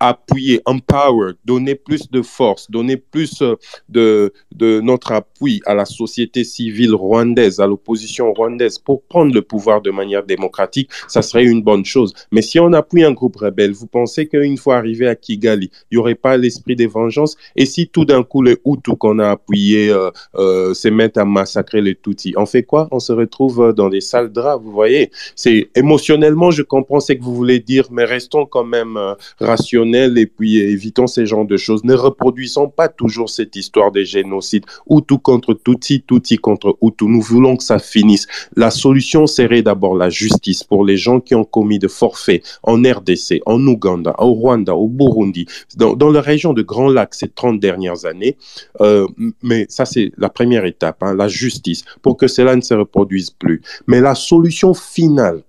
appuyer, 0.00 0.60
empower, 0.64 1.32
donner 1.44 1.74
plus 1.74 2.10
de 2.10 2.22
force, 2.22 2.70
donner 2.70 2.96
plus 2.96 3.42
euh, 3.42 3.56
de, 3.88 4.32
de 4.54 4.80
notre 4.80 5.12
appui 5.12 5.60
à 5.66 5.74
la 5.74 5.84
société 5.84 6.44
civile 6.44 6.94
rwandaise, 6.94 7.60
à 7.60 7.66
l'opposition 7.66 8.32
rwandaise 8.32 8.78
pour 8.78 9.02
prendre 9.02 9.34
le 9.34 9.42
pouvoir 9.42 9.82
de 9.82 9.90
manière 9.90 10.24
démocratique, 10.24 10.90
ça 11.08 11.22
serait 11.22 11.44
une 11.44 11.62
bonne 11.62 11.84
chose. 11.84 12.12
Mais 12.30 12.42
si 12.42 12.60
on 12.60 12.72
appuie 12.72 13.04
un 13.04 13.12
groupe 13.12 13.36
rebelle, 13.36 13.72
vous 13.72 13.86
pensez 13.86 14.28
qu'une 14.28 14.56
fois 14.56 14.76
arrivé 14.76 15.08
à 15.08 15.16
Kigali, 15.16 15.70
il 15.90 15.94
n'y 15.94 15.98
aurait 15.98 16.14
pas 16.14 16.36
l'esprit 16.36 16.76
de 16.76 16.86
vengeance 16.86 17.36
Et 17.56 17.66
si 17.66 17.88
tout 17.88 18.04
d'un 18.04 18.22
coup, 18.22 18.42
les 18.42 18.56
Hutus 18.64 18.94
qu'on 18.98 19.18
a 19.18 19.30
appuyés 19.30 19.90
euh, 19.90 20.10
euh, 20.36 20.74
se 20.74 20.88
mettent 20.88 21.18
à 21.18 21.24
massacrer 21.24 21.80
les 21.80 21.96
Tutsis, 21.96 22.34
on 22.36 22.46
fait 22.46 22.62
quoi? 22.62 22.88
On 22.90 23.00
se 23.00 23.12
retrouve 23.12 23.72
dans 23.74 23.88
des 23.88 24.00
sales 24.00 24.32
draps, 24.32 24.62
vous 24.62 24.72
voyez? 24.72 25.10
C'est 25.34 25.70
émotionnellement, 25.74 26.50
je 26.50 26.62
comprends 26.62 27.00
ce 27.00 27.12
que 27.12 27.22
vous 27.22 27.34
voulez 27.34 27.58
dire, 27.58 27.86
mais 27.90 28.04
restons 28.04 28.46
quand 28.46 28.64
même 28.64 28.98
rationnels 29.40 29.87
et 29.94 30.26
puis 30.26 30.58
évitons 30.58 31.06
ces 31.06 31.26
genres 31.26 31.46
de 31.46 31.56
choses. 31.56 31.84
Ne 31.84 31.94
reproduisons 31.94 32.68
pas 32.68 32.88
toujours 32.88 33.30
cette 33.30 33.56
histoire 33.56 33.92
des 33.92 34.04
génocides. 34.04 34.64
Hutu 34.88 35.18
contre 35.18 35.54
Tutsi, 35.54 36.02
Tutsi 36.06 36.36
contre 36.36 36.76
Hutu. 36.82 37.06
Nous 37.06 37.20
voulons 37.20 37.56
que 37.56 37.64
ça 37.64 37.78
finisse. 37.78 38.26
La 38.56 38.70
solution 38.70 39.26
serait 39.26 39.62
d'abord 39.62 39.96
la 39.96 40.10
justice 40.10 40.64
pour 40.64 40.84
les 40.84 40.96
gens 40.96 41.20
qui 41.20 41.34
ont 41.34 41.44
commis 41.44 41.78
de 41.78 41.88
forfaits 41.88 42.42
en 42.62 42.82
RDC, 42.82 43.40
en 43.46 43.64
Ouganda, 43.66 44.14
au 44.18 44.32
Rwanda, 44.32 44.74
au 44.74 44.88
Burundi, 44.88 45.46
dans, 45.76 45.94
dans 45.94 46.10
la 46.10 46.20
région 46.20 46.52
de 46.52 46.62
Grand 46.62 46.88
Lac 46.88 47.14
ces 47.14 47.28
30 47.28 47.60
dernières 47.60 48.04
années. 48.04 48.36
Euh, 48.80 49.06
mais 49.42 49.66
ça, 49.68 49.84
c'est 49.84 50.12
la 50.16 50.28
première 50.28 50.64
étape, 50.64 51.02
hein, 51.02 51.14
la 51.14 51.28
justice, 51.28 51.84
pour 52.02 52.16
que 52.16 52.26
cela 52.26 52.56
ne 52.56 52.60
se 52.60 52.74
reproduise 52.74 53.30
plus. 53.30 53.62
Mais 53.86 54.00
la 54.00 54.14
solution 54.14 54.74
finale, 54.74 55.42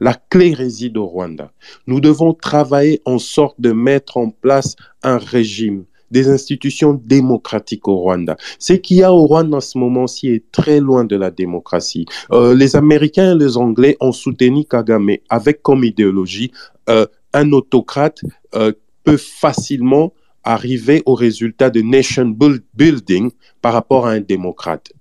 la 0.00 0.14
clé 0.14 0.54
réside 0.54 0.96
au 0.96 1.06
Rwanda. 1.06 1.52
Nous 1.86 2.00
devons 2.00 2.34
travailler 2.34 3.00
en 3.04 3.18
sorte 3.18 3.60
de 3.60 3.72
mettre 3.72 4.16
en 4.16 4.30
place 4.30 4.74
un 5.02 5.18
régime, 5.18 5.84
des 6.10 6.28
institutions 6.28 6.94
démocratiques 7.04 7.86
au 7.86 7.96
Rwanda. 7.96 8.36
Ce 8.58 8.72
qu'il 8.72 8.96
y 8.96 9.02
a 9.02 9.12
au 9.12 9.26
Rwanda 9.26 9.58
en 9.58 9.60
ce 9.60 9.78
moment-ci 9.78 10.28
est 10.28 10.50
très 10.50 10.80
loin 10.80 11.04
de 11.04 11.16
la 11.16 11.30
démocratie. 11.30 12.06
Euh, 12.32 12.54
les 12.54 12.74
Américains 12.76 13.34
et 13.34 13.38
les 13.38 13.56
Anglais 13.56 13.96
ont 14.00 14.12
soutenu 14.12 14.64
Kagame 14.64 15.16
avec 15.28 15.62
comme 15.62 15.84
idéologie 15.84 16.50
euh, 16.88 17.06
un 17.32 17.52
autocrate 17.52 18.20
euh, 18.54 18.72
peut 19.04 19.16
facilement 19.16 20.12
arriver 20.42 21.02
au 21.06 21.14
résultat 21.14 21.70
de 21.70 21.82
nation 21.82 22.34
building 22.74 23.30
par 23.60 23.74
rapport 23.74 24.06
à 24.06 24.12
un 24.12 24.20
démocrate. 24.20 24.92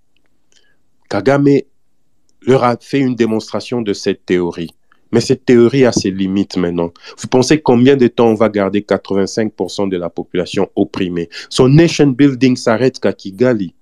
Kagame 1.10 1.62
leur 2.42 2.64
a 2.64 2.78
fait 2.80 3.00
une 3.00 3.16
démonstration 3.16 3.82
de 3.82 3.94
cette 3.94 4.26
théorie. 4.26 4.70
Mais 5.12 5.22
cette 5.22 5.46
théorie 5.46 5.86
a 5.86 5.92
ses 5.92 6.12
limites 6.12 6.58
maintenant. 6.58 6.92
Vous 7.18 7.28
pensez 7.28 7.62
combien 7.62 7.96
de 7.96 8.08
temps 8.08 8.28
on 8.28 8.36
va 8.36 8.50
garder 8.50 8.82
85% 8.82 9.90
de 9.90 9.98
la 9.98 10.10
population 10.10 10.70
opprimée? 10.76 11.30
Son 11.50 11.68
nation 11.68 12.08
building 12.08 12.56
s'arrête 12.56 13.00
qu'à 13.00 13.14
Kigali. 13.14 13.74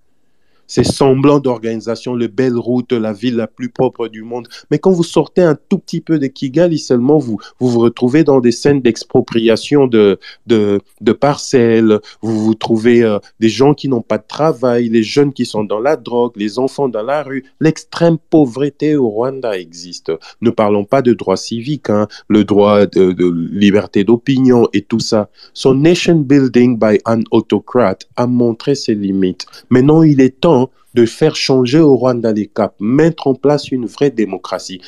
Ces 0.68 0.84
semblants 0.84 1.39
d'organisation, 1.39 2.14
le 2.14 2.27
belle 2.27 2.57
route, 2.57 2.91
la 2.91 3.14
ville 3.14 3.35
la 3.35 3.48
plus 3.48 3.69
propre 3.69 4.07
du 4.07 4.23
monde. 4.23 4.48
Mais 4.69 4.80
quand 4.80 4.91
vous 4.91 5.03
sortez 5.03 5.41
un 5.41 5.57
tout 5.69 5.77
petit 5.80 6.02
peu 6.02 6.19
de 6.19 6.27
Kigali 6.27 6.77
seulement, 6.77 7.18
vous 7.18 7.38
vous, 7.60 7.69
vous 7.69 7.80
retrouvez 7.80 8.23
dans 8.23 8.39
des 8.39 8.52
scènes 8.52 8.81
d'expropriation 8.81 9.88
de, 9.88 10.19
de, 10.45 10.80
parcelles. 11.19 11.99
Vous 12.22 12.44
vous 12.44 12.53
trouvez 12.53 13.03
euh, 13.03 13.19
des 13.39 13.49
gens 13.49 13.73
qui 13.73 13.89
n'ont 13.89 14.02
pas 14.02 14.18
de 14.18 14.26
travail, 14.27 14.89
les 14.89 15.03
jeunes 15.03 15.34
qui 15.34 15.45
sont 15.45 15.64
dans 15.64 15.80
la 15.80 15.95
drogue, 15.95 16.34
les 16.35 16.60
enfants 16.60 16.89
dans 16.89 17.03
la 17.03 17.23
rue. 17.23 17.45
L'extrême 17.60 18.18
pauvreté 18.30 18.95
au 18.95 19.10
Rwanda 19.10 19.57
existe. 19.57 20.11
Ne 20.41 20.49
parlons 20.49 20.85
pas 20.85 21.02
de 21.02 21.14
droits 21.14 21.38
civiques, 21.38 21.89
hein, 21.89 22.07
le 22.27 22.44
droit 22.44 22.85
de 22.85 23.15
liberté 23.52 24.03
d'opinion 24.03 24.68
et 24.73 24.81
tout 24.81 24.99
ça. 24.99 25.30
Son 25.53 25.73
nation 25.73 26.15
building 26.15 26.77
by 26.77 26.99
an 27.06 27.22
autocrat 27.31 27.98
a 28.15 28.27
montré 28.27 28.76
ses 28.76 28.95
limites. 28.95 29.45
Maintenant, 29.69 30.03
il 30.03 30.22
est 30.22 30.39
temps 30.41 30.57
de 30.94 31.06
faire 31.06 31.36
changer 31.36 31.80
au 31.80 31.96
Rwanda 31.96 32.32
les 32.32 32.48
caps, 32.48 32.76
mettre 32.80 33.28
en 33.28 33.36
place 33.36 33.72
une 33.72 33.86
vraie 33.86 34.12
démocratie. 34.12 34.82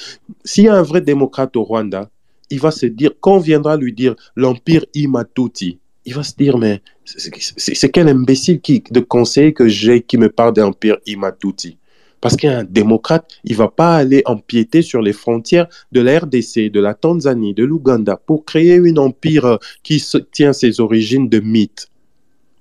S'il 0.43 0.65
y 0.65 0.67
a 0.67 0.75
un 0.75 0.81
vrai 0.81 1.01
démocrate 1.01 1.55
au 1.55 1.63
Rwanda, 1.63 2.09
il 2.49 2.59
va 2.59 2.71
se 2.71 2.87
dire, 2.87 3.11
quand 3.19 3.37
viendra 3.37 3.77
lui 3.77 3.93
dire 3.93 4.15
l'empire 4.35 4.85
Imatuti, 4.93 5.79
il 6.05 6.13
va 6.15 6.23
se 6.23 6.35
dire, 6.35 6.57
mais 6.57 6.81
c'est 7.05 7.89
quel 7.89 8.07
imbécile 8.07 8.61
qui, 8.61 8.83
de 8.89 8.99
conseiller 8.99 9.53
que 9.53 9.67
j'ai 9.67 10.01
qui 10.01 10.17
me 10.17 10.29
parle 10.29 10.53
d'empire 10.53 10.97
Imatuti? 11.05 11.77
Parce 12.21 12.35
qu'un 12.35 12.63
démocrate, 12.63 13.25
il 13.45 13.55
va 13.55 13.69
pas 13.69 13.95
aller 13.95 14.23
empiéter 14.25 14.81
sur 14.81 15.01
les 15.01 15.13
frontières 15.13 15.67
de 15.91 16.01
la 16.01 16.19
RDC, 16.19 16.69
de 16.69 16.79
la 16.79 16.93
Tanzanie, 16.93 17.53
de 17.53 17.63
l'Ouganda 17.63 18.17
pour 18.17 18.43
créer 18.43 18.77
un 18.77 18.97
empire 18.97 19.57
qui 19.83 20.03
tient 20.31 20.51
ses 20.51 20.81
origines 20.81 21.29
de 21.29 21.39
mythes. 21.39 21.87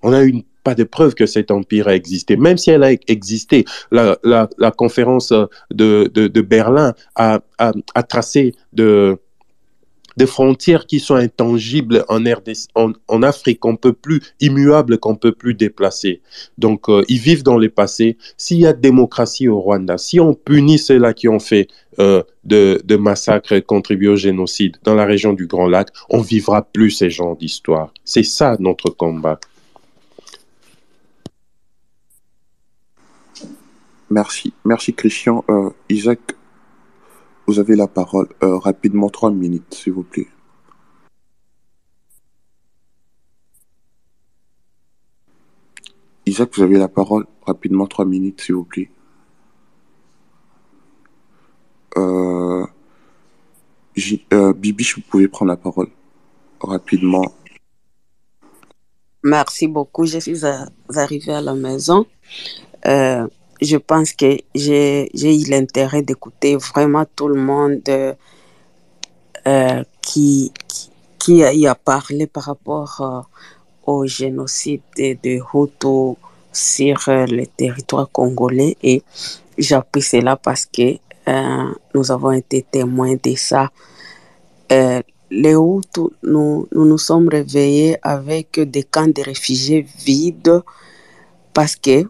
On 0.02 0.10
n'a 0.10 0.22
une 0.22 0.44
pas 0.64 0.74
de 0.74 0.84
preuve 0.84 1.14
que 1.14 1.26
cet 1.26 1.50
empire 1.50 1.88
a 1.88 1.94
existé, 1.94 2.36
même 2.36 2.56
si 2.56 2.70
elle 2.70 2.82
a 2.82 2.92
existé. 2.92 3.64
La, 3.90 4.18
la, 4.22 4.70
conférence 4.70 5.32
de, 5.70 6.10
de, 6.12 6.28
de 6.28 6.40
Berlin 6.40 6.94
a, 7.14 7.40
a, 7.58 8.02
tracé 8.02 8.54
de, 8.72 9.18
des 10.18 10.26
frontières 10.26 10.86
qui 10.86 10.98
sont 10.98 11.14
intangibles 11.14 12.04
en, 12.08 12.20
en, 13.06 13.22
Afrique, 13.22 13.60
qu'on 13.60 13.76
peut 13.76 13.92
plus, 13.92 14.20
immuables, 14.40 14.98
qu'on 14.98 15.14
peut 15.14 15.32
plus 15.32 15.54
déplacer. 15.54 16.20
Donc, 16.58 16.88
euh, 16.88 17.02
ils 17.08 17.20
vivent 17.20 17.44
dans 17.44 17.56
le 17.56 17.68
passé. 17.68 18.18
S'il 18.36 18.58
y 18.58 18.66
a 18.66 18.72
démocratie 18.72 19.48
au 19.48 19.60
Rwanda, 19.60 19.96
si 19.96 20.18
on 20.18 20.34
punit 20.34 20.78
ceux-là 20.78 21.14
qui 21.14 21.28
ont 21.28 21.38
fait 21.38 21.68
euh, 22.00 22.22
de, 22.44 22.80
de 22.84 22.96
massacres 22.96 23.52
et 23.52 23.62
contribué 23.62 24.08
au 24.08 24.16
génocide 24.16 24.76
dans 24.82 24.94
la 24.94 25.04
région 25.04 25.32
du 25.32 25.46
Grand 25.46 25.68
Lac, 25.68 25.88
on 26.10 26.20
vivra 26.20 26.62
plus 26.62 26.90
ces 26.90 27.10
genres 27.10 27.36
d'histoires. 27.36 27.92
C'est 28.04 28.24
ça 28.24 28.56
notre 28.58 28.90
combat. 28.90 29.38
Merci, 34.10 34.52
merci 34.64 34.94
Christian. 34.94 35.44
Euh, 35.50 35.70
Isaac, 35.88 36.20
vous 37.46 37.58
avez 37.58 37.76
la 37.76 37.86
parole. 37.86 38.28
Euh, 38.42 38.56
rapidement, 38.58 39.08
trois 39.10 39.30
minutes, 39.30 39.74
s'il 39.74 39.92
vous 39.92 40.02
plaît. 40.02 40.28
Isaac, 46.26 46.50
vous 46.54 46.62
avez 46.62 46.78
la 46.78 46.88
parole. 46.88 47.26
Rapidement, 47.46 47.86
trois 47.86 48.04
minutes, 48.04 48.40
s'il 48.42 48.54
vous 48.54 48.64
plaît. 48.64 48.90
Euh, 51.96 52.66
J- 53.96 54.24
euh, 54.32 54.52
Bibiche, 54.52 54.96
vous 54.96 55.02
pouvez 55.08 55.28
prendre 55.28 55.50
la 55.50 55.56
parole. 55.56 55.88
Rapidement. 56.60 57.24
Merci 59.24 59.66
beaucoup. 59.68 60.04
Je 60.04 60.18
suis 60.18 60.40
arrivée 60.94 61.32
à 61.32 61.40
la 61.40 61.54
maison. 61.54 62.06
Je 63.60 63.76
pense 63.76 64.12
que 64.12 64.38
j'ai 64.54 65.08
eu 65.14 65.50
l'intérêt 65.50 66.02
d'écouter 66.02 66.56
vraiment 66.56 67.04
tout 67.16 67.28
le 67.28 67.40
monde 67.40 68.16
euh, 69.46 69.82
qui, 70.02 70.52
a, 71.66 71.74
parlé 71.74 72.26
par 72.26 72.44
rapport 72.44 73.00
euh, 73.00 73.20
au 73.86 74.06
génocide 74.06 74.80
de, 74.96 75.38
Hutu 75.52 76.16
sur 76.52 77.08
euh, 77.08 77.26
le 77.26 77.46
territoire 77.46 78.08
congolais. 78.10 78.76
Et 78.82 79.02
j'appuie 79.58 80.02
cela 80.02 80.36
parce 80.36 80.64
que 80.64 80.96
nous 81.94 82.10
avons 82.10 82.32
été 82.32 82.62
témoins 82.62 83.16
de 83.22 83.34
ça. 83.36 83.70
Les 84.70 85.52
Hutus, 85.52 86.10
nous, 86.22 86.66
nous 86.72 86.86
nous 86.86 86.98
sommes 86.98 87.28
réveillés 87.28 87.98
avec 88.02 88.58
des 88.60 88.82
camps 88.82 89.06
de 89.08 89.22
réfugiés 89.22 89.86
vides 89.98 90.62
parce 91.52 91.76
que 91.76 92.08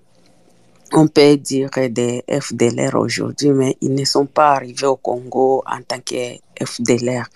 on 0.93 1.07
peut 1.09 1.37
dire 1.37 1.71
des 1.91 2.25
FDLR 2.29 2.95
aujourd'hui, 2.95 3.51
mais 3.51 3.77
ils 3.81 3.95
ne 3.95 4.05
sont 4.05 4.27
pas 4.27 4.55
arrivés 4.55 4.87
au 4.87 4.97
Congo 4.97 5.63
en 5.67 5.83
tant 5.83 6.01
que 6.01 6.37
FDLR. 6.65 7.27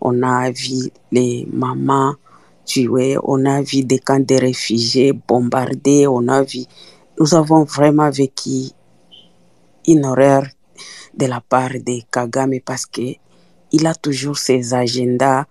On 0.00 0.22
a 0.22 0.50
vu 0.50 0.90
les 1.10 1.46
mamans 1.52 2.14
tuées, 2.64 3.16
on 3.22 3.44
a 3.46 3.62
vu 3.62 3.82
des 3.82 3.98
camps 3.98 4.20
de 4.20 4.34
réfugiés 4.34 5.12
bombardés, 5.12 6.06
on 6.06 6.28
a 6.28 6.42
vu... 6.42 6.60
Nous 7.18 7.34
avons 7.34 7.64
vraiment 7.64 8.10
vécu 8.10 8.70
une 9.86 10.06
horreur 10.06 10.44
de 11.14 11.26
la 11.26 11.40
part 11.40 11.70
de 11.70 12.00
Kagame 12.10 12.60
parce 12.64 12.86
que 12.86 13.14
il 13.72 13.86
a 13.86 13.94
toujours 13.94 14.38
ses 14.38 14.72
agendas 14.74 15.44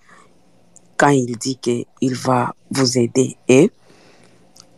quand 0.98 1.10
il 1.10 1.38
dit 1.38 1.58
qu'il 1.58 2.16
va 2.16 2.54
vous 2.72 2.98
aider. 2.98 3.38
Et 3.48 3.72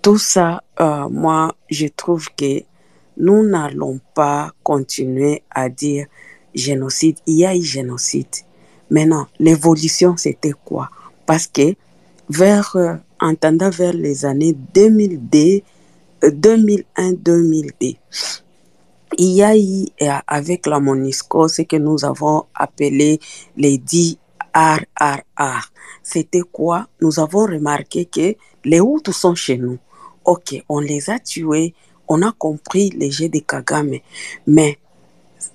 tout 0.01 0.17
ça, 0.17 0.63
euh, 0.79 1.07
moi, 1.09 1.55
je 1.69 1.87
trouve 1.87 2.27
que 2.35 2.63
nous 3.17 3.43
n'allons 3.43 3.99
pas 4.13 4.51
continuer 4.63 5.43
à 5.49 5.69
dire 5.69 6.07
génocide. 6.53 7.17
Il 7.25 7.37
y 7.37 7.45
a 7.45 7.55
eu 7.55 7.61
génocide. 7.61 8.27
Maintenant, 8.89 9.27
l'évolution, 9.39 10.17
c'était 10.17 10.53
quoi? 10.65 10.89
Parce 11.25 11.47
que 11.47 11.75
vers, 12.29 12.75
euh, 12.75 12.95
en 13.19 13.35
tendant 13.35 13.69
vers 13.69 13.93
les 13.93 14.25
années 14.25 14.55
2002, 14.73 15.61
2001-2002, 16.23 17.97
il 19.17 19.31
y 19.31 19.43
a 19.43 19.57
eu 19.57 19.85
euh, 20.01 20.19
avec 20.27 20.65
la 20.65 20.79
MONUSCO 20.79 21.47
ce 21.47 21.63
que 21.63 21.75
nous 21.77 22.03
avons 22.05 22.45
appelé 22.53 23.19
les 23.57 23.77
10 23.77 24.17
RRR. 24.53 25.71
C'était 26.03 26.41
quoi? 26.51 26.87
Nous 27.01 27.19
avons 27.19 27.45
remarqué 27.45 28.05
que 28.05 28.35
les 28.63 28.79
Hutus 28.79 29.15
sont 29.15 29.35
chez 29.35 29.57
nous. 29.57 29.77
Ok, 30.23 30.63
on 30.69 30.79
les 30.79 31.09
a 31.09 31.19
tués, 31.19 31.73
on 32.13 32.21
a 32.23 32.33
compris 32.33 32.89
les 32.89 33.09
jets 33.09 33.29
de 33.29 33.39
Kagame, 33.39 33.99
mais 34.45 34.77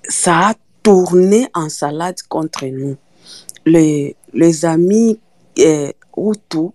ça 0.09 0.49
a 0.49 0.53
tourné 0.81 1.47
en 1.53 1.69
salade 1.69 2.19
contre 2.27 2.65
nous. 2.65 2.95
Les, 3.63 4.15
les 4.33 4.65
amis 4.65 5.19
euh, 5.59 5.91
Hutus 6.17 6.71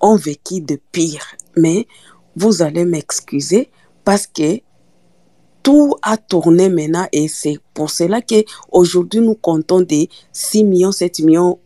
ont 0.00 0.16
vécu 0.16 0.62
de 0.62 0.80
pire, 0.90 1.26
mais 1.54 1.86
vous 2.34 2.62
allez 2.62 2.86
m'excuser 2.86 3.68
parce 4.04 4.26
que 4.26 4.60
tout 5.62 5.96
a 6.00 6.16
tourné 6.16 6.70
maintenant 6.70 7.06
et 7.12 7.28
c'est 7.28 7.58
pour 7.74 7.90
cela 7.90 8.22
que 8.22 8.42
aujourd'hui 8.72 9.20
nous 9.20 9.34
comptons 9.34 9.82
des 9.82 10.08
6 10.32 10.64
millions, 10.64 10.92
7 10.92 11.20
millions, 11.20 11.58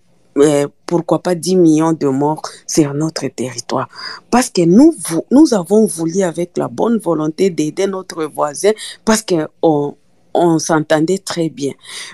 pourquoi 0.87 1.23
pas 1.23 1.35
10 1.35 1.57
millions 1.57 1.93
de 1.93 2.09
morts 2.09 2.43
sur 2.67 2.95
notre 2.95 3.27
territoire. 3.29 3.89
Parce 4.31 4.51
que 4.51 4.63
nous, 4.63 4.95
nous 5.31 5.55
avons 5.55 5.87
voulu 5.87 6.23
avec 6.23 6.57
la 6.57 6.69
bonne 6.69 6.99
volonté 6.99 7.51
d'aider 7.51 7.87
notre 7.87 8.25
voisin 8.25 8.73
parce 9.05 9.23
qu'on 9.23 9.97
on, 10.35 10.59
s'entendait 10.59 11.19
très 11.19 11.49
bien. 11.49 11.73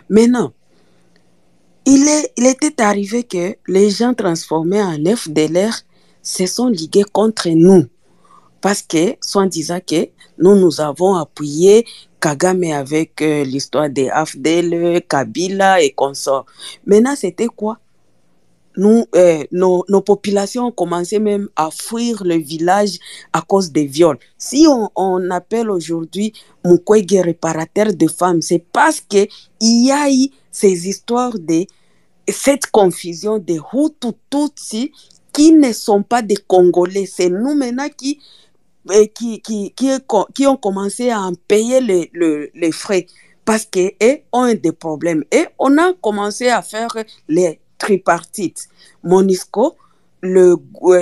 Maintenant, 0.09 0.52
il, 1.86 2.09
est, 2.09 2.32
il 2.36 2.46
était 2.46 2.80
arrivé 2.82 3.24
que 3.24 3.56
les 3.66 3.90
gens 3.90 4.14
transformés 4.14 4.82
en 4.82 4.96
FDLR 5.16 5.74
se 6.22 6.46
sont 6.46 6.68
ligués 6.68 7.05
contre 7.12 7.48
nous 7.51 7.84
parce 8.64 8.80
que, 8.80 9.16
soit 9.20 9.46
disant 9.46 9.80
que 9.86 10.09
nous, 10.38 10.56
nous 10.56 10.80
avons 10.80 11.16
appuyé 11.16 11.84
Kagame 12.18 12.72
avec 12.72 13.20
euh, 13.20 13.44
l'histoire 13.44 13.90
des 13.90 14.09
AFDL, 14.09 15.02
Kabila 15.06 15.82
et 15.82 15.90
consorts. 15.90 16.46
Maintenant, 16.86 17.14
c'était 17.14 17.48
quoi? 17.48 17.78
Nous, 18.76 19.05
euh, 19.14 19.44
nos, 19.52 20.01
populations 20.01 20.66
ont 20.66 20.72
commencé 20.72 21.18
même 21.18 21.48
à 21.56 21.70
fuir 21.70 22.22
le 22.24 22.36
village 22.36 22.98
à 23.32 23.40
cause 23.40 23.70
des 23.70 23.86
viols. 23.86 24.18
Si 24.38 24.66
on, 24.68 25.30
appelle 25.30 25.70
aujourd'hui 25.70 26.32
Mukwege 26.64 27.20
réparateur 27.22 27.92
de 27.94 28.06
femmes, 28.09 28.42
c'est 28.42 28.64
parce 28.72 29.01
qu'il 29.01 29.28
y 29.60 29.90
a 29.90 30.10
eu 30.10 30.28
ces 30.51 30.88
histoires 30.88 31.38
de 31.38 31.66
cette 32.28 32.66
confusion 32.70 33.38
des 33.38 33.60
Hutu 33.72 34.09
Tutsi 34.30 34.92
qui 35.32 35.52
ne 35.52 35.72
sont 35.72 36.02
pas 36.02 36.22
des 36.22 36.36
Congolais. 36.36 37.06
C'est 37.06 37.28
nous 37.30 37.55
maintenant 37.55 37.88
qui 37.96 38.20
qui, 39.14 39.40
qui, 39.40 39.72
qui, 39.72 39.88
qui, 40.34 40.46
ont 40.46 40.56
commencé 40.59 41.10
à 41.10 41.22
en 41.22 41.32
payer 41.48 41.80
les, 41.80 42.10
les, 42.12 42.51
les 42.55 42.70
frais 42.72 43.06
parce 43.44 43.64
qu'ils 43.64 44.20
ont 44.32 44.52
des 44.52 44.72
problèmes. 44.72 45.24
Et 45.32 45.46
on 45.59 45.78
a 45.78 45.94
commencé 45.94 46.48
à 46.48 46.60
faire 46.60 46.94
les 47.28 47.60
tripartites. 47.85 48.69
Monisco, 49.02 49.77
le, 50.23 50.56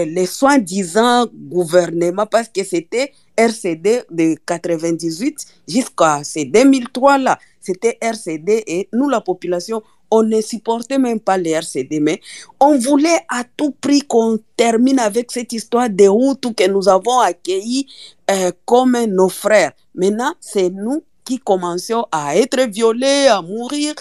les 0.04 0.26
soi-disant 0.26 1.26
gouvernement, 1.32 2.26
parce 2.26 2.48
que 2.48 2.64
c'était 2.64 3.12
RCD 3.36 4.02
de 4.10 4.36
98 4.44 5.46
jusqu'à 5.68 6.24
ces 6.24 6.44
2003-là, 6.44 7.38
c'était 7.60 7.98
RCD 8.00 8.64
et 8.66 8.88
nous, 8.92 9.08
la 9.08 9.20
population, 9.20 9.82
on 10.10 10.24
ne 10.24 10.40
supportait 10.40 10.98
même 10.98 11.20
pas 11.20 11.38
les 11.38 11.50
RCD, 11.50 12.00
mais 12.00 12.20
on 12.60 12.76
voulait 12.78 13.20
à 13.28 13.44
tout 13.56 13.70
prix 13.80 14.00
qu'on 14.00 14.38
termine 14.56 14.98
avec 14.98 15.30
cette 15.30 15.52
histoire 15.52 15.88
de 15.88 16.04
Hutus 16.04 16.52
que 16.54 16.68
nous 16.68 16.88
avons 16.88 17.20
accueillis 17.20 17.86
euh, 18.30 18.50
comme 18.66 18.98
nos 19.06 19.28
frères. 19.28 19.72
Maintenant, 19.94 20.34
c'est 20.40 20.68
nous 20.68 21.02
qui 21.24 21.38
commencions 21.38 22.04
à 22.10 22.36
être 22.36 22.68
violés, 22.68 23.28
à 23.28 23.40
mourir. 23.40 23.94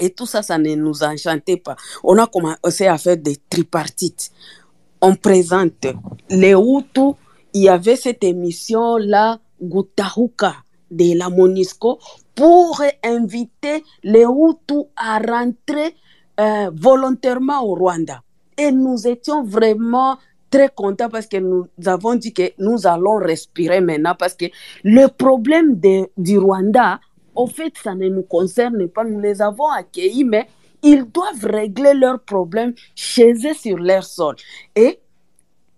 Et 0.00 0.10
tout 0.10 0.26
ça, 0.26 0.42
ça 0.42 0.58
ne 0.58 0.74
nous 0.74 1.02
enchantait 1.02 1.56
pas. 1.56 1.76
On 2.04 2.18
a 2.18 2.26
commencé 2.26 2.86
à 2.86 2.98
faire 2.98 3.16
des 3.16 3.36
tripartites. 3.48 4.30
On 5.00 5.14
présente 5.14 5.86
les 6.28 6.52
Hutus. 6.52 7.14
Il 7.54 7.62
y 7.62 7.68
avait 7.68 7.96
cette 7.96 8.22
émission-là, 8.22 9.38
Gutahuka, 9.62 10.54
de 10.90 11.18
la 11.18 11.30
Monisco, 11.30 11.98
pour 12.34 12.82
inviter 13.02 13.82
les 14.02 14.24
Hutus 14.24 14.84
à 14.96 15.18
rentrer 15.18 15.94
euh, 16.38 16.70
volontairement 16.74 17.64
au 17.64 17.74
Rwanda. 17.74 18.22
Et 18.58 18.70
nous 18.72 19.06
étions 19.06 19.42
vraiment 19.44 20.18
très 20.50 20.68
contents 20.68 21.08
parce 21.08 21.26
que 21.26 21.38
nous 21.38 21.66
avons 21.86 22.14
dit 22.14 22.32
que 22.32 22.52
nous 22.58 22.86
allons 22.86 23.16
respirer 23.16 23.80
maintenant 23.80 24.14
parce 24.18 24.34
que 24.34 24.46
le 24.84 25.08
problème 25.08 25.78
de, 25.80 26.08
du 26.16 26.38
Rwanda, 26.38 27.00
au 27.36 27.46
fait, 27.46 27.72
ça 27.82 27.94
ne 27.94 28.08
nous 28.08 28.22
concerne 28.22 28.88
pas. 28.88 29.04
Nous 29.04 29.20
les 29.20 29.40
avons 29.42 29.70
accueillis, 29.70 30.24
mais 30.24 30.46
ils 30.82 31.04
doivent 31.04 31.44
régler 31.44 31.94
leurs 31.94 32.20
problèmes 32.20 32.74
chez 32.94 33.32
eux 33.32 33.54
sur 33.54 33.78
leur 33.78 34.04
sol. 34.04 34.36
Et 34.74 34.98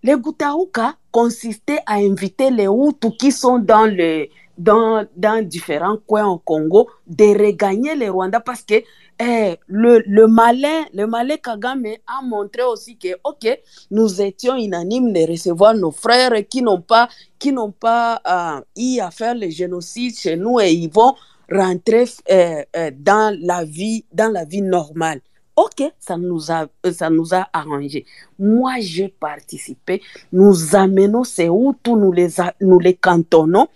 les 0.03 0.15
Gutaouka 0.15 0.95
consistaient 1.11 1.81
à 1.85 1.95
inviter 1.95 2.49
les 2.51 2.67
Hutus 2.67 3.11
qui 3.17 3.31
sont 3.31 3.59
dans, 3.59 3.85
le, 3.85 4.27
dans, 4.57 5.05
dans 5.15 5.45
différents 5.45 5.97
coins 6.07 6.27
au 6.27 6.37
Congo 6.37 6.89
de 7.07 7.25
regagner 7.25 7.95
les 7.95 8.09
Rwandais 8.09 8.39
parce 8.45 8.61
que 8.61 8.75
eh, 9.21 9.57
le, 9.67 10.01
le, 10.07 10.27
malin, 10.27 10.85
le 10.93 11.05
malin 11.05 11.35
Kagame 11.35 11.87
a 12.07 12.21
montré 12.23 12.63
aussi 12.63 12.97
que, 12.97 13.09
OK, 13.25 13.59
nous 13.91 14.21
étions 14.21 14.55
unanimes 14.55 15.11
de 15.11 15.29
recevoir 15.29 15.73
nos 15.73 15.91
frères 15.91 16.31
qui 16.47 16.61
n'ont 16.61 16.79
pas, 16.79 17.09
qui 17.37 17.53
pas 17.79 18.21
euh, 18.25 18.61
eu 18.77 18.99
à 19.01 19.11
faire 19.11 19.35
le 19.35 19.49
génocide 19.49 20.17
chez 20.17 20.37
nous 20.37 20.61
et 20.61 20.71
ils 20.71 20.89
vont 20.89 21.15
rentrer 21.51 22.05
euh, 22.31 22.63
euh, 22.75 22.91
dans 22.97 23.37
la 23.41 23.63
vie 23.63 24.05
dans 24.13 24.31
la 24.31 24.45
vie 24.45 24.61
normale. 24.61 25.21
Ok, 25.55 25.83
ça 25.99 26.17
nous 26.17 26.51
a 26.51 26.67
ça 26.93 27.09
nous 27.09 27.33
a 27.33 27.47
arrangé. 27.51 28.05
Moi, 28.37 28.75
j'ai 28.79 29.09
participé. 29.09 30.01
Nous 30.31 30.75
amenons 30.75 31.23
ces 31.25 31.47
Hutus, 31.47 31.95
nous 31.95 32.11
les 32.11 32.29
nous 32.61 32.79
les 32.79 32.93
cantonnons 32.93 33.67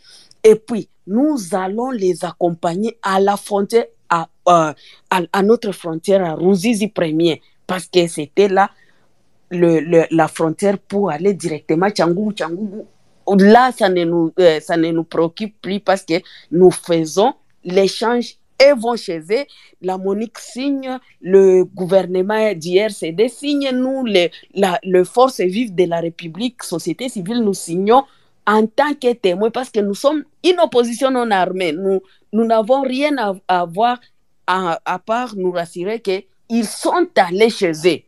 et 0.44 0.56
puis 0.56 0.88
nous 1.08 1.38
allons 1.52 1.91
les 1.91 2.24
accompagner 2.24 2.98
à 3.02 3.20
la 3.20 3.36
frontière 3.36 3.86
à, 4.10 4.30
euh, 4.48 4.74
à, 5.10 5.44
notre 5.44 5.72
frontière 5.72 6.24
à 6.24 6.36
Ruzizi 6.36 6.88
premier 6.88 7.41
parce 7.68 7.88
que 7.88 8.08
c'était 8.08 8.48
là 8.48 8.70
le, 9.50 9.80
le, 9.80 10.06
la 10.12 10.28
frontière 10.28 10.78
pour 10.78 11.12
aller 11.12 11.34
directement 11.34 11.88
à 11.88 11.91
Tchangougou, 11.91 12.32
Tchangougou. 12.34 12.88
Là, 13.40 13.72
ça 13.72 13.90
ne, 13.90 14.04
nous, 14.04 14.34
euh, 14.40 14.60
ça 14.60 14.78
ne 14.78 14.91
nous 14.91 15.04
préoccupe 15.04 15.56
plus 15.62 15.80
parce 15.80 16.04
que 16.04 16.16
nous 16.52 16.72
faisons 16.72 17.34
l'échange 17.64 18.35
et 18.60 18.73
vont 18.73 18.95
chez 18.95 19.19
eux. 19.19 19.45
La 19.81 19.98
Monique 19.98 20.40
signe, 20.40 20.99
le 21.22 21.64
gouvernement 21.64 22.53
d'IRCD 22.53 23.27
signe, 23.30 23.72
nous, 23.73 24.06
les, 24.06 24.31
la, 24.53 24.80
le 24.84 25.03
force 25.03 25.41
vive 25.41 25.76
de 25.76 25.85
la 25.85 25.99
République, 25.99 26.64
société 26.64 27.10
civile, 27.10 27.40
nous 27.40 27.53
signons 27.53 28.03
en 28.45 28.68
tant 28.68 28.94
que 28.94 29.14
témoins 29.14 29.52
parce 29.52 29.69
que 29.69 29.80
nous 29.80 29.94
sommes 29.94 30.23
une 30.44 30.60
opposition 30.60 31.11
non 31.11 31.31
armée. 31.31 31.72
Nous 31.72 32.02
nous 32.34 32.45
n'avons 32.45 32.81
rien 32.81 33.15
à, 33.48 33.65
voir 33.65 33.99
à, 34.48 34.80
à, 34.85 34.99
part 34.99 35.35
nous 35.38 35.52
rassurer 35.52 36.02
qu'ils 36.02 36.65
sont 36.65 37.07
allés 37.15 37.52
chez 37.52 37.72
eux. 37.85 38.02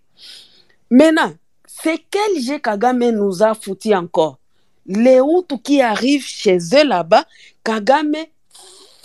Maintenant, 0.90 1.32
c'est 1.66 2.04
quel 2.10 2.42
G 2.42 2.60
Kagame 2.60 3.12
nous 3.12 3.44
a 3.44 3.54
foutu 3.54 3.94
encore 3.94 4.40
Les 4.88 5.20
Hutus 5.20 5.60
qui 5.64 5.82
arrivent 5.82 6.26
chez 6.26 6.58
eux 6.58 6.88
là-bas, 6.88 7.26
Kagame 7.64 8.16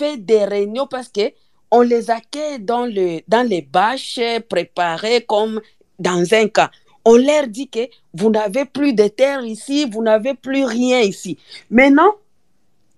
fait 0.00 0.16
des 0.16 0.44
réunions 0.44 0.86
parce 0.86 1.08
que 1.08 1.32
on 1.70 1.82
les 1.82 2.10
accueille 2.10 2.58
dans, 2.58 2.86
le, 2.86 3.20
dans 3.28 3.46
les 3.46 3.62
bâches 3.62 4.18
préparées 4.48 5.24
comme 5.26 5.60
dans 5.98 6.24
un 6.34 6.48
cas. 6.48 6.70
On 7.04 7.16
leur 7.16 7.46
dit 7.46 7.68
que 7.68 7.88
vous 8.14 8.30
n'avez 8.30 8.64
plus 8.64 8.92
de 8.92 9.06
terre 9.08 9.44
ici, 9.44 9.88
vous 9.88 10.02
n'avez 10.02 10.34
plus 10.34 10.64
rien 10.64 11.00
ici. 11.00 11.38
Maintenant, 11.70 12.12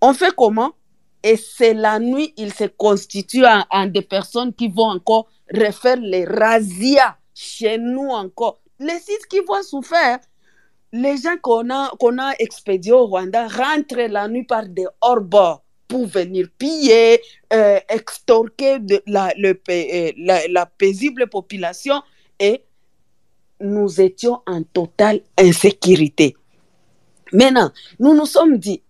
on 0.00 0.14
fait 0.14 0.34
comment? 0.36 0.72
Et 1.22 1.36
c'est 1.36 1.74
la 1.74 1.98
nuit, 1.98 2.32
ils 2.36 2.52
se 2.52 2.64
constituent 2.64 3.46
en, 3.46 3.64
en, 3.70 3.86
des 3.86 4.02
personnes 4.02 4.52
qui 4.54 4.68
vont 4.68 4.90
encore 4.90 5.28
refaire 5.52 5.98
les 6.00 6.24
razzias 6.24 7.16
chez 7.34 7.78
nous 7.78 8.08
encore. 8.08 8.58
Les 8.78 8.98
sites 8.98 9.26
qui 9.28 9.40
vont 9.40 9.62
souffrir, 9.62 10.18
les 10.92 11.16
gens 11.18 11.36
qu'on 11.40 11.68
a, 11.70 11.90
qu'on 12.00 12.18
a 12.18 12.32
expédiés 12.38 12.92
au 12.92 13.06
Rwanda 13.06 13.46
rentrent 13.48 14.08
la 14.08 14.28
nuit 14.28 14.44
par 14.44 14.66
des 14.66 14.86
hors-bords 15.00 15.62
pour 15.92 16.06
venir 16.06 16.46
piller, 16.56 17.20
euh, 17.52 17.78
extorquer 17.90 18.78
euh, 18.78 20.12
la, 20.16 20.66
paisible 20.66 21.26
population 21.26 22.02
et 22.38 22.64
nous 23.60 24.00
étions 24.00 24.40
en 24.46 24.62
totale 24.62 25.20
insécurité. 25.38 26.34
Maintenant, 27.30 27.70
nous 28.00 28.14
nous 28.14 28.24
sommes 28.24 28.56
dit, 28.56 28.80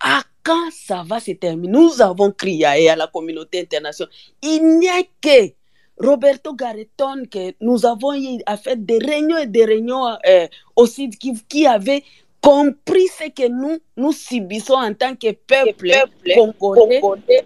ah, 0.00 0.24
quand 0.42 0.70
ça 0.72 1.04
va 1.06 1.20
se 1.20 1.30
terminer, 1.30 1.72
nous 1.72 2.02
avons 2.02 2.32
crié 2.32 2.88
à 2.88 2.96
la 2.96 3.06
communauté 3.06 3.60
internationale, 3.60 4.12
il 4.42 4.80
n'y 4.80 4.88
a 4.88 5.02
que 5.20 5.52
Roberto 6.00 6.52
Garreton 6.52 7.22
que 7.30 7.54
nous 7.60 7.86
avons 7.86 8.12
eu 8.14 8.40
à 8.46 8.56
faire 8.56 8.76
des 8.76 8.98
réunions 8.98 9.38
et 9.38 9.46
des 9.46 9.64
réunions 9.64 10.08
euh, 10.26 10.48
aussi 10.74 11.08
qui, 11.10 11.64
avaient 11.64 12.02
compris 12.44 13.06
ce 13.08 13.30
que 13.30 13.48
nous, 13.48 13.78
nous 13.96 14.12
subissons 14.12 14.74
en 14.74 14.92
tant 14.92 15.16
que 15.16 15.32
peuple, 15.32 15.90
peuple 15.90 16.34
congolais, 16.34 17.00
congolais 17.00 17.44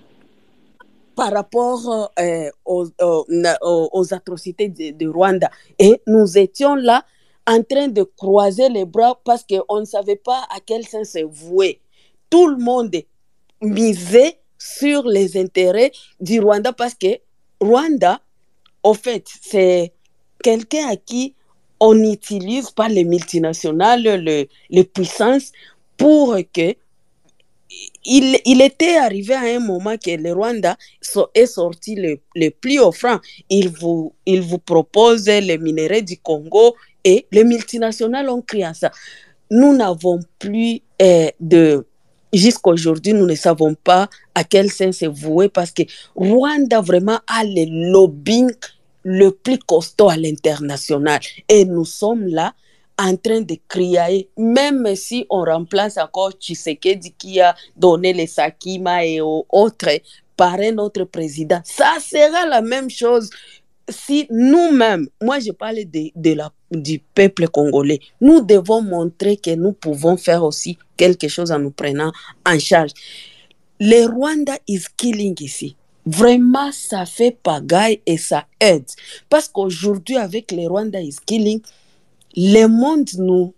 par 1.15 1.33
rapport 1.33 2.11
euh, 2.19 2.51
aux, 2.65 2.87
aux, 3.01 3.27
aux, 3.93 4.15
atrocités 4.15 4.69
de, 4.69 4.91
de, 4.91 5.09
Rwanda. 5.09 5.51
Et 5.79 6.01
nous 6.07 6.37
étions 6.37 6.75
là 6.75 7.05
en 7.47 7.63
train 7.63 7.89
de 7.89 8.03
croiser 8.03 8.69
les 8.69 8.85
bras 8.85 9.21
parce 9.25 9.45
qu'on 9.45 9.81
ne 9.81 9.85
savait 9.85 10.17
pas 10.17 10.45
à 10.51 10.59
quel 10.65 10.85
sens 10.87 11.11
se 11.11 11.25
vouer. 11.25 11.81
Tout 12.29 12.49
le 12.49 12.57
monde 12.57 12.95
misait 13.63 14.39
sur 14.59 15.07
les 15.07 15.37
intérêts 15.37 15.93
du 16.21 16.41
Rwanda 16.41 16.73
parce 16.73 16.95
que 16.95 17.19
Rwanda, 17.61 18.21
au 18.83 18.95
fait, 18.95 19.25
c'est 19.43 19.93
quelqu'un 20.43 20.89
à 20.89 20.97
qui 20.97 21.35
on 21.81 21.99
utilise 22.03 22.71
pas 22.71 22.89
les 22.89 23.05
multinationales, 23.05 24.03
le, 24.03 24.47
les 24.71 24.85
puissances, 24.85 25.53
pour 25.97 26.37
que 26.53 26.75
il, 28.05 28.39
il, 28.47 28.63
était 28.63 28.97
arrivé 28.97 29.35
à 29.35 29.43
un 29.43 29.61
moment 29.61 29.97
que 29.99 30.11
le 30.11 30.33
Rwanda 30.33 30.77
est 31.35 31.47
sorti 31.47 31.97
le, 31.97 32.19
le, 32.35 32.51
plus 32.51 32.79
offrant. 32.79 33.19
Il 33.51 33.69
vous, 33.69 34.15
il 34.25 34.41
vous 34.41 34.59
propose 34.59 35.27
les 35.27 35.59
minéraux 35.59 36.01
du 36.01 36.17
Congo 36.17 36.75
et 37.05 37.27
les 37.31 37.45
multinationales 37.45 38.31
ont 38.31 38.41
crié 38.41 38.65
à 38.65 38.75
ça. 38.75 38.91
Nous 39.51 39.77
n'avons 39.77 40.21
plus 40.39 40.81
euh, 41.03 41.29
de... 41.41 41.87
Jusqu'à 42.33 42.71
aujourd'hui, 42.71 43.15
nous 43.15 43.27
ne 43.27 43.35
savons 43.35 43.75
pas 43.75 44.09
à 44.35 44.45
quel 44.45 44.71
sens 44.71 44.99
se 44.99 45.07
vouer 45.07 45.49
parce 45.49 45.71
que 45.71 45.83
Rwanda 46.15 46.81
vraiment 46.83 47.21
a 47.27 47.43
le 47.45 47.91
lobbying 47.91 48.51
le 49.11 49.31
plus 49.31 49.59
costaud 49.59 50.11
à 50.11 50.17
l'international. 50.17 51.19
Et 51.49 51.65
nous 51.65 51.87
sommes 51.87 52.27
là 52.27 52.53
en 52.99 53.17
train 53.17 53.41
de 53.41 53.57
crier, 53.67 54.29
même 54.37 54.95
si 54.97 55.25
on 55.31 55.45
remplace 55.45 55.97
encore 55.97 56.33
Tshisekedi 56.33 57.15
qui 57.17 57.41
a 57.41 57.55
donné 57.75 58.13
les 58.13 58.27
Sakima 58.27 59.07
et 59.07 59.21
autres 59.21 60.01
par 60.37 60.55
un 60.55 60.77
autre 60.79 61.05
président. 61.05 61.61
Ça 61.65 61.97
sera 62.01 62.47
la 62.47 62.61
même 62.61 62.91
chose 62.91 63.31
si 63.89 64.27
nous-mêmes, 64.31 65.09
moi 65.23 65.39
je 65.39 65.53
parle 65.53 65.85
de, 65.87 66.11
de 66.15 66.35
la, 66.35 66.53
du 66.71 66.99
peuple 66.99 67.49
congolais, 67.49 68.01
nous 68.21 68.43
devons 68.43 68.83
montrer 68.83 69.39
que 69.39 69.55
nous 69.55 69.73
pouvons 69.73 70.19
faire 70.19 70.45
aussi 70.45 70.77
quelque 70.99 71.29
chose 71.29 71.51
en 71.51 71.59
nous 71.59 71.71
prenant 71.71 72.13
en 72.45 72.59
charge. 72.59 72.91
Le 73.81 74.07
Rwanda 74.07 74.59
is 74.67 74.85
killing 74.97 75.35
ici. 75.41 75.77
Vraiment, 76.11 76.73
ça 76.73 77.05
fait 77.05 77.37
pagaille 77.43 78.01
et 78.07 78.17
ça 78.17 78.47
aide. 78.61 78.87
Parce 79.29 79.47
qu'aujourd'hui, 79.47 80.17
avec 80.17 80.53
les 80.53 80.67
Rwanda 80.67 81.03
is 81.03 81.17
killing, 81.27 81.61
le 82.35 82.67
monde 82.67 83.11
nous 83.19 83.53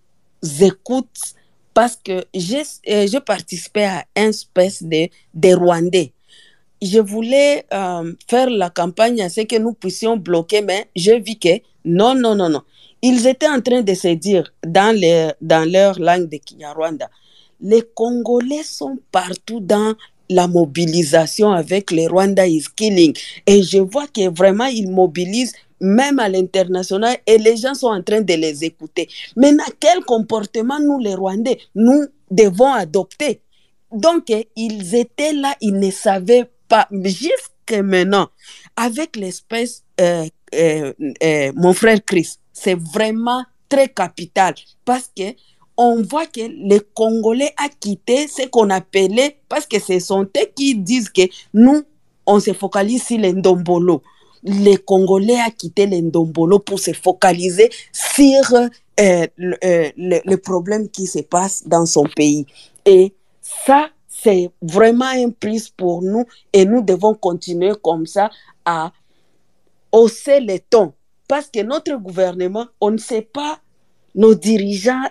écoute 0.60 1.34
parce 1.72 1.94
que 1.94 2.24
j'ai 2.34 2.62
euh, 2.88 3.20
participé 3.20 3.84
à 3.84 4.04
un 4.16 4.30
espèce 4.30 4.82
de, 4.82 5.08
de 5.32 5.54
Rwandais. 5.54 6.12
Je 6.82 6.98
voulais 6.98 7.66
euh, 7.72 8.12
faire 8.26 8.50
la 8.50 8.68
campagne 8.68 9.22
à 9.22 9.28
ce 9.28 9.42
que 9.42 9.56
nous 9.56 9.74
puissions 9.74 10.16
bloquer, 10.16 10.60
mais 10.60 10.88
j'ai 10.96 11.20
vu 11.20 11.36
que 11.36 11.60
non, 11.84 12.16
non, 12.16 12.34
non, 12.34 12.48
non. 12.48 12.62
Ils 13.00 13.28
étaient 13.28 13.48
en 13.48 13.60
train 13.60 13.82
de 13.82 13.94
se 13.94 14.08
dire 14.08 14.52
dans, 14.66 14.96
les, 14.96 15.30
dans 15.40 15.70
leur 15.70 16.00
langue 16.00 16.28
de 16.28 16.38
Kinyarwanda, 16.38 17.08
les 17.60 17.82
Congolais 17.94 18.64
sont 18.64 18.98
partout 19.12 19.60
dans 19.60 19.94
la 20.30 20.48
mobilisation 20.48 21.52
avec 21.52 21.90
les 21.90 22.06
Rwanda 22.06 22.46
is 22.46 22.64
killing. 22.74 23.14
Et 23.46 23.62
je 23.62 23.78
vois 23.78 24.06
que 24.06 24.30
vraiment 24.30 24.66
ils 24.66 24.90
mobilisent 24.90 25.52
même 25.80 26.18
à 26.18 26.28
l'international 26.28 27.16
et 27.26 27.38
les 27.38 27.56
gens 27.56 27.74
sont 27.74 27.88
en 27.88 28.02
train 28.02 28.20
de 28.20 28.34
les 28.34 28.64
écouter. 28.64 29.08
Maintenant, 29.36 29.64
quel 29.78 30.00
comportement 30.04 30.78
nous 30.78 30.98
les 30.98 31.14
Rwandais, 31.14 31.58
nous 31.74 32.06
devons 32.30 32.72
adopter? 32.72 33.40
Donc, 33.92 34.32
ils 34.56 34.94
étaient 34.94 35.32
là, 35.32 35.54
ils 35.60 35.78
ne 35.78 35.90
savaient 35.90 36.48
pas. 36.68 36.86
Jusqu'à 36.92 37.82
maintenant, 37.82 38.28
avec 38.76 39.16
l'espèce, 39.16 39.82
euh, 40.00 40.26
euh, 40.54 40.92
euh, 41.22 41.52
mon 41.56 41.72
frère 41.72 41.98
Chris, 42.04 42.36
c'est 42.52 42.78
vraiment 42.78 43.44
très 43.68 43.88
capital 43.88 44.54
parce 44.84 45.10
que 45.16 45.22
on 45.82 46.02
voit 46.02 46.26
que 46.26 46.42
les 46.42 46.82
Congolais 46.92 47.54
a 47.56 47.70
quitté 47.70 48.28
ce 48.28 48.46
qu'on 48.48 48.68
appelait, 48.68 49.38
parce 49.48 49.64
que 49.64 49.80
ce 49.80 49.98
sont 49.98 50.24
eux 50.24 50.50
qui 50.54 50.74
disent 50.74 51.08
que 51.08 51.22
nous, 51.54 51.82
on 52.26 52.38
se 52.38 52.52
focalise 52.52 53.02
sur 53.02 53.16
les 53.18 53.32
Ndombolo. 53.32 54.02
les 54.42 54.76
Congolais 54.76 55.40
a 55.40 55.50
quitté 55.50 55.86
les 55.86 56.02
pour 56.66 56.78
se 56.78 56.92
focaliser 56.92 57.70
sur 57.92 58.52
euh, 58.52 58.68
euh, 59.00 59.90
le, 59.96 60.36
problème 60.36 60.90
qui 60.90 61.06
se 61.06 61.20
passe 61.20 61.66
dans 61.66 61.86
son 61.86 62.04
pays. 62.04 62.44
Et 62.84 63.14
ça, 63.40 63.88
c'est 64.06 64.50
vraiment 64.60 65.06
un 65.06 65.30
plus 65.30 65.70
pour 65.70 66.02
nous 66.02 66.26
et 66.52 66.66
nous 66.66 66.82
devons 66.82 67.14
continuer 67.14 67.72
comme 67.82 68.04
ça 68.04 68.28
à 68.66 68.92
hausser 69.92 70.40
les 70.40 70.60
tons. 70.60 70.92
Parce 71.26 71.46
que 71.46 71.62
notre 71.62 71.94
gouvernement, 71.96 72.66
on 72.82 72.90
ne 72.90 72.98
sait 72.98 73.22
pas, 73.22 73.60
nos 74.14 74.34
dirigeants, 74.34 75.08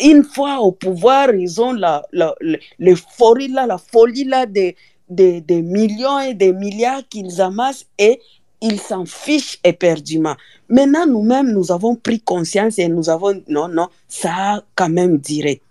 une 0.00 0.24
fois 0.24 0.58
au 0.58 0.72
pouvoir, 0.72 1.34
ils 1.34 1.60
ont 1.60 1.72
la, 1.72 2.04
la, 2.12 2.34
l'euphorie 2.78 3.48
là, 3.48 3.66
la 3.66 3.78
folie 3.78 4.24
là 4.24 4.46
des, 4.46 4.76
des, 5.08 5.40
des 5.40 5.62
millions 5.62 6.18
et 6.20 6.34
des 6.34 6.52
milliards 6.52 7.02
qu'ils 7.08 7.40
amassent 7.40 7.86
et 7.98 8.20
ils 8.60 8.80
s'en 8.80 9.04
fichent 9.04 9.58
éperdument. 9.62 10.34
Maintenant, 10.68 11.06
nous-mêmes, 11.06 11.52
nous 11.52 11.70
avons 11.70 11.94
pris 11.94 12.20
conscience 12.20 12.78
et 12.78 12.88
nous 12.88 13.08
avons, 13.08 13.40
non, 13.48 13.68
non, 13.68 13.88
ça 14.08 14.30
a 14.30 14.62
quand 14.74 14.88
même 14.88 15.18
duré. 15.18 15.62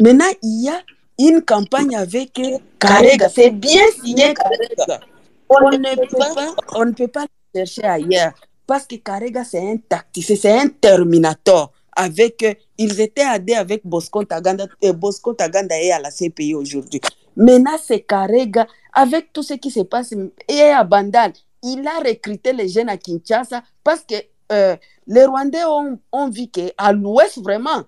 Maintenant, 0.00 0.30
il 0.42 0.64
y 0.64 0.68
a 0.68 0.80
une 1.18 1.42
campagne 1.42 1.96
avec 1.96 2.38
Karega. 2.78 3.28
C'est 3.28 3.50
bien 3.50 3.82
signé 4.02 4.34
Karega. 4.34 5.00
On 5.48 5.70
ne 5.70 5.94
peut 5.96 6.16
pas, 6.16 6.54
on 6.74 6.84
ne 6.84 6.92
peut 6.92 7.08
pas 7.08 7.26
chercher 7.54 7.84
ailleurs 7.84 8.32
parce 8.66 8.86
que 8.86 8.96
Karega, 8.96 9.44
c'est 9.44 9.60
un 9.60 9.76
tacticien, 9.76 10.36
c'est 10.36 10.58
un 10.58 10.68
terminator. 10.68 11.72
Avec, 11.98 12.65
ils 12.78 13.00
étaient 13.00 13.26
aidés 13.34 13.54
avec 13.54 13.82
Bosco 13.84 14.24
Taganda, 14.24 14.66
et 14.80 14.92
Bosco 14.92 15.32
Taganda 15.32 15.80
est 15.80 15.92
à 15.92 16.00
la 16.00 16.10
CPI 16.10 16.54
aujourd'hui. 16.54 17.00
Maintenant, 17.36 17.76
c'est 17.82 18.00
Karega, 18.00 18.66
avec 18.92 19.32
tout 19.32 19.42
ce 19.42 19.54
qui 19.54 19.70
se 19.70 19.80
passe, 19.80 20.14
et 20.48 20.60
à 20.62 20.84
Bandal, 20.84 21.32
il 21.62 21.86
a 21.86 21.98
recruté 21.98 22.52
les 22.52 22.68
jeunes 22.68 22.88
à 22.88 22.96
Kinshasa 22.96 23.62
parce 23.82 24.00
que 24.00 24.14
euh, 24.52 24.76
les 25.06 25.24
Rwandais 25.24 25.64
ont, 25.64 25.98
ont 26.12 26.30
vu 26.30 26.46
qu'à 26.46 26.92
l'ouest, 26.92 27.38
vraiment, 27.42 27.82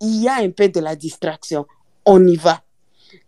il 0.00 0.22
y 0.22 0.28
a 0.28 0.36
un 0.36 0.50
peu 0.50 0.68
de 0.68 0.80
la 0.80 0.96
distraction. 0.96 1.66
On 2.04 2.26
y 2.26 2.36
va. 2.36 2.62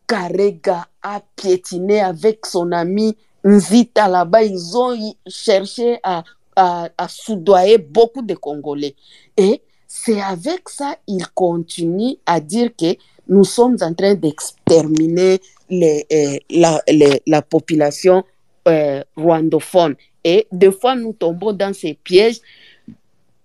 Karega 0.07 0.87
a 1.03 1.21
piétiné 1.37 2.01
avec 2.01 2.45
son 2.47 2.73
ami 2.73 3.17
Nzita 3.45 4.09
là-bas. 4.09 4.43
Ils 4.43 4.77
ont 4.77 5.15
cherché 5.27 5.99
à, 6.03 6.25
à, 6.57 6.89
à 6.99 7.09
soudoyer 7.09 7.79
beaucoup 7.79 8.23
de 8.23 8.35
Congolais. 8.35 8.97
Et 9.37 9.63
c'est 9.87 10.21
avec 10.21 10.69
ça 10.69 10.97
il 11.07 11.27
continue 11.35 12.17
à 12.27 12.41
dire 12.41 12.71
que 12.77 12.97
nous 13.29 13.45
sommes 13.45 13.77
en 13.81 13.93
train 13.95 14.15
d'exterminer 14.15 15.41
les, 15.69 16.07
euh, 16.13 16.39
la, 16.51 16.83
les, 16.89 17.21
la 17.27 17.43
population 17.43 18.25
euh, 18.69 19.03
rwandophone. 19.17 19.97
Et 20.25 20.47
des 20.51 20.73
fois, 20.73 20.97
nous 20.97 21.13
tombons 21.13 21.53
dans 21.53 21.73
ces 21.73 21.95
pièges, 21.95 22.41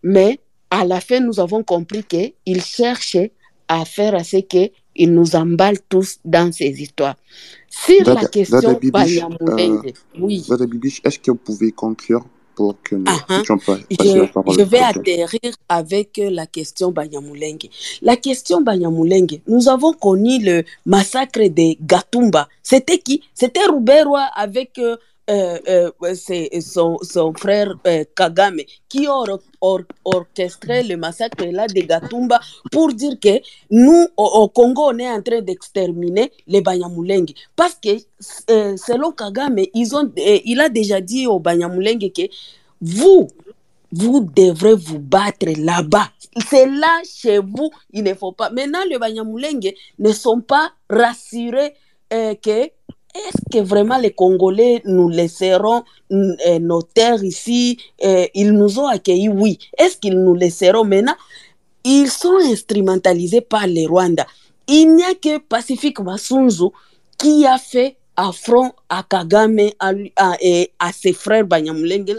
mais 0.03 0.39
à 0.69 0.85
la 0.85 0.99
fin, 1.01 1.19
nous 1.19 1.39
avons 1.39 1.63
compris 1.63 2.03
qu'il 2.03 2.61
cherchait 2.63 3.31
à 3.67 3.85
faire 3.85 4.15
à 4.15 4.23
ce 4.23 4.37
qu'il 4.37 5.13
nous 5.13 5.35
emballe 5.35 5.77
tous 5.87 6.19
dans 6.25 6.51
ces 6.51 6.81
histoires. 6.81 7.15
Sur 7.69 8.03
Dada, 8.03 8.21
la 8.21 8.27
question 8.27 8.59
Dada 8.59 8.73
Bibiche, 8.73 9.21
Banyamulenge, 9.21 9.85
euh, 9.85 9.91
oui. 10.19 10.43
Dada 10.47 10.65
Bibiche, 10.65 11.01
est-ce 11.03 11.19
que 11.19 11.31
vous 11.31 11.37
pouvez 11.37 11.71
conclure? 11.71 12.25
Pour 12.61 12.75
que 12.83 12.95
nous 12.95 13.05
puissions 13.27 13.57
pas 13.57 13.75
passer 13.75 14.13
la 14.19 14.25
Je, 14.25 14.31
parole 14.31 14.55
je 14.55 14.63
vais 14.63 14.79
atterrir 14.79 15.53
avec 15.67 16.19
euh, 16.19 16.29
la 16.29 16.45
question 16.45 16.91
Banyamulenge. 16.91 17.67
La 18.03 18.15
question 18.17 18.61
Banyamulenge, 18.61 19.39
nous 19.47 19.67
avons 19.67 19.93
connu 19.93 20.37
le 20.43 20.63
massacre 20.85 21.41
de 21.41 21.75
Gatumba. 21.83 22.47
C'était 22.61 22.99
qui? 22.99 23.23
C'était 23.33 23.65
Ruberwa 23.65 24.21
avec 24.35 24.77
euh, 25.31 25.59
euh, 25.69 26.15
c'est 26.15 26.49
son, 26.61 26.99
frère 27.37 27.73
euh, 27.87 28.03
Kagame 28.15 28.59
qui 28.89 29.07
or- 29.07 29.39
orchestré 30.05 30.83
le 30.83 30.97
massacre 30.97 31.45
là 31.45 31.67
de 31.67 31.81
Gatumba 31.81 32.39
pour 32.71 32.93
dire 32.93 33.19
que 33.19 33.39
nous, 33.71 34.07
au, 34.17 34.25
au 34.25 34.49
Congo, 34.49 34.91
on 34.91 34.99
est 34.99 35.09
en 35.09 35.21
train 35.21 35.41
d'exterminer 35.41 36.31
les 36.47 36.61
Banyamulenge. 36.61 37.29
Parce 37.55 37.75
que 37.75 37.97
selon 38.19 39.11
Kagame, 39.13 39.59
ils 39.73 39.95
ont, 39.95 40.11
il 40.17 40.59
a 40.59 40.69
déjà 40.69 41.01
dit 41.01 41.27
aux 41.27 41.39
Banyamulenge 41.39 42.11
que 42.13 42.23
vous, 42.81 43.27
vous 43.91 44.21
devrez 44.35 44.75
vous 44.75 44.99
battre 44.99 45.47
là-bas. 45.57 46.09
C'est 46.49 46.65
là, 46.67 47.01
chez 47.05 47.39
vous, 47.39 47.71
il 47.93 48.03
ne 48.03 48.13
faut 48.13 48.33
pas. 48.33 48.49
Maintenant, 48.49 48.83
les 48.89 48.97
Banyamulenge 48.99 49.73
ne 49.99 50.11
sont 50.11 50.41
pas 50.41 50.71
rassurés 50.89 51.73
que 52.09 52.69
est-ce 53.13 53.57
que 53.59 53.63
vraiment 53.63 53.97
les 53.97 54.11
Congolais 54.11 54.81
nous 54.85 55.09
laisseront 55.09 55.83
euh, 56.11 56.59
nos 56.59 56.81
terres 56.81 57.23
ici 57.23 57.77
euh, 58.03 58.25
Ils 58.33 58.51
nous 58.51 58.79
ont 58.79 58.87
accueillis, 58.87 59.29
oui. 59.29 59.59
Est-ce 59.77 59.97
qu'ils 59.97 60.17
nous 60.17 60.35
laisseront 60.35 60.85
maintenant? 60.85 61.15
Ils 61.83 62.09
sont 62.09 62.37
instrumentalisés 62.49 63.41
par 63.41 63.67
les 63.67 63.85
Rwandais. 63.85 64.23
Il 64.67 64.95
n'y 64.95 65.03
a 65.03 65.13
que 65.15 65.39
Pacifique 65.39 65.99
Massunzu 65.99 66.69
qui 67.17 67.45
a 67.45 67.57
fait 67.57 67.97
affront 68.15 68.71
à 68.89 69.03
Kagame 69.07 69.59
à, 69.79 69.91
à- 70.17 70.37
à 70.79 70.91
ses 70.91 71.13
frères 71.13 71.45
Banyamulenge. 71.45 72.15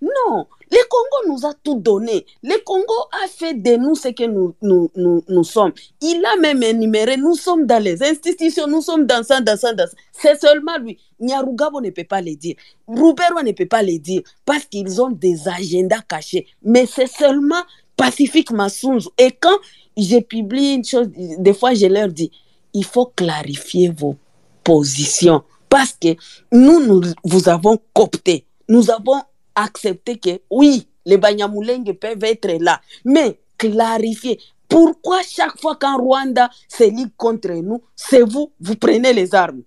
Non, 0.00 0.46
le 0.70 0.78
Congo 0.88 1.32
nous 1.34 1.46
a 1.46 1.52
tout 1.62 1.74
donné. 1.78 2.24
Le 2.42 2.62
Congo 2.64 2.94
a 3.24 3.28
fait 3.28 3.54
de 3.54 3.76
nous 3.76 3.94
ce 3.94 4.08
que 4.08 4.24
nous, 4.24 4.54
nous, 4.62 4.90
nous, 5.28 5.44
sommes. 5.44 5.72
Il 6.00 6.24
a 6.24 6.36
même 6.40 6.62
énuméré, 6.62 7.16
nous 7.18 7.34
sommes 7.34 7.66
dans 7.66 7.82
les 7.82 8.02
institutions, 8.02 8.66
nous 8.66 8.80
sommes 8.80 9.04
dans 9.06 9.22
ça, 9.22 9.40
dans 9.40 9.56
ça, 9.58 9.74
dans 9.74 9.86
ça. 9.86 9.92
C'est 10.12 10.40
seulement 10.40 10.78
lui. 10.78 10.98
Nyarugabo 11.20 11.80
ne 11.80 11.90
peut 11.90 12.04
pas 12.04 12.22
le 12.22 12.34
dire. 12.34 12.56
Ruberwa 12.88 13.42
ne 13.42 13.52
peut 13.52 13.66
pas 13.66 13.82
le 13.82 13.98
dire 13.98 14.22
parce 14.46 14.64
qu'ils 14.64 15.00
ont 15.02 15.10
des 15.10 15.46
agendas 15.48 16.00
cachés. 16.08 16.46
Mais 16.62 16.86
c'est 16.86 17.06
seulement 17.08 17.62
Pacifique 17.96 18.50
Massunzu. 18.50 19.08
Et 19.18 19.30
quand 19.32 19.58
je 19.96 20.18
publie 20.20 20.74
une 20.74 20.84
chose, 20.84 21.08
des 21.14 21.52
fois 21.52 21.74
je 21.74 21.86
leur 21.86 22.08
dis, 22.08 22.30
il 22.72 22.84
faut 22.86 23.06
clarifier 23.06 23.90
vos 23.90 24.16
positions 24.62 25.42
parce 25.68 25.92
que 25.92 26.16
nous, 26.52 26.84
nous 26.84 27.02
vous 27.24 27.48
avons 27.48 27.78
coopté. 27.94 28.46
Nous 28.68 28.90
avons 28.90 29.22
accepté 29.54 30.18
que 30.18 30.40
oui, 30.50 30.86
les 31.06 31.16
Banyamulenge 31.16 31.92
peuvent 31.94 32.22
être 32.24 32.58
là, 32.60 32.80
mais 33.04 33.38
clarifier. 33.56 34.38
Pourquoi 34.68 35.20
chaque 35.22 35.60
fois 35.60 35.76
qu'un 35.76 35.96
Rwanda 35.96 36.50
se 36.68 36.84
lie 36.84 37.10
contre 37.16 37.52
nous, 37.52 37.82
c'est 37.96 38.22
vous, 38.22 38.52
vous 38.60 38.76
prenez 38.76 39.12
les 39.12 39.34
armes 39.34 39.62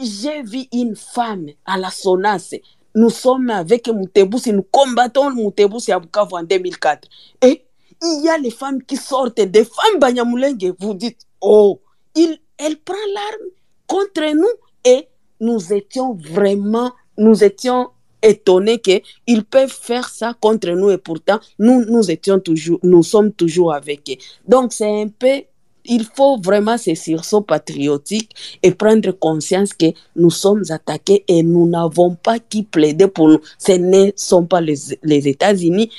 J'ai 0.00 0.42
vu 0.42 0.64
une 0.72 0.96
femme 0.96 1.46
à 1.64 1.78
la 1.78 1.90
Sonace. 1.90 2.54
Nous 2.94 3.10
sommes 3.10 3.50
avec 3.50 3.88
Moutebusi, 3.88 4.52
nous 4.52 4.66
combattons 4.70 5.30
Moutebusi 5.30 5.92
à 5.92 5.98
Bukavu 5.98 6.34
en 6.34 6.42
2004. 6.42 7.08
Et 7.42 7.64
il 8.02 8.24
y 8.24 8.28
a 8.28 8.38
les 8.38 8.50
femmes 8.50 8.82
qui 8.82 8.96
sortent, 8.96 9.40
des 9.40 9.64
femmes 9.64 10.00
Banyamulenge. 10.00 10.72
Vous 10.78 10.94
dites, 10.94 11.20
oh, 11.40 11.80
il, 12.14 12.38
elle 12.58 12.76
prend 12.78 12.94
l'arme 13.14 13.50
contre 13.86 14.34
nous 14.34 14.48
et 14.84 15.08
nous 15.40 15.72
étions 15.72 16.14
vraiment, 16.14 16.92
nous 17.18 17.44
étions 17.44 17.90
étonnés 18.22 18.78
qu'ils 18.78 19.44
peuvent 19.44 19.70
faire 19.70 20.08
ça 20.08 20.34
contre 20.40 20.70
nous 20.70 20.90
et 20.90 20.98
pourtant 20.98 21.38
nous, 21.58 21.84
nous 21.84 22.10
étions 22.10 22.40
toujours, 22.40 22.78
nous 22.82 23.02
sommes 23.02 23.32
toujours 23.32 23.72
avec 23.72 24.10
eux. 24.10 24.22
Donc 24.48 24.72
c'est 24.72 25.02
un 25.02 25.08
peu, 25.08 25.42
il 25.84 26.04
faut 26.04 26.38
vraiment 26.38 26.78
ce 26.78 26.94
sursaut 26.94 27.42
patriotique 27.42 28.30
et 28.62 28.72
prendre 28.72 29.10
conscience 29.12 29.72
que 29.72 29.86
nous 30.16 30.30
sommes 30.30 30.64
attaqués 30.70 31.24
et 31.28 31.42
nous 31.42 31.68
n'avons 31.68 32.14
pas 32.14 32.38
qui 32.38 32.62
plaider 32.62 33.06
pour 33.08 33.28
nous. 33.28 33.40
Ce 33.58 33.72
ne 33.72 34.10
sont 34.16 34.46
pas 34.46 34.60
les, 34.60 35.28
États-Unis. 35.28 35.90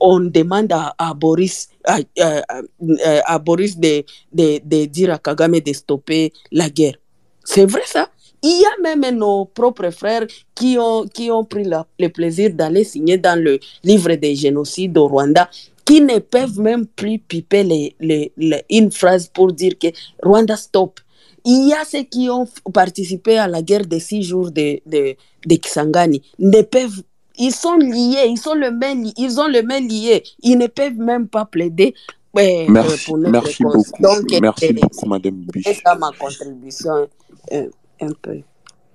On 0.00 0.20
demande 0.20 0.72
à, 0.72 1.14
Boris, 1.14 1.68
à, 1.86 3.38
Boris 3.38 3.78
de, 3.78 4.86
dire 4.86 5.12
à 5.12 5.18
Kagame 5.18 5.60
de 5.60 5.72
stopper 5.72 6.32
la 6.50 6.68
guerre. 6.68 6.96
C'est 7.44 7.66
vrai 7.66 7.82
ça. 7.84 8.08
Il 8.46 8.60
y 8.60 8.64
a 8.66 8.94
même 8.94 9.16
nos 9.16 9.46
propres 9.46 9.88
frères 9.88 10.26
qui 10.54 10.76
ont, 10.78 11.44
pris 11.44 11.64
le 11.64 12.08
plaisir 12.08 12.50
d'aller 12.52 12.84
signer 12.84 13.16
dans 13.16 13.42
le 13.42 13.58
livre 13.82 14.14
des 14.16 14.36
génocides 14.36 14.98
au 14.98 15.08
Rwanda, 15.08 15.48
qui 15.84 16.00
ne 16.00 16.18
peuvent 16.18 16.58
même 16.60 16.86
plus 16.86 17.18
piper 17.18 17.62
les, 17.62 17.94
les- 18.00 18.32
les- 18.36 18.64
une 18.70 18.90
phrase 18.90 19.28
pour 19.28 19.52
dire 19.52 19.78
que 19.78 19.88
Rwanda 20.22 20.56
stop. 20.56 21.00
Il 21.44 21.68
y 21.68 21.74
a 21.74 21.84
ceux 21.84 22.02
qui 22.04 22.30
ont 22.30 22.46
participé 22.72 23.36
à 23.38 23.46
la 23.46 23.60
guerre 23.60 23.84
des 23.86 24.00
six 24.00 24.22
jours 24.22 24.50
de, 24.50 24.80
de, 24.86 25.14
de 25.46 25.54
Kisangani. 25.56 26.22
Ne 26.38 26.62
peuvent, 26.62 27.02
ils 27.38 27.52
sont 27.52 27.76
liés, 27.76 28.24
ils, 28.28 28.38
sont 28.38 28.54
le 28.54 28.70
même, 28.70 29.04
ils 29.18 29.38
ont 29.38 29.46
le 29.48 29.62
même 29.62 29.86
lié. 29.86 30.22
Ils 30.42 30.56
ne 30.56 30.66
peuvent 30.68 30.96
même 30.96 31.28
pas 31.28 31.44
plaider 31.44 31.94
euh, 32.38 32.40
euh, 32.40 32.64
Merci, 32.68 33.04
pour 33.04 33.18
merci 33.18 33.62
beaucoup. 33.62 34.02
Donc, 34.02 34.24
Merci 34.40 34.66
euh, 34.66 34.72
beaucoup, 34.72 35.06
Madame 35.06 35.44
c'est 35.46 35.52
Bibiche. 35.52 35.82
ça 35.84 35.94
ma 35.96 36.10
contribution 36.18 37.08
euh, 37.52 37.68
un 38.00 38.12
peu. 38.22 38.40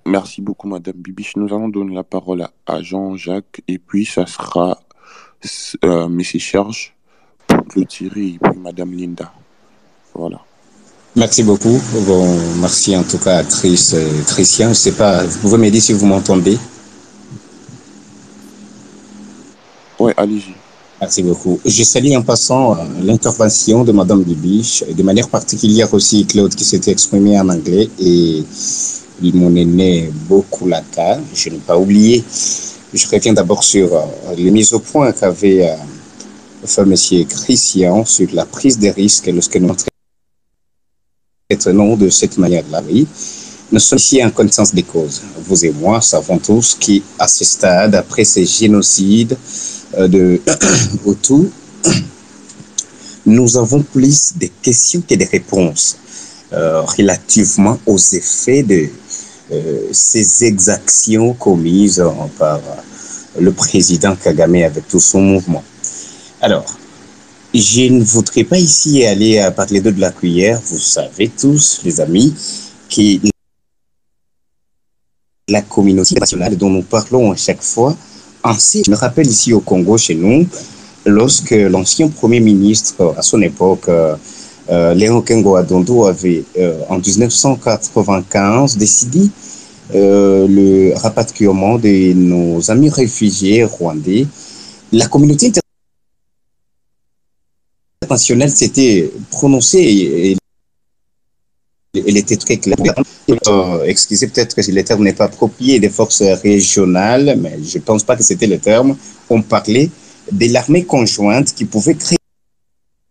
Merci 0.06 0.40
beaucoup, 0.42 0.66
Madame 0.66 0.96
Bibiche. 0.96 1.36
Nous 1.36 1.46
allons 1.54 1.68
donner 1.68 1.94
la 1.94 2.02
parole 2.04 2.46
à 2.66 2.82
Jean-Jacques 2.82 3.62
et 3.68 3.78
puis 3.78 4.04
ça 4.04 4.26
sera 4.26 4.80
euh, 5.84 6.08
Monsieur 6.08 6.38
Serge 6.38 6.94
pour 7.46 7.66
clôturer 7.66 8.26
et 8.26 8.38
puis 8.42 8.58
Madame 8.60 8.92
Linda. 8.92 9.32
Voilà. 10.14 10.40
Merci 11.16 11.42
beaucoup. 11.42 11.80
Bon, 12.06 12.36
merci 12.60 12.96
en 12.96 13.02
tout 13.02 13.18
cas 13.18 13.38
à 13.38 13.44
Tris, 13.44 13.90
euh, 13.94 14.22
Tricia. 14.26 14.68
Je 14.68 14.74
sais 14.74 14.92
pas, 14.92 15.24
vous 15.24 15.38
pouvez 15.40 15.58
me 15.58 15.70
dire 15.70 15.82
si 15.82 15.92
vous 15.92 16.06
m'entendez. 16.06 16.58
allez-y. 20.16 20.54
Merci 21.00 21.22
beaucoup. 21.22 21.58
Je 21.64 21.82
salue 21.82 22.14
en 22.14 22.22
passant 22.22 22.74
euh, 22.74 22.84
l'intervention 23.02 23.84
de 23.84 23.92
Madame 23.92 24.22
Dubiche, 24.22 24.84
de 24.86 25.02
manière 25.02 25.28
particulière 25.28 25.92
aussi 25.94 26.26
Claude 26.26 26.54
qui 26.54 26.64
s'était 26.64 26.90
exprimé 26.90 27.40
en 27.40 27.48
anglais 27.48 27.88
et 27.98 28.44
mon 29.34 29.54
aîné 29.56 30.10
beaucoup 30.28 30.66
Laka. 30.66 31.18
Je 31.34 31.50
n'ai 31.50 31.58
pas 31.58 31.78
oublié. 31.78 32.24
Je 32.92 33.06
reviens 33.06 33.32
d'abord 33.32 33.62
sur 33.62 33.94
euh, 33.94 34.02
les 34.36 34.50
mises 34.50 34.72
au 34.72 34.80
point 34.80 35.12
qu'avait 35.12 35.68
euh, 35.68 35.76
fait 36.64 36.82
M. 36.82 36.94
Christian 37.26 38.04
sur 38.04 38.28
la 38.32 38.44
prise 38.44 38.78
des 38.78 38.90
risques 38.90 39.26
lorsque 39.26 39.56
nous 39.56 39.74
traitons 41.48 41.96
de 41.96 42.10
cette 42.10 42.36
manière-là. 42.38 42.82
Oui. 42.88 43.06
Nous 43.72 43.78
sommes 43.78 43.98
ici 43.98 44.24
en 44.24 44.30
connaissance 44.30 44.74
des 44.74 44.82
causes. 44.82 45.22
Vous 45.46 45.64
et 45.64 45.70
moi 45.70 46.00
savons 46.00 46.38
tous 46.38 46.76
qu'à 46.80 47.28
ce 47.28 47.44
stade, 47.44 47.94
après 47.94 48.24
ces 48.24 48.44
génocides 48.44 49.36
euh, 49.96 50.08
de 50.08 50.40
autour, 51.04 51.46
nous 53.26 53.56
avons 53.56 53.82
plus 53.82 54.32
de 54.36 54.48
questions 54.60 55.02
que 55.08 55.14
des 55.14 55.26
réponses 55.26 55.96
euh, 56.52 56.82
relativement 56.82 57.78
aux 57.86 57.98
effets 57.98 58.64
de 58.64 58.88
ces 59.92 60.44
exactions 60.44 61.34
commises 61.34 62.00
euh, 62.00 62.10
par 62.38 62.56
euh, 62.56 63.40
le 63.40 63.52
président 63.52 64.14
Kagame 64.16 64.56
avec 64.56 64.86
tout 64.88 65.00
son 65.00 65.20
mouvement. 65.20 65.64
Alors, 66.40 66.66
je 67.52 67.82
ne 67.92 68.02
voudrais 68.02 68.44
pas 68.44 68.58
ici 68.58 69.04
aller 69.04 69.38
à 69.38 69.50
parler 69.50 69.80
de 69.80 69.90
la 70.00 70.10
cuillère. 70.10 70.60
Vous 70.64 70.78
savez 70.78 71.28
tous, 71.28 71.80
les 71.84 72.00
amis, 72.00 72.34
que 72.88 73.28
la 75.48 75.62
communauté 75.62 76.14
nationale 76.14 76.56
dont 76.56 76.70
nous 76.70 76.82
parlons 76.82 77.32
à 77.32 77.36
chaque 77.36 77.62
fois, 77.62 77.96
ainsi, 78.42 78.82
je 78.86 78.90
me 78.90 78.96
rappelle 78.96 79.26
ici 79.26 79.52
au 79.52 79.60
Congo, 79.60 79.98
chez 79.98 80.14
nous, 80.14 80.46
lorsque 81.04 81.50
l'ancien 81.50 82.08
Premier 82.08 82.40
ministre, 82.40 83.14
à 83.16 83.22
son 83.22 83.42
époque, 83.42 83.88
euh, 83.88 84.16
euh, 84.70 84.94
Léon 84.94 85.20
Kengo 85.20 85.56
Adondo 85.56 86.06
avait, 86.06 86.44
euh, 86.58 86.78
en 86.88 86.98
1995, 86.98 88.76
décidé 88.76 89.28
euh, 89.94 90.46
le 90.46 90.94
rapatriement 90.94 91.78
de 91.78 92.12
nos 92.12 92.70
amis 92.70 92.90
réfugiés 92.90 93.64
rwandais. 93.64 94.26
La 94.92 95.06
communauté 95.06 95.52
internationale 98.02 98.50
s'était 98.50 99.10
prononcée 99.30 99.78
et, 99.78 100.36
elle 101.94 102.16
était 102.16 102.36
très 102.36 102.56
claire. 102.56 102.76
Euh, 103.48 103.84
excusez 103.84 104.28
peut-être 104.28 104.54
que 104.54 104.70
le 104.70 104.84
terme 104.84 105.04
n'est 105.04 105.12
pas 105.12 105.24
approprié 105.24 105.80
des 105.80 105.88
forces 105.88 106.22
régionales, 106.22 107.36
mais 107.40 107.58
je 107.62 107.78
ne 107.78 107.82
pense 107.82 108.04
pas 108.04 108.16
que 108.16 108.22
c'était 108.22 108.46
le 108.46 108.58
terme. 108.58 108.96
On 109.28 109.42
parlait 109.42 109.90
de 110.30 110.52
l'armée 110.52 110.84
conjointe 110.84 111.52
qui 111.52 111.64
pouvait 111.64 111.94
créer 111.94 112.18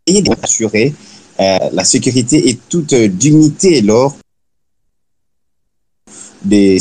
et 0.08 0.24
assurer 0.42 0.94
euh, 1.40 1.58
la 1.74 1.84
sécurité 1.84 2.50
et 2.50 2.60
toute 2.70 2.94
dignité 2.94 3.82
lors 3.82 4.16
Mais 6.46 6.78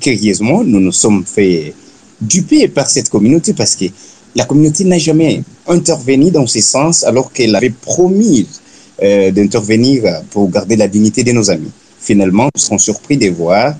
curieusement, 0.00 0.62
nous 0.64 0.80
nous 0.80 0.92
sommes 0.92 1.24
fait 1.24 1.74
duper 2.20 2.68
par 2.68 2.88
cette 2.88 3.08
communauté 3.08 3.52
parce 3.52 3.76
que 3.76 3.86
la 4.34 4.44
communauté 4.44 4.84
n'a 4.84 4.98
jamais 4.98 5.42
intervenu 5.66 6.30
dans 6.30 6.46
ce 6.46 6.60
sens 6.60 7.04
alors 7.04 7.32
qu'elle 7.32 7.54
avait 7.56 7.70
promis 7.70 8.46
euh, 9.02 9.30
d'intervenir 9.30 10.22
pour 10.30 10.50
garder 10.50 10.76
la 10.76 10.88
dignité 10.88 11.24
de 11.24 11.32
nos 11.32 11.50
amis. 11.50 11.70
Finalement, 12.00 12.48
nous 12.54 12.60
sommes 12.60 12.78
surpris 12.78 13.16
de 13.16 13.30
voir 13.30 13.74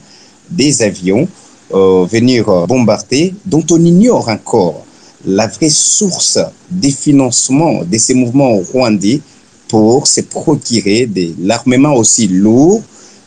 des 0.51 0.83
avions 0.83 1.29
euh, 1.75 2.07
venir 2.11 2.49
euh, 2.49 2.67
bombarder 2.67 3.35
dont 3.45 3.65
on 3.71 3.85
ignore 3.85 4.29
encore 4.29 4.87
la 5.27 5.47
vraie 5.47 5.71
source 5.71 6.39
des 6.71 6.91
financements 6.91 7.83
de 7.85 7.99
ces 7.99 8.15
mouvements 8.15 8.57
rwandais 8.57 9.21
pour 9.69 10.07
se 10.07 10.23
procurer 10.23 11.07
de 11.07 11.35
l'armement 11.41 11.95
aussi 11.95 12.27
lourd, 12.29 12.83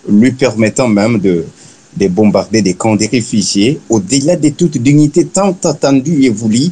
lui 0.10 0.32
permettant 0.32 0.88
même 0.88 1.20
de, 1.20 1.46
de 1.98 2.08
bombarder 2.08 2.62
des 2.62 2.74
camps 2.74 2.96
de 2.96 3.06
réfugiés 3.10 3.80
au-delà 3.90 4.36
de 4.36 4.50
toute 4.50 4.78
dignité 4.78 5.26
tant 5.26 5.56
attendue 5.64 6.24
et 6.24 6.30
voulue 6.30 6.70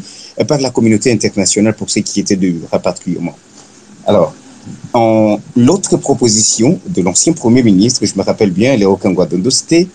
par 0.48 0.60
la 0.60 0.70
communauté 0.70 1.12
internationale 1.12 1.76
pour 1.76 1.90
ce 1.90 2.00
qui 2.00 2.22
était 2.22 2.38
du 2.38 2.62
rapatriement. 2.72 3.36
Alors, 4.06 4.34
en 4.94 5.40
l'autre 5.56 5.98
proposition 5.98 6.80
de 6.88 7.02
l'ancien 7.02 7.34
Premier 7.34 7.64
ministre, 7.64 8.06
je 8.06 8.14
me 8.16 8.24
rappelle 8.24 8.52
bien, 8.52 8.76
Léo 8.76 8.96
Kangwadondo, 8.96 9.50
c'était 9.50 9.88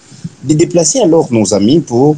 de 0.43 0.55
déplacer 0.55 1.01
alors 1.01 1.33
nos 1.33 1.55
amis 1.55 1.81
pour 1.81 2.17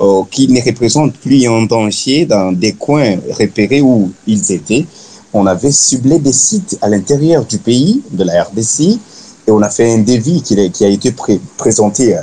euh, 0.00 0.22
qu'ils 0.30 0.52
ne 0.52 0.60
représentent 0.60 1.16
plus 1.16 1.46
un 1.46 1.62
danger 1.62 2.26
dans 2.26 2.52
des 2.52 2.72
coins 2.72 3.16
repérés 3.38 3.80
où 3.80 4.12
ils 4.26 4.52
étaient. 4.52 4.86
On 5.32 5.46
avait 5.46 5.72
ciblé 5.72 6.18
des 6.18 6.32
sites 6.32 6.78
à 6.80 6.88
l'intérieur 6.88 7.44
du 7.44 7.58
pays, 7.58 8.02
de 8.10 8.24
la 8.24 8.44
RDC, 8.44 8.98
et 9.46 9.50
on 9.50 9.62
a 9.62 9.70
fait 9.70 9.92
un 9.92 9.98
devis 9.98 10.42
qui, 10.42 10.84
a, 10.84 10.88
été 10.88 11.12
pré 11.12 11.40
présenté 11.56 12.16
euh, 12.16 12.22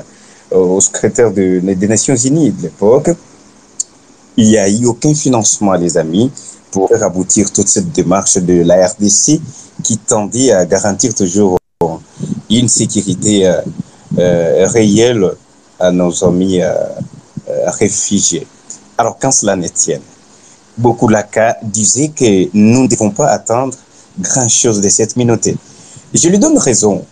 au 0.53 0.79
secrétaire 0.81 1.31
de, 1.31 1.59
des 1.59 1.87
Nations 1.87 2.15
Unies 2.15 2.51
de 2.51 2.63
l'époque. 2.63 3.09
Il 4.37 4.47
n'y 4.47 4.57
a 4.57 4.69
eu 4.69 4.85
aucun 4.85 5.13
financement, 5.13 5.73
les 5.73 5.97
amis, 5.97 6.31
pour 6.71 6.91
aboutir 7.01 7.51
toute 7.51 7.67
cette 7.67 7.91
démarche 7.91 8.37
de 8.37 8.63
la 8.63 8.87
RDC 8.87 9.39
qui 9.83 9.97
tendait 9.97 10.51
à 10.51 10.65
garantir 10.65 11.13
toujours 11.13 11.57
une 12.49 12.67
sécurité 12.67 13.47
euh, 13.47 13.61
euh, 14.17 14.67
réelle 14.67 15.31
à 15.79 15.91
nos 15.91 16.23
amis 16.23 16.61
euh, 16.61 16.73
réfugiés. 17.67 18.47
Alors, 18.97 19.17
quand 19.19 19.31
cela 19.31 19.55
ne 19.55 19.67
tienne, 19.67 20.01
beaucoup 20.77 21.07
Laka 21.07 21.57
disaient 21.63 22.09
que 22.09 22.49
nous 22.53 22.83
ne 22.83 22.87
devons 22.87 23.11
pas 23.11 23.27
attendre 23.27 23.75
grand-chose 24.19 24.81
de 24.81 24.89
cette 24.89 25.13
communauté. 25.13 25.55
Je 26.13 26.27
lui 26.29 26.37
donne 26.37 26.57
raison, 26.57 27.03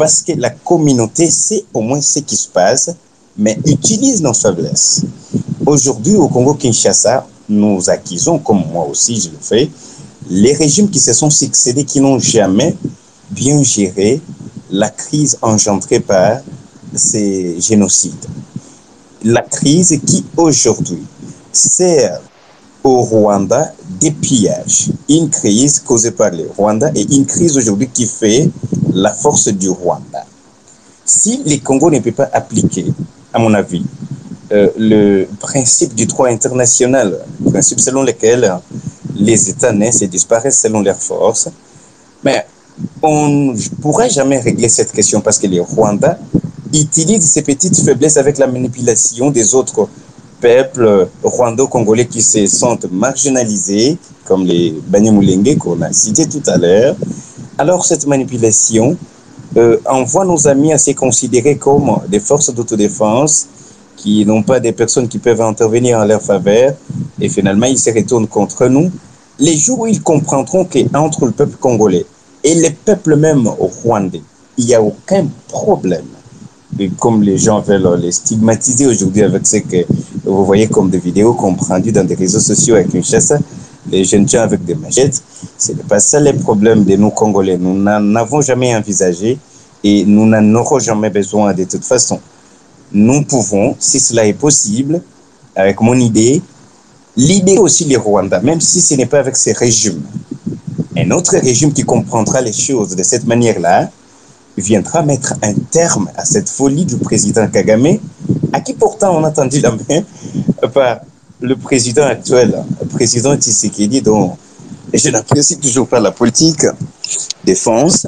parce 0.00 0.22
que 0.22 0.32
la 0.32 0.48
communauté 0.48 1.30
sait 1.30 1.62
au 1.74 1.82
moins 1.82 2.00
ce 2.00 2.20
qui 2.20 2.34
se 2.34 2.48
passe, 2.48 2.90
mais 3.36 3.58
utilise 3.66 4.22
nos 4.22 4.32
faiblesses. 4.32 5.02
Aujourd'hui, 5.66 6.16
au 6.16 6.26
Congo-Kinshasa, 6.26 7.26
nous 7.50 7.90
acquisons, 7.90 8.38
comme 8.38 8.62
moi 8.72 8.86
aussi 8.86 9.20
je 9.20 9.28
le 9.28 9.36
fais, 9.38 9.70
les 10.30 10.54
régimes 10.54 10.88
qui 10.88 10.98
se 10.98 11.12
sont 11.12 11.28
succédés, 11.28 11.84
qui 11.84 12.00
n'ont 12.00 12.18
jamais 12.18 12.74
bien 13.30 13.62
géré 13.62 14.22
la 14.70 14.88
crise 14.88 15.36
engendrée 15.42 16.00
par 16.00 16.38
ces 16.94 17.60
génocides. 17.60 18.24
La 19.22 19.42
crise 19.42 20.00
qui 20.06 20.24
aujourd'hui 20.34 21.02
sert 21.52 22.22
au 22.82 23.02
Rwanda 23.02 23.74
des 24.00 24.12
pillages. 24.12 24.88
Une 25.10 25.28
crise 25.28 25.78
causée 25.78 26.12
par 26.12 26.30
le 26.30 26.48
Rwanda 26.56 26.90
et 26.94 27.06
une 27.14 27.26
crise 27.26 27.54
aujourd'hui 27.58 27.90
qui 27.92 28.06
fait 28.06 28.48
la 28.92 29.12
force 29.12 29.48
du 29.48 29.68
Rwanda. 29.68 30.24
Si 31.04 31.42
les 31.44 31.58
Congo 31.58 31.90
ne 31.90 31.98
peut 31.98 32.12
pas 32.12 32.30
appliquer, 32.32 32.86
à 33.32 33.38
mon 33.38 33.52
avis, 33.54 33.84
euh, 34.52 34.68
le 34.76 35.26
principe 35.38 35.94
du 35.94 36.06
droit 36.06 36.28
international, 36.28 37.18
le 37.44 37.50
principe 37.50 37.80
selon 37.80 38.02
lequel 38.02 38.52
les 39.14 39.50
États 39.50 39.72
naissent 39.72 40.02
et 40.02 40.08
disparaissent 40.08 40.60
selon 40.60 40.80
leurs 40.80 41.00
forces, 41.00 41.48
mais 42.24 42.46
on 43.02 43.28
ne 43.28 43.68
pourra 43.80 44.08
jamais 44.08 44.40
régler 44.40 44.68
cette 44.68 44.92
question 44.92 45.20
parce 45.20 45.38
que 45.38 45.46
les 45.46 45.60
Rwandais 45.60 46.16
utilisent 46.72 47.30
ces 47.30 47.42
petites 47.42 47.78
faiblesses 47.80 48.16
avec 48.16 48.38
la 48.38 48.46
manipulation 48.46 49.30
des 49.30 49.54
autres 49.54 49.88
peuples 50.40 51.08
rwando-congolais 51.22 52.06
qui 52.06 52.22
se 52.22 52.46
sentent 52.46 52.86
marginalisés, 52.90 53.98
comme 54.24 54.44
les 54.44 54.74
Banyamulenge 54.88 55.58
qu'on 55.58 55.80
a 55.82 55.92
cités 55.92 56.26
tout 56.26 56.42
à 56.46 56.56
l'heure. 56.56 56.96
Alors 57.60 57.84
cette 57.84 58.06
manipulation 58.06 58.96
euh, 59.58 59.76
envoie 59.84 60.24
nos 60.24 60.48
amis 60.48 60.72
à 60.72 60.78
se 60.78 60.92
considérer 60.92 61.58
comme 61.58 61.94
des 62.08 62.18
forces 62.18 62.54
d'autodéfense 62.54 63.48
qui 63.98 64.24
n'ont 64.24 64.42
pas 64.42 64.60
des 64.60 64.72
personnes 64.72 65.06
qui 65.08 65.18
peuvent 65.18 65.42
intervenir 65.42 65.98
en 65.98 66.06
leur 66.06 66.22
faveur 66.22 66.72
et 67.20 67.28
finalement 67.28 67.66
ils 67.66 67.78
se 67.78 67.90
retournent 67.90 68.28
contre 68.28 68.66
nous. 68.68 68.90
Les 69.38 69.58
jours 69.58 69.80
où 69.80 69.86
ils 69.86 70.02
comprendront 70.02 70.64
qu'entre 70.64 71.26
le 71.26 71.32
peuple 71.32 71.58
congolais 71.60 72.06
et 72.42 72.54
le 72.54 72.70
peuple 72.70 73.16
même 73.16 73.46
rwandais, 73.46 74.22
il 74.56 74.64
n'y 74.64 74.74
a 74.74 74.80
aucun 74.80 75.26
problème. 75.46 76.06
Comme 76.98 77.22
les 77.22 77.36
gens 77.36 77.60
veulent 77.60 78.00
les 78.00 78.12
stigmatiser 78.12 78.86
aujourd'hui 78.86 79.22
avec 79.22 79.46
ce 79.46 79.58
que 79.58 79.84
vous 80.24 80.46
voyez 80.46 80.66
comme 80.66 80.88
des 80.88 80.98
vidéos 80.98 81.34
comprendues 81.34 81.92
dans 81.92 82.06
des 82.06 82.14
réseaux 82.14 82.40
sociaux 82.40 82.76
avec 82.76 82.94
une 82.94 83.04
chasse, 83.04 83.34
les 83.88 84.04
jeunes 84.04 84.28
gens 84.28 84.42
avec 84.42 84.64
des 84.64 84.74
machettes, 84.74 85.22
ce 85.58 85.72
n'est 85.72 85.82
pas 85.82 86.00
ça 86.00 86.20
le 86.20 86.32
problème 86.34 86.84
de 86.84 86.96
nous 86.96 87.10
Congolais. 87.10 87.56
Nous 87.56 87.74
n'en 87.74 88.14
avons 88.16 88.40
jamais 88.40 88.74
envisagé 88.74 89.38
et 89.82 90.04
nous 90.04 90.26
n'en 90.26 90.54
aurons 90.54 90.78
jamais 90.78 91.10
besoin 91.10 91.54
de 91.54 91.64
toute 91.64 91.84
façon. 91.84 92.20
Nous 92.92 93.22
pouvons, 93.22 93.76
si 93.78 94.00
cela 94.00 94.26
est 94.26 94.34
possible, 94.34 95.00
avec 95.54 95.80
mon 95.80 95.94
idée, 95.94 96.42
libérer 97.16 97.58
aussi 97.58 97.84
les 97.84 97.96
Rwandais, 97.96 98.40
même 98.42 98.60
si 98.60 98.80
ce 98.80 98.94
n'est 98.94 99.06
pas 99.06 99.20
avec 99.20 99.36
ces 99.36 99.52
régimes. 99.52 100.02
Un 100.96 101.10
autre 101.12 101.36
régime 101.36 101.72
qui 101.72 101.82
comprendra 101.82 102.40
les 102.40 102.52
choses 102.52 102.94
de 102.94 103.02
cette 103.02 103.26
manière-là 103.26 103.90
viendra 104.56 105.02
mettre 105.02 105.34
un 105.42 105.54
terme 105.70 106.10
à 106.16 106.24
cette 106.24 106.48
folie 106.48 106.84
du 106.84 106.96
président 106.96 107.46
Kagame, 107.48 107.98
à 108.52 108.60
qui 108.60 108.74
pourtant 108.74 109.16
on 109.16 109.24
a 109.24 109.30
tendu 109.30 109.60
la 109.60 109.70
main 109.70 110.02
par 110.74 111.00
le 111.40 111.56
président 111.56 112.04
actuel, 112.04 112.64
le 112.80 112.86
président 112.88 113.36
Tshisekedi, 113.36 114.02
dont 114.02 114.36
je 114.92 115.08
n'apprécie 115.10 115.58
toujours 115.58 115.88
pas 115.88 116.00
la 116.00 116.10
politique 116.10 116.66
défense, 117.44 118.06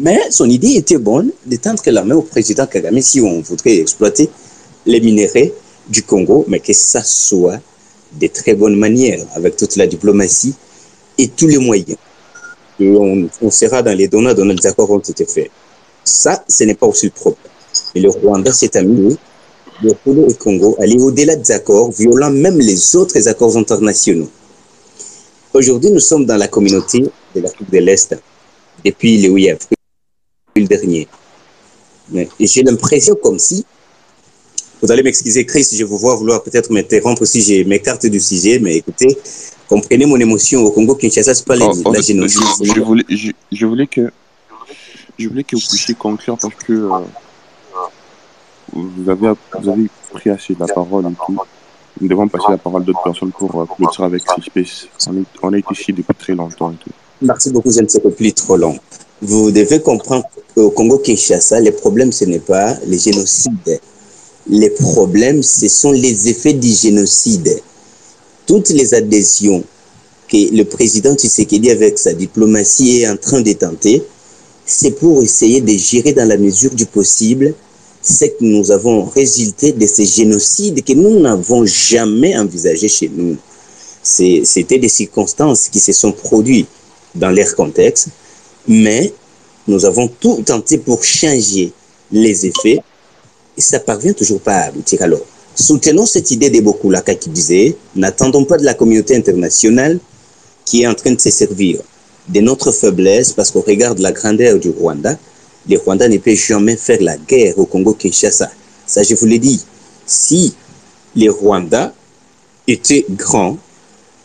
mais 0.00 0.18
son 0.30 0.48
idée 0.48 0.74
était 0.76 0.98
bonne 0.98 1.30
de 1.46 1.56
tendre 1.56 1.82
la 1.86 2.04
main 2.04 2.16
au 2.16 2.22
président 2.22 2.66
Kagame 2.66 3.00
si 3.00 3.20
on 3.20 3.40
voudrait 3.40 3.76
exploiter 3.76 4.28
les 4.86 5.00
minéraux 5.00 5.52
du 5.88 6.02
Congo, 6.02 6.44
mais 6.48 6.60
que 6.60 6.72
ça 6.72 7.02
soit 7.04 7.60
de 8.20 8.26
très 8.26 8.54
bonne 8.54 8.76
manière, 8.76 9.24
avec 9.34 9.56
toute 9.56 9.76
la 9.76 9.86
diplomatie 9.86 10.54
et 11.18 11.28
tous 11.28 11.46
les 11.46 11.58
moyens. 11.58 11.98
On, 12.80 13.50
sera 13.50 13.82
dans 13.82 13.96
les 13.96 14.08
donnants 14.08 14.34
dont 14.34 14.44
les 14.44 14.66
accords 14.66 14.90
ont 14.90 14.98
été 14.98 15.24
faits. 15.24 15.50
Ça, 16.02 16.44
ce 16.48 16.64
n'est 16.64 16.74
pas 16.74 16.86
aussi 16.86 17.06
le 17.06 17.12
problème. 17.12 17.38
Et 17.94 18.00
le 18.00 18.10
Rwanda 18.10 18.52
s'est 18.52 18.76
amusé, 18.76 19.16
le 19.82 19.92
Congo 20.04 20.26
et 20.28 20.34
Congo, 20.34 20.76
aller 20.80 20.98
au-delà 21.00 21.36
des 21.36 21.50
accords, 21.52 21.90
violant 21.90 22.30
même 22.30 22.58
les 22.58 22.96
autres 22.96 23.26
accords 23.28 23.56
internationaux. 23.56 24.28
Aujourd'hui, 25.54 25.90
nous 25.90 26.00
sommes 26.00 26.24
dans 26.24 26.36
la 26.36 26.48
communauté 26.48 27.00
de 27.34 27.40
l'Afrique 27.40 27.70
de 27.70 27.78
l'Est 27.78 28.14
depuis 28.84 29.20
le 29.20 29.28
8 29.30 29.50
avril 29.50 30.68
dernier. 30.68 31.08
J'ai 32.40 32.62
l'impression 32.62 33.14
comme 33.22 33.38
si, 33.38 33.64
vous 34.80 34.90
allez 34.90 35.02
m'excuser, 35.02 35.44
Chris, 35.46 35.66
je 35.72 35.84
vous 35.84 35.98
vois 35.98 36.16
vouloir 36.16 36.42
peut-être 36.42 36.70
m'interrompre 36.72 37.24
si 37.24 37.40
j'ai 37.42 37.64
m'écarte 37.64 38.06
du 38.06 38.20
sujet, 38.20 38.58
mais 38.58 38.76
écoutez, 38.76 39.16
comprenez 39.68 40.06
mon 40.06 40.18
émotion 40.18 40.60
au 40.64 40.70
Congo 40.70 40.94
Kinshasa, 40.94 41.34
c'est 41.34 41.46
pas 41.46 41.54
Oh, 41.60 41.72
les- 41.72 41.86
en 41.86 41.90
la 41.92 41.98
fait, 42.00 42.06
génocide. 42.08 42.40
je, 42.62 42.72
je 42.74 42.80
voulais, 42.80 43.04
je, 43.08 43.30
je 43.52 43.66
voulais 43.66 43.86
que, 43.86 44.10
je 45.18 45.28
voulais 45.28 45.44
que 45.44 45.56
vous 45.56 45.62
puissiez 45.68 45.94
conclure 45.94 46.36
parce 46.38 46.54
que 46.54 46.72
euh, 46.72 46.90
vous 48.72 49.10
avez, 49.10 49.32
vous 49.60 49.68
avez 49.68 49.88
pris 50.12 50.30
assez 50.30 50.54
de 50.54 50.60
la 50.60 50.66
parole 50.66 51.06
et 51.06 51.14
tout. 51.26 51.36
Nous 52.00 52.08
devons 52.08 52.26
passer 52.28 52.46
la 52.50 52.58
parole 52.58 52.82
à 52.82 52.84
d'autres 52.84 53.02
personnes 53.02 53.32
pour 53.32 53.60
euh, 53.60 53.66
clôturer 53.66 54.06
avec 54.06 54.22
ces 54.22 54.42
spaces. 54.42 54.88
On 55.08 55.16
est, 55.18 55.24
on 55.42 55.52
est 55.52 55.64
ici 55.70 55.92
depuis 55.92 56.14
très 56.18 56.34
longtemps. 56.34 56.74
Merci 57.20 57.50
beaucoup, 57.50 57.70
je 57.70 57.80
ne 57.80 57.88
serai 57.88 58.10
plus 58.10 58.32
trop 58.32 58.56
long. 58.56 58.76
Vous 59.20 59.50
devez 59.52 59.80
comprendre 59.80 60.24
qu'au 60.54 60.70
Congo-Kinshasa, 60.70 61.60
le 61.60 61.70
problème, 61.70 62.10
ce 62.10 62.24
n'est 62.24 62.40
pas 62.40 62.74
les 62.86 62.98
génocides. 62.98 63.80
Les 64.48 64.70
problèmes, 64.70 65.42
ce 65.42 65.68
sont 65.68 65.92
les 65.92 66.28
effets 66.28 66.54
du 66.54 66.68
génocide. 66.68 67.60
Toutes 68.46 68.70
les 68.70 68.94
adhésions 68.94 69.62
que 70.28 70.56
le 70.56 70.64
président 70.64 71.14
Tshisekedi, 71.14 71.70
avec 71.70 71.98
sa 71.98 72.14
diplomatie, 72.14 73.02
est 73.02 73.08
en 73.08 73.16
train 73.16 73.42
de 73.42 73.52
tenter, 73.52 74.02
c'est 74.64 74.92
pour 74.92 75.22
essayer 75.22 75.60
de 75.60 75.72
gérer 75.76 76.12
dans 76.12 76.26
la 76.26 76.38
mesure 76.38 76.74
du 76.74 76.86
possible 76.86 77.54
ce 78.02 78.24
que 78.24 78.42
nous 78.44 78.70
avons 78.70 79.04
résulté 79.04 79.72
de 79.72 79.86
ces 79.86 80.04
génocides 80.04 80.82
que 80.84 80.92
nous 80.92 81.20
n'avons 81.20 81.64
jamais 81.64 82.36
envisagés 82.36 82.88
chez 82.88 83.08
nous. 83.14 83.36
C'est- 84.02 84.42
C'était 84.44 84.78
des 84.78 84.88
circonstances 84.88 85.68
qui 85.68 85.78
se 85.78 85.92
sont 85.92 86.12
produites 86.12 86.68
dans 87.14 87.30
leur 87.30 87.54
contexte, 87.54 88.08
mais 88.66 89.12
nous 89.68 89.84
avons 89.84 90.08
tout 90.08 90.42
tenté 90.44 90.78
pour 90.78 91.04
changer 91.04 91.72
les 92.10 92.46
effets 92.46 92.80
et 93.56 93.60
ça 93.60 93.78
parvient 93.78 94.12
toujours 94.12 94.40
pas 94.40 94.54
à 94.56 94.64
aboutir. 94.68 95.00
Alors, 95.02 95.20
soutenons 95.54 96.06
cette 96.06 96.30
idée 96.32 96.50
de 96.50 96.60
Bokulaka 96.60 97.14
qui 97.14 97.30
disait, 97.30 97.76
n'attendons 97.94 98.44
pas 98.44 98.56
de 98.56 98.64
la 98.64 98.74
communauté 98.74 99.14
internationale 99.14 100.00
qui 100.64 100.82
est 100.82 100.86
en 100.88 100.94
train 100.94 101.12
de 101.12 101.20
se 101.20 101.30
servir 101.30 101.80
de 102.28 102.40
notre 102.40 102.72
faiblesse 102.72 103.32
parce 103.32 103.50
qu'on 103.50 103.60
regarde 103.60 103.98
la 104.00 104.10
grandeur 104.12 104.58
du 104.58 104.70
Rwanda. 104.70 105.16
Le 105.68 105.78
Rwanda 105.78 106.08
ne 106.08 106.18
peut 106.18 106.34
jamais 106.34 106.76
faire 106.76 107.00
la 107.00 107.16
guerre 107.16 107.58
au 107.58 107.66
Congo-Kinshasa. 107.66 108.50
Ça, 108.86 109.02
je 109.02 109.14
vous 109.14 109.26
l'ai 109.26 109.38
dit. 109.38 109.64
Si 110.06 110.54
le 111.14 111.30
Rwanda 111.30 111.94
était 112.66 113.04
grand, 113.10 113.58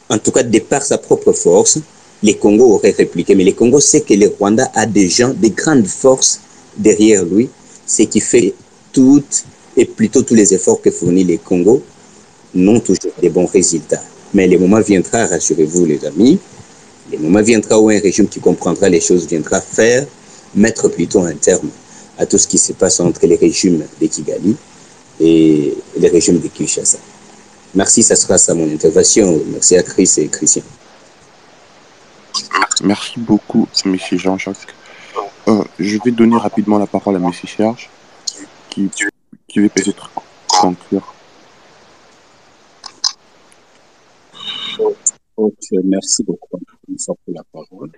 en 0.10 0.18
tout 0.18 0.32
cas 0.32 0.44
de 0.44 0.60
par 0.60 0.84
sa 0.84 0.98
propre 0.98 1.32
force, 1.34 1.80
les 2.24 2.36
Congo 2.36 2.74
auraient 2.74 2.96
répliqué. 2.98 3.36
Mais 3.36 3.44
le 3.44 3.52
Congo 3.52 3.80
sait 3.80 4.02
que 4.02 4.14
le 4.14 4.28
Rwanda 4.28 4.72
a 4.74 4.86
des 4.86 5.10
gens, 5.10 5.34
des 5.34 5.52
grandes 5.52 5.88
forces 5.88 6.40
derrière 6.78 7.24
lui, 7.24 7.50
ce 7.86 8.04
qui 8.04 8.20
fait 8.20 8.54
toutes 8.92 9.46
et 9.76 9.86
plutôt 9.86 10.24
tous 10.24 10.34
les 10.34 10.54
efforts 10.54 10.82
que 10.82 10.90
fournit 10.90 11.24
les 11.24 11.38
Congo 11.38 11.84
n'ont 12.56 12.80
toujours 12.80 13.14
des 13.22 13.30
bons 13.30 13.46
résultats. 13.46 14.02
Mais 14.34 14.48
le 14.48 14.58
moment 14.58 14.82
viendra, 14.82 15.26
rassurez-vous 15.28 15.86
les 15.86 16.04
amis, 16.06 16.40
le 17.12 17.20
moment 17.20 17.42
viendra 17.42 17.80
où 17.80 17.90
un 17.90 18.00
régime 18.00 18.28
qui 18.28 18.40
comprendra 18.40 18.90
les 18.90 19.00
choses 19.00 19.28
viendra 19.28 19.62
faire, 19.62 20.06
mettre 20.56 20.90
plutôt 20.90 21.22
un 21.24 21.36
terme 21.36 21.70
à 22.18 22.26
tout 22.26 22.38
ce 22.38 22.48
qui 22.48 22.58
se 22.58 22.74
passe 22.74 23.00
entre 23.00 23.26
les 23.26 23.36
régimes 23.36 23.86
de 24.02 24.08
Kigali 24.08 24.56
et 25.20 25.76
les 25.98 26.08
régimes 26.10 26.40
de 26.40 26.48
Kinshasa. 26.48 26.98
Merci, 27.76 28.02
ça 28.04 28.16
sera 28.16 28.38
ça 28.38 28.54
mon 28.54 28.72
intervention. 28.72 29.40
Merci 29.52 29.78
à 29.78 29.84
Chris 29.84 30.12
et 30.18 30.28
Christian. 30.28 30.64
Merci 32.84 33.20
beaucoup, 33.20 33.68
Monsieur 33.86 34.18
Jean-Jacques. 34.18 34.74
Euh, 35.48 35.64
je 35.80 35.98
vais 36.04 36.12
donner 36.12 36.38
rapidement 36.38 36.78
la 36.78 36.88
parole 36.88 37.16
à 37.16 37.20
Monsieur 37.20 37.48
Serge, 37.48 37.90
qui, 38.70 38.90
qui 39.48 39.60
va 39.60 39.70
peut-être 39.70 40.12
conclure. 40.48 41.14
Ok, 45.38 45.54
merci 45.84 46.24
beaucoup 46.24 46.60
pour 47.06 47.18
la 47.28 47.44
parole. 47.52 47.92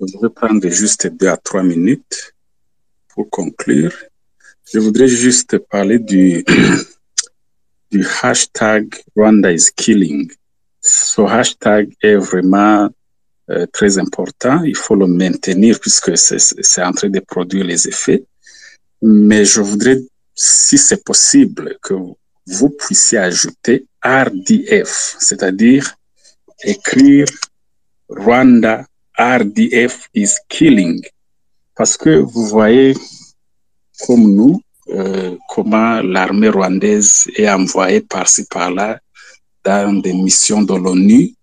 Je 0.00 0.18
vais 0.20 0.28
prendre 0.28 0.68
juste 0.68 1.06
deux 1.06 1.28
à 1.28 1.38
trois 1.38 1.62
minutes 1.62 2.34
pour 3.08 3.30
conclure. 3.30 3.94
Je 4.70 4.78
voudrais 4.78 5.08
juste 5.08 5.56
parler 5.58 5.98
du, 5.98 6.44
du 7.90 8.06
hashtag 8.22 8.94
Rwanda 9.16 9.52
is 9.52 9.70
killing. 9.74 10.30
Ce 10.82 11.22
hashtag 11.22 11.94
est 12.02 12.16
vraiment 12.16 12.90
euh, 13.48 13.64
très 13.72 13.96
important. 13.98 14.62
Il 14.64 14.76
faut 14.76 14.96
le 14.96 15.06
maintenir 15.06 15.80
puisque 15.80 16.16
c'est 16.18 16.82
en 16.82 16.92
train 16.92 17.08
de 17.08 17.20
produire 17.20 17.64
les 17.64 17.88
effets. 17.88 18.24
Mais 19.00 19.46
je 19.46 19.62
voudrais, 19.62 19.98
si 20.34 20.76
c'est 20.76 21.04
possible, 21.04 21.78
que 21.80 21.94
vous 22.46 22.70
puissiez 22.70 23.18
ajouter 23.18 23.86
RDF, 24.04 25.16
c'est-à-dire 25.18 25.94
écrire 26.64 27.26
Rwanda 28.08 28.84
RDF 29.18 30.08
is 30.14 30.34
killing. 30.48 31.02
Parce 31.74 31.96
que 31.96 32.18
vous 32.18 32.46
voyez, 32.46 32.94
comme 34.06 34.34
nous, 34.34 34.60
euh, 34.88 35.36
comment 35.48 36.00
l'armée 36.02 36.48
rwandaise 36.48 37.28
est 37.34 37.48
envoyée 37.48 38.00
par-ci 38.00 38.44
par-là 38.44 39.00
dans 39.64 40.00
des 40.00 40.12
missions 40.12 40.62
de 40.62 40.74
l'ONU 40.74 41.34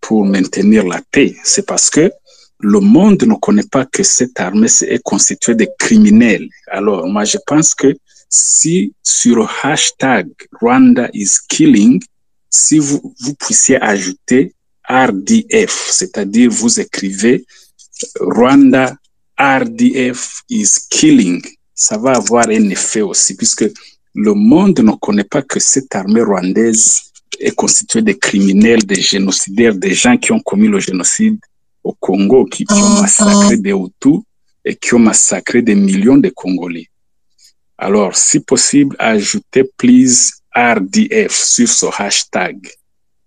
pour 0.00 0.24
maintenir 0.24 0.84
la 0.84 1.00
paix. 1.10 1.34
C'est 1.44 1.66
parce 1.66 1.88
que 1.88 2.10
le 2.58 2.80
monde 2.80 3.22
ne 3.22 3.34
connaît 3.34 3.70
pas 3.70 3.84
que 3.84 4.02
cette 4.02 4.40
armée 4.40 4.68
est 4.82 5.02
constituée 5.02 5.54
de 5.54 5.68
criminels. 5.78 6.48
Alors, 6.68 7.06
moi, 7.06 7.24
je 7.24 7.38
pense 7.46 7.74
que 7.74 7.94
si 8.28 8.92
sur 9.02 9.36
le 9.36 9.46
hashtag 9.62 10.28
Rwanda 10.60 11.08
is 11.12 11.38
killing, 11.48 12.02
si 12.50 12.78
vous, 12.78 13.14
vous 13.20 13.34
puissiez 13.34 13.80
ajouter 13.80 14.54
RDF, 14.88 15.90
c'est-à-dire 15.90 16.50
vous 16.50 16.80
écrivez 16.80 17.44
Rwanda 18.20 18.96
RDF 19.38 20.42
is 20.48 20.86
killing, 20.90 21.42
ça 21.74 21.98
va 21.98 22.12
avoir 22.12 22.48
un 22.48 22.68
effet 22.70 23.00
aussi, 23.00 23.36
puisque 23.36 23.64
le 24.14 24.34
monde 24.34 24.78
ne 24.80 24.92
connaît 24.92 25.24
pas 25.24 25.42
que 25.42 25.58
cette 25.58 25.94
armée 25.94 26.22
rwandaise 26.22 27.02
est 27.40 27.54
constituée 27.54 28.02
de 28.02 28.12
criminels, 28.12 28.86
de 28.86 28.94
génocidaires, 28.94 29.74
des 29.74 29.92
gens 29.92 30.16
qui 30.16 30.30
ont 30.30 30.40
commis 30.40 30.68
le 30.68 30.78
génocide 30.78 31.38
au 31.82 31.92
Congo, 31.92 32.44
qui, 32.44 32.64
qui 32.64 32.74
ont 32.74 33.00
massacré 33.00 33.56
des 33.56 33.72
Hutus 33.72 34.20
et 34.64 34.76
qui 34.76 34.94
ont 34.94 35.00
massacré 35.00 35.62
des 35.62 35.74
millions 35.74 36.16
de 36.16 36.28
Congolais. 36.28 36.88
Alors, 37.76 38.16
si 38.16 38.38
possible, 38.40 38.94
ajoutez 39.00 39.64
please 39.76 40.30
RDF 40.54 41.32
sur 41.32 41.68
ce 41.68 41.86
hashtag. 41.98 42.56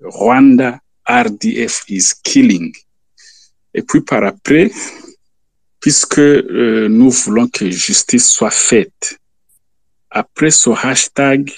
Rwanda 0.02 0.80
RDF 1.08 1.84
is 1.90 2.14
killing. 2.24 2.74
Et 3.74 3.82
puis 3.82 4.02
par 4.02 4.24
après, 4.24 4.72
puisque 5.80 6.20
euh, 6.20 6.88
nous 6.90 7.12
voulons 7.12 7.48
que 7.48 7.70
justice 7.70 8.28
soit 8.28 8.52
faite, 8.52 9.18
après 10.10 10.52
ce 10.52 10.70
hashtag, 10.70 11.52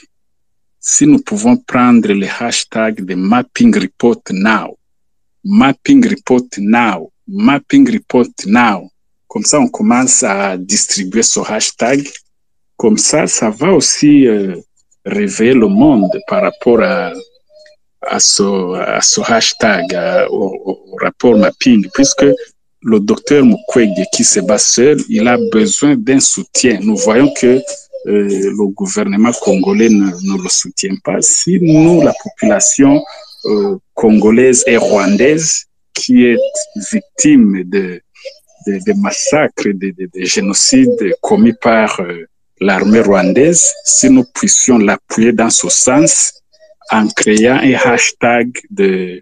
si 0.79 1.05
nous 1.05 1.19
pouvons 1.19 1.57
prendre 1.57 2.11
le 2.11 2.27
hashtag 2.39 3.03
de 3.05 3.15
mapping 3.15 3.75
report 3.77 4.21
now, 4.31 4.77
mapping 5.43 6.07
report 6.07 6.57
now, 6.57 7.11
mapping 7.27 7.89
report 7.91 8.31
now, 8.45 8.89
comme 9.27 9.43
ça 9.43 9.59
on 9.59 9.67
commence 9.67 10.23
à 10.23 10.57
distribuer 10.57 11.23
ce 11.23 11.39
hashtag, 11.39 12.07
comme 12.75 12.97
ça 12.97 13.27
ça 13.27 13.49
va 13.49 13.71
aussi 13.73 14.27
euh, 14.27 14.55
réveiller 15.05 15.53
le 15.53 15.67
monde 15.67 16.11
par 16.27 16.41
rapport 16.43 16.81
à, 16.81 17.13
à, 18.01 18.19
ce, 18.19 19.31
hashtag, 19.31 19.93
à- 19.93 20.27
au, 20.31 20.77
rapport 21.01 21.37
mapping, 21.37 21.87
puisque 21.93 22.25
le 22.81 22.99
docteur 22.99 23.43
Mukwege 23.45 24.05
qui 24.13 24.23
se 24.23 24.39
bat 24.39 24.57
seul, 24.57 24.99
il 25.09 25.27
a 25.27 25.37
besoin 25.51 25.95
d'un 25.95 26.19
soutien. 26.19 26.79
Nous 26.81 26.95
voyons 26.95 27.31
que 27.33 27.47
euh, 27.47 27.61
le 28.07 28.67
gouvernement 28.67 29.31
congolais 29.41 29.89
ne, 29.89 30.05
ne, 30.05 30.41
le 30.41 30.49
soutient 30.49 30.95
pas, 31.03 31.21
si 31.21 31.59
nous, 31.61 32.01
la 32.01 32.13
population 32.23 33.03
euh, 33.45 33.77
congolaise 33.93 34.63
et 34.67 34.77
rwandaise, 34.77 35.65
qui 35.93 36.25
est 36.25 36.37
victime 36.91 37.63
de, 37.65 38.01
de, 38.67 38.79
de 38.85 38.93
massacres, 38.93 39.67
de, 39.73 39.93
de, 39.97 40.25
génocides 40.25 41.13
commis 41.21 41.53
par 41.53 41.99
euh, 41.99 42.25
l'armée 42.61 43.01
rwandaise, 43.01 43.73
si 43.83 44.09
nous 44.09 44.25
puissions 44.33 44.77
l'appuyer 44.77 45.33
dans 45.33 45.49
ce 45.49 45.67
sens 45.67 46.38
en 46.91 47.07
créant 47.07 47.57
un 47.57 47.73
hashtag 47.73 48.57
de 48.69 49.21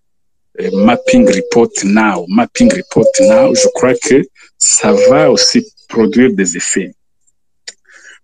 euh, 0.60 0.72
Mapping 0.74 1.28
Report 1.28 1.72
Now, 1.84 2.26
Mapping 2.28 2.72
Report 2.74 3.08
Now, 3.22 3.54
je 3.54 3.68
crois 3.74 3.94
que 3.96 4.24
ça 4.58 4.92
va 5.10 5.32
aussi 5.32 5.66
produire 5.88 6.34
des 6.34 6.58
effets. 6.58 6.94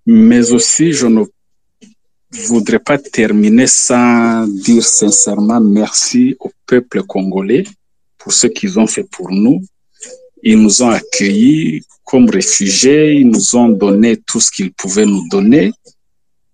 Mais 0.06 0.52
aussi, 0.52 0.94
je 0.94 1.08
ne 1.08 1.24
voudrais 2.48 2.80
pas 2.80 2.98
terminer 2.98 3.68
sans 3.68 4.48
dire 4.48 4.84
sincèrement 4.84 5.62
merci 5.62 6.36
au 6.40 6.52
peuple 6.66 7.04
congolais 7.04 7.64
pour 8.18 8.34
ce 8.34 8.48
qu'ils 8.48 8.80
ont 8.80 8.88
fait 8.88 9.04
pour 9.04 9.32
nous. 9.32 9.62
Ils 10.42 10.60
nous 10.62 10.82
ont 10.82 10.90
accueillis 10.90 11.84
comme 12.04 12.30
réfugiés, 12.30 13.14
ils 13.14 13.28
nous 13.28 13.56
ont 13.56 13.70
donné 13.70 14.18
tout 14.18 14.40
ce 14.40 14.52
qu'ils 14.52 14.74
pouvaient 14.74 15.06
nous 15.06 15.28
donner. 15.30 15.72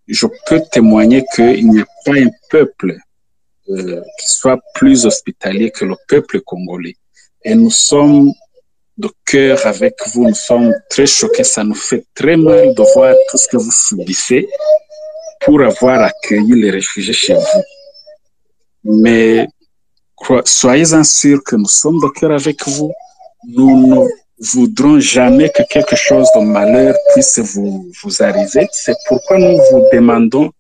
Je 0.10 0.26
peux 0.48 0.62
témoigner 0.72 1.24
qu'il 1.36 1.70
n'y 1.70 1.82
a 1.82 1.86
pas 2.04 2.14
un 2.14 2.30
peuple 2.50 2.98
euh, 3.70 4.02
qui 4.20 4.28
soit 4.28 4.60
plus 4.74 5.06
hospitalier 5.06 5.70
que 5.70 5.86
le 5.86 5.96
peuple 6.08 6.42
congolais. 6.42 6.96
Et 7.44 7.54
nous 7.54 7.70
sommes 7.70 8.32
de 8.98 9.10
cœur 9.24 9.66
avec 9.66 9.96
vous, 10.08 10.28
nous 10.28 10.34
sommes 10.34 10.74
très 10.90 11.06
choqués, 11.06 11.44
ça 11.44 11.64
nous 11.64 11.76
fait 11.76 12.04
très 12.16 12.36
mal 12.36 12.74
de 12.74 12.84
voir 12.94 13.16
tout 13.30 13.38
ce 13.38 13.48
que 13.48 13.58
vous 13.58 13.72
subissez 13.72 14.50
pour 15.42 15.62
avoir 15.62 16.02
accueilli 16.02 16.60
les 16.60 16.72
réfugiés 16.72 17.14
chez 17.14 17.36
vous. 17.36 17.64
Mais 19.04 19.48
soyez-en 20.44 21.04
sûrs 21.04 21.44
que 21.46 21.56
nous 21.56 21.68
sommes 21.68 22.00
de 22.02 22.10
cœur 22.10 22.32
avec 22.32 22.68
vous. 22.68 22.92
Nous 23.48 23.88
ne 23.88 24.08
voudrons 24.54 25.00
jamais 25.00 25.50
que 25.50 25.64
quelque 25.70 25.96
chose 25.96 26.28
de 26.36 26.42
malheur 26.42 26.96
puisse 27.14 27.40
vous, 27.40 27.92
vous 28.04 28.24
arriver. 28.24 28.68
C'est 28.72 28.96
pourquoi 29.08 29.38
nous 29.38 29.58
vous 29.72 29.86
demandons 29.92 30.52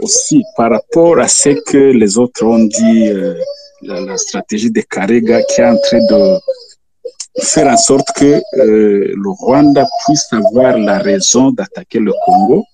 aussi 0.00 0.42
par 0.56 0.70
rapport 0.70 1.18
à 1.18 1.28
ce 1.28 1.50
que 1.70 1.92
les 1.92 2.18
autres 2.18 2.44
ont 2.44 2.64
dit, 2.64 3.08
euh, 3.08 3.34
la, 3.82 4.16
stratégie 4.16 4.70
de 4.70 4.80
Karega 4.80 5.42
qui 5.42 5.60
est 5.60 5.66
en 5.66 5.78
train 5.78 5.98
de 5.98 6.38
faire 7.40 7.66
en 7.66 7.76
sorte 7.76 8.08
que 8.16 8.24
euh, 8.24 8.40
le 9.14 9.30
Rwanda 9.40 9.86
puisse 10.04 10.26
avoir 10.32 10.78
la 10.78 10.98
raison 10.98 11.50
d'attaquer 11.50 11.98
le 11.98 12.12
Congo, 12.24 12.64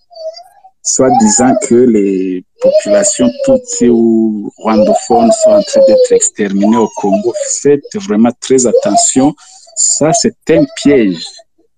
soit 0.82 1.10
disant 1.20 1.54
que 1.68 1.74
les 1.74 2.44
populations 2.60 3.30
toutes 3.44 3.88
ou 3.88 4.50
rwandophones 4.58 5.30
sont 5.44 5.50
en 5.50 5.62
train 5.62 5.80
d'être 5.86 6.12
exterminées 6.12 6.76
au 6.76 6.88
Congo. 6.96 7.32
Faites 7.62 7.94
vraiment 7.94 8.32
très 8.40 8.66
attention. 8.66 9.34
Ça, 9.78 10.12
c'est 10.12 10.34
un 10.50 10.64
piège 10.82 11.24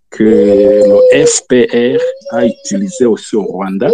que 0.09 0.25
le 0.25 1.27
FPR 1.27 2.01
a 2.31 2.47
utilisé 2.47 3.05
aussi 3.05 3.37
au 3.37 3.43
Rwanda. 3.43 3.91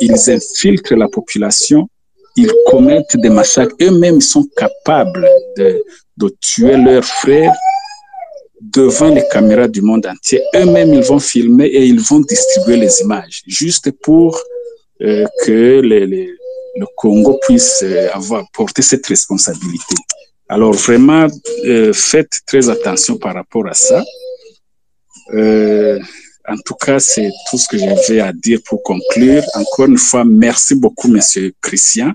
Ils 0.00 0.30
infiltrent 0.30 0.96
la 0.96 1.06
population, 1.06 1.88
ils 2.36 2.50
commettent 2.66 3.16
des 3.16 3.30
massacres. 3.30 3.76
Eux-mêmes 3.80 4.20
sont 4.20 4.44
capables 4.56 5.28
de, 5.56 5.80
tuer 6.40 6.76
leurs 6.76 7.04
frères 7.04 7.54
devant 8.60 9.10
les 9.10 9.22
caméras 9.30 9.68
du 9.68 9.80
monde 9.80 10.06
entier. 10.06 10.42
Eux-mêmes, 10.56 10.94
ils 10.94 11.04
vont 11.04 11.20
filmer 11.20 11.66
et 11.66 11.84
ils 11.84 12.00
vont 12.00 12.20
distribuer 12.20 12.78
les 12.78 13.00
images, 13.00 13.42
juste 13.46 13.92
pour 14.02 14.36
euh, 15.02 15.24
que 15.44 15.80
le 15.80 16.86
Congo 16.96 17.38
puisse 17.46 17.80
euh, 17.84 18.08
avoir 18.12 18.44
cette 18.80 19.06
responsabilité. 19.06 19.94
Alors 20.48 20.72
vraiment, 20.72 21.26
euh, 21.64 21.92
faites 21.92 22.40
très 22.46 22.68
attention 22.68 23.18
par 23.18 23.34
rapport 23.34 23.66
à 23.66 23.74
ça. 23.74 24.04
en 26.48 26.56
tout 26.64 26.74
cas, 26.74 27.00
c'est 27.00 27.30
tout 27.50 27.58
ce 27.58 27.66
que 27.68 27.78
j'avais 27.78 28.20
à 28.20 28.32
dire 28.32 28.60
pour 28.64 28.82
conclure. 28.82 29.42
Encore 29.54 29.86
une 29.86 29.98
fois, 29.98 30.24
merci 30.24 30.76
beaucoup, 30.76 31.08
Monsieur 31.08 31.52
Christian, 31.60 32.12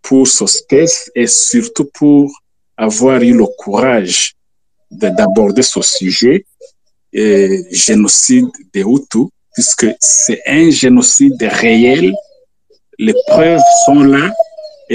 pour 0.00 0.28
ce 0.28 0.46
space 0.46 1.10
et 1.14 1.26
surtout 1.26 1.88
pour 1.92 2.30
avoir 2.76 3.20
eu 3.22 3.32
le 3.32 3.46
courage 3.58 4.34
d'aborder 4.90 5.62
ce 5.62 5.82
sujet, 5.82 6.44
euh, 7.16 7.62
génocide 7.70 8.46
des 8.72 8.82
Hutus, 8.82 9.28
puisque 9.52 9.86
c'est 10.00 10.40
un 10.46 10.70
génocide 10.70 11.40
réel. 11.42 12.12
Les 12.98 13.14
preuves 13.26 13.60
sont 13.84 14.02
là 14.02 14.32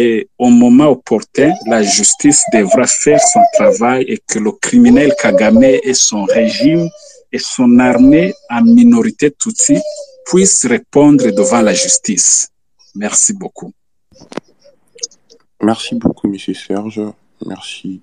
et 0.01 0.30
au 0.38 0.49
moment 0.49 0.89
opportun, 0.91 1.51
la 1.67 1.84
justice 1.84 2.41
devra 2.53 2.88
faire 2.88 3.19
son 3.34 3.41
travail 3.53 4.05
et 4.07 4.17
que 4.26 4.39
le 4.39 4.53
criminel 4.53 5.13
Kagame 5.21 5.63
et 5.63 5.93
son 5.93 6.23
régime 6.23 6.88
et 7.34 7.38
son 7.38 7.80
armée 7.80 8.34
en 8.49 8.61
minorité 8.63 9.30
Tutsi 9.30 9.77
puissent 10.26 10.65
répondre 10.65 11.26
devant 11.31 11.61
la 11.61 11.73
justice. 11.73 12.47
Merci 12.95 13.34
beaucoup. 13.34 13.73
Merci 15.61 15.95
beaucoup, 15.95 16.30
Monsieur 16.30 16.53
Serge. 16.53 17.01
Merci. 17.45 18.01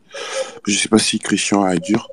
Je 0.66 0.73
ne 0.73 0.77
sais 0.77 0.89
pas 0.89 0.98
si 0.98 1.18
Christian 1.18 1.62
a 1.62 1.70
à 1.70 1.77
dire. 1.77 2.06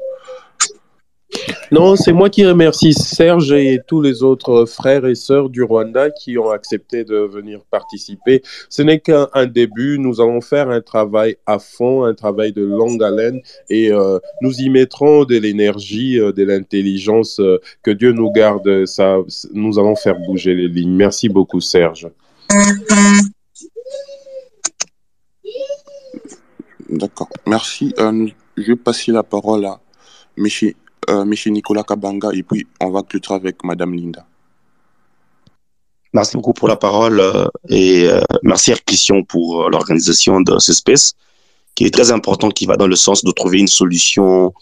Non, 1.72 1.96
c'est 1.96 2.14
moi 2.14 2.30
qui 2.30 2.46
remercie 2.46 2.94
Serge 2.94 3.52
et 3.52 3.80
tous 3.88 4.00
les 4.00 4.22
autres 4.22 4.66
frères 4.66 5.08
et 5.08 5.16
sœurs 5.16 5.50
du 5.50 5.64
Rwanda 5.64 6.12
qui 6.12 6.38
ont 6.38 6.52
accepté 6.52 7.04
de 7.04 7.16
venir 7.16 7.62
participer. 7.72 8.44
Ce 8.70 8.84
n'est 8.84 9.00
qu'un 9.00 9.28
début. 9.48 9.98
Nous 9.98 10.22
allons 10.22 10.42
faire 10.42 10.70
un 10.70 10.82
travail 10.82 11.38
à 11.48 11.58
fond, 11.58 12.04
un 12.04 12.14
travail 12.14 12.52
de 12.54 12.64
longue 12.64 13.04
haleine 13.04 13.42
et 13.70 13.92
euh, 13.92 14.20
nous 14.42 14.54
y 14.62 14.70
mettrons 14.70 15.26
de 15.26 15.36
l'énergie, 15.38 16.20
euh, 16.20 16.32
de 16.32 16.44
l'intelligence. 16.44 17.40
Euh, 17.40 17.60
que 17.82 17.90
Dieu 17.90 18.12
nous 18.12 18.32
garde. 18.32 18.86
Ça, 18.86 19.18
nous 19.54 19.80
allons 19.80 19.96
faire 19.96 20.20
bouger 20.20 20.54
les 20.54 20.68
lignes. 20.68 20.96
Merci 20.96 21.28
beaucoup, 21.28 21.60
Serge. 21.60 22.08
D'accord. 26.90 27.30
Merci. 27.48 27.94
Je 28.58 28.64
vais 28.64 28.76
passer 28.76 29.12
la 29.12 29.24
parole 29.24 29.66
à 29.66 29.80
M. 30.38 30.46
Euh, 31.10 31.26
Nicolas 31.48 31.84
Kabanga 31.84 32.30
et 32.34 32.44
puis 32.44 32.68
on 32.80 32.90
va 32.92 33.04
clôturer 33.04 33.36
avec 33.36 33.64
Madame 33.64 33.94
Linda. 33.94 34.26
Merci 36.14 36.38
beaucoup 36.38 36.54
pour 36.54 36.68
la 36.68 36.76
parole 36.76 37.20
euh, 37.20 37.48
et 37.70 38.08
euh, 38.08 38.22
merci 38.44 38.72
à 38.72 38.76
Christian 38.76 39.24
pour 39.24 39.64
euh, 39.64 39.70
l'organisation 39.72 40.42
de 40.42 40.60
ce 40.60 40.72
space 40.72 41.14
qui 41.74 41.86
est 41.86 41.94
très 41.94 42.12
important, 42.12 42.52
qui 42.52 42.68
va 42.68 42.78
dans 42.78 42.86
le 42.86 42.96
sens 42.96 43.24
de 43.24 43.32
trouver 43.32 43.60
une 43.60 43.68
solution 43.68 44.54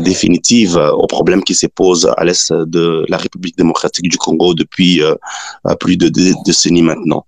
définitive 0.00 0.76
aux 0.76 1.06
problèmes 1.06 1.44
qui 1.44 1.54
se 1.54 1.66
posent 1.66 2.10
à 2.16 2.24
l'est 2.24 2.52
de 2.52 3.04
la 3.08 3.18
République 3.18 3.56
démocratique 3.56 4.08
du 4.08 4.16
Congo 4.16 4.52
depuis 4.52 5.00
plus 5.78 5.96
de 5.96 6.08
deux 6.08 6.32
décennies 6.44 6.82
maintenant. 6.82 7.24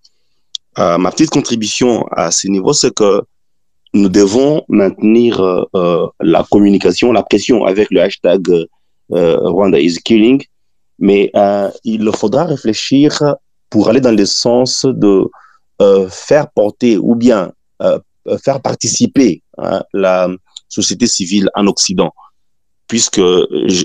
ma 0.76 1.10
petite 1.12 1.30
contribution 1.30 2.04
à 2.10 2.30
ce 2.32 2.48
niveau, 2.48 2.72
c'est 2.72 2.92
que 2.92 3.22
nous 3.94 4.08
devons 4.08 4.64
maintenir 4.68 5.40
euh, 5.40 5.64
euh, 5.74 6.06
la 6.20 6.44
communication, 6.50 7.12
la 7.12 7.22
pression 7.22 7.64
avec 7.64 7.90
le 7.90 8.00
hashtag 8.00 8.48
euh, 8.50 9.38
Rwanda 9.40 9.78
is 9.78 9.98
killing, 10.02 10.42
mais 10.98 11.30
il 11.84 12.10
faudra 12.14 12.44
réfléchir 12.44 13.34
pour 13.68 13.88
aller 13.88 14.00
dans 14.00 14.16
le 14.16 14.26
sens 14.26 14.86
de 14.86 15.28
faire 16.10 16.48
porter 16.50 16.96
ou 16.96 17.16
bien 17.16 17.50
faire 18.44 18.60
participer 18.60 19.42
hein, 19.58 19.82
la 19.92 20.28
société 20.68 21.08
civile 21.08 21.50
en 21.54 21.66
Occident 21.66 22.12
puisque 22.86 23.20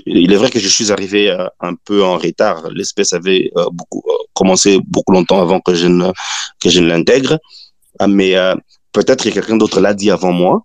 il 0.06 0.32
est 0.32 0.36
vrai 0.36 0.50
que 0.50 0.60
je 0.60 0.68
suis 0.68 0.92
arrivé 0.92 1.36
un 1.60 1.74
peu 1.74 2.04
en 2.04 2.18
retard. 2.18 2.68
L'espèce 2.70 3.12
avait 3.14 3.50
beaucoup, 3.72 4.04
commencé 4.32 4.78
beaucoup 4.86 5.12
longtemps 5.12 5.40
avant 5.40 5.60
que 5.60 5.74
je 5.74 5.88
ne, 5.88 6.12
que 6.60 6.68
je 6.68 6.80
ne 6.80 6.86
l'intègre. 6.86 7.38
Mais 8.06 8.36
peut-être 8.98 9.22
que 9.22 9.28
quelqu'un 9.28 9.56
d'autre 9.56 9.80
l'a 9.80 9.94
dit 9.94 10.10
avant 10.10 10.32
moi, 10.32 10.64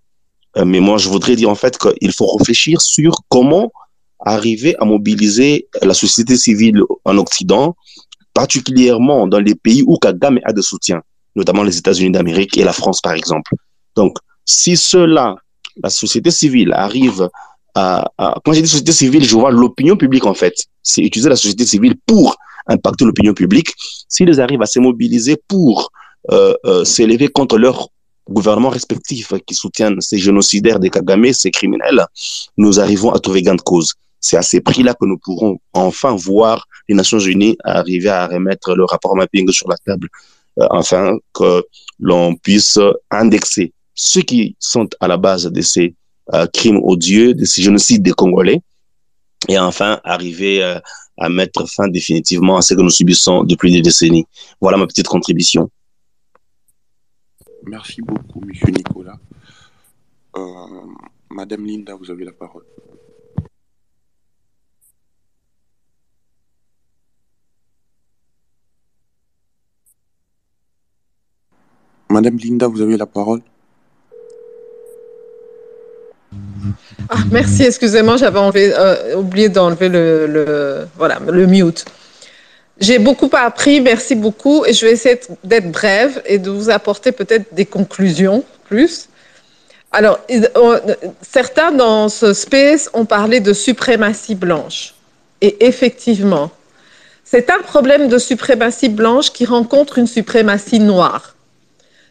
euh, 0.56 0.64
mais 0.64 0.80
moi 0.80 0.98
je 0.98 1.08
voudrais 1.08 1.36
dire 1.36 1.50
en 1.50 1.54
fait 1.54 1.78
qu'il 1.78 2.12
faut 2.12 2.26
réfléchir 2.36 2.80
sur 2.80 3.12
comment 3.28 3.70
arriver 4.18 4.74
à 4.80 4.84
mobiliser 4.84 5.68
la 5.82 5.94
société 5.94 6.36
civile 6.36 6.80
en 7.04 7.16
Occident, 7.18 7.76
particulièrement 8.32 9.28
dans 9.28 9.38
les 9.38 9.54
pays 9.54 9.84
où 9.86 9.98
Kagame 9.98 10.40
a 10.42 10.52
de 10.52 10.62
soutien, 10.62 11.00
notamment 11.36 11.62
les 11.62 11.78
États-Unis 11.78 12.10
d'Amérique 12.10 12.58
et 12.58 12.64
la 12.64 12.72
France 12.72 13.00
par 13.00 13.12
exemple. 13.12 13.52
Donc, 13.94 14.18
si 14.44 14.76
cela, 14.76 15.36
la 15.82 15.90
société 15.90 16.32
civile 16.32 16.72
arrive 16.72 17.28
à, 17.76 18.10
quand 18.44 18.52
je 18.52 18.60
dis 18.60 18.68
société 18.68 18.92
civile, 18.92 19.24
je 19.24 19.36
vois 19.36 19.52
l'opinion 19.52 19.96
publique 19.96 20.26
en 20.26 20.34
fait. 20.34 20.54
C'est 20.82 21.02
utiliser 21.02 21.28
la 21.28 21.36
société 21.36 21.66
civile 21.66 21.94
pour 22.04 22.36
impacter 22.66 23.04
l'opinion 23.04 23.34
publique. 23.34 23.70
S'ils 24.08 24.40
arrivent 24.40 24.62
à 24.62 24.66
se 24.66 24.80
mobiliser 24.80 25.36
pour 25.48 25.92
euh, 26.32 26.54
euh, 26.64 26.84
s'élever 26.84 27.28
contre 27.28 27.58
leur 27.58 27.88
gouvernements 28.28 28.70
respectifs 28.70 29.32
qui 29.46 29.54
soutiennent 29.54 30.00
ces 30.00 30.18
génocidaires 30.18 30.78
des 30.78 30.90
Kagame, 30.90 31.32
ces 31.32 31.50
criminels, 31.50 32.06
nous 32.56 32.80
arrivons 32.80 33.10
à 33.12 33.18
trouver 33.18 33.42
gain 33.42 33.54
de 33.54 33.60
cause. 33.60 33.94
C'est 34.20 34.36
à 34.36 34.42
ces 34.42 34.60
prix-là 34.60 34.94
que 34.94 35.04
nous 35.04 35.18
pourrons 35.18 35.58
enfin 35.74 36.14
voir 36.16 36.66
les 36.88 36.94
Nations 36.94 37.18
Unies 37.18 37.56
arrivaient 37.64 38.08
à 38.08 38.26
remettre 38.26 38.74
le 38.74 38.84
rapport 38.84 39.14
mapping 39.16 39.50
sur 39.50 39.68
la 39.68 39.76
table, 39.84 40.08
euh, 40.58 40.66
afin 40.70 41.18
que 41.32 41.62
l'on 41.98 42.34
puisse 42.36 42.78
indexer 43.10 43.72
ceux 43.94 44.22
qui 44.22 44.56
sont 44.58 44.88
à 45.00 45.08
la 45.08 45.16
base 45.16 45.44
de 45.44 45.60
ces 45.60 45.94
euh, 46.32 46.46
crimes 46.52 46.80
odieux, 46.82 47.34
de 47.34 47.44
ces 47.44 47.62
génocides 47.62 48.02
des 48.02 48.12
Congolais, 48.12 48.60
et 49.48 49.58
enfin 49.58 50.00
arriver 50.04 50.62
euh, 50.62 50.78
à 51.18 51.28
mettre 51.28 51.68
fin 51.68 51.88
définitivement 51.88 52.56
à 52.56 52.62
ce 52.62 52.74
que 52.74 52.80
nous 52.80 52.90
subissons 52.90 53.44
depuis 53.44 53.72
des 53.72 53.82
décennies. 53.82 54.26
Voilà 54.60 54.78
ma 54.78 54.86
petite 54.86 55.06
contribution. 55.06 55.70
Merci 57.66 58.02
beaucoup, 58.02 58.40
Monsieur 58.40 58.70
Nicolas. 58.70 59.18
Euh, 60.36 60.40
Madame 61.30 61.64
Linda, 61.64 61.94
vous 61.94 62.10
avez 62.10 62.24
la 62.24 62.32
parole. 62.32 62.64
Madame 72.10 72.36
Linda, 72.36 72.68
vous 72.68 72.80
avez 72.80 72.96
la 72.96 73.06
parole. 73.06 73.40
Ah, 77.08 77.16
merci, 77.30 77.62
excusez-moi, 77.64 78.16
j'avais 78.16 78.72
euh, 78.72 79.16
oublié 79.16 79.48
d'enlever 79.48 79.88
le, 79.88 80.86
voilà, 80.96 81.18
le 81.20 81.46
mute. 81.46 81.84
J'ai 82.80 82.98
beaucoup 82.98 83.30
appris, 83.32 83.80
merci 83.80 84.14
beaucoup, 84.14 84.64
et 84.64 84.72
je 84.72 84.84
vais 84.84 84.92
essayer 84.92 85.20
d'être 85.44 85.70
brève 85.70 86.22
et 86.26 86.38
de 86.38 86.50
vous 86.50 86.70
apporter 86.70 87.12
peut-être 87.12 87.54
des 87.54 87.66
conclusions 87.66 88.44
plus. 88.64 89.08
Alors, 89.92 90.18
certains 91.22 91.70
dans 91.70 92.08
ce 92.08 92.32
space 92.34 92.90
ont 92.94 93.04
parlé 93.04 93.38
de 93.38 93.52
suprématie 93.52 94.34
blanche. 94.34 94.94
Et 95.40 95.64
effectivement, 95.66 96.50
c'est 97.22 97.48
un 97.50 97.60
problème 97.60 98.08
de 98.08 98.18
suprématie 98.18 98.88
blanche 98.88 99.30
qui 99.30 99.44
rencontre 99.44 99.98
une 99.98 100.08
suprématie 100.08 100.80
noire. 100.80 101.36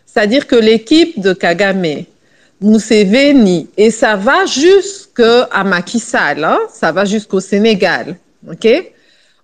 C'est-à-dire 0.05 0.47
que 0.47 0.55
l'équipe 0.55 1.19
de 1.19 1.33
Kagame, 1.33 2.05
Museveni, 2.61 3.67
et 3.75 3.91
ça 3.91 4.15
va 4.15 4.45
jusqu'à 4.45 5.49
Macky 5.65 6.01
hein, 6.13 6.59
ça 6.71 6.93
va 6.93 7.03
jusqu'au 7.03 7.41
Sénégal, 7.41 8.15
ok, 8.49 8.93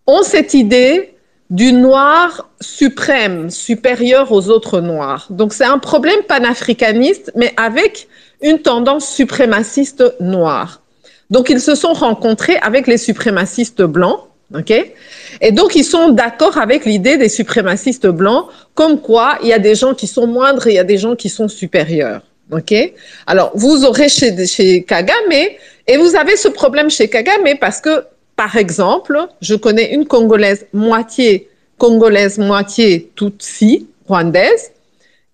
ont 0.10 0.23
cette 0.23 0.53
idée 0.53 1.14
du 1.49 1.73
noir 1.73 2.49
suprême, 2.61 3.49
supérieur 3.49 4.31
aux 4.31 4.49
autres 4.49 4.81
noirs. 4.81 5.27
Donc 5.30 5.53
c'est 5.53 5.65
un 5.65 5.80
problème 5.80 6.22
panafricaniste, 6.27 7.31
mais 7.36 7.53
avec 7.57 8.07
une 8.41 8.60
tendance 8.60 9.07
suprémaciste 9.07 10.03
noire. 10.19 10.81
Donc 11.30 11.49
ils 11.49 11.61
se 11.61 11.76
sont 11.76 11.94
rencontrés 11.94 12.57
avec 12.57 12.88
les 12.88 12.98
suprémacistes 12.98 13.81
blancs, 13.81 14.19
ok? 14.56 14.72
Et 15.41 15.52
donc 15.52 15.76
ils 15.76 15.84
sont 15.84 16.10
d'accord 16.10 16.57
avec 16.57 16.86
l'idée 16.86 17.18
des 17.18 17.30
suprémacistes 17.30 18.07
blancs, 18.07 18.48
comme 18.76 18.99
quoi 19.02 19.38
il 19.41 19.48
y 19.49 19.53
a 19.53 19.60
des 19.60 19.76
gens 19.76 19.94
qui 19.94 20.07
sont 20.07 20.27
moindres 20.27 20.68
et 20.68 20.72
il 20.72 20.76
y 20.76 20.80
a 20.80 20.84
des 20.84 20.98
gens 20.98 21.15
qui 21.15 21.30
sont 21.30 21.48
supérieurs. 21.48 22.22
OK? 22.52 22.73
Alors, 23.27 23.52
vous 23.53 23.86
aurez 23.86 24.10
chez, 24.10 24.48
chez 24.48 24.84
Kagame, 24.84 25.31
et 25.88 25.98
vous 25.98 26.15
avez 26.15 26.36
ce 26.36 26.48
problème 26.48 26.90
chez 26.90 27.07
Kagame 27.07 27.57
parce 27.60 27.80
que, 27.80 28.03
par 28.39 28.55
exemple, 28.55 29.27
je 29.41 29.53
connais 29.53 29.93
une 29.93 30.05
Congolaise 30.05 30.65
moitié 30.71 31.49
congolaise, 31.77 32.37
moitié 32.37 33.11
Tutsi, 33.17 33.87
rwandaise, 34.07 34.71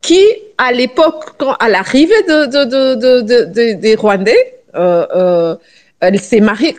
qui, 0.01 0.23
à 0.57 0.71
l'époque, 0.71 1.23
à 1.59 1.69
l'arrivée 1.69 2.23
de, 2.23 2.39
de, 2.45 3.21
de, 3.21 3.73
des 3.73 3.95
Rwandais, 3.95 4.55
euh, 4.73 5.05
euh, 5.15 5.55
elle 5.99 6.19
s'est 6.19 6.39
mariée. 6.39 6.75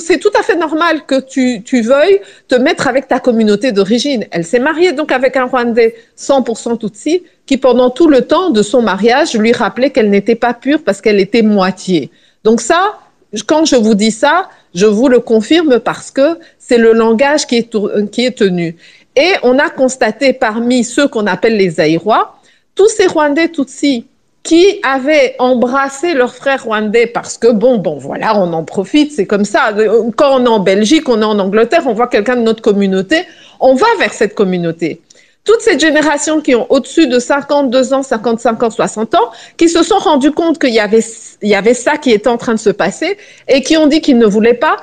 C'est 0.00 0.18
tout 0.18 0.34
à 0.36 0.42
fait 0.42 0.56
normal 0.56 1.06
que 1.06 1.20
tu, 1.20 1.62
tu 1.62 1.82
veuilles 1.82 2.20
te 2.48 2.56
mettre 2.56 2.88
avec 2.88 3.06
ta 3.06 3.20
communauté 3.20 3.70
d'origine. 3.70 4.26
Elle 4.32 4.44
s'est 4.44 4.58
mariée 4.58 4.92
donc 4.92 5.12
avec 5.12 5.36
un 5.36 5.44
Rwandais 5.44 5.94
100% 6.16 6.78
Tutsi 6.78 7.22
qui, 7.46 7.56
pendant 7.56 7.90
tout 7.90 8.08
le 8.08 8.22
temps 8.22 8.50
de 8.50 8.62
son 8.62 8.82
mariage, 8.82 9.34
lui 9.34 9.52
rappelait 9.52 9.90
qu'elle 9.90 10.10
n'était 10.10 10.40
pas 10.46 10.54
pure 10.54 10.82
parce 10.84 11.00
qu'elle 11.00 11.20
était 11.20 11.42
moitié. 11.42 12.10
Donc 12.42 12.60
ça, 12.60 12.98
quand 13.46 13.64
je 13.64 13.76
vous 13.76 13.94
dis 13.94 14.10
ça, 14.10 14.48
je 14.74 14.86
vous 14.86 15.08
le 15.08 15.20
confirme 15.20 15.80
parce 15.80 16.10
que 16.10 16.38
c'est 16.58 16.78
le 16.78 16.92
langage 16.92 17.46
qui 17.46 17.56
est, 17.56 18.36
tenu. 18.36 18.76
Et 19.16 19.32
on 19.42 19.58
a 19.58 19.70
constaté 19.70 20.32
parmi 20.32 20.84
ceux 20.84 21.08
qu'on 21.08 21.26
appelle 21.26 21.56
les 21.56 21.80
Aïrois, 21.80 22.38
tous 22.74 22.88
ces 22.88 23.06
Rwandais 23.06 23.48
Tutsis 23.48 24.06
qui 24.42 24.80
avaient 24.82 25.34
embrassé 25.38 26.14
leur 26.14 26.34
frère 26.34 26.64
rwandais 26.64 27.06
parce 27.06 27.36
que, 27.36 27.48
bon, 27.48 27.76
bon, 27.76 27.98
voilà, 27.98 28.38
on 28.38 28.52
en 28.52 28.64
profite, 28.64 29.12
c'est 29.12 29.26
comme 29.26 29.44
ça. 29.44 29.74
Quand 30.16 30.40
on 30.40 30.44
est 30.44 30.48
en 30.48 30.60
Belgique, 30.60 31.08
on 31.08 31.20
est 31.20 31.24
en 31.24 31.38
Angleterre, 31.38 31.82
on 31.86 31.92
voit 31.92 32.06
quelqu'un 32.06 32.36
de 32.36 32.42
notre 32.42 32.62
communauté, 32.62 33.26
on 33.60 33.74
va 33.74 33.86
vers 33.98 34.12
cette 34.12 34.34
communauté. 34.34 35.02
Toute 35.48 35.62
cette 35.62 35.80
génération 35.80 36.42
qui 36.42 36.54
ont 36.54 36.70
au-dessus 36.70 37.06
de 37.06 37.18
52 37.18 37.94
ans, 37.94 38.02
55 38.02 38.62
ans, 38.64 38.68
60 38.68 39.14
ans, 39.14 39.30
qui 39.56 39.70
se 39.70 39.82
sont 39.82 39.96
rendus 39.96 40.30
compte 40.30 40.58
qu'il 40.58 40.74
y 40.74 40.78
avait, 40.78 41.02
il 41.40 41.48
y 41.48 41.54
avait 41.54 41.72
ça 41.72 41.96
qui 41.96 42.10
était 42.10 42.28
en 42.28 42.36
train 42.36 42.52
de 42.52 42.58
se 42.58 42.68
passer 42.68 43.16
et 43.48 43.62
qui 43.62 43.78
ont 43.78 43.86
dit 43.86 44.02
qu'ils 44.02 44.18
ne 44.18 44.26
voulaient 44.26 44.52
pas, 44.52 44.76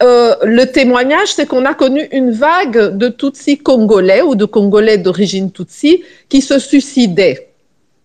euh, 0.00 0.36
le 0.44 0.66
témoignage, 0.66 1.34
c'est 1.34 1.46
qu'on 1.46 1.64
a 1.64 1.74
connu 1.74 2.06
une 2.12 2.30
vague 2.30 2.96
de 2.96 3.08
Tutsis 3.08 3.58
congolais 3.58 4.22
ou 4.22 4.36
de 4.36 4.44
Congolais 4.44 4.96
d'origine 4.96 5.50
Tutsi 5.50 6.04
qui 6.28 6.40
se 6.40 6.60
suicidaient. 6.60 7.48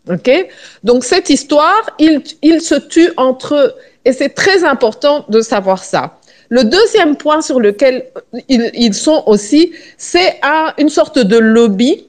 OK? 0.10 0.32
Donc 0.84 1.04
cette 1.04 1.30
histoire, 1.30 1.88
ils, 2.00 2.24
ils 2.42 2.62
se 2.62 2.74
tuent 2.74 3.14
entre 3.18 3.54
eux 3.54 3.74
et 4.06 4.12
c'est 4.12 4.30
très 4.30 4.64
important 4.64 5.24
de 5.30 5.42
savoir 5.42 5.84
ça. 5.84 6.18
Le 6.50 6.64
deuxième 6.64 7.16
point 7.16 7.42
sur 7.42 7.60
lequel 7.60 8.06
ils, 8.50 8.72
ils 8.74 8.96
sont 8.96 9.22
aussi, 9.28 9.74
c'est 10.00 10.40
une 10.80 10.90
sorte 10.90 11.20
de 11.20 11.38
lobby 11.38 12.07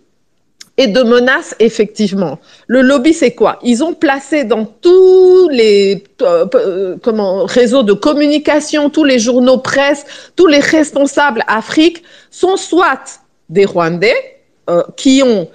et 0.79 0.87
de 0.87 1.03
menaces, 1.03 1.57
effectivement. 1.59 2.39
Le 2.69 2.81
lobby, 2.81 3.13
c'est 3.13 3.33
quoi? 3.33 3.59
Ils 3.63 3.83
ont 3.83 3.95
placé 3.95 4.45
dans 4.45 4.65
tous 4.65 5.49
les 5.51 6.05
euh, 6.23 6.47
euh, 6.55 6.97
réseaux 7.45 7.83
de 7.83 7.93
communication, 7.93 8.89
tous 8.89 9.05
les 9.05 9.19
journaux 9.19 9.59
presse, 9.59 10.07
tous 10.37 10.47
les 10.47 10.61
responsables 10.61 11.43
Afrique 11.49 12.05
sont 12.31 12.57
soit 12.57 13.21
des 13.49 13.65
Rwandais 13.65 14.15
euh, 14.71 14.85
qui 14.97 15.23
ont 15.25 15.49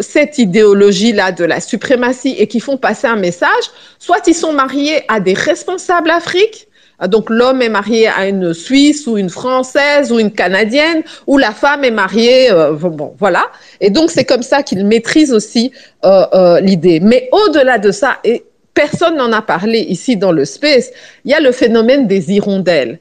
cette 0.00 0.38
idéologie-là 0.38 1.32
de 1.32 1.44
la 1.44 1.60
suprématie 1.60 2.36
et 2.38 2.46
qui 2.46 2.60
font 2.60 2.76
passer 2.76 3.06
un 3.06 3.16
message, 3.16 3.64
soit 3.98 4.26
ils 4.28 4.34
sont 4.34 4.52
mariés 4.52 5.02
à 5.08 5.20
des 5.20 5.34
responsables 5.34 6.10
Afrique, 6.10 6.67
donc 7.06 7.30
l'homme 7.30 7.62
est 7.62 7.68
marié 7.68 8.08
à 8.08 8.26
une 8.26 8.52
Suisse 8.52 9.06
ou 9.06 9.16
une 9.18 9.30
Française 9.30 10.10
ou 10.10 10.18
une 10.18 10.32
Canadienne, 10.32 11.02
ou 11.28 11.38
la 11.38 11.52
femme 11.52 11.84
est 11.84 11.92
mariée, 11.92 12.50
euh, 12.50 12.72
bon 12.72 13.14
voilà. 13.18 13.46
Et 13.80 13.90
donc 13.90 14.10
c'est 14.10 14.24
comme 14.24 14.42
ça 14.42 14.64
qu'ils 14.64 14.84
maîtrisent 14.84 15.32
aussi 15.32 15.70
euh, 16.04 16.26
euh, 16.34 16.60
l'idée. 16.60 16.98
Mais 16.98 17.28
au-delà 17.30 17.78
de 17.78 17.92
ça, 17.92 18.16
et 18.24 18.44
personne 18.74 19.16
n'en 19.16 19.32
a 19.32 19.42
parlé 19.42 19.78
ici 19.78 20.16
dans 20.16 20.32
le 20.32 20.44
space, 20.44 20.90
il 21.24 21.30
y 21.30 21.34
a 21.34 21.40
le 21.40 21.52
phénomène 21.52 22.08
des 22.08 22.32
hirondelles. 22.32 22.98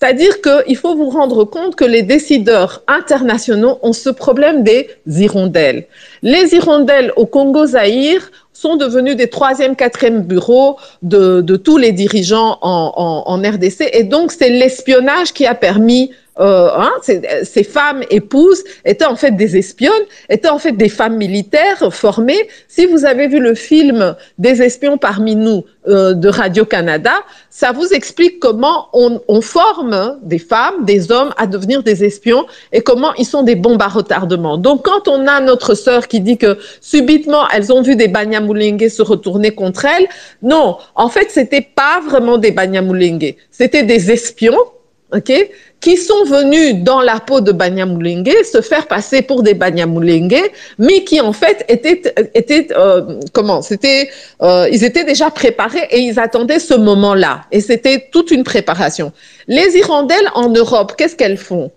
C'est-à-dire 0.00 0.40
qu'il 0.40 0.76
faut 0.76 0.96
vous 0.96 1.10
rendre 1.10 1.44
compte 1.44 1.76
que 1.76 1.84
les 1.84 2.02
décideurs 2.02 2.82
internationaux 2.88 3.78
ont 3.82 3.92
ce 3.92 4.08
problème 4.08 4.62
des 4.62 4.88
hirondelles. 5.06 5.86
Les 6.22 6.54
hirondelles 6.54 7.12
au 7.16 7.26
Congo-Zaïre 7.26 8.30
sont 8.60 8.76
devenus 8.76 9.16
des 9.16 9.30
troisième, 9.30 9.74
quatrième 9.74 10.22
bureaux 10.22 10.76
de, 11.02 11.40
de 11.40 11.56
tous 11.56 11.78
les 11.78 11.92
dirigeants 11.92 12.58
en, 12.60 13.22
en, 13.26 13.36
RDC. 13.38 13.88
Et 13.92 14.04
donc, 14.04 14.32
c'est 14.32 14.50
l'espionnage 14.50 15.32
qui 15.32 15.46
a 15.46 15.54
permis 15.54 16.10
euh, 16.40 16.70
hein, 16.74 16.90
ces, 17.02 17.64
femmes 17.64 18.02
épouses 18.08 18.64
étaient 18.84 19.04
en 19.04 19.16
fait 19.16 19.32
des 19.32 19.58
espionnes, 19.58 20.06
étaient 20.30 20.48
en 20.48 20.58
fait 20.58 20.72
des 20.72 20.88
femmes 20.88 21.16
militaires 21.16 21.92
formées. 21.92 22.48
Si 22.66 22.86
vous 22.86 23.04
avez 23.04 23.28
vu 23.28 23.40
le 23.40 23.54
film 23.54 24.16
Des 24.38 24.62
espions 24.62 24.96
parmi 24.96 25.36
nous 25.36 25.64
euh, 25.88 26.14
de 26.14 26.28
Radio-Canada, 26.28 27.12
ça 27.50 27.72
vous 27.72 27.88
explique 27.92 28.38
comment 28.38 28.88
on, 28.94 29.20
on, 29.28 29.40
forme 29.42 30.18
des 30.22 30.38
femmes, 30.38 30.84
des 30.84 31.12
hommes 31.12 31.34
à 31.36 31.46
devenir 31.46 31.82
des 31.82 32.04
espions 32.04 32.46
et 32.72 32.80
comment 32.80 33.12
ils 33.14 33.26
sont 33.26 33.42
des 33.42 33.56
bombes 33.56 33.82
à 33.82 33.88
retardement. 33.88 34.56
Donc 34.56 34.84
quand 34.84 35.08
on 35.08 35.26
a 35.26 35.40
notre 35.40 35.74
sœur 35.74 36.08
qui 36.08 36.20
dit 36.20 36.38
que 36.38 36.58
subitement 36.80 37.48
elles 37.52 37.72
ont 37.72 37.82
vu 37.82 37.96
des 37.96 38.08
Se 38.88 39.02
retourner 39.02 39.52
contre 39.52 39.84
elles, 39.84 40.06
non, 40.42 40.76
en 40.94 41.08
fait 41.08 41.30
c'était 41.30 41.60
pas 41.60 42.00
vraiment 42.00 42.38
des 42.38 42.50
Banyamulenge, 42.50 43.34
c'était 43.50 43.84
des 43.84 44.10
espions, 44.10 44.58
ok, 45.12 45.32
qui 45.80 45.96
sont 45.96 46.24
venus 46.24 46.76
dans 46.76 47.00
la 47.00 47.20
peau 47.20 47.40
de 47.40 47.52
Banyamulenge 47.52 48.34
se 48.44 48.60
faire 48.60 48.86
passer 48.86 49.22
pour 49.22 49.42
des 49.42 49.54
Banyamulenge, 49.54 50.42
mais 50.78 51.04
qui 51.04 51.20
en 51.20 51.32
fait 51.32 51.64
étaient, 51.68 52.02
étaient 52.34 52.68
euh, 52.76 53.18
comment 53.32 53.62
C'était, 53.62 54.10
euh, 54.42 54.68
ils 54.70 54.84
étaient 54.84 55.04
déjà 55.04 55.30
préparés 55.30 55.88
et 55.90 56.00
ils 56.00 56.18
attendaient 56.18 56.58
ce 56.58 56.74
moment-là. 56.74 57.44
Et 57.50 57.60
c'était 57.60 58.08
toute 58.12 58.30
une 58.30 58.44
préparation. 58.44 59.12
Les 59.48 59.76
hirondelles 59.76 60.30
en 60.34 60.48
Europe, 60.50 60.94
qu'est-ce 60.96 61.16
qu'elles 61.16 61.38
font? 61.38 61.70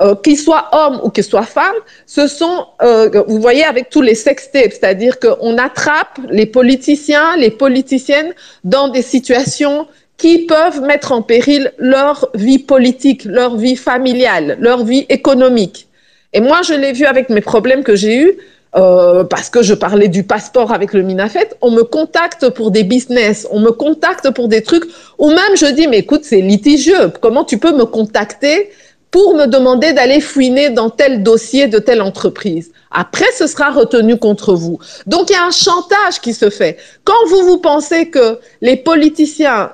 Euh, 0.00 0.14
qu'ils 0.14 0.38
soient 0.38 0.68
hommes 0.72 1.00
ou 1.02 1.10
qu'ils 1.10 1.24
soient 1.24 1.42
femmes, 1.42 1.74
ce 2.06 2.28
sont, 2.28 2.66
euh, 2.82 3.22
vous 3.26 3.40
voyez, 3.40 3.64
avec 3.64 3.90
tous 3.90 4.00
les 4.00 4.14
sextapes, 4.14 4.72
c'est-à-dire 4.72 5.18
qu'on 5.18 5.58
attrape 5.58 6.20
les 6.30 6.46
politiciens, 6.46 7.36
les 7.36 7.50
politiciennes 7.50 8.32
dans 8.62 8.88
des 8.88 9.02
situations 9.02 9.88
qui 10.16 10.46
peuvent 10.46 10.82
mettre 10.82 11.12
en 11.12 11.22
péril 11.22 11.72
leur 11.78 12.28
vie 12.34 12.58
politique, 12.58 13.24
leur 13.24 13.56
vie 13.56 13.76
familiale, 13.76 14.56
leur 14.60 14.84
vie 14.84 15.06
économique. 15.08 15.88
Et 16.32 16.40
moi, 16.40 16.60
je 16.62 16.74
l'ai 16.74 16.92
vu 16.92 17.04
avec 17.04 17.28
mes 17.30 17.40
problèmes 17.40 17.82
que 17.82 17.96
j'ai 17.96 18.18
eus, 18.18 18.32
euh, 18.76 19.24
parce 19.24 19.48
que 19.48 19.62
je 19.62 19.72
parlais 19.72 20.08
du 20.08 20.24
passeport 20.24 20.72
avec 20.72 20.92
le 20.92 21.02
Minafet, 21.02 21.48
on 21.62 21.70
me 21.70 21.82
contacte 21.82 22.50
pour 22.50 22.70
des 22.70 22.84
business, 22.84 23.48
on 23.50 23.60
me 23.60 23.70
contacte 23.70 24.30
pour 24.30 24.46
des 24.46 24.62
trucs, 24.62 24.84
ou 25.18 25.28
même 25.28 25.56
je 25.56 25.66
dis, 25.66 25.88
mais 25.88 26.00
écoute, 26.00 26.20
c'est 26.24 26.42
litigieux, 26.42 27.10
comment 27.22 27.44
tu 27.44 27.58
peux 27.58 27.72
me 27.72 27.86
contacter 27.86 28.70
pour 29.10 29.34
me 29.34 29.46
demander 29.46 29.92
d'aller 29.92 30.20
fouiner 30.20 30.70
dans 30.70 30.90
tel 30.90 31.22
dossier 31.22 31.66
de 31.66 31.78
telle 31.78 32.02
entreprise. 32.02 32.72
Après, 32.90 33.30
ce 33.36 33.46
sera 33.46 33.70
retenu 33.70 34.18
contre 34.18 34.54
vous. 34.54 34.78
Donc, 35.06 35.30
il 35.30 35.34
y 35.34 35.36
a 35.36 35.44
un 35.44 35.50
chantage 35.50 36.20
qui 36.22 36.34
se 36.34 36.50
fait. 36.50 36.78
Quand 37.04 37.26
vous 37.28 37.42
vous 37.42 37.58
pensez 37.58 38.08
que 38.08 38.38
les 38.60 38.76
politiciens 38.76 39.70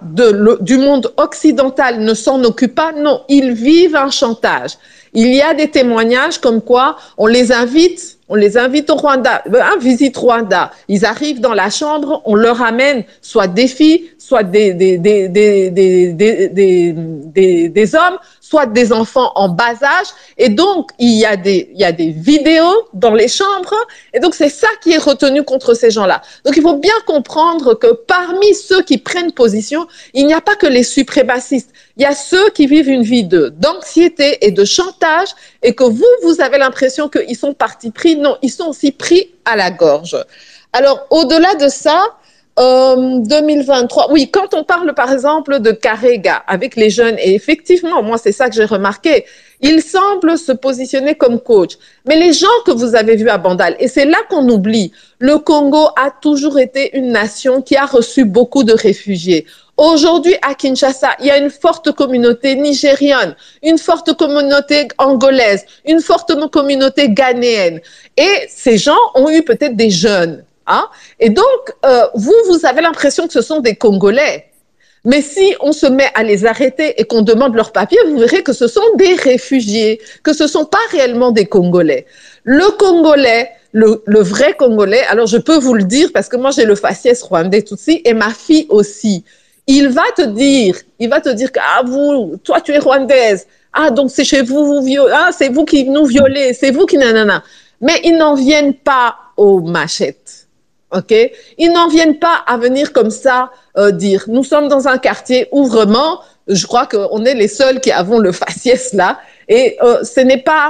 du 0.60 0.78
monde 0.78 1.12
occidental 1.16 2.00
ne 2.00 2.14
s'en 2.14 2.42
occupent 2.44 2.74
pas, 2.74 2.92
non, 2.92 3.22
ils 3.28 3.52
vivent 3.52 3.96
un 3.96 4.10
chantage. 4.10 4.72
Il 5.16 5.32
y 5.32 5.40
a 5.40 5.54
des 5.54 5.70
témoignages 5.70 6.38
comme 6.38 6.60
quoi 6.60 6.96
on 7.18 7.28
les 7.28 7.52
invite, 7.52 8.18
on 8.28 8.34
les 8.34 8.58
invite 8.58 8.90
au 8.90 8.96
Rwanda, 8.96 9.44
euh, 9.52 9.60
visite 9.80 10.16
Rwanda. 10.16 10.72
Ils 10.88 11.04
arrivent 11.04 11.40
dans 11.40 11.54
la 11.54 11.70
chambre, 11.70 12.20
on 12.24 12.34
leur 12.34 12.62
amène 12.62 13.04
soit 13.22 13.46
des 13.46 13.68
filles, 13.68 14.10
soit 14.18 14.42
des, 14.42 14.74
des, 14.74 14.98
des, 14.98 15.28
des, 15.28 15.70
des, 15.70 16.92
des, 16.92 17.68
des 17.68 17.94
hommes, 17.94 18.18
soit 18.48 18.66
des 18.66 18.92
enfants 18.92 19.32
en 19.36 19.48
bas 19.48 19.76
âge. 19.82 20.08
Et 20.36 20.50
donc, 20.50 20.90
il 20.98 21.12
y 21.12 21.24
a 21.24 21.36
des, 21.36 21.70
il 21.72 21.80
y 21.80 21.84
a 21.84 21.92
des 21.92 22.10
vidéos 22.10 22.88
dans 22.92 23.14
les 23.14 23.26
chambres. 23.26 23.74
Et 24.12 24.20
donc, 24.20 24.34
c'est 24.34 24.50
ça 24.50 24.68
qui 24.82 24.92
est 24.92 24.98
retenu 24.98 25.42
contre 25.44 25.72
ces 25.72 25.90
gens-là. 25.90 26.20
Donc, 26.44 26.54
il 26.58 26.62
faut 26.62 26.76
bien 26.76 26.94
comprendre 27.06 27.72
que 27.72 27.92
parmi 27.92 28.54
ceux 28.54 28.82
qui 28.82 28.98
prennent 28.98 29.32
position, 29.32 29.86
il 30.12 30.26
n'y 30.26 30.34
a 30.34 30.42
pas 30.42 30.56
que 30.56 30.66
les 30.66 30.82
suprémacistes. 30.82 31.70
Il 31.96 32.02
y 32.02 32.06
a 32.06 32.14
ceux 32.14 32.50
qui 32.50 32.66
vivent 32.66 32.90
une 32.90 33.02
vie 33.02 33.24
d'anxiété 33.24 34.44
et 34.46 34.50
de 34.50 34.64
chantage 34.66 35.30
et 35.62 35.74
que 35.74 35.84
vous, 35.84 36.04
vous 36.22 36.42
avez 36.42 36.58
l'impression 36.58 37.08
qu'ils 37.08 37.38
sont 37.38 37.54
partis 37.54 37.92
pris. 37.92 38.16
Non, 38.16 38.36
ils 38.42 38.50
sont 38.50 38.66
aussi 38.66 38.92
pris 38.92 39.30
à 39.46 39.56
la 39.56 39.70
gorge. 39.70 40.18
Alors, 40.74 41.06
au-delà 41.08 41.54
de 41.54 41.68
ça, 41.68 42.04
euh, 42.58 43.18
2023. 43.18 44.12
Oui, 44.12 44.30
quand 44.30 44.54
on 44.54 44.64
parle 44.64 44.94
par 44.94 45.12
exemple 45.12 45.58
de 45.60 45.72
Carrega 45.72 46.36
avec 46.46 46.76
les 46.76 46.90
jeunes, 46.90 47.16
et 47.18 47.34
effectivement, 47.34 48.02
moi 48.02 48.16
c'est 48.18 48.32
ça 48.32 48.48
que 48.48 48.54
j'ai 48.54 48.64
remarqué, 48.64 49.24
il 49.60 49.82
semble 49.82 50.38
se 50.38 50.52
positionner 50.52 51.14
comme 51.14 51.40
coach. 51.40 51.72
Mais 52.06 52.16
les 52.16 52.32
gens 52.32 52.46
que 52.64 52.70
vous 52.70 52.94
avez 52.94 53.16
vus 53.16 53.28
à 53.28 53.38
Bandal, 53.38 53.76
et 53.80 53.88
c'est 53.88 54.04
là 54.04 54.18
qu'on 54.28 54.48
oublie, 54.48 54.92
le 55.18 55.38
Congo 55.38 55.88
a 55.96 56.10
toujours 56.10 56.58
été 56.58 56.96
une 56.96 57.10
nation 57.10 57.62
qui 57.62 57.76
a 57.76 57.86
reçu 57.86 58.24
beaucoup 58.24 58.62
de 58.62 58.72
réfugiés. 58.72 59.46
Aujourd'hui, 59.76 60.36
à 60.42 60.54
Kinshasa, 60.54 61.16
il 61.18 61.26
y 61.26 61.30
a 61.32 61.38
une 61.38 61.50
forte 61.50 61.90
communauté 61.90 62.54
nigérienne, 62.54 63.34
une 63.62 63.78
forte 63.78 64.16
communauté 64.16 64.86
angolaise, 64.98 65.64
une 65.84 66.00
forte 66.00 66.32
communauté 66.50 67.08
ghanéenne. 67.08 67.80
Et 68.16 68.46
ces 68.48 68.78
gens 68.78 68.98
ont 69.16 69.28
eu 69.28 69.42
peut-être 69.42 69.74
des 69.74 69.90
jeunes 69.90 70.44
Hein? 70.66 70.88
Et 71.20 71.30
donc, 71.30 71.44
euh, 71.84 72.06
vous, 72.14 72.34
vous 72.48 72.66
avez 72.66 72.82
l'impression 72.82 73.26
que 73.26 73.32
ce 73.32 73.42
sont 73.42 73.60
des 73.60 73.76
Congolais. 73.76 74.46
Mais 75.04 75.20
si 75.20 75.54
on 75.60 75.72
se 75.72 75.86
met 75.86 76.08
à 76.14 76.22
les 76.22 76.46
arrêter 76.46 76.98
et 76.98 77.04
qu'on 77.04 77.20
demande 77.20 77.54
leurs 77.54 77.72
papiers, 77.72 77.98
vous 78.06 78.18
verrez 78.18 78.42
que 78.42 78.54
ce 78.54 78.66
sont 78.66 78.94
des 78.96 79.14
réfugiés, 79.14 80.00
que 80.22 80.32
ce 80.32 80.44
ne 80.44 80.48
sont 80.48 80.64
pas 80.64 80.78
réellement 80.90 81.30
des 81.30 81.44
Congolais. 81.44 82.06
Le 82.42 82.70
Congolais, 82.78 83.50
le, 83.72 84.00
vrai 84.06 84.54
Congolais, 84.54 85.02
alors 85.10 85.26
je 85.26 85.36
peux 85.36 85.58
vous 85.58 85.74
le 85.74 85.84
dire 85.84 86.08
parce 86.14 86.28
que 86.28 86.36
moi 86.36 86.52
j'ai 86.52 86.64
le 86.64 86.74
faciès 86.74 87.22
rwandais 87.22 87.62
Tutsi 87.62 88.00
et 88.04 88.14
ma 88.14 88.30
fille 88.30 88.66
aussi. 88.70 89.24
Il 89.66 89.88
va 89.88 90.04
te 90.16 90.22
dire, 90.22 90.76
il 90.98 91.10
va 91.10 91.20
te 91.20 91.28
dire 91.28 91.52
que 91.52 91.60
ah 91.62 91.82
vous, 91.84 92.36
toi 92.42 92.62
tu 92.62 92.72
es 92.72 92.78
rwandaise, 92.78 93.46
ah 93.74 93.90
donc 93.90 94.10
c'est 94.10 94.24
chez 94.24 94.42
vous, 94.42 94.82
vous 94.82 95.06
ah 95.12 95.30
c'est 95.36 95.50
vous 95.50 95.66
qui 95.66 95.84
nous 95.84 96.06
violez, 96.06 96.54
c'est 96.54 96.70
vous 96.70 96.86
qui 96.86 96.96
nanana. 96.96 97.42
Mais 97.80 98.00
ils 98.04 98.16
n'en 98.16 98.34
viennent 98.34 98.74
pas 98.74 99.16
aux 99.36 99.60
machettes 99.60 100.43
ok? 100.94 101.14
Ils 101.58 101.72
n'en 101.72 101.88
viennent 101.88 102.18
pas 102.18 102.42
à 102.46 102.56
venir 102.56 102.92
comme 102.92 103.10
ça 103.10 103.50
euh, 103.76 103.90
dire. 103.90 104.24
Nous 104.28 104.44
sommes 104.44 104.68
dans 104.68 104.88
un 104.88 104.98
quartier 104.98 105.48
où 105.52 105.66
vraiment, 105.66 106.20
je 106.48 106.66
crois 106.66 106.86
qu'on 106.86 107.24
est 107.24 107.34
les 107.34 107.48
seuls 107.48 107.80
qui 107.80 107.90
avons 107.90 108.18
le 108.18 108.32
faciès 108.42 108.92
là, 108.92 109.18
et 109.48 109.76
euh, 109.82 110.02
ce 110.04 110.20
n'est 110.20 110.42
pas. 110.42 110.68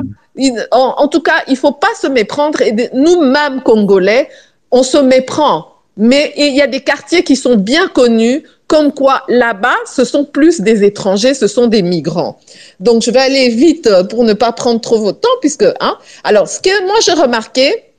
En, 0.72 0.94
en, 0.98 1.06
tout 1.06 1.20
cas, 1.20 1.44
il 1.46 1.56
faut 1.56 1.72
pas 1.72 1.94
se 2.00 2.08
méprendre. 2.08 2.60
Et 2.60 2.90
nous-mêmes 2.92 3.62
Congolais, 3.62 4.28
on 4.72 4.82
se 4.82 4.98
méprend. 4.98 5.68
Mais 5.96 6.32
il 6.36 6.56
y 6.56 6.60
a 6.60 6.66
des 6.66 6.80
quartiers 6.80 7.22
qui 7.22 7.36
sont 7.36 7.54
bien 7.54 7.86
connus, 7.86 8.42
comme 8.66 8.92
quoi 8.92 9.22
là-bas, 9.28 9.76
ce 9.86 10.04
sont 10.04 10.24
plus 10.24 10.60
des 10.60 10.82
étrangers, 10.82 11.34
ce 11.34 11.46
sont 11.46 11.68
des 11.68 11.82
migrants. 11.82 12.40
Donc, 12.80 13.02
je 13.02 13.12
vais 13.12 13.20
aller 13.20 13.48
vite 13.50 13.88
pour 14.10 14.24
ne 14.24 14.32
pas 14.32 14.50
prendre 14.50 14.80
trop 14.80 14.98
votre 14.98 15.20
temps, 15.20 15.36
puisque, 15.40 15.66
hein. 15.78 15.96
Alors, 16.24 16.48
ce 16.48 16.58
que 16.60 16.84
moi 16.86 16.96
j'ai 17.00 17.12
remarqué, 17.12 17.93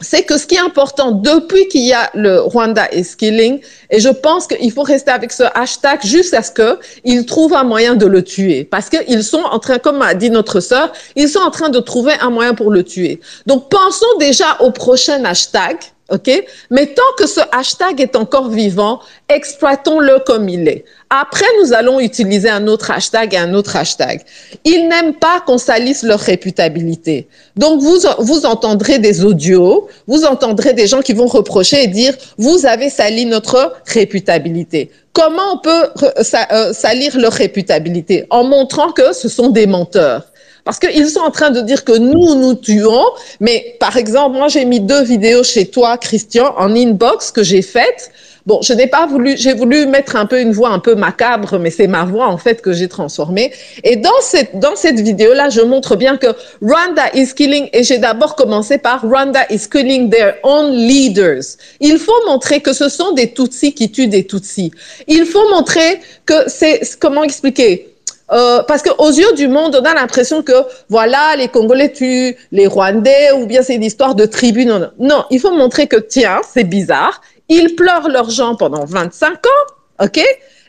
c'est 0.00 0.22
que 0.22 0.38
ce 0.38 0.46
qui 0.46 0.54
est 0.54 0.60
important 0.60 1.10
depuis 1.10 1.66
qu'il 1.68 1.86
y 1.86 1.92
a 1.92 2.10
le 2.14 2.40
Rwanda 2.40 2.88
is 2.92 3.16
killing, 3.16 3.60
et 3.90 4.00
je 4.00 4.08
pense 4.08 4.46
qu'il 4.46 4.70
faut 4.72 4.82
rester 4.82 5.10
avec 5.10 5.32
ce 5.32 5.44
hashtag 5.54 6.04
jusqu'à 6.04 6.42
ce 6.42 6.52
qu'ils 6.52 7.26
trouvent 7.26 7.54
un 7.54 7.64
moyen 7.64 7.94
de 7.94 8.06
le 8.06 8.22
tuer. 8.22 8.64
Parce 8.64 8.88
qu'ils 8.88 9.24
sont 9.24 9.42
en 9.42 9.58
train, 9.58 9.78
comme 9.78 10.02
a 10.02 10.14
dit 10.14 10.30
notre 10.30 10.60
sœur, 10.60 10.92
ils 11.16 11.28
sont 11.28 11.40
en 11.40 11.50
train 11.50 11.68
de 11.68 11.80
trouver 11.80 12.12
un 12.20 12.30
moyen 12.30 12.54
pour 12.54 12.70
le 12.70 12.84
tuer. 12.84 13.20
Donc 13.46 13.68
pensons 13.70 14.06
déjà 14.18 14.56
au 14.60 14.70
prochain 14.70 15.24
hashtag, 15.24 15.76
OK? 16.10 16.30
Mais 16.70 16.86
tant 16.86 17.02
que 17.18 17.26
ce 17.26 17.40
hashtag 17.52 18.00
est 18.00 18.16
encore 18.16 18.48
vivant, 18.48 19.00
exploitons-le 19.28 20.20
comme 20.24 20.48
il 20.48 20.66
est. 20.66 20.84
Après, 21.10 21.44
nous 21.62 21.72
allons 21.72 22.00
utiliser 22.00 22.48
un 22.48 22.66
autre 22.66 22.90
hashtag 22.90 23.34
et 23.34 23.36
un 23.36 23.52
autre 23.54 23.76
hashtag. 23.76 24.22
Ils 24.64 24.88
n'aiment 24.88 25.14
pas 25.14 25.40
qu'on 25.40 25.58
salisse 25.58 26.02
leur 26.02 26.20
réputabilité. 26.20 27.28
Donc, 27.56 27.80
vous, 27.80 27.98
vous 28.20 28.46
entendrez 28.46 28.98
des 28.98 29.24
audios, 29.24 29.88
vous 30.06 30.24
entendrez 30.24 30.72
des 30.72 30.86
gens 30.86 31.00
qui 31.00 31.12
vont 31.12 31.26
reprocher 31.26 31.84
et 31.84 31.88
dire, 31.88 32.14
vous 32.38 32.64
avez 32.64 32.88
sali 32.88 33.26
notre 33.26 33.74
réputabilité. 33.86 34.90
Comment 35.12 35.54
on 35.54 35.58
peut 35.58 35.88
euh, 36.02 36.72
salir 36.72 37.18
leur 37.18 37.32
réputabilité? 37.32 38.24
En 38.30 38.44
montrant 38.44 38.92
que 38.92 39.12
ce 39.12 39.28
sont 39.28 39.48
des 39.48 39.66
menteurs. 39.66 40.24
Parce 40.68 40.80
qu'ils 40.80 41.08
sont 41.08 41.20
en 41.20 41.30
train 41.30 41.50
de 41.50 41.62
dire 41.62 41.82
que 41.82 41.96
nous, 41.96 42.34
nous 42.34 42.52
tuons. 42.52 43.06
Mais 43.40 43.76
par 43.80 43.96
exemple, 43.96 44.36
moi, 44.36 44.48
j'ai 44.48 44.66
mis 44.66 44.80
deux 44.80 45.02
vidéos 45.02 45.42
chez 45.42 45.64
toi, 45.64 45.96
Christian, 45.96 46.54
en 46.58 46.76
inbox 46.76 47.30
que 47.30 47.42
j'ai 47.42 47.62
faites. 47.62 48.10
Bon, 48.44 48.60
je 48.60 48.74
n'ai 48.74 48.86
pas 48.86 49.06
voulu, 49.06 49.34
j'ai 49.38 49.54
voulu 49.54 49.86
mettre 49.86 50.14
un 50.16 50.26
peu 50.26 50.38
une 50.38 50.52
voix 50.52 50.68
un 50.68 50.78
peu 50.78 50.94
macabre, 50.94 51.58
mais 51.58 51.70
c'est 51.70 51.86
ma 51.86 52.04
voix 52.04 52.26
en 52.28 52.36
fait 52.36 52.60
que 52.60 52.74
j'ai 52.74 52.86
transformée. 52.86 53.50
Et 53.82 53.96
dans 53.96 54.20
cette 54.20 54.58
dans 54.58 54.76
cette 54.76 55.00
vidéo 55.00 55.32
là, 55.32 55.48
je 55.48 55.62
montre 55.62 55.96
bien 55.96 56.18
que 56.18 56.26
Rwanda 56.60 57.14
is 57.14 57.32
killing. 57.34 57.70
Et 57.72 57.82
j'ai 57.82 57.96
d'abord 57.96 58.36
commencé 58.36 58.76
par 58.76 59.00
Rwanda 59.00 59.46
is 59.48 59.70
killing 59.70 60.10
their 60.10 60.34
own 60.42 60.70
leaders. 60.72 61.56
Il 61.80 61.98
faut 61.98 62.26
montrer 62.26 62.60
que 62.60 62.74
ce 62.74 62.90
sont 62.90 63.12
des 63.12 63.32
Tutsis 63.32 63.72
qui 63.72 63.90
tuent 63.90 64.08
des 64.08 64.26
Tutsis. 64.26 64.70
Il 65.06 65.24
faut 65.24 65.48
montrer 65.48 66.00
que 66.26 66.34
c'est 66.46 66.82
comment 67.00 67.22
expliquer? 67.22 67.94
Euh, 68.30 68.62
parce 68.64 68.82
qu'aux 68.82 69.10
yeux 69.10 69.32
du 69.34 69.48
monde, 69.48 69.76
on 69.80 69.84
a 69.84 69.94
l'impression 69.94 70.42
que 70.42 70.52
voilà, 70.88 71.34
les 71.36 71.48
Congolais 71.48 71.92
tuent 71.92 72.36
les 72.52 72.66
Rwandais 72.66 73.32
ou 73.32 73.46
bien 73.46 73.62
c'est 73.62 73.74
une 73.74 73.84
histoire 73.84 74.14
de 74.14 74.26
tribu. 74.26 74.66
Non, 74.66 74.90
non. 74.98 75.24
il 75.30 75.40
faut 75.40 75.50
montrer 75.50 75.86
que 75.86 75.96
tiens, 75.96 76.40
c'est 76.48 76.64
bizarre. 76.64 77.20
Ils 77.48 77.74
pleurent 77.74 78.08
leurs 78.08 78.30
gens 78.30 78.54
pendant 78.56 78.84
25 78.84 79.46
ans, 79.46 80.04
ok? 80.04 80.20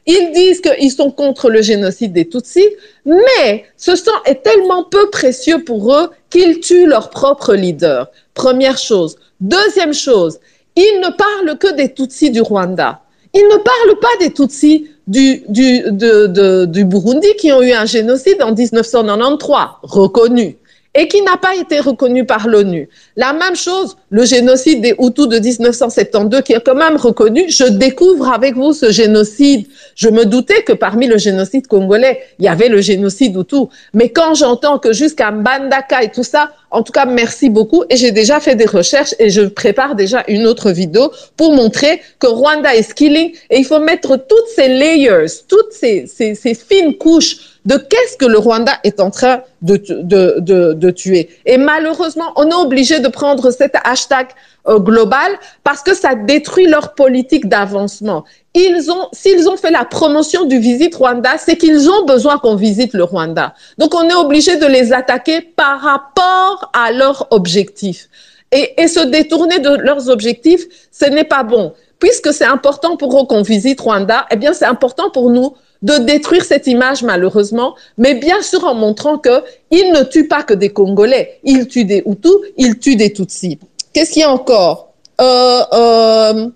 Ils 0.06 0.32
disent 0.34 0.62
qu'ils 0.62 0.92
sont 0.92 1.12
contre 1.12 1.50
le 1.50 1.62
génocide 1.62 2.14
des 2.14 2.28
Tutsis, 2.28 2.70
mais 3.06 3.66
ce 3.78 3.96
sang 3.96 4.24
est 4.26 4.42
tellement 4.44 4.84
peu 4.84 5.10
précieux 5.10 5.64
pour 5.64 5.94
eux 5.94 6.10
qu'ils 6.30 6.62
tuent 6.62 6.88
leur 6.88 7.10
propre 7.10 7.54
leader. 7.54 8.10
Première 8.34 8.78
chose. 8.78 9.18
Deuxième 9.42 9.94
chose, 9.94 10.40
ils 10.76 11.02
ne 11.02 11.10
parlent 11.10 11.58
que 11.58 11.74
des 11.74 11.94
Tutsis 11.94 12.32
du 12.32 12.42
Rwanda. 12.42 13.02
Ils 13.34 13.48
ne 13.52 13.58
parlent 13.58 14.00
pas 14.00 14.18
des 14.20 14.34
Tutsis 14.34 14.90
du, 15.10 15.44
du, 15.50 15.82
de, 15.92 16.28
de, 16.28 16.66
du 16.66 16.86
Burundi 16.86 17.28
qui 17.40 17.52
ont 17.52 17.62
eu 17.62 17.72
un 17.72 17.86
génocide 17.86 18.42
en 18.44 18.54
1993, 18.54 19.58
reconnu, 19.82 20.58
et 21.00 21.08
qui 21.08 21.22
n'a 21.22 21.38
pas 21.38 21.56
été 21.56 21.80
reconnu 21.80 22.26
par 22.26 22.50
l'ONU. 22.50 22.90
La 23.16 23.32
même 23.32 23.56
chose, 23.56 23.96
le 24.10 24.26
génocide 24.26 24.82
des 24.82 24.96
Hutus 25.00 25.30
de 25.30 25.40
1972, 25.40 26.42
qui 26.42 26.52
est 26.52 26.60
quand 26.60 26.76
même 26.76 26.98
reconnu. 26.98 27.46
Je 27.48 27.64
découvre 27.64 28.28
avec 28.34 28.56
vous 28.56 28.74
ce 28.74 28.92
génocide. 28.92 29.66
Je 29.96 30.10
me 30.10 30.26
doutais 30.26 30.62
que 30.64 30.74
parmi 30.74 31.08
le 31.08 31.18
génocide 31.18 31.68
congolais, 31.68 32.20
il 32.38 32.44
y 32.44 32.48
avait 32.50 32.68
le 32.68 32.82
génocide 32.82 33.34
Hutu. 33.38 33.70
Mais 33.94 34.10
quand 34.10 34.34
j'entends 34.34 34.78
que 34.78 34.92
jusqu'à 34.92 35.32
Mbandaka 35.32 36.04
et 36.04 36.12
tout 36.12 36.26
ça, 36.26 36.52
en 36.70 36.84
tout 36.84 36.92
cas, 36.92 37.06
merci 37.06 37.50
beaucoup. 37.50 37.86
Et 37.90 37.96
j'ai 37.96 38.12
déjà 38.12 38.42
fait 38.42 38.56
des 38.56 38.66
recherches 38.66 39.16
et 39.20 39.30
je 39.30 39.44
prépare 39.44 39.96
déjà 39.96 40.26
une 40.28 40.46
autre 40.48 40.70
vidéo 40.70 41.14
pour 41.38 41.54
montrer 41.54 42.02
que 42.20 42.28
Rwanda 42.28 42.76
est 42.76 42.94
killing 42.94 43.32
et 43.50 43.58
il 43.58 43.66
faut 43.66 43.80
mettre 43.80 44.18
toutes 44.18 44.48
ces 44.54 44.68
layers, 44.68 45.32
toutes 45.48 45.72
ces, 45.72 46.08
ces 46.08 46.54
fines 46.56 46.98
couches 46.98 47.59
de 47.66 47.76
qu'est-ce 47.78 48.18
que 48.18 48.26
le 48.26 48.38
Rwanda 48.38 48.74
est 48.84 49.00
en 49.00 49.12
train 49.12 49.42
de, 49.62 49.76
de, 49.78 50.74
de, 50.74 50.92
tuer. 50.92 51.30
Et 51.46 51.58
malheureusement, 51.58 52.32
on 52.36 52.50
est 52.50 52.54
obligé 52.54 53.00
de 53.00 53.08
prendre 53.10 53.52
cet 53.52 53.76
hashtag 53.84 54.28
euh, 54.68 54.80
global 54.80 55.32
parce 55.64 55.82
que 55.82 55.94
ça 55.94 56.16
détruit 56.16 56.68
leur 56.68 56.96
politique 56.96 57.48
d'avancement. 57.50 58.24
Ils 58.54 58.90
ont, 58.92 59.08
s'ils 59.12 59.50
ont 59.50 59.58
fait 59.58 59.72
la 59.72 59.86
promotion 59.86 60.46
du 60.46 60.60
visite 60.60 60.96
Rwanda, 60.96 61.38
c'est 61.38 61.58
qu'ils 61.58 61.90
ont 61.90 62.06
besoin 62.06 62.38
qu'on 62.40 62.56
visite 62.56 62.94
le 62.94 63.04
Rwanda. 63.04 63.54
Donc 63.78 63.94
on 63.94 64.08
est 64.08 64.16
obligé 64.16 64.58
de 64.58 64.66
les 64.66 64.94
attaquer 64.94 65.42
par 65.42 65.82
rapport 65.82 66.72
à 66.74 66.92
leurs 66.92 67.28
objectifs. 67.32 68.10
Et, 68.52 68.82
et 68.82 68.88
se 68.88 69.02
détourner 69.02 69.60
de 69.60 69.70
leurs 69.70 70.10
objectifs, 70.10 70.64
ce 70.92 71.06
n'est 71.06 71.24
pas 71.24 71.44
bon. 71.44 71.74
Puisque 72.00 72.34
c'est 72.34 72.46
important 72.46 72.96
pour 72.96 73.22
eux 73.22 73.28
qu'on 73.28 73.44
visite 73.44 73.80
Rwanda, 73.82 74.26
eh 74.32 74.38
bien 74.38 74.54
c'est 74.54 74.66
important 74.66 75.12
pour 75.12 75.30
nous 75.30 75.54
de 75.82 75.98
détruire 76.00 76.44
cette 76.44 76.68
image 76.68 77.04
malheureusement, 77.04 77.76
mais 77.98 78.14
bien 78.16 78.42
sûr 78.42 78.64
en 78.66 78.76
montrant 78.76 79.18
que 79.18 79.44
il 79.72 79.92
ne 79.92 80.04
tue 80.04 80.28
pas 80.28 80.44
que 80.44 80.54
des 80.54 80.70
Congolais, 80.70 81.40
il 81.44 81.68
tue 81.68 81.86
des 81.86 82.04
Hutus, 82.06 82.32
il 82.58 82.80
tue 82.80 82.96
des 82.96 83.14
Tutsis. 83.14 83.60
Qu'est-ce 83.94 84.12
qu'il 84.12 84.22
y 84.22 84.26
a 84.26 84.32
encore? 84.32 84.94
Euh, 85.22 85.62
euh, 85.74 86.48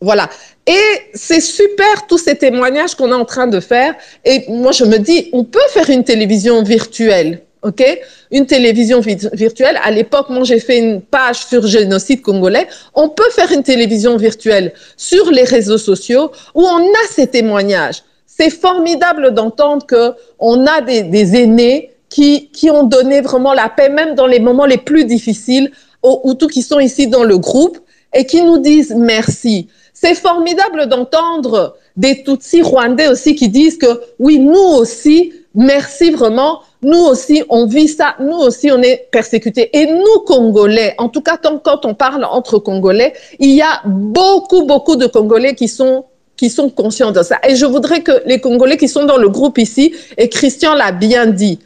Voilà. 0.00 0.28
Et 0.66 0.84
c'est 1.14 1.40
super 1.40 2.06
tous 2.06 2.18
ces 2.18 2.36
témoignages 2.36 2.94
qu'on 2.94 3.10
est 3.10 3.14
en 3.14 3.24
train 3.24 3.46
de 3.46 3.60
faire. 3.60 3.94
Et 4.24 4.44
moi, 4.48 4.72
je 4.72 4.84
me 4.84 4.98
dis, 4.98 5.30
on 5.32 5.44
peut 5.44 5.66
faire 5.70 5.88
une 5.90 6.04
télévision 6.04 6.62
virtuelle. 6.62 7.42
OK? 7.62 7.82
Une 8.30 8.46
télévision 8.46 9.00
virtuelle. 9.00 9.78
À 9.82 9.90
l'époque, 9.90 10.28
moi, 10.28 10.44
j'ai 10.44 10.60
fait 10.60 10.78
une 10.78 11.00
page 11.00 11.38
sur 11.46 11.66
génocide 11.66 12.20
congolais. 12.20 12.68
On 12.94 13.08
peut 13.08 13.30
faire 13.30 13.50
une 13.52 13.62
télévision 13.62 14.16
virtuelle 14.16 14.72
sur 14.96 15.30
les 15.30 15.44
réseaux 15.44 15.78
sociaux 15.78 16.30
où 16.54 16.62
on 16.62 16.84
a 16.84 17.04
ces 17.10 17.26
témoignages 17.28 18.02
c'est 18.36 18.50
formidable 18.50 19.32
d'entendre 19.32 19.86
que 19.86 20.12
on 20.38 20.66
a 20.66 20.80
des, 20.82 21.36
aînés 21.36 21.90
qui, 22.08 22.50
qui 22.50 22.70
ont 22.70 22.82
donné 22.82 23.20
vraiment 23.22 23.54
la 23.54 23.68
paix, 23.68 23.88
même 23.88 24.14
dans 24.14 24.26
les 24.26 24.40
moments 24.40 24.66
les 24.66 24.76
plus 24.76 25.04
difficiles, 25.04 25.70
aux 26.02 26.20
Hutus 26.24 26.48
qui 26.48 26.62
sont 26.62 26.78
ici 26.78 27.06
dans 27.06 27.24
le 27.24 27.38
groupe 27.38 27.78
et 28.12 28.26
qui 28.26 28.42
nous 28.42 28.58
disent 28.58 28.94
merci. 28.94 29.68
C'est 29.94 30.14
formidable 30.14 30.86
d'entendre 30.86 31.76
des 31.96 32.22
Tutsis 32.22 32.60
rwandais 32.60 33.08
aussi 33.08 33.34
qui 33.34 33.48
disent 33.48 33.78
que 33.78 34.02
oui, 34.18 34.38
nous 34.38 34.52
aussi, 34.54 35.32
merci 35.54 36.10
vraiment, 36.10 36.60
nous 36.82 36.98
aussi, 36.98 37.42
on 37.48 37.64
vit 37.66 37.88
ça, 37.88 38.16
nous 38.20 38.36
aussi, 38.36 38.70
on 38.70 38.82
est 38.82 39.08
persécutés. 39.10 39.70
Et 39.74 39.86
nous, 39.86 40.20
Congolais, 40.26 40.94
en 40.98 41.08
tout 41.08 41.22
cas, 41.22 41.38
quand 41.38 41.86
on 41.86 41.94
parle 41.94 42.24
entre 42.24 42.58
Congolais, 42.58 43.14
il 43.38 43.52
y 43.52 43.62
a 43.62 43.80
beaucoup, 43.86 44.66
beaucoup 44.66 44.96
de 44.96 45.06
Congolais 45.06 45.54
qui 45.54 45.68
sont 45.68 46.04
qui 46.36 46.50
sont 46.50 46.70
conscients 46.70 47.12
de 47.12 47.22
ça. 47.22 47.38
Et 47.48 47.56
je 47.56 47.66
voudrais 47.66 48.02
que 48.02 48.22
les 48.26 48.40
Congolais 48.40 48.76
qui 48.76 48.88
sont 48.88 49.04
dans 49.04 49.16
le 49.16 49.28
groupe 49.28 49.58
ici, 49.58 49.94
et 50.16 50.28
Christian 50.28 50.74
l'a 50.74 50.92
bien 50.92 51.26
dit, 51.26 51.58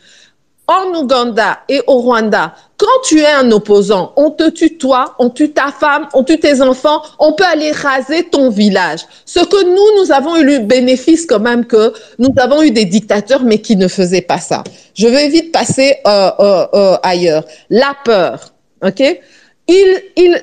en 0.71 0.95
Ouganda 0.95 1.61
et 1.69 1.83
au 1.89 1.99
Rwanda, 1.99 2.55
quand 2.77 2.87
tu 3.05 3.19
es 3.19 3.27
un 3.27 3.51
opposant, 3.51 4.13
on 4.17 4.31
te 4.31 4.49
tue 4.51 4.79
toi, 4.79 5.17
on 5.19 5.29
tue 5.29 5.51
ta 5.51 5.73
femme, 5.73 6.07
on 6.15 6.23
tue 6.23 6.39
tes 6.39 6.63
enfants, 6.63 7.03
on 7.19 7.33
peut 7.33 7.45
aller 7.45 7.73
raser 7.73 8.23
ton 8.23 8.51
village. 8.51 9.01
Ce 9.27 9.41
que 9.41 9.65
nous, 9.65 10.01
nous 10.01 10.13
avons 10.13 10.37
eu 10.37 10.45
le 10.45 10.61
bénéfice 10.61 11.27
quand 11.27 11.41
même 11.41 11.67
que 11.67 11.93
nous 12.19 12.33
avons 12.37 12.63
eu 12.63 12.71
des 12.71 12.85
dictateurs, 12.85 13.43
mais 13.43 13.59
qui 13.59 13.75
ne 13.75 13.89
faisaient 13.89 14.23
pas 14.23 14.39
ça. 14.39 14.63
Je 14.95 15.09
vais 15.09 15.29
vite 15.29 15.51
passer 15.51 15.97
euh, 16.07 16.31
euh, 16.39 16.67
euh, 16.73 16.97
ailleurs. 17.03 17.45
La 17.69 17.95
peur, 18.05 18.53
ok? 18.83 19.03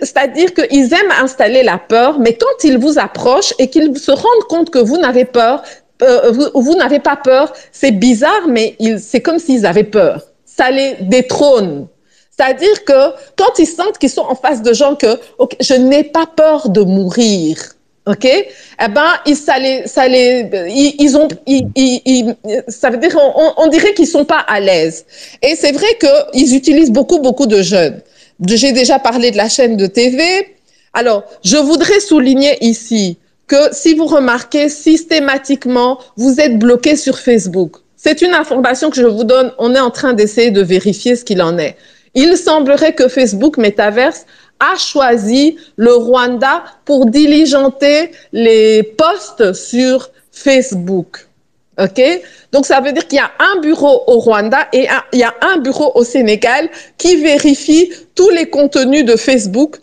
C'est-à-dire 0.01 0.53
qu'ils 0.53 0.93
aiment 0.93 1.11
installer 1.21 1.63
la 1.63 1.77
peur, 1.77 2.19
mais 2.19 2.33
quand 2.33 2.63
ils 2.63 2.77
vous 2.77 2.99
approchent 2.99 3.53
et 3.59 3.69
qu'ils 3.69 3.97
se 3.97 4.11
rendent 4.11 4.47
compte 4.47 4.69
que 4.69 4.79
vous 4.79 4.97
n'avez 4.97 5.25
peur, 5.25 5.63
euh, 6.03 6.31
vous, 6.53 6.75
n'avez 6.75 6.99
pas 6.99 7.15
peur, 7.15 7.53
c'est 7.71 7.91
bizarre, 7.91 8.47
mais 8.47 8.75
c'est 8.99 9.21
comme 9.21 9.39
s'ils 9.39 9.65
avaient 9.65 9.83
peur. 9.83 10.21
Ça 10.45 10.69
les 10.69 10.95
détrône. 11.01 11.87
C'est-à-dire 12.37 12.85
que 12.85 13.15
quand 13.35 13.57
ils 13.57 13.65
sentent 13.65 13.97
qu'ils 13.97 14.11
sont 14.11 14.21
en 14.21 14.35
face 14.35 14.61
de 14.61 14.73
gens 14.73 14.95
que 14.95 15.19
je 15.59 15.73
n'ai 15.73 16.03
pas 16.03 16.27
peur 16.27 16.69
de 16.69 16.81
mourir, 16.81 17.57
ok 18.05 18.25
Eh 18.25 18.87
ben, 18.89 19.11
ils, 19.25 19.35
ça 19.35 19.57
les, 19.57 19.87
ça 19.87 20.07
les, 20.07 20.47
ils, 20.69 21.17
ont, 21.17 21.27
ça 22.67 22.91
veut 22.91 22.97
dire, 22.97 23.17
on, 23.19 23.53
on 23.57 23.67
dirait 23.67 23.95
qu'ils 23.95 24.07
sont 24.07 24.25
pas 24.25 24.39
à 24.47 24.59
l'aise. 24.59 25.05
Et 25.41 25.55
c'est 25.55 25.71
vrai 25.71 25.87
qu'ils 25.99 26.55
utilisent 26.55 26.91
beaucoup, 26.91 27.19
beaucoup 27.19 27.47
de 27.47 27.63
jeunes. 27.63 28.01
J'ai 28.45 28.71
déjà 28.71 28.99
parlé 28.99 29.31
de 29.31 29.37
la 29.37 29.49
chaîne 29.49 29.77
de 29.77 29.87
TV. 29.87 30.23
Alors, 30.93 31.23
je 31.43 31.57
voudrais 31.57 31.99
souligner 31.99 32.57
ici 32.63 33.17
que 33.47 33.69
si 33.71 33.95
vous 33.95 34.05
remarquez 34.05 34.69
systématiquement, 34.69 35.99
vous 36.17 36.39
êtes 36.39 36.59
bloqué 36.59 36.95
sur 36.95 37.17
Facebook. 37.17 37.77
C'est 37.95 38.21
une 38.21 38.33
information 38.33 38.89
que 38.89 38.97
je 38.97 39.07
vous 39.07 39.23
donne. 39.23 39.51
On 39.57 39.73
est 39.73 39.79
en 39.79 39.89
train 39.89 40.13
d'essayer 40.13 40.51
de 40.51 40.61
vérifier 40.61 41.15
ce 41.15 41.25
qu'il 41.25 41.41
en 41.41 41.57
est. 41.57 41.77
Il 42.13 42.37
semblerait 42.37 42.93
que 42.93 43.07
Facebook 43.07 43.57
Metaverse 43.57 44.25
a 44.59 44.77
choisi 44.77 45.57
le 45.75 45.93
Rwanda 45.93 46.63
pour 46.85 47.05
diligenter 47.05 48.11
les 48.33 48.83
posts 48.83 49.53
sur 49.53 50.09
Facebook. 50.31 51.26
OK? 51.79 52.01
Donc 52.51 52.65
ça 52.65 52.81
veut 52.81 52.91
dire 52.91 53.07
qu'il 53.07 53.17
y 53.17 53.21
a 53.21 53.31
un 53.39 53.59
bureau 53.59 54.03
au 54.07 54.19
Rwanda 54.19 54.67
et 54.73 54.87
il 55.13 55.19
y 55.19 55.23
a 55.23 55.33
un 55.41 55.57
bureau 55.57 55.91
au 55.95 56.03
Sénégal 56.03 56.69
qui 56.97 57.17
vérifie 57.17 57.91
tous 58.15 58.29
les 58.29 58.49
contenus 58.49 59.05
de 59.05 59.15
Facebook 59.15 59.77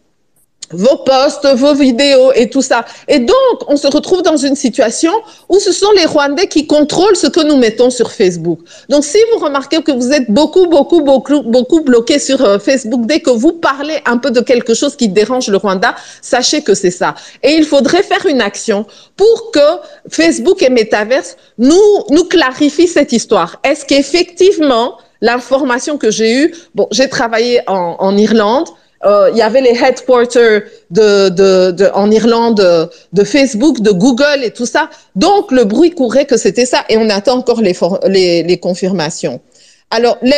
vos 0.75 0.97
posts, 0.99 1.47
vos 1.55 1.75
vidéos 1.75 2.33
et 2.35 2.51
tout 2.51 2.63
ça. 2.63 2.85
Et 3.09 3.19
donc, 3.19 3.57
on 3.69 3.77
se 3.77 3.87
retrouve 3.87 4.23
dans 4.23 4.37
une 4.37 4.57
situation 4.57 5.13
où 5.49 5.59
ce 5.59 5.73
sont 5.73 5.91
les 5.97 6.05
Rwandais 6.05 6.47
qui 6.47 6.67
contrôlent 6.67 7.17
ce 7.17 7.27
que 7.27 7.41
nous 7.41 7.57
mettons 7.57 7.91
sur 7.91 8.11
Facebook. 8.11 8.61
Donc, 8.89 9.05
si 9.05 9.19
vous 9.33 9.45
remarquez 9.45 9.83
que 9.83 9.93
vous 9.93 10.13
êtes 10.13 10.31
beaucoup, 10.31 10.67
beaucoup, 10.67 11.01
beaucoup, 11.01 11.43
beaucoup 11.43 11.81
bloqué 11.81 12.19
sur 12.19 12.45
euh, 12.45 12.59
Facebook, 12.59 13.07
dès 13.07 13.21
que 13.21 13.31
vous 13.31 13.53
parlez 13.53 13.99
un 14.07 14.19
peu 14.19 14.31
de 14.31 14.41
quelque 14.41 14.75
chose 14.75 14.97
qui 14.97 15.09
dérange 15.09 15.49
le 15.49 15.57
Rwanda, 15.57 15.95
sachez 16.23 16.63
que 16.63 16.75
c'est 16.75 16.91
ça. 16.91 17.15
Et 17.43 17.53
il 17.53 17.65
faudrait 17.65 18.03
faire 18.03 18.27
une 18.27 18.41
action 18.41 18.87
pour 19.17 19.51
que 19.53 19.61
Facebook 20.11 20.63
et 20.63 20.71
Metaverse 20.71 21.37
nous, 21.59 21.81
nous 22.11 22.25
clarifient 22.25 22.89
cette 22.89 23.13
histoire. 23.13 23.61
Est-ce 23.65 23.85
qu'effectivement, 23.85 24.99
l'information 25.21 25.97
que 25.99 26.11
j'ai 26.11 26.35
eue, 26.35 26.55
bon, 26.75 26.87
j'ai 26.91 27.09
travaillé 27.09 27.61
en, 27.67 27.97
en 27.99 28.17
Irlande, 28.17 28.69
euh, 29.05 29.29
il 29.33 29.37
y 29.37 29.43
avait 29.43 29.61
les 29.61 29.77
headquarters 29.83 30.63
de, 30.91 31.29
de, 31.29 31.91
en 31.95 32.11
Irlande 32.11 32.91
de 33.13 33.25
Facebook, 33.25 33.81
de 33.81 33.91
Google 33.91 34.43
et 34.43 34.51
tout 34.51 34.67
ça. 34.67 34.89
Donc, 35.15 35.53
le 35.53 35.65
bruit 35.65 35.91
courait 35.91 36.25
que 36.25 36.37
c'était 36.37 36.67
ça 36.67 36.85
et 36.89 36.97
on 36.97 37.11
attend 37.11 37.39
encore 37.39 37.61
les, 37.61 38.43
les, 38.43 38.59
confirmations. 38.59 39.41
Alors, 39.91 40.19
il 40.23 40.33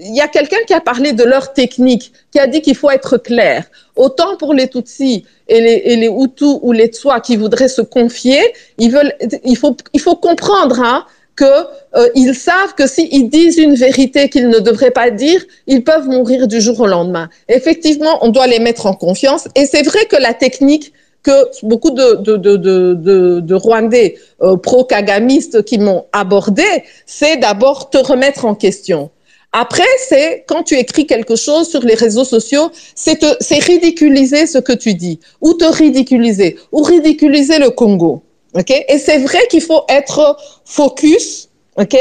y 0.00 0.20
a 0.20 0.28
quelqu'un 0.28 0.56
qui 0.66 0.74
a 0.74 0.80
parlé 0.80 1.12
de 1.12 1.22
leur 1.22 1.52
technique, 1.52 2.12
qui 2.32 2.38
a 2.38 2.46
dit 2.46 2.62
qu'il 2.62 2.76
faut 2.76 2.90
être 2.90 3.18
clair. 3.18 3.64
Autant 3.94 4.36
pour 4.38 4.54
les 4.54 4.68
Tutsis 4.68 5.24
et 5.46 5.60
les, 5.60 5.82
et 5.84 5.96
les 5.96 6.08
Hutus 6.08 6.58
ou 6.62 6.72
les 6.72 6.86
Tswa 6.86 7.20
qui 7.20 7.36
voudraient 7.36 7.68
se 7.68 7.82
confier, 7.82 8.40
ils 8.78 8.90
veulent, 8.90 9.14
il 9.44 9.56
faut, 9.56 9.76
il 9.92 10.00
faut 10.00 10.16
comprendre, 10.16 10.80
hein, 10.80 11.04
qu'ils 11.36 12.28
euh, 12.28 12.34
savent 12.34 12.74
que 12.76 12.86
s'ils 12.86 13.28
disent 13.28 13.58
une 13.58 13.74
vérité 13.74 14.28
qu'ils 14.28 14.48
ne 14.48 14.58
devraient 14.58 14.90
pas 14.90 15.10
dire, 15.10 15.44
ils 15.66 15.82
peuvent 15.84 16.08
mourir 16.08 16.46
du 16.48 16.60
jour 16.60 16.80
au 16.80 16.86
lendemain. 16.86 17.28
Effectivement, 17.48 18.18
on 18.22 18.28
doit 18.28 18.46
les 18.46 18.58
mettre 18.58 18.86
en 18.86 18.94
confiance. 18.94 19.48
Et 19.54 19.66
c'est 19.66 19.82
vrai 19.82 20.06
que 20.06 20.16
la 20.16 20.34
technique 20.34 20.92
que 21.22 21.66
beaucoup 21.66 21.90
de, 21.90 22.16
de, 22.16 22.36
de, 22.36 23.40
de, 23.40 23.54
Rwandais 23.54 24.16
euh, 24.42 24.56
pro-kagamistes 24.56 25.62
qui 25.64 25.78
m'ont 25.78 26.06
abordé, 26.12 26.64
c'est 27.04 27.36
d'abord 27.36 27.90
te 27.90 27.98
remettre 27.98 28.44
en 28.44 28.54
question. 28.54 29.10
Après, 29.52 29.82
c'est 30.08 30.44
quand 30.46 30.62
tu 30.62 30.76
écris 30.76 31.06
quelque 31.06 31.34
chose 31.34 31.68
sur 31.68 31.82
les 31.82 31.94
réseaux 31.94 32.24
sociaux, 32.24 32.70
c'est 32.94 33.58
ridiculiser 33.58 34.46
ce 34.46 34.58
que 34.58 34.72
tu 34.72 34.94
dis, 34.94 35.18
ou 35.40 35.54
te 35.54 35.64
ridiculiser, 35.64 36.56
ou 36.70 36.82
ridiculiser 36.82 37.58
le 37.58 37.70
Congo. 37.70 38.22
OK? 38.54 38.70
Et 38.70 38.98
c'est 38.98 39.18
vrai 39.18 39.40
qu'il 39.48 39.62
faut 39.62 39.82
être 39.88 40.36
focus, 40.64 41.48
OK? 41.76 41.96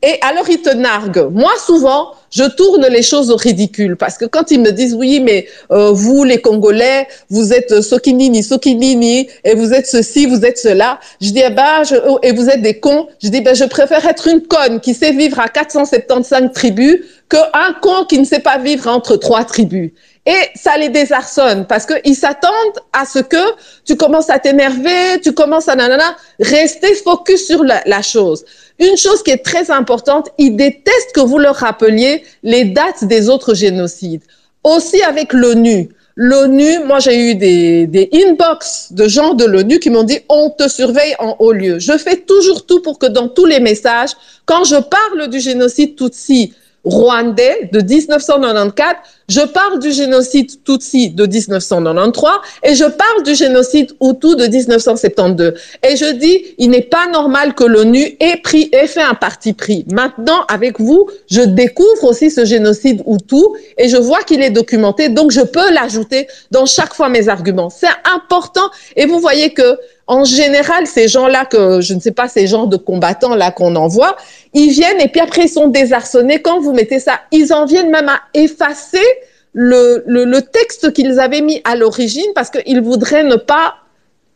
Et 0.00 0.16
alors, 0.20 0.48
ils 0.48 0.62
te 0.62 0.70
narguent. 0.70 1.28
Moi, 1.32 1.50
souvent, 1.66 2.12
je 2.30 2.44
tourne 2.44 2.86
les 2.86 3.02
choses 3.02 3.30
au 3.30 3.36
ridicule 3.36 3.96
parce 3.96 4.16
que 4.16 4.26
quand 4.26 4.52
ils 4.52 4.60
me 4.60 4.70
disent 4.70 4.94
oui, 4.94 5.18
mais 5.18 5.48
euh, 5.72 5.90
vous, 5.90 6.22
les 6.22 6.40
Congolais, 6.40 7.08
vous 7.30 7.52
êtes 7.52 7.80
Sokinini, 7.80 8.44
Sokinini, 8.44 9.28
et 9.42 9.54
vous 9.56 9.72
êtes 9.72 9.88
ceci, 9.88 10.26
vous 10.26 10.44
êtes 10.44 10.58
cela, 10.58 11.00
je 11.20 11.30
dis, 11.30 11.42
eh 11.44 11.50
ben, 11.50 11.82
je, 11.82 11.96
oh, 12.06 12.20
et 12.22 12.30
vous 12.30 12.48
êtes 12.48 12.62
des 12.62 12.78
cons, 12.78 13.08
je 13.20 13.28
dis, 13.28 13.40
ben, 13.40 13.56
je 13.56 13.64
préfère 13.64 14.06
être 14.06 14.28
une 14.28 14.42
conne 14.42 14.78
qui 14.78 14.94
sait 14.94 15.12
vivre 15.12 15.40
à 15.40 15.48
475 15.48 16.52
tribus 16.54 17.00
qu'un 17.28 17.72
con 17.82 18.04
qui 18.08 18.20
ne 18.20 18.24
sait 18.24 18.38
pas 18.38 18.58
vivre 18.58 18.88
entre 18.88 19.16
trois 19.16 19.44
tribus. 19.44 19.90
Et 20.28 20.50
ça 20.54 20.76
les 20.76 20.90
désarçonne 20.90 21.64
parce 21.66 21.86
qu'ils 21.86 22.14
s'attendent 22.14 22.52
à 22.92 23.06
ce 23.06 23.18
que 23.18 23.54
tu 23.86 23.96
commences 23.96 24.28
à 24.28 24.38
t'énerver, 24.38 25.18
tu 25.22 25.32
commences 25.32 25.68
à 25.68 25.74
nanana, 25.74 26.14
rester 26.38 26.94
focus 26.96 27.46
sur 27.46 27.64
la, 27.64 28.02
chose. 28.02 28.44
Une 28.78 28.98
chose 28.98 29.22
qui 29.22 29.30
est 29.30 29.42
très 29.42 29.70
importante, 29.70 30.28
ils 30.36 30.54
détestent 30.54 31.12
que 31.14 31.20
vous 31.20 31.38
leur 31.38 31.56
rappeliez 31.56 32.24
les 32.42 32.66
dates 32.66 33.04
des 33.04 33.30
autres 33.30 33.54
génocides. 33.54 34.20
Aussi 34.64 35.00
avec 35.02 35.32
l'ONU. 35.32 35.88
L'ONU, 36.14 36.80
moi 36.84 36.98
j'ai 36.98 37.30
eu 37.30 37.34
des, 37.34 37.86
des 37.86 38.10
inbox 38.12 38.92
de 38.92 39.08
gens 39.08 39.32
de 39.32 39.46
l'ONU 39.46 39.78
qui 39.78 39.88
m'ont 39.88 40.02
dit 40.02 40.18
on 40.28 40.50
te 40.50 40.68
surveille 40.68 41.14
en 41.20 41.36
haut 41.38 41.52
lieu. 41.52 41.78
Je 41.78 41.96
fais 41.96 42.16
toujours 42.16 42.66
tout 42.66 42.82
pour 42.82 42.98
que 42.98 43.06
dans 43.06 43.28
tous 43.28 43.46
les 43.46 43.60
messages, 43.60 44.10
quand 44.44 44.64
je 44.64 44.76
parle 44.76 45.28
du 45.28 45.40
génocide 45.40 45.96
Tutsi, 45.96 46.52
rwandais 46.84 47.70
de 47.72 47.80
1994, 47.80 48.96
je 49.28 49.40
parle 49.40 49.78
du 49.78 49.92
génocide 49.92 50.62
Tutsi 50.64 51.10
de 51.10 51.26
1993 51.26 52.32
et 52.62 52.74
je 52.74 52.84
parle 52.84 53.22
du 53.24 53.34
génocide 53.34 53.92
Hutu 54.00 54.36
de 54.36 54.46
1972. 54.46 55.54
Et 55.82 55.96
je 55.96 56.12
dis, 56.12 56.44
il 56.56 56.70
n'est 56.70 56.82
pas 56.82 57.06
normal 57.08 57.54
que 57.54 57.64
l'ONU 57.64 58.16
ait 58.20 58.40
pris, 58.42 58.70
ait 58.72 58.86
fait 58.86 59.02
un 59.02 59.14
parti 59.14 59.52
pris. 59.52 59.84
Maintenant, 59.90 60.44
avec 60.48 60.80
vous, 60.80 61.08
je 61.30 61.42
découvre 61.42 62.04
aussi 62.04 62.30
ce 62.30 62.44
génocide 62.44 63.02
Hutu 63.06 63.44
et 63.76 63.88
je 63.88 63.96
vois 63.96 64.22
qu'il 64.22 64.42
est 64.42 64.50
documenté, 64.50 65.08
donc 65.08 65.30
je 65.30 65.42
peux 65.42 65.72
l'ajouter 65.72 66.26
dans 66.50 66.64
chaque 66.64 66.94
fois 66.94 67.08
mes 67.08 67.28
arguments. 67.28 67.70
C'est 67.70 67.86
important 68.10 68.70
et 68.96 69.06
vous 69.06 69.20
voyez 69.20 69.52
que 69.52 69.78
en 70.08 70.24
général, 70.24 70.86
ces 70.86 71.06
gens-là, 71.06 71.44
que 71.44 71.82
je 71.82 71.92
ne 71.92 72.00
sais 72.00 72.12
pas, 72.12 72.28
ces 72.28 72.46
gens 72.46 72.64
de 72.64 72.78
combattants 72.78 73.34
là 73.34 73.50
qu'on 73.50 73.76
envoie, 73.76 74.16
ils 74.54 74.70
viennent 74.70 75.00
et 75.00 75.08
puis 75.08 75.20
après 75.20 75.42
ils 75.42 75.50
sont 75.50 75.68
désarçonnés. 75.68 76.40
Quand 76.40 76.60
vous 76.60 76.72
mettez 76.72 76.98
ça, 76.98 77.20
ils 77.30 77.52
en 77.52 77.66
viennent 77.66 77.90
même 77.90 78.08
à 78.08 78.20
effacer 78.32 79.04
le, 79.52 80.02
le, 80.06 80.24
le 80.24 80.42
texte 80.42 80.94
qu'ils 80.94 81.20
avaient 81.20 81.42
mis 81.42 81.60
à 81.64 81.76
l'origine 81.76 82.30
parce 82.34 82.48
qu'ils 82.48 82.80
voudraient 82.80 83.22
ne 83.22 83.36
pas 83.36 83.74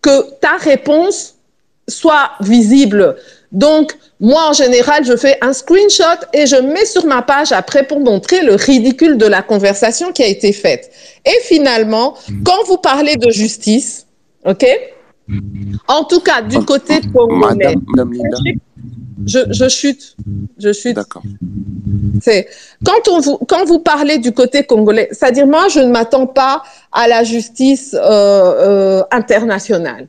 que 0.03 0.31
ta 0.41 0.57
réponse 0.59 1.37
soit 1.89 2.33
visible. 2.41 3.17
Donc, 3.51 3.95
moi, 4.21 4.49
en 4.49 4.53
général, 4.53 5.05
je 5.05 5.17
fais 5.17 5.39
un 5.41 5.53
screenshot 5.55 6.05
et 6.35 6.47
je 6.47 6.57
mets 6.57 6.85
sur 6.85 7.07
ma 7.07 7.23
page 7.23 7.53
après 7.53 7.87
pour 7.87 8.01
montrer 8.01 8.43
le 8.43 8.55
ridicule 8.55 9.17
de 9.17 9.27
la 9.27 9.43
conversation 9.43 10.13
qui 10.13 10.23
a 10.23 10.27
été 10.27 10.53
faite. 10.53 10.91
Et 11.25 11.41
finalement, 11.45 12.15
quand 12.45 12.65
vous 12.67 12.79
parlez 12.79 13.17
de 13.17 13.31
justice, 13.31 14.07
OK 14.45 14.67
En 15.89 16.05
tout 16.05 16.21
cas, 16.21 16.43
du 16.43 16.59
côté 16.65 17.01
congolais, 17.01 17.55
Madame, 17.55 17.83
Madame 17.89 18.13
Linda. 18.13 18.39
je, 19.27 19.39
je 19.51 19.69
chute. 19.69 20.17
Je 20.59 20.73
chute. 20.73 20.97
D'accord. 20.97 21.23
C'est 22.21 22.49
quand 22.85 23.09
on 23.11 23.21
vous 23.21 23.39
quand 23.49 23.65
vous 23.65 23.79
parlez 23.79 24.19
du 24.19 24.33
côté 24.33 24.65
congolais, 24.65 25.09
c'est-à-dire 25.13 25.47
moi 25.47 25.69
je 25.69 25.81
ne 25.81 25.91
m'attends 25.91 26.27
pas 26.27 26.63
à 26.91 27.09
la 27.09 27.25
justice 27.25 27.95
euh, 27.95 28.01
euh, 28.01 29.03
internationale. 29.11 30.09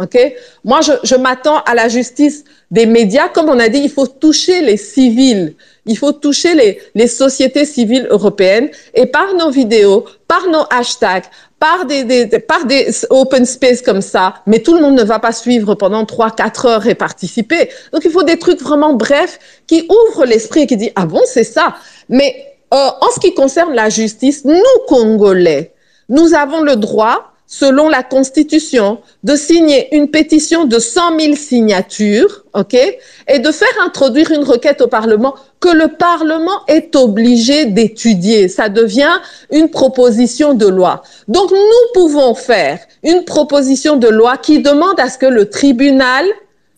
Ok, 0.00 0.16
moi 0.64 0.80
je, 0.80 0.92
je 1.02 1.14
m'attends 1.14 1.58
à 1.64 1.74
la 1.74 1.88
justice 1.88 2.44
des 2.70 2.86
médias. 2.86 3.28
Comme 3.28 3.50
on 3.50 3.58
a 3.58 3.68
dit, 3.68 3.80
il 3.80 3.90
faut 3.90 4.06
toucher 4.06 4.62
les 4.62 4.78
civils, 4.78 5.54
il 5.84 5.98
faut 5.98 6.12
toucher 6.12 6.54
les, 6.54 6.80
les 6.94 7.06
sociétés 7.06 7.66
civiles 7.66 8.06
européennes 8.08 8.70
et 8.94 9.04
par 9.04 9.34
nos 9.34 9.50
vidéos, 9.50 10.06
par 10.26 10.46
nos 10.48 10.64
hashtags, 10.70 11.24
par 11.58 11.84
des, 11.84 12.04
des, 12.04 12.26
par 12.38 12.64
des 12.64 13.04
open 13.10 13.44
space 13.44 13.82
comme 13.82 14.00
ça, 14.00 14.36
mais 14.46 14.60
tout 14.60 14.74
le 14.74 14.80
monde 14.80 14.96
ne 14.96 15.04
va 15.04 15.18
pas 15.18 15.32
suivre 15.32 15.74
pendant 15.74 16.06
trois, 16.06 16.30
quatre 16.30 16.64
heures 16.64 16.86
et 16.86 16.94
participer. 16.94 17.68
Donc 17.92 18.02
il 18.06 18.10
faut 18.10 18.22
des 18.22 18.38
trucs 18.38 18.62
vraiment 18.62 18.94
brefs 18.94 19.38
qui 19.66 19.86
ouvrent 19.90 20.24
l'esprit 20.24 20.62
et 20.62 20.66
qui 20.66 20.78
disent 20.78 20.92
ah 20.96 21.04
bon 21.04 21.20
c'est 21.26 21.44
ça. 21.44 21.74
Mais 22.08 22.56
euh, 22.72 22.88
en 23.02 23.10
ce 23.14 23.20
qui 23.20 23.34
concerne 23.34 23.74
la 23.74 23.90
justice, 23.90 24.46
nous 24.46 24.62
Congolais, 24.88 25.74
nous 26.08 26.32
avons 26.32 26.62
le 26.62 26.76
droit 26.76 27.29
selon 27.52 27.88
la 27.88 28.04
Constitution, 28.04 28.98
de 29.24 29.34
signer 29.34 29.94
une 29.96 30.08
pétition 30.08 30.66
de 30.66 30.78
100 30.78 31.18
000 31.18 31.34
signatures, 31.34 32.44
ok, 32.54 32.74
et 32.74 33.38
de 33.40 33.50
faire 33.50 33.76
introduire 33.84 34.30
une 34.30 34.44
requête 34.44 34.80
au 34.80 34.86
Parlement 34.86 35.34
que 35.58 35.68
le 35.68 35.88
Parlement 35.88 36.60
est 36.68 36.94
obligé 36.94 37.66
d'étudier. 37.66 38.46
Ça 38.48 38.68
devient 38.68 39.18
une 39.50 39.68
proposition 39.68 40.54
de 40.54 40.68
loi. 40.68 41.02
Donc 41.26 41.50
nous 41.50 41.92
pouvons 41.92 42.36
faire 42.36 42.78
une 43.02 43.24
proposition 43.24 43.96
de 43.96 44.06
loi 44.08 44.36
qui 44.36 44.60
demande 44.62 45.00
à 45.00 45.10
ce 45.10 45.18
que 45.18 45.26
le 45.26 45.50
tribunal 45.50 46.26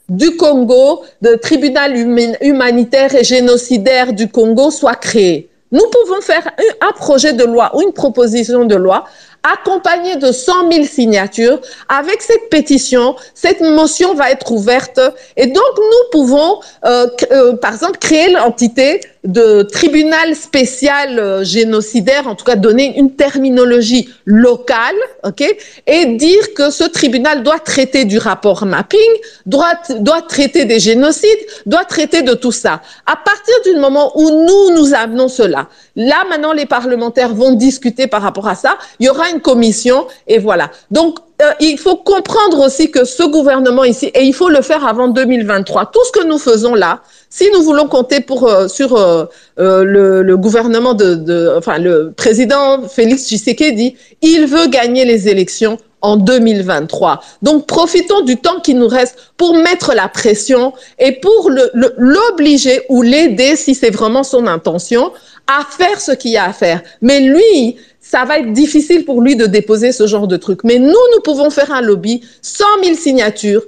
du 0.09 0.37
Congo, 0.37 1.03
le 1.21 1.37
tribunal 1.37 1.95
huma- 1.95 2.37
humanitaire 2.41 3.15
et 3.15 3.25
génocidaire 3.25 4.15
du 4.15 4.27
Congo 4.29 4.71
soit 4.71 4.95
créé. 4.95 5.51
Nous 5.71 5.85
pouvons 5.91 6.21
faire 6.21 6.51
un 6.83 6.93
projet 6.93 7.35
de 7.35 7.45
loi 7.45 7.71
ou 7.75 7.83
une 7.83 7.93
proposition 7.93 8.65
de 8.65 8.75
loi 8.75 9.05
accompagné 9.43 10.17
de 10.17 10.33
100 10.33 10.71
000 10.71 10.85
signatures. 10.85 11.61
Avec 11.89 12.23
cette 12.23 12.49
pétition, 12.51 13.17
cette 13.35 13.61
motion 13.61 14.15
va 14.15 14.31
être 14.31 14.53
ouverte 14.53 15.01
et 15.37 15.47
donc 15.47 15.73
nous 15.77 16.11
pouvons, 16.11 16.61
euh, 16.85 17.07
euh, 17.33 17.57
par 17.57 17.73
exemple, 17.73 17.99
créer 17.99 18.31
l'entité 18.31 19.01
de 19.25 19.63
tribunal 19.63 20.35
spécial 20.35 21.19
euh, 21.19 21.45
génocidaire, 21.45 22.27
en 22.27 22.35
tout 22.35 22.45
cas 22.45 22.57
donner 22.57 22.99
une 22.99 23.15
terminologie 23.15 24.09
locale, 24.25 24.97
ok, 25.23 25.45
et 25.87 26.07
dire 26.07 26.55
que 26.55 26.71
ce 26.71 26.85
tribunal 26.85 27.45
doit 27.45 27.61
traiter 27.61 28.05
du 28.05 28.19
rapport 28.19 28.67
mapping, 28.67 28.99
doit, 29.47 29.75
doit 30.01 30.23
traiter 30.23 30.65
des 30.65 30.81
génocides, 30.81 31.29
doit 31.67 31.85
traiter 31.85 32.23
de 32.23 32.35
tout 32.35 32.51
ça. 32.51 32.83
À 33.07 33.15
partir 33.15 33.55
du 33.65 33.79
moment 33.79 34.13
où 34.17 34.29
nous, 34.29 34.77
nous 34.77 34.93
amenons 34.93 35.29
cela, 35.29 35.69
là 35.95 36.25
maintenant 36.29 36.53
les 36.53 36.67
parlementaires 36.67 37.33
vont 37.33 37.53
discuter 37.53 38.09
par 38.09 38.23
rapport 38.23 38.49
à 38.49 38.57
ça, 38.57 38.77
il 38.99 39.07
y 39.07 39.09
aura 39.09 39.31
commission 39.41 40.07
et 40.27 40.39
voilà. 40.39 40.71
Donc, 40.91 41.19
euh, 41.43 41.51
il 41.61 41.79
faut 41.79 41.97
comprendre 41.97 42.65
aussi 42.65 42.91
que 42.91 43.05
ce 43.05 43.25
gouvernement 43.25 43.85
ici, 43.85 44.07
et 44.15 44.23
il 44.23 44.33
faut 44.33 44.49
le 44.49 44.63
faire 44.63 44.87
avant 44.87 45.09
2023, 45.09 45.87
tout 45.87 46.05
ce 46.07 46.13
que 46.13 46.25
nous 46.25 46.39
faisons 46.39 46.75
là, 46.75 47.03
si 47.31 47.51
nous 47.53 47.63
voulons 47.63 47.89
compter 47.89 48.21
pour, 48.21 48.49
euh, 48.49 48.69
sur 48.69 48.97
euh, 48.97 49.27
le, 49.57 50.37
gouvernement 50.37 50.95
de, 50.95 51.15
de, 51.15 51.55
enfin 51.57 51.79
le 51.79 52.13
président 52.13 52.83
Félix 52.87 53.27
Tshisekedi, 53.27 53.97
il 54.21 54.47
veut 54.47 54.69
gagner 54.69 55.05
les 55.05 55.29
élections 55.29 55.79
en 56.03 56.17
2023. 56.17 57.21
Donc 57.41 57.67
profitons 57.67 58.21
du 58.23 58.37
temps 58.37 58.61
qui 58.61 58.75
nous 58.75 58.89
reste 58.89 59.33
pour 59.37 59.55
mettre 59.55 59.95
la 59.95 60.09
pression 60.09 60.73
et 60.99 61.13
pour 61.13 61.51
l'obliger 61.97 62.83
ou 62.89 63.03
l'aider 63.03 63.57
si 63.57 63.75
c'est 63.75 63.91
vraiment 63.91 64.25
son 64.25 64.47
intention 64.47 65.13
à 65.47 65.65
faire 65.65 66.01
ce 66.01 66.13
qu'il 66.13 66.33
y 66.33 66.37
a 66.37 66.45
à 66.45 66.53
faire. 66.53 66.83
Mais 67.01 67.21
lui, 67.21 67.77
ça 68.13 68.27
va 68.27 68.41
être 68.41 68.53
difficile 68.53 69.07
pour 69.07 69.23
lui 69.23 69.37
de 69.37 69.47
déposer 69.47 69.91
ce 69.91 70.07
genre 70.07 70.29
de 70.29 70.37
truc. 70.37 70.65
Mais 70.65 70.79
nous, 70.79 71.05
nous 71.15 71.21
pouvons 71.25 71.49
faire 71.49 71.73
un 71.73 71.81
lobby, 71.81 72.21
100 72.43 72.65
000 72.85 72.95
signatures, 72.95 73.63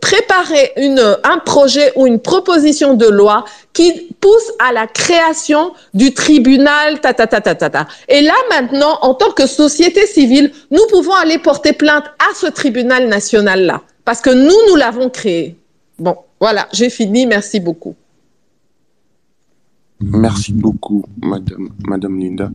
préparer 0.00 0.72
un 1.24 1.38
projet 1.38 1.90
ou 1.96 2.06
une 2.06 2.20
proposition 2.20 2.94
de 2.94 3.06
loi 3.06 3.44
qui 3.72 4.14
pousse 4.20 4.52
à 4.60 4.72
la 4.72 4.86
création 4.86 5.72
du 5.92 6.14
tribunal, 6.14 7.00
ta, 7.00 7.14
ta, 7.14 7.26
ta, 7.26 7.40
ta, 7.40 7.56
ta, 7.56 7.68
ta. 7.68 7.88
Et 8.08 8.20
là, 8.20 8.34
maintenant, 8.48 8.96
en 9.02 9.14
tant 9.14 9.32
que 9.32 9.48
société 9.48 10.06
civile, 10.06 10.52
nous 10.70 10.86
pouvons 10.88 11.14
aller 11.14 11.38
porter 11.38 11.72
plainte 11.72 12.04
à 12.20 12.32
ce 12.36 12.46
tribunal 12.46 13.08
national-là. 13.08 13.82
Parce 14.04 14.20
que 14.20 14.30
nous, 14.30 14.68
nous 14.68 14.76
l'avons 14.76 15.10
créé. 15.10 15.56
Bon, 15.98 16.16
voilà, 16.38 16.68
j'ai 16.72 16.90
fini. 16.90 17.26
Merci 17.26 17.58
beaucoup. 17.58 17.96
Merci 20.02 20.52
beaucoup, 20.52 21.04
Madame, 21.22 21.70
Madame 21.86 22.18
Linda, 22.18 22.50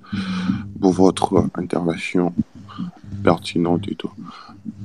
pour 0.82 0.94
votre 0.94 1.48
intervention 1.56 2.34
pertinente 3.24 3.88
et 3.88 3.96
tout. 3.96 4.12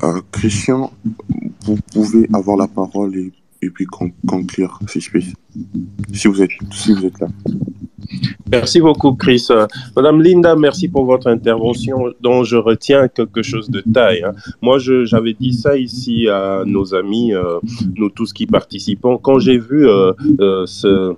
Euh, 0.02 0.20
Christian, 0.30 0.92
vous 1.64 1.78
pouvez 1.92 2.28
avoir 2.32 2.56
la 2.56 2.68
parole 2.68 3.16
et, 3.16 3.32
et 3.62 3.70
puis 3.70 3.84
con- 3.86 4.12
conclure, 4.26 4.78
si 4.86 5.00
je 5.00 5.10
puis. 5.10 5.26
Si 6.12 6.28
vous 6.28 6.40
êtes, 6.42 6.50
si 6.72 6.92
vous 6.94 7.04
êtes 7.06 7.18
là. 7.20 7.28
Merci 8.50 8.80
beaucoup, 8.80 9.12
Chris. 9.12 9.46
Euh, 9.50 9.66
Madame 9.94 10.20
Linda, 10.22 10.56
merci 10.56 10.88
pour 10.88 11.04
votre 11.04 11.28
intervention 11.28 12.06
dont 12.20 12.42
je 12.42 12.56
retiens 12.56 13.06
quelque 13.08 13.42
chose 13.42 13.70
de 13.70 13.80
taille. 13.82 14.24
hein. 14.24 14.32
Moi, 14.62 14.78
j'avais 14.78 15.34
dit 15.34 15.52
ça 15.52 15.76
ici 15.76 16.26
à 16.28 16.62
nos 16.66 16.94
amis, 16.94 17.32
euh, 17.32 17.58
nous 17.96 18.08
tous 18.08 18.32
qui 18.32 18.46
participons. 18.46 19.18
Quand 19.18 19.38
j'ai 19.38 19.58
vu 19.58 19.86
euh, 19.88 20.12
ce, 20.66 21.14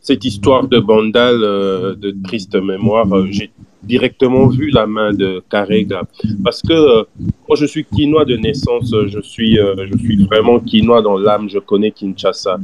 cette 0.00 0.24
histoire 0.24 0.68
de 0.68 0.78
Bandal 0.78 1.38
de 1.40 2.14
triste 2.22 2.54
mémoire, 2.54 3.06
j'ai 3.30 3.50
directement 3.88 4.46
vu 4.48 4.70
la 4.70 4.86
main 4.86 5.12
de 5.12 5.42
Karega. 5.50 6.02
Parce 6.44 6.60
que 6.62 6.72
euh, 6.72 7.02
moi, 7.48 7.56
je 7.56 7.66
suis 7.66 7.84
quinois 7.84 8.24
de 8.24 8.36
naissance, 8.36 8.92
euh, 8.92 9.06
je 9.08 9.20
suis, 9.20 9.58
euh, 9.58 9.74
je 9.90 9.96
suis 9.98 10.16
vraiment 10.26 10.58
quinois 10.60 11.00
dans 11.02 11.16
l'âme, 11.16 11.48
je 11.48 11.58
connais 11.58 11.90
Kinshasa. 11.90 12.58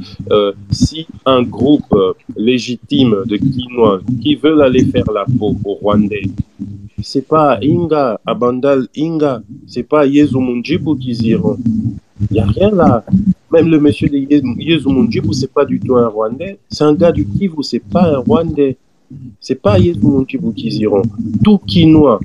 Si 0.71 1.07
un 1.25 1.41
groupe 1.43 1.93
légitime 2.37 3.15
de 3.25 3.37
quinois 3.37 4.01
qui 4.21 4.35
veulent 4.35 4.61
aller 4.61 4.85
faire 4.85 5.09
la 5.13 5.25
peau 5.37 5.55
aux 5.65 5.73
Rwandais, 5.73 6.27
c'est 7.01 7.27
pas 7.27 7.59
Inga, 7.61 8.19
Abandal 8.25 8.87
Inga, 8.97 9.41
c'est 9.67 9.83
pas 9.83 10.05
Yezu 10.05 10.37
Munjibu 10.39 10.97
qu'ils 10.97 11.25
iront. 11.27 11.57
Il 12.31 12.33
n'y 12.35 12.39
a 12.39 12.45
rien 12.45 12.71
là. 12.71 13.03
Même 13.51 13.67
le 13.69 13.79
monsieur 13.79 14.07
de 14.09 14.17
Ye- 14.17 14.41
Yezu 14.57 14.87
Munjibu, 14.89 15.33
c'est 15.33 15.51
pas 15.51 15.65
du 15.65 15.79
tout 15.79 15.95
un 15.97 16.07
Rwandais. 16.07 16.57
C'est 16.69 16.83
un 16.83 16.93
gars 16.93 17.11
du 17.11 17.25
Kivu, 17.25 17.61
c'est 17.61 17.83
pas 17.83 18.05
un 18.15 18.19
Rwandais. 18.19 18.77
C'est 19.39 19.61
pas 19.61 19.77
Yezu 19.79 19.99
Munjibu 20.01 20.53
qu'ils 20.53 20.81
iront. 20.81 21.03
Tout 21.43 21.59
Quinois 21.59 22.19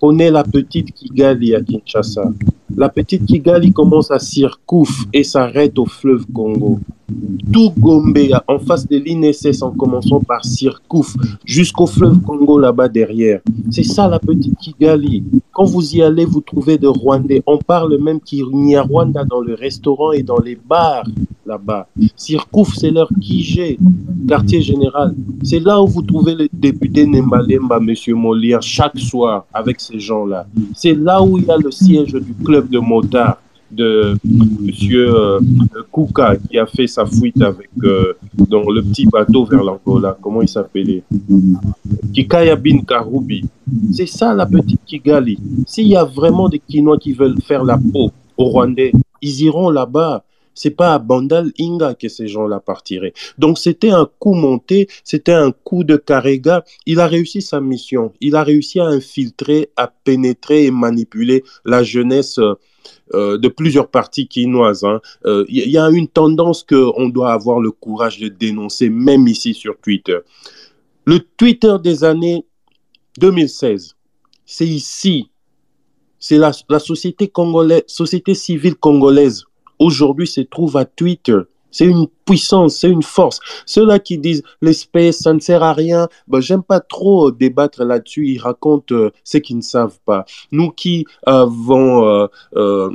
connaît 0.00 0.30
la 0.30 0.44
petite 0.44 0.92
Kigali 0.92 1.54
à 1.54 1.60
Kinshasa. 1.60 2.32
La 2.76 2.88
petite 2.88 3.24
Kigali 3.24 3.72
commence 3.72 4.10
à 4.10 4.18
Sirkouf 4.18 5.04
et 5.12 5.24
s'arrête 5.24 5.78
au 5.78 5.86
fleuve 5.86 6.26
Congo. 6.32 6.80
Tout 7.52 7.72
Gombe, 7.78 8.18
en 8.48 8.58
face 8.58 8.86
de 8.86 8.98
l'INSS, 8.98 9.62
en 9.62 9.70
commençant 9.70 10.20
par 10.20 10.44
Sirkouf, 10.44 11.14
jusqu'au 11.44 11.86
fleuve 11.86 12.20
Congo 12.20 12.58
là-bas 12.58 12.88
derrière. 12.88 13.40
C'est 13.70 13.84
ça 13.84 14.08
la 14.08 14.18
petite 14.18 14.56
Kigali. 14.58 15.22
Quand 15.52 15.64
vous 15.64 15.94
y 15.94 16.02
allez, 16.02 16.24
vous 16.24 16.40
trouvez 16.40 16.78
des 16.78 16.86
Rwandais. 16.86 17.42
On 17.46 17.58
parle 17.58 17.96
même 17.98 18.20
qu'il 18.20 18.44
y 18.68 18.76
a 18.76 18.82
Rwanda 18.82 19.24
dans 19.24 19.40
le 19.40 19.54
restaurant 19.54 20.12
et 20.12 20.22
dans 20.22 20.38
les 20.38 20.56
bars 20.56 21.06
là-bas. 21.46 21.88
Sirkouf, 22.16 22.74
c'est 22.74 22.90
leur 22.90 23.08
Kigé, 23.20 23.78
quartier 24.28 24.60
général. 24.60 25.14
C'est 25.42 25.60
là 25.60 25.80
où 25.80 25.86
vous 25.86 26.02
trouvez 26.02 26.34
le 26.34 26.48
député 26.52 27.06
Nembalemba, 27.06 27.78
M. 27.78 27.94
Molière, 28.16 28.62
chaque 28.62 28.98
soir 28.98 29.46
avec 29.54 29.80
ces 29.80 30.00
gens-là. 30.00 30.46
C'est 30.74 30.94
là 30.94 31.22
où 31.22 31.38
il 31.38 31.44
y 31.44 31.50
a 31.50 31.56
le 31.56 31.70
siège 31.70 32.12
du 32.12 32.34
club 32.44 32.68
de 32.68 32.78
motards 32.78 33.38
de 33.70 34.16
Monsieur 34.24 35.14
euh, 35.14 35.40
Kuka 35.92 36.36
qui 36.36 36.58
a 36.58 36.66
fait 36.66 36.86
sa 36.86 37.04
fuite 37.06 37.40
avec 37.42 37.68
euh, 37.82 38.14
dans 38.48 38.68
le 38.70 38.82
petit 38.82 39.06
bateau 39.06 39.44
vers 39.44 39.62
l'Angola. 39.62 40.16
Comment 40.20 40.42
il 40.42 40.48
s'appelait? 40.48 41.02
Kikaya 42.14 42.56
bin 42.56 42.80
Karubi. 42.80 43.44
C'est 43.92 44.06
ça 44.06 44.34
la 44.34 44.46
petite 44.46 44.80
Kigali. 44.84 45.38
S'il 45.66 45.88
y 45.88 45.96
a 45.96 46.04
vraiment 46.04 46.48
des 46.48 46.60
Kinois 46.60 46.98
qui 46.98 47.12
veulent 47.12 47.40
faire 47.42 47.64
la 47.64 47.78
peau 47.78 48.12
aux 48.36 48.44
Rwandais, 48.44 48.92
ils 49.22 49.42
iront 49.42 49.70
là-bas. 49.70 50.24
C'est 50.58 50.70
pas 50.70 50.94
à 50.94 50.98
Bandal 50.98 51.52
Inga 51.60 51.94
que 51.94 52.08
ces 52.08 52.28
gens-là 52.28 52.60
partiraient. 52.60 53.12
Donc 53.36 53.58
c'était 53.58 53.90
un 53.90 54.08
coup 54.18 54.32
monté, 54.32 54.88
c'était 55.04 55.34
un 55.34 55.52
coup 55.52 55.84
de 55.84 55.96
Karega. 55.96 56.64
Il 56.86 56.98
a 56.98 57.06
réussi 57.06 57.42
sa 57.42 57.60
mission. 57.60 58.12
Il 58.22 58.36
a 58.36 58.42
réussi 58.42 58.80
à 58.80 58.86
infiltrer, 58.86 59.68
à 59.76 59.92
pénétrer 60.04 60.64
et 60.64 60.70
manipuler 60.70 61.44
la 61.66 61.82
jeunesse. 61.82 62.40
Euh, 63.14 63.38
de 63.38 63.46
plusieurs 63.46 63.88
parties 63.88 64.26
quinoises. 64.26 64.82
Il 64.82 64.88
hein. 64.88 65.00
euh, 65.26 65.44
y, 65.48 65.78
a 65.78 65.88
une 65.90 66.08
tendance 66.08 66.64
qu'on 66.64 67.08
doit 67.08 67.32
avoir 67.32 67.60
le 67.60 67.70
courage 67.70 68.18
de 68.18 68.26
dénoncer, 68.26 68.90
même 68.90 69.28
ici 69.28 69.54
sur 69.54 69.78
Twitter. 69.78 70.18
Le 71.04 71.20
Twitter 71.20 71.76
des 71.80 72.02
années 72.02 72.44
2016, 73.18 73.94
c'est 74.44 74.66
ici. 74.66 75.30
C'est 76.18 76.36
la, 76.36 76.50
la, 76.68 76.80
société 76.80 77.28
congolaise, 77.28 77.84
société 77.86 78.34
civile 78.34 78.74
congolaise. 78.74 79.44
Aujourd'hui, 79.78 80.26
se 80.26 80.40
trouve 80.40 80.76
à 80.76 80.84
Twitter. 80.84 81.38
C'est 81.76 81.84
une 81.84 82.06
puissance, 82.24 82.78
c'est 82.78 82.88
une 82.88 83.02
force. 83.02 83.38
Ceux-là 83.66 83.98
qui 83.98 84.16
disent 84.16 84.42
l'espèce, 84.62 85.18
ça 85.18 85.34
ne 85.34 85.40
sert 85.40 85.62
à 85.62 85.74
rien, 85.74 86.08
ben, 86.26 86.40
j'aime 86.40 86.62
pas 86.62 86.80
trop 86.80 87.30
débattre 87.30 87.84
là-dessus. 87.84 88.28
Ils 88.28 88.38
racontent 88.38 88.94
euh, 88.94 89.10
ce 89.24 89.36
qu'ils 89.36 89.58
ne 89.58 89.62
savent 89.62 89.98
pas. 90.06 90.24
Nous 90.52 90.70
qui 90.70 91.04
avons, 91.26 92.08
euh, 92.08 92.26
euh, 92.56 92.90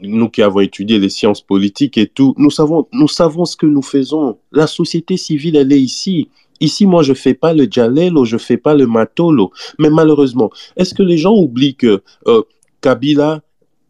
nous 0.00 0.30
qui 0.30 0.40
avons 0.40 0.60
étudié 0.60 0.98
les 0.98 1.10
sciences 1.10 1.42
politiques 1.42 1.98
et 1.98 2.06
tout, 2.06 2.34
nous 2.38 2.50
savons, 2.50 2.88
nous 2.90 3.08
savons 3.08 3.44
ce 3.44 3.54
que 3.54 3.66
nous 3.66 3.82
faisons. 3.82 4.38
La 4.50 4.66
société 4.66 5.18
civile, 5.18 5.56
elle 5.56 5.72
est 5.72 5.80
ici. 5.80 6.30
Ici, 6.60 6.86
moi, 6.86 7.02
je 7.02 7.12
fais 7.12 7.34
pas 7.34 7.52
le 7.52 7.68
jalelo, 7.70 8.24
je 8.24 8.38
fais 8.38 8.56
pas 8.56 8.74
le 8.74 8.86
matolo. 8.86 9.50
Mais 9.78 9.90
malheureusement, 9.90 10.50
est-ce 10.78 10.94
que 10.94 11.02
les 11.02 11.18
gens 11.18 11.34
oublient 11.34 11.76
que 11.76 12.02
euh, 12.28 12.42
Kabila, 12.80 13.42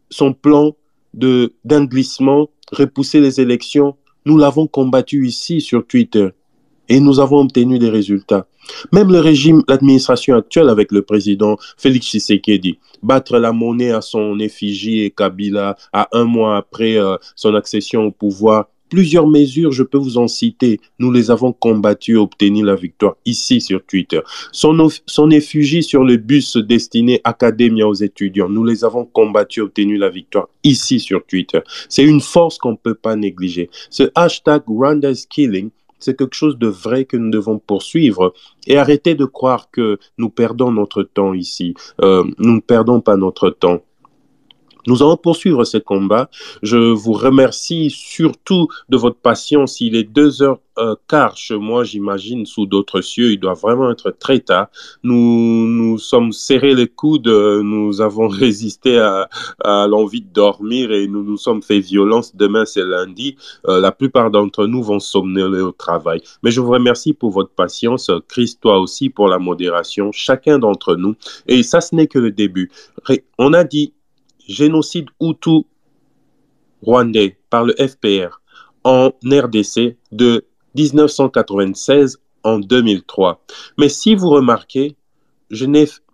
son 0.09 0.33
plan 0.33 0.75
d'un 1.13 1.85
glissement, 1.85 2.49
repousser 2.73 3.21
les 3.21 3.39
élections, 3.39 3.95
nous 4.27 4.37
l'avons 4.37 4.67
combattu 4.67 5.25
ici 5.25 5.61
sur 5.61 5.87
Twitter 5.87 6.29
et 6.89 6.99
nous 6.99 7.19
avons 7.19 7.39
obtenu 7.39 7.79
des 7.79 7.89
résultats. 7.89 8.45
Même 8.91 9.09
le 9.09 9.19
régime, 9.19 9.63
l'administration 9.67 10.35
actuelle 10.35 10.67
avec 10.67 10.91
le 10.91 11.01
président 11.01 11.55
Félix 11.77 12.07
Tshisekedi, 12.07 12.77
battre 13.01 13.37
la 13.37 13.53
monnaie 13.53 13.91
à 13.91 14.01
son 14.01 14.37
effigie 14.39 15.03
et 15.03 15.11
Kabila 15.11 15.77
à 15.93 16.09
un 16.11 16.25
mois 16.25 16.57
après 16.57 16.97
euh, 16.97 17.15
son 17.35 17.55
accession 17.55 18.03
au 18.03 18.11
pouvoir, 18.11 18.69
Plusieurs 18.89 19.27
mesures, 19.27 19.71
je 19.71 19.83
peux 19.83 19.97
vous 19.97 20.17
en 20.17 20.27
citer. 20.27 20.79
Nous 20.99 21.11
les 21.11 21.31
avons 21.31 21.51
combattues, 21.51 22.17
obtenu 22.17 22.63
la 22.63 22.75
victoire 22.75 23.15
ici 23.25 23.59
sur 23.59 23.83
Twitter. 23.85 24.21
Son, 24.51 24.89
son 25.05 25.29
effigie 25.29 25.83
sur 25.83 26.03
le 26.03 26.17
bus 26.17 26.57
destiné 26.57 27.21
Academia 27.23 27.87
aux 27.87 27.93
étudiants, 27.93 28.49
nous 28.49 28.63
les 28.63 28.85
avons 28.85 29.05
combattues, 29.05 29.61
obtenu 29.61 29.97
la 29.97 30.09
victoire 30.09 30.47
ici 30.63 30.99
sur 30.99 31.25
Twitter. 31.25 31.59
C'est 31.89 32.03
une 32.03 32.21
force 32.21 32.57
qu'on 32.57 32.71
ne 32.71 32.77
peut 32.77 32.95
pas 32.95 33.15
négliger. 33.15 33.69
Ce 33.89 34.03
hashtag 34.15 34.63
Rwanda's 34.67 35.25
Killing, 35.25 35.69
c'est 35.99 36.17
quelque 36.17 36.35
chose 36.35 36.57
de 36.57 36.67
vrai 36.67 37.05
que 37.05 37.17
nous 37.17 37.31
devons 37.31 37.59
poursuivre 37.59 38.33
et 38.67 38.77
arrêter 38.77 39.15
de 39.15 39.25
croire 39.25 39.69
que 39.71 39.97
nous 40.17 40.29
perdons 40.29 40.71
notre 40.71 41.03
temps 41.03 41.33
ici. 41.33 41.73
Euh, 42.01 42.23
nous 42.37 42.55
ne 42.55 42.59
perdons 42.59 43.01
pas 43.01 43.17
notre 43.17 43.49
temps. 43.49 43.81
Nous 44.87 45.03
allons 45.03 45.17
poursuivre 45.17 45.65
ce 45.65 45.77
combat. 45.77 46.29
Je 46.63 46.77
vous 46.77 47.13
remercie 47.13 47.89
surtout 47.89 48.69
de 48.89 48.97
votre 48.97 49.17
patience. 49.17 49.81
Il 49.81 49.95
est 49.95 50.03
deux 50.03 50.41
heures 50.41 50.59
euh, 50.79 50.95
chez 51.35 51.57
moi, 51.57 51.83
j'imagine, 51.83 52.45
sous 52.45 52.65
d'autres 52.65 53.01
cieux. 53.01 53.31
Il 53.31 53.39
doit 53.39 53.53
vraiment 53.53 53.91
être 53.91 54.11
très 54.11 54.39
tard. 54.39 54.67
Nous 55.03 55.67
nous 55.67 55.97
sommes 55.97 56.31
serrés 56.31 56.75
les 56.75 56.87
coudes. 56.87 57.27
Nous 57.27 58.01
avons 58.01 58.27
résisté 58.45 58.97
à, 58.99 59.29
à 59.63 59.87
l'envie 59.87 60.21
de 60.21 60.31
dormir 60.31 60.91
et 60.91 61.07
nous 61.07 61.23
nous 61.23 61.37
sommes 61.37 61.61
fait 61.61 61.79
violence. 61.79 62.35
Demain, 62.35 62.65
c'est 62.65 62.85
lundi. 62.85 63.35
Euh, 63.67 63.79
la 63.79 63.91
plupart 63.91 64.31
d'entre 64.31 64.67
nous 64.67 64.83
vont 64.83 64.99
somnoler 64.99 65.61
au 65.61 65.71
travail. 65.71 66.21
Mais 66.43 66.51
je 66.51 66.61
vous 66.61 66.71
remercie 66.71 67.13
pour 67.13 67.31
votre 67.31 67.51
patience. 67.51 68.11
Christ, 68.27 68.61
toi 68.61 68.79
aussi, 68.79 69.09
pour 69.09 69.27
la 69.27 69.39
modération. 69.39 70.11
Chacun 70.11 70.59
d'entre 70.59 70.95
nous. 70.95 71.15
Et 71.47 71.63
ça, 71.63 71.81
ce 71.81 71.95
n'est 71.95 72.07
que 72.07 72.19
le 72.19 72.31
début. 72.31 72.71
On 73.37 73.53
a 73.53 73.63
dit 73.63 73.93
génocide 74.47 75.07
Hutu 75.21 75.65
rwandais 76.81 77.37
par 77.49 77.65
le 77.65 77.73
FPR 77.73 78.41
en 78.83 79.11
RDC 79.23 79.97
de 80.11 80.45
1996 80.75 82.19
en 82.43 82.59
2003. 82.59 83.43
Mais 83.77 83.89
si 83.89 84.15
vous 84.15 84.29
remarquez, 84.29 84.95
je, 85.49 85.65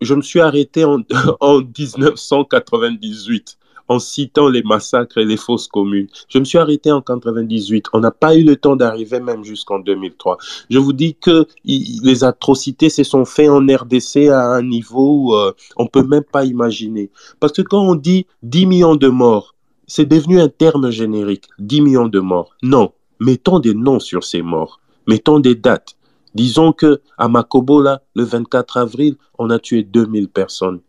je 0.02 0.14
me 0.14 0.22
suis 0.22 0.40
arrêté 0.40 0.86
en, 0.86 1.00
en 1.40 1.60
1998 1.60 3.58
en 3.88 4.00
citant 4.00 4.50
les 4.50 4.64
massacres 4.64 5.18
et 5.18 5.26
les 5.26 5.38
fausses 5.38 5.68
communes. 5.68 6.08
Je 6.30 6.40
me 6.40 6.46
suis 6.46 6.58
arrêté 6.58 6.92
en 6.92 7.02
98. 7.02 7.88
On 7.94 8.00
n'a 8.00 8.12
pas 8.12 8.36
eu 8.36 8.44
le 8.44 8.56
temps 8.56 8.76
d'arriver 8.76 9.20
même 9.20 9.44
jusqu'en 9.44 9.80
2003. 9.80 10.38
Je 10.70 10.80
vous 10.80 10.94
dis 10.94 11.16
que 11.16 11.46
les 11.66 12.24
atrocités 12.24 12.90
se 12.90 13.04
sont 13.04 13.26
faites 13.26 13.50
en 13.50 13.66
RDC 13.66 14.30
à 14.30 14.54
un 14.54 14.64
niveau 14.64 15.18
où 15.18 15.36
euh, 15.36 15.52
on 15.78 15.88
peut 15.88 16.04
même 16.04 16.24
pas 16.24 16.46
imaginer. 16.46 17.10
Parce 17.40 17.54
que 17.54 17.62
quand 17.62 17.82
on 17.82 17.96
dit 17.96 18.26
10 18.44 18.66
millions 18.66 18.96
de 18.96 19.10
morts, 19.10 19.56
c'est 19.88 20.06
devenu 20.06 20.40
un 20.40 20.50
terme 20.50 20.90
générique. 20.90 21.48
10 21.60 21.82
millions 21.82 22.08
de 22.08 22.20
morts. 22.20 22.52
Non. 22.62 22.94
Mettons 23.20 23.60
des 23.60 23.74
noms 23.74 24.00
sur 24.00 24.24
ces 24.24 24.42
morts. 24.42 24.80
Mettons 25.08 25.40
des 25.40 25.56
dates. 25.56 25.96
Disons 26.36 26.74
que 26.74 27.02
à 27.18 27.28
Makobola, 27.28 28.02
le 28.16 28.24
24 28.24 28.78
avril, 28.78 29.18
on 29.38 29.50
a 29.50 29.60
tué 29.60 29.84
2000 29.84 30.30
personnes. 30.30 30.80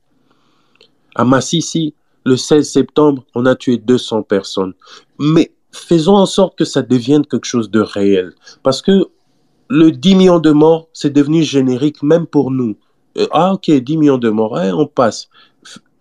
À 1.14 1.24
Massissi, 1.24 1.94
le 2.24 2.36
16 2.36 2.68
septembre, 2.68 3.24
on 3.34 3.46
a 3.46 3.54
tué 3.54 3.76
200 3.76 4.22
personnes. 4.22 4.74
Mais 5.18 5.52
faisons 5.72 6.16
en 6.16 6.26
sorte 6.26 6.56
que 6.56 6.64
ça 6.64 6.82
devienne 6.82 7.26
quelque 7.26 7.46
chose 7.46 7.70
de 7.70 7.80
réel. 7.80 8.32
Parce 8.62 8.82
que 8.82 9.08
le 9.68 9.90
10 9.90 10.14
millions 10.14 10.38
de 10.38 10.50
morts, 10.50 10.88
c'est 10.92 11.12
devenu 11.12 11.42
générique 11.42 12.02
même 12.02 12.26
pour 12.26 12.50
nous. 12.50 12.76
Euh, 13.18 13.26
ah 13.30 13.54
ok, 13.54 13.70
10 13.70 13.96
millions 13.96 14.18
de 14.18 14.30
morts, 14.30 14.60
eh, 14.60 14.72
on 14.72 14.86
passe. 14.86 15.28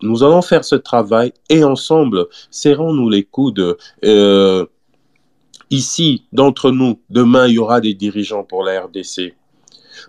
Nous 0.02 0.22
allons 0.22 0.42
faire 0.42 0.64
ce 0.64 0.74
travail 0.74 1.32
et 1.48 1.64
ensemble, 1.64 2.26
serrons-nous 2.50 3.08
les 3.08 3.24
coudes. 3.24 3.76
Euh, 4.04 4.66
ici, 5.70 6.24
d'entre 6.32 6.70
nous, 6.70 7.00
demain, 7.10 7.46
il 7.46 7.54
y 7.54 7.58
aura 7.58 7.80
des 7.80 7.94
dirigeants 7.94 8.44
pour 8.44 8.64
la 8.64 8.82
RDC 8.82 9.34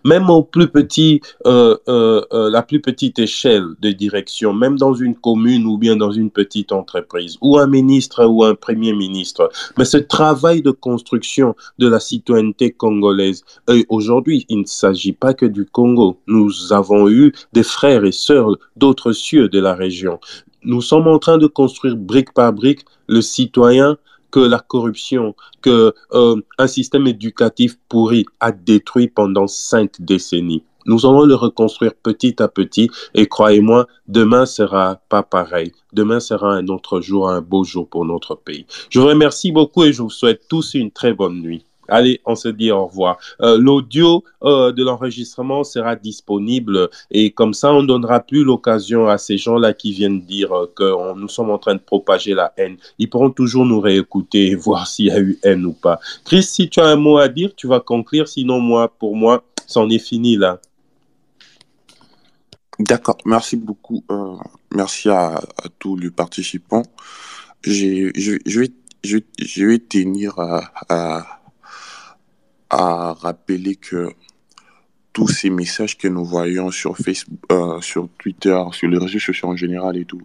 même 0.04 0.30
au 0.30 0.44
plus 0.44 0.68
petit, 0.68 1.22
euh, 1.46 1.78
euh, 1.88 2.22
euh, 2.34 2.50
la 2.50 2.62
plus 2.62 2.82
petite 2.82 3.20
échelle 3.20 3.66
de 3.82 3.92
direction, 3.92 4.54
même 4.54 4.78
dans 4.78 4.94
une 4.94 5.16
commune 5.16 5.66
ou 5.66 5.78
bien 5.78 5.96
dans 5.96 6.12
une 6.12 6.32
petite 6.32 6.72
entreprise, 6.72 7.38
ou 7.42 7.58
un 7.58 7.68
ministre 7.68 8.26
ou 8.26 8.44
un 8.44 8.56
premier 8.56 8.94
ministre. 8.94 9.50
Mais 9.78 9.86
ce 9.86 9.98
travail 9.98 10.62
de 10.62 10.72
construction 10.72 11.56
de 11.80 11.88
la 11.88 12.00
citoyenneté 12.00 12.72
congolaise, 12.72 13.44
aujourd'hui, 13.90 14.46
il 14.50 14.60
ne 14.60 14.66
s'agit 14.66 15.14
pas 15.14 15.34
que 15.34 15.46
du 15.46 15.66
Congo. 15.66 16.18
Nous 16.28 16.74
avons 16.74 17.10
eu 17.10 17.34
des 17.54 17.64
frères 17.64 18.06
et 18.06 18.12
sœurs 18.12 18.58
d'autres 18.76 19.12
cieux 19.12 19.50
de 19.50 19.60
la 19.60 19.74
région. 19.74 20.20
Nous 20.64 20.82
sommes 20.82 21.08
en 21.08 21.20
train 21.20 21.38
de 21.38 21.48
construire 21.48 21.96
brique 21.96 22.34
par 22.34 22.52
brique 22.52 22.86
le 23.08 23.22
citoyen 23.22 23.98
que 24.32 24.40
la 24.40 24.60
corruption, 24.60 25.36
que 25.62 25.94
euh, 26.14 26.42
un 26.58 26.68
système 26.68 27.08
éducatif 27.08 27.78
pourri 27.90 28.26
a 28.40 28.52
détruit 28.52 29.08
pendant 29.08 29.48
cinq 29.48 29.94
décennies. 30.00 30.64
Nous 30.86 31.06
allons 31.06 31.26
le 31.26 31.34
reconstruire 31.34 31.96
petit 31.96 32.42
à 32.42 32.48
petit 32.48 32.92
et 33.16 33.26
croyez-moi, 33.26 33.88
demain 34.08 34.46
sera 34.46 35.02
pas 35.10 35.24
pareil. 35.24 35.72
Demain 35.94 36.20
sera 36.20 36.54
un 36.54 36.68
autre 36.68 37.02
jour, 37.02 37.28
un 37.28 37.42
beau 37.42 37.64
jour 37.64 37.90
pour 37.90 38.06
notre 38.06 38.36
pays. 38.36 38.68
Je 38.90 39.00
vous 39.00 39.08
remercie 39.08 39.52
beaucoup 39.52 39.84
et 39.84 39.94
je 39.94 40.04
vous 40.04 40.12
souhaite 40.12 40.48
tous 40.48 40.76
une 40.76 40.92
très 40.92 41.14
bonne 41.14 41.42
nuit. 41.42 41.66
Allez, 41.88 42.22
on 42.26 42.36
se 42.36 42.48
dit 42.48 42.72
au 42.72 42.88
revoir. 42.88 43.18
Euh, 43.42 43.58
L'audio 43.58 44.24
euh, 44.44 44.72
de 44.72 44.84
l'enregistrement 44.84 45.64
sera 45.64 45.96
disponible 45.96 46.90
et 47.12 47.32
comme 47.32 47.54
ça, 47.54 47.74
on 47.74 47.84
ne 47.84 47.88
donnera 47.88 48.20
plus 48.20 48.44
l'occasion 48.44 49.08
à 49.08 49.18
ces 49.18 49.38
gens-là 49.38 49.74
qui 49.74 49.92
viennent 49.92 50.22
dire 50.22 50.52
euh, 50.54 50.72
que 50.76 51.16
nous 51.16 51.28
sommes 51.28 51.50
en 51.50 51.58
train 51.58 51.76
de 51.76 51.80
propager 51.80 52.34
la 52.34 52.54
haine. 52.58 52.78
Ils 53.00 53.10
pourront 53.10 53.32
toujours 53.32 53.66
nous 53.66 53.80
réécouter 53.80 54.48
et 54.48 54.56
voir 54.66 54.88
s'il 54.88 55.06
y 55.06 55.12
a 55.12 55.20
eu 55.20 55.38
haine 55.44 55.66
ou 55.66 55.74
pas. 55.74 56.00
Chris, 56.24 56.44
si 56.44 56.70
tu 56.70 56.80
as 56.80 56.88
un 56.88 56.96
mot 56.96 57.18
à 57.18 57.28
dire, 57.28 57.52
tu 57.56 57.68
vas 57.68 57.80
conclure. 57.80 58.28
Sinon, 58.28 58.60
moi, 58.60 58.88
pour 58.88 59.16
moi, 59.16 59.44
c'en 59.68 59.90
est 59.90 60.00
fini 60.00 60.38
là. 60.38 60.60
D'accord, 62.80 63.18
merci 63.26 63.56
beaucoup. 63.56 64.04
merci 64.74 65.10
à, 65.10 65.42
tous 65.80 65.96
les 65.96 66.12
participants. 66.12 66.84
Je, 67.62 68.12
vais, 69.66 69.80
tenir 69.80 70.38
à, 70.38 71.35
à 72.76 73.14
rappeler 73.14 73.76
que 73.76 74.10
tous 75.14 75.28
ces 75.30 75.50
messages 75.50 75.98
que 75.98 76.08
nous 76.10 76.26
voyons 76.26 76.72
sur 76.72 76.98
Facebook, 76.98 77.40
euh, 77.52 77.80
sur 77.82 78.10
Twitter, 78.18 78.62
sur 78.72 78.90
les 78.90 78.98
réseaux 78.98 79.20
sociaux 79.20 79.48
en 79.50 79.56
général 79.56 79.98
et 79.98 80.06
tout, 80.06 80.22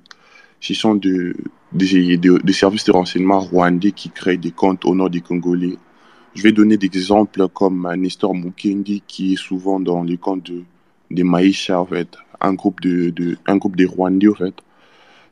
ce 0.61 0.75
sont 0.75 0.97
de- 0.97 1.35
des, 1.73 2.17
des, 2.19 2.39
des 2.39 2.53
services 2.53 2.85
de 2.85 2.93
renseignement 2.93 3.41
rwandais 3.41 3.93
qui 3.93 4.11
créent 4.11 4.37
des 4.37 4.51
comptes 4.51 4.85
au 4.85 4.95
nom 4.95 5.09
des 5.09 5.21
Congolais. 5.21 5.77
Je 6.35 6.43
vais 6.43 6.53
donner 6.53 6.77
des 6.77 6.87
exemples 6.87 7.49
comme 7.49 7.89
Nestor 7.97 8.35
Mukendi 8.35 9.03
qui 9.07 9.35
est 9.35 9.37
souvent 9.37 9.79
dans 9.81 10.03
les 10.03 10.17
comptes 10.17 10.51
de, 10.51 10.63
de 11.11 11.23
Maïcha, 11.23 11.81
en 11.81 11.87
fait, 11.87 12.17
un 12.41 12.55
groupe 12.55 12.81
de, 12.81 13.11
de, 13.11 13.37
un 13.47 13.57
groupe 13.57 13.77
des 13.77 13.87
Rwandais, 13.87 14.29
en 14.29 14.35
fait. 14.35 14.55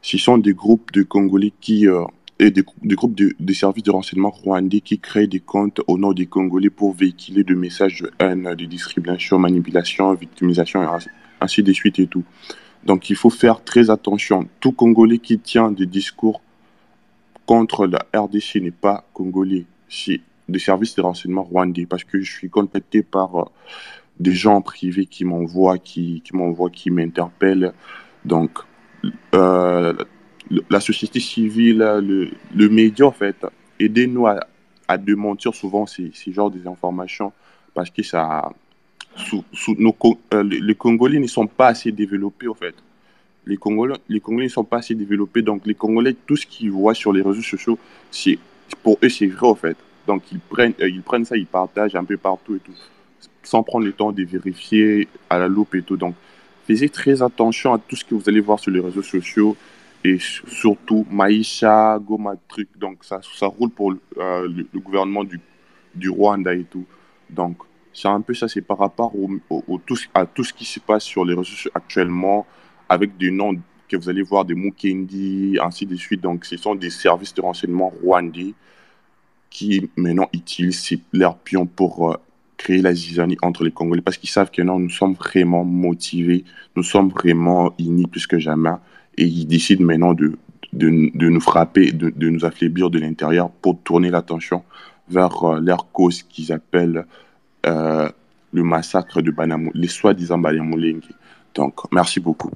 Ce 0.02 0.18
sont 0.18 0.38
des 0.38 0.54
groupes 0.54 0.92
de 0.92 1.02
Congolais 1.02 1.52
qui, 1.60 1.88
euh, 1.88 2.04
et 2.38 2.50
des, 2.50 2.64
des 2.82 2.94
groupes 2.94 3.14
de, 3.14 3.34
de 3.38 3.52
services 3.52 3.82
de 3.82 3.90
renseignement 3.90 4.30
rwandais 4.30 4.80
qui 4.80 4.98
créent 4.98 5.26
des 5.26 5.40
comptes 5.40 5.80
au 5.86 5.98
nom 5.98 6.12
des 6.12 6.26
Congolais 6.26 6.70
pour 6.70 6.94
véhiculer 6.94 7.42
des 7.42 7.54
messages 7.54 8.02
de 8.02 8.10
haine, 8.20 8.54
de 8.54 8.64
discrimination, 8.64 9.38
manipulation, 9.38 10.14
victimisation, 10.14 10.86
ainsi, 11.40 11.62
de 11.62 11.72
suite 11.72 11.98
et 11.98 12.06
tout. 12.06 12.24
Donc 12.84 13.10
il 13.10 13.16
faut 13.16 13.30
faire 13.30 13.62
très 13.64 13.90
attention. 13.90 14.48
Tout 14.60 14.72
Congolais 14.72 15.18
qui 15.18 15.38
tient 15.38 15.72
des 15.72 15.86
discours 15.86 16.40
contre 17.44 17.86
la 17.86 18.06
RDC 18.14 18.56
n'est 18.56 18.70
pas 18.70 19.04
Congolais. 19.12 19.66
C'est 19.88 20.20
des 20.48 20.58
services 20.58 20.94
de 20.94 21.02
renseignement 21.02 21.42
rwandais 21.42 21.86
parce 21.86 22.04
que 22.04 22.20
je 22.20 22.30
suis 22.30 22.48
contacté 22.48 23.02
par 23.02 23.36
euh, 23.36 23.44
des 24.20 24.32
gens 24.32 24.60
privés 24.62 25.06
qui 25.06 25.24
m'envoient, 25.24 25.78
qui, 25.78 26.22
qui 26.24 26.36
m'envoient, 26.36 26.70
qui 26.70 26.90
m'interpellent. 26.90 27.72
Donc, 28.24 28.58
euh, 29.34 29.94
la 30.70 30.80
société 30.80 31.20
civile, 31.20 31.78
le, 31.78 32.30
le 32.54 32.68
média, 32.68 33.06
en 33.06 33.12
fait, 33.12 33.36
aidez-nous 33.78 34.26
à, 34.26 34.40
à 34.88 34.96
démentir 34.96 35.54
souvent 35.54 35.86
ces, 35.86 36.10
ces 36.14 36.32
genres 36.32 36.50
d'informations 36.50 37.32
parce 37.74 37.90
que 37.90 38.02
ça, 38.02 38.50
sous, 39.14 39.44
sous 39.52 39.76
nos, 39.78 39.94
euh, 40.34 40.42
les, 40.42 40.74
Congolais 40.74 41.18
ne 41.18 41.26
sont 41.26 41.46
pas 41.46 41.68
assez 41.68 41.92
développés, 41.92 42.48
en 42.48 42.54
fait. 42.54 42.74
Les 43.46 43.56
Congolais, 43.56 43.94
les 44.08 44.20
Congolais 44.20 44.46
ne 44.46 44.50
sont 44.50 44.64
pas 44.64 44.78
assez 44.78 44.94
développés. 44.94 45.42
Donc, 45.42 45.62
les 45.66 45.74
Congolais, 45.74 46.16
tout 46.26 46.36
ce 46.36 46.46
qu'ils 46.46 46.70
voient 46.70 46.94
sur 46.94 47.12
les 47.12 47.22
réseaux 47.22 47.42
sociaux, 47.42 47.78
pour 48.82 48.98
eux, 49.02 49.08
c'est 49.08 49.26
vrai, 49.26 49.46
en 49.46 49.54
fait. 49.54 49.76
Donc, 50.06 50.22
ils 50.32 50.40
prennent, 50.40 50.74
euh, 50.80 50.88
ils 50.88 51.02
prennent 51.02 51.24
ça, 51.24 51.36
ils 51.36 51.46
partagent 51.46 51.94
un 51.94 52.04
peu 52.04 52.16
partout 52.16 52.56
et 52.56 52.60
tout, 52.60 52.72
sans 53.42 53.62
prendre 53.62 53.84
le 53.84 53.92
temps 53.92 54.12
de 54.12 54.24
vérifier 54.24 55.08
à 55.28 55.38
la 55.38 55.48
loupe 55.48 55.74
et 55.74 55.82
tout. 55.82 55.96
Donc, 55.96 56.14
faites 56.66 56.92
très 56.92 57.22
attention 57.22 57.74
à 57.74 57.78
tout 57.78 57.96
ce 57.96 58.04
que 58.04 58.14
vous 58.14 58.28
allez 58.28 58.40
voir 58.40 58.58
sur 58.58 58.70
les 58.70 58.80
réseaux 58.80 59.02
sociaux 59.02 59.56
et 60.04 60.18
surtout 60.18 61.06
Maïcha, 61.10 61.98
Goma, 61.98 62.34
truc. 62.48 62.68
Donc, 62.76 63.04
ça, 63.04 63.20
ça 63.34 63.46
roule 63.46 63.70
pour 63.70 63.92
euh, 64.16 64.48
le, 64.48 64.80
gouvernement 64.80 65.24
du, 65.94 66.08
Rwanda 66.08 66.54
et 66.54 66.64
tout. 66.64 66.86
Donc, 67.28 67.58
c'est 67.92 68.08
un 68.08 68.20
peu 68.20 68.34
ça, 68.34 68.48
c'est 68.48 68.62
par 68.62 68.78
rapport 68.78 69.12
au, 69.16 69.78
tout, 69.84 69.96
à 70.14 70.24
tout 70.24 70.44
ce 70.44 70.52
qui 70.52 70.64
se 70.64 70.80
passe 70.80 71.04
sur 71.04 71.24
les 71.24 71.34
sociaux 71.34 71.70
actuellement, 71.74 72.46
avec 72.88 73.16
des 73.16 73.30
noms 73.30 73.54
que 73.88 73.96
vous 73.96 74.08
allez 74.08 74.22
voir, 74.22 74.44
des 74.44 74.54
Mukendi, 74.54 75.58
ainsi 75.60 75.86
de 75.86 75.96
suite. 75.96 76.20
Donc, 76.20 76.44
ce 76.44 76.56
sont 76.56 76.74
des 76.74 76.90
services 76.90 77.34
de 77.34 77.40
renseignement 77.40 77.92
rwandais 78.02 78.54
qui 79.50 79.90
maintenant 79.96 80.28
utilisent 80.32 81.00
leurs 81.12 81.38
pions 81.38 81.66
pour 81.66 82.12
euh, 82.12 82.16
créer 82.58 82.82
la 82.82 82.92
zizanie 82.92 83.38
entre 83.40 83.64
les 83.64 83.70
Congolais 83.70 84.02
parce 84.02 84.18
qu'ils 84.18 84.28
savent 84.28 84.50
que 84.50 84.60
non, 84.62 84.78
nous 84.78 84.90
sommes 84.90 85.14
vraiment 85.14 85.64
motivés, 85.64 86.44
nous 86.76 86.82
sommes 86.82 87.08
vraiment 87.08 87.72
unis 87.78 88.06
plus 88.06 88.26
que 88.26 88.38
jamais 88.38 88.70
et 89.18 89.24
ils 89.26 89.46
décident 89.46 89.84
maintenant 89.84 90.14
de, 90.14 90.38
de, 90.72 90.88
nous 91.28 91.40
frapper, 91.40 91.92
de, 91.92 92.10
de 92.10 92.28
nous 92.30 92.44
affaiblir 92.44 92.88
de 92.88 92.98
l'intérieur 92.98 93.50
pour 93.50 93.78
tourner 93.82 94.10
l'attention 94.10 94.62
vers 95.08 95.42
euh, 95.44 95.60
leur 95.60 95.90
cause 95.90 96.22
qu'ils 96.22 96.52
appellent 96.52 97.04
euh, 97.66 98.08
le 98.52 98.62
massacre 98.62 99.20
de 99.20 99.30
Banamou, 99.30 99.70
les 99.74 99.88
soi-disant 99.88 100.38
Banyamulenge. 100.38 101.08
Donc, 101.54 101.92
merci 101.92 102.20
beaucoup. 102.20 102.52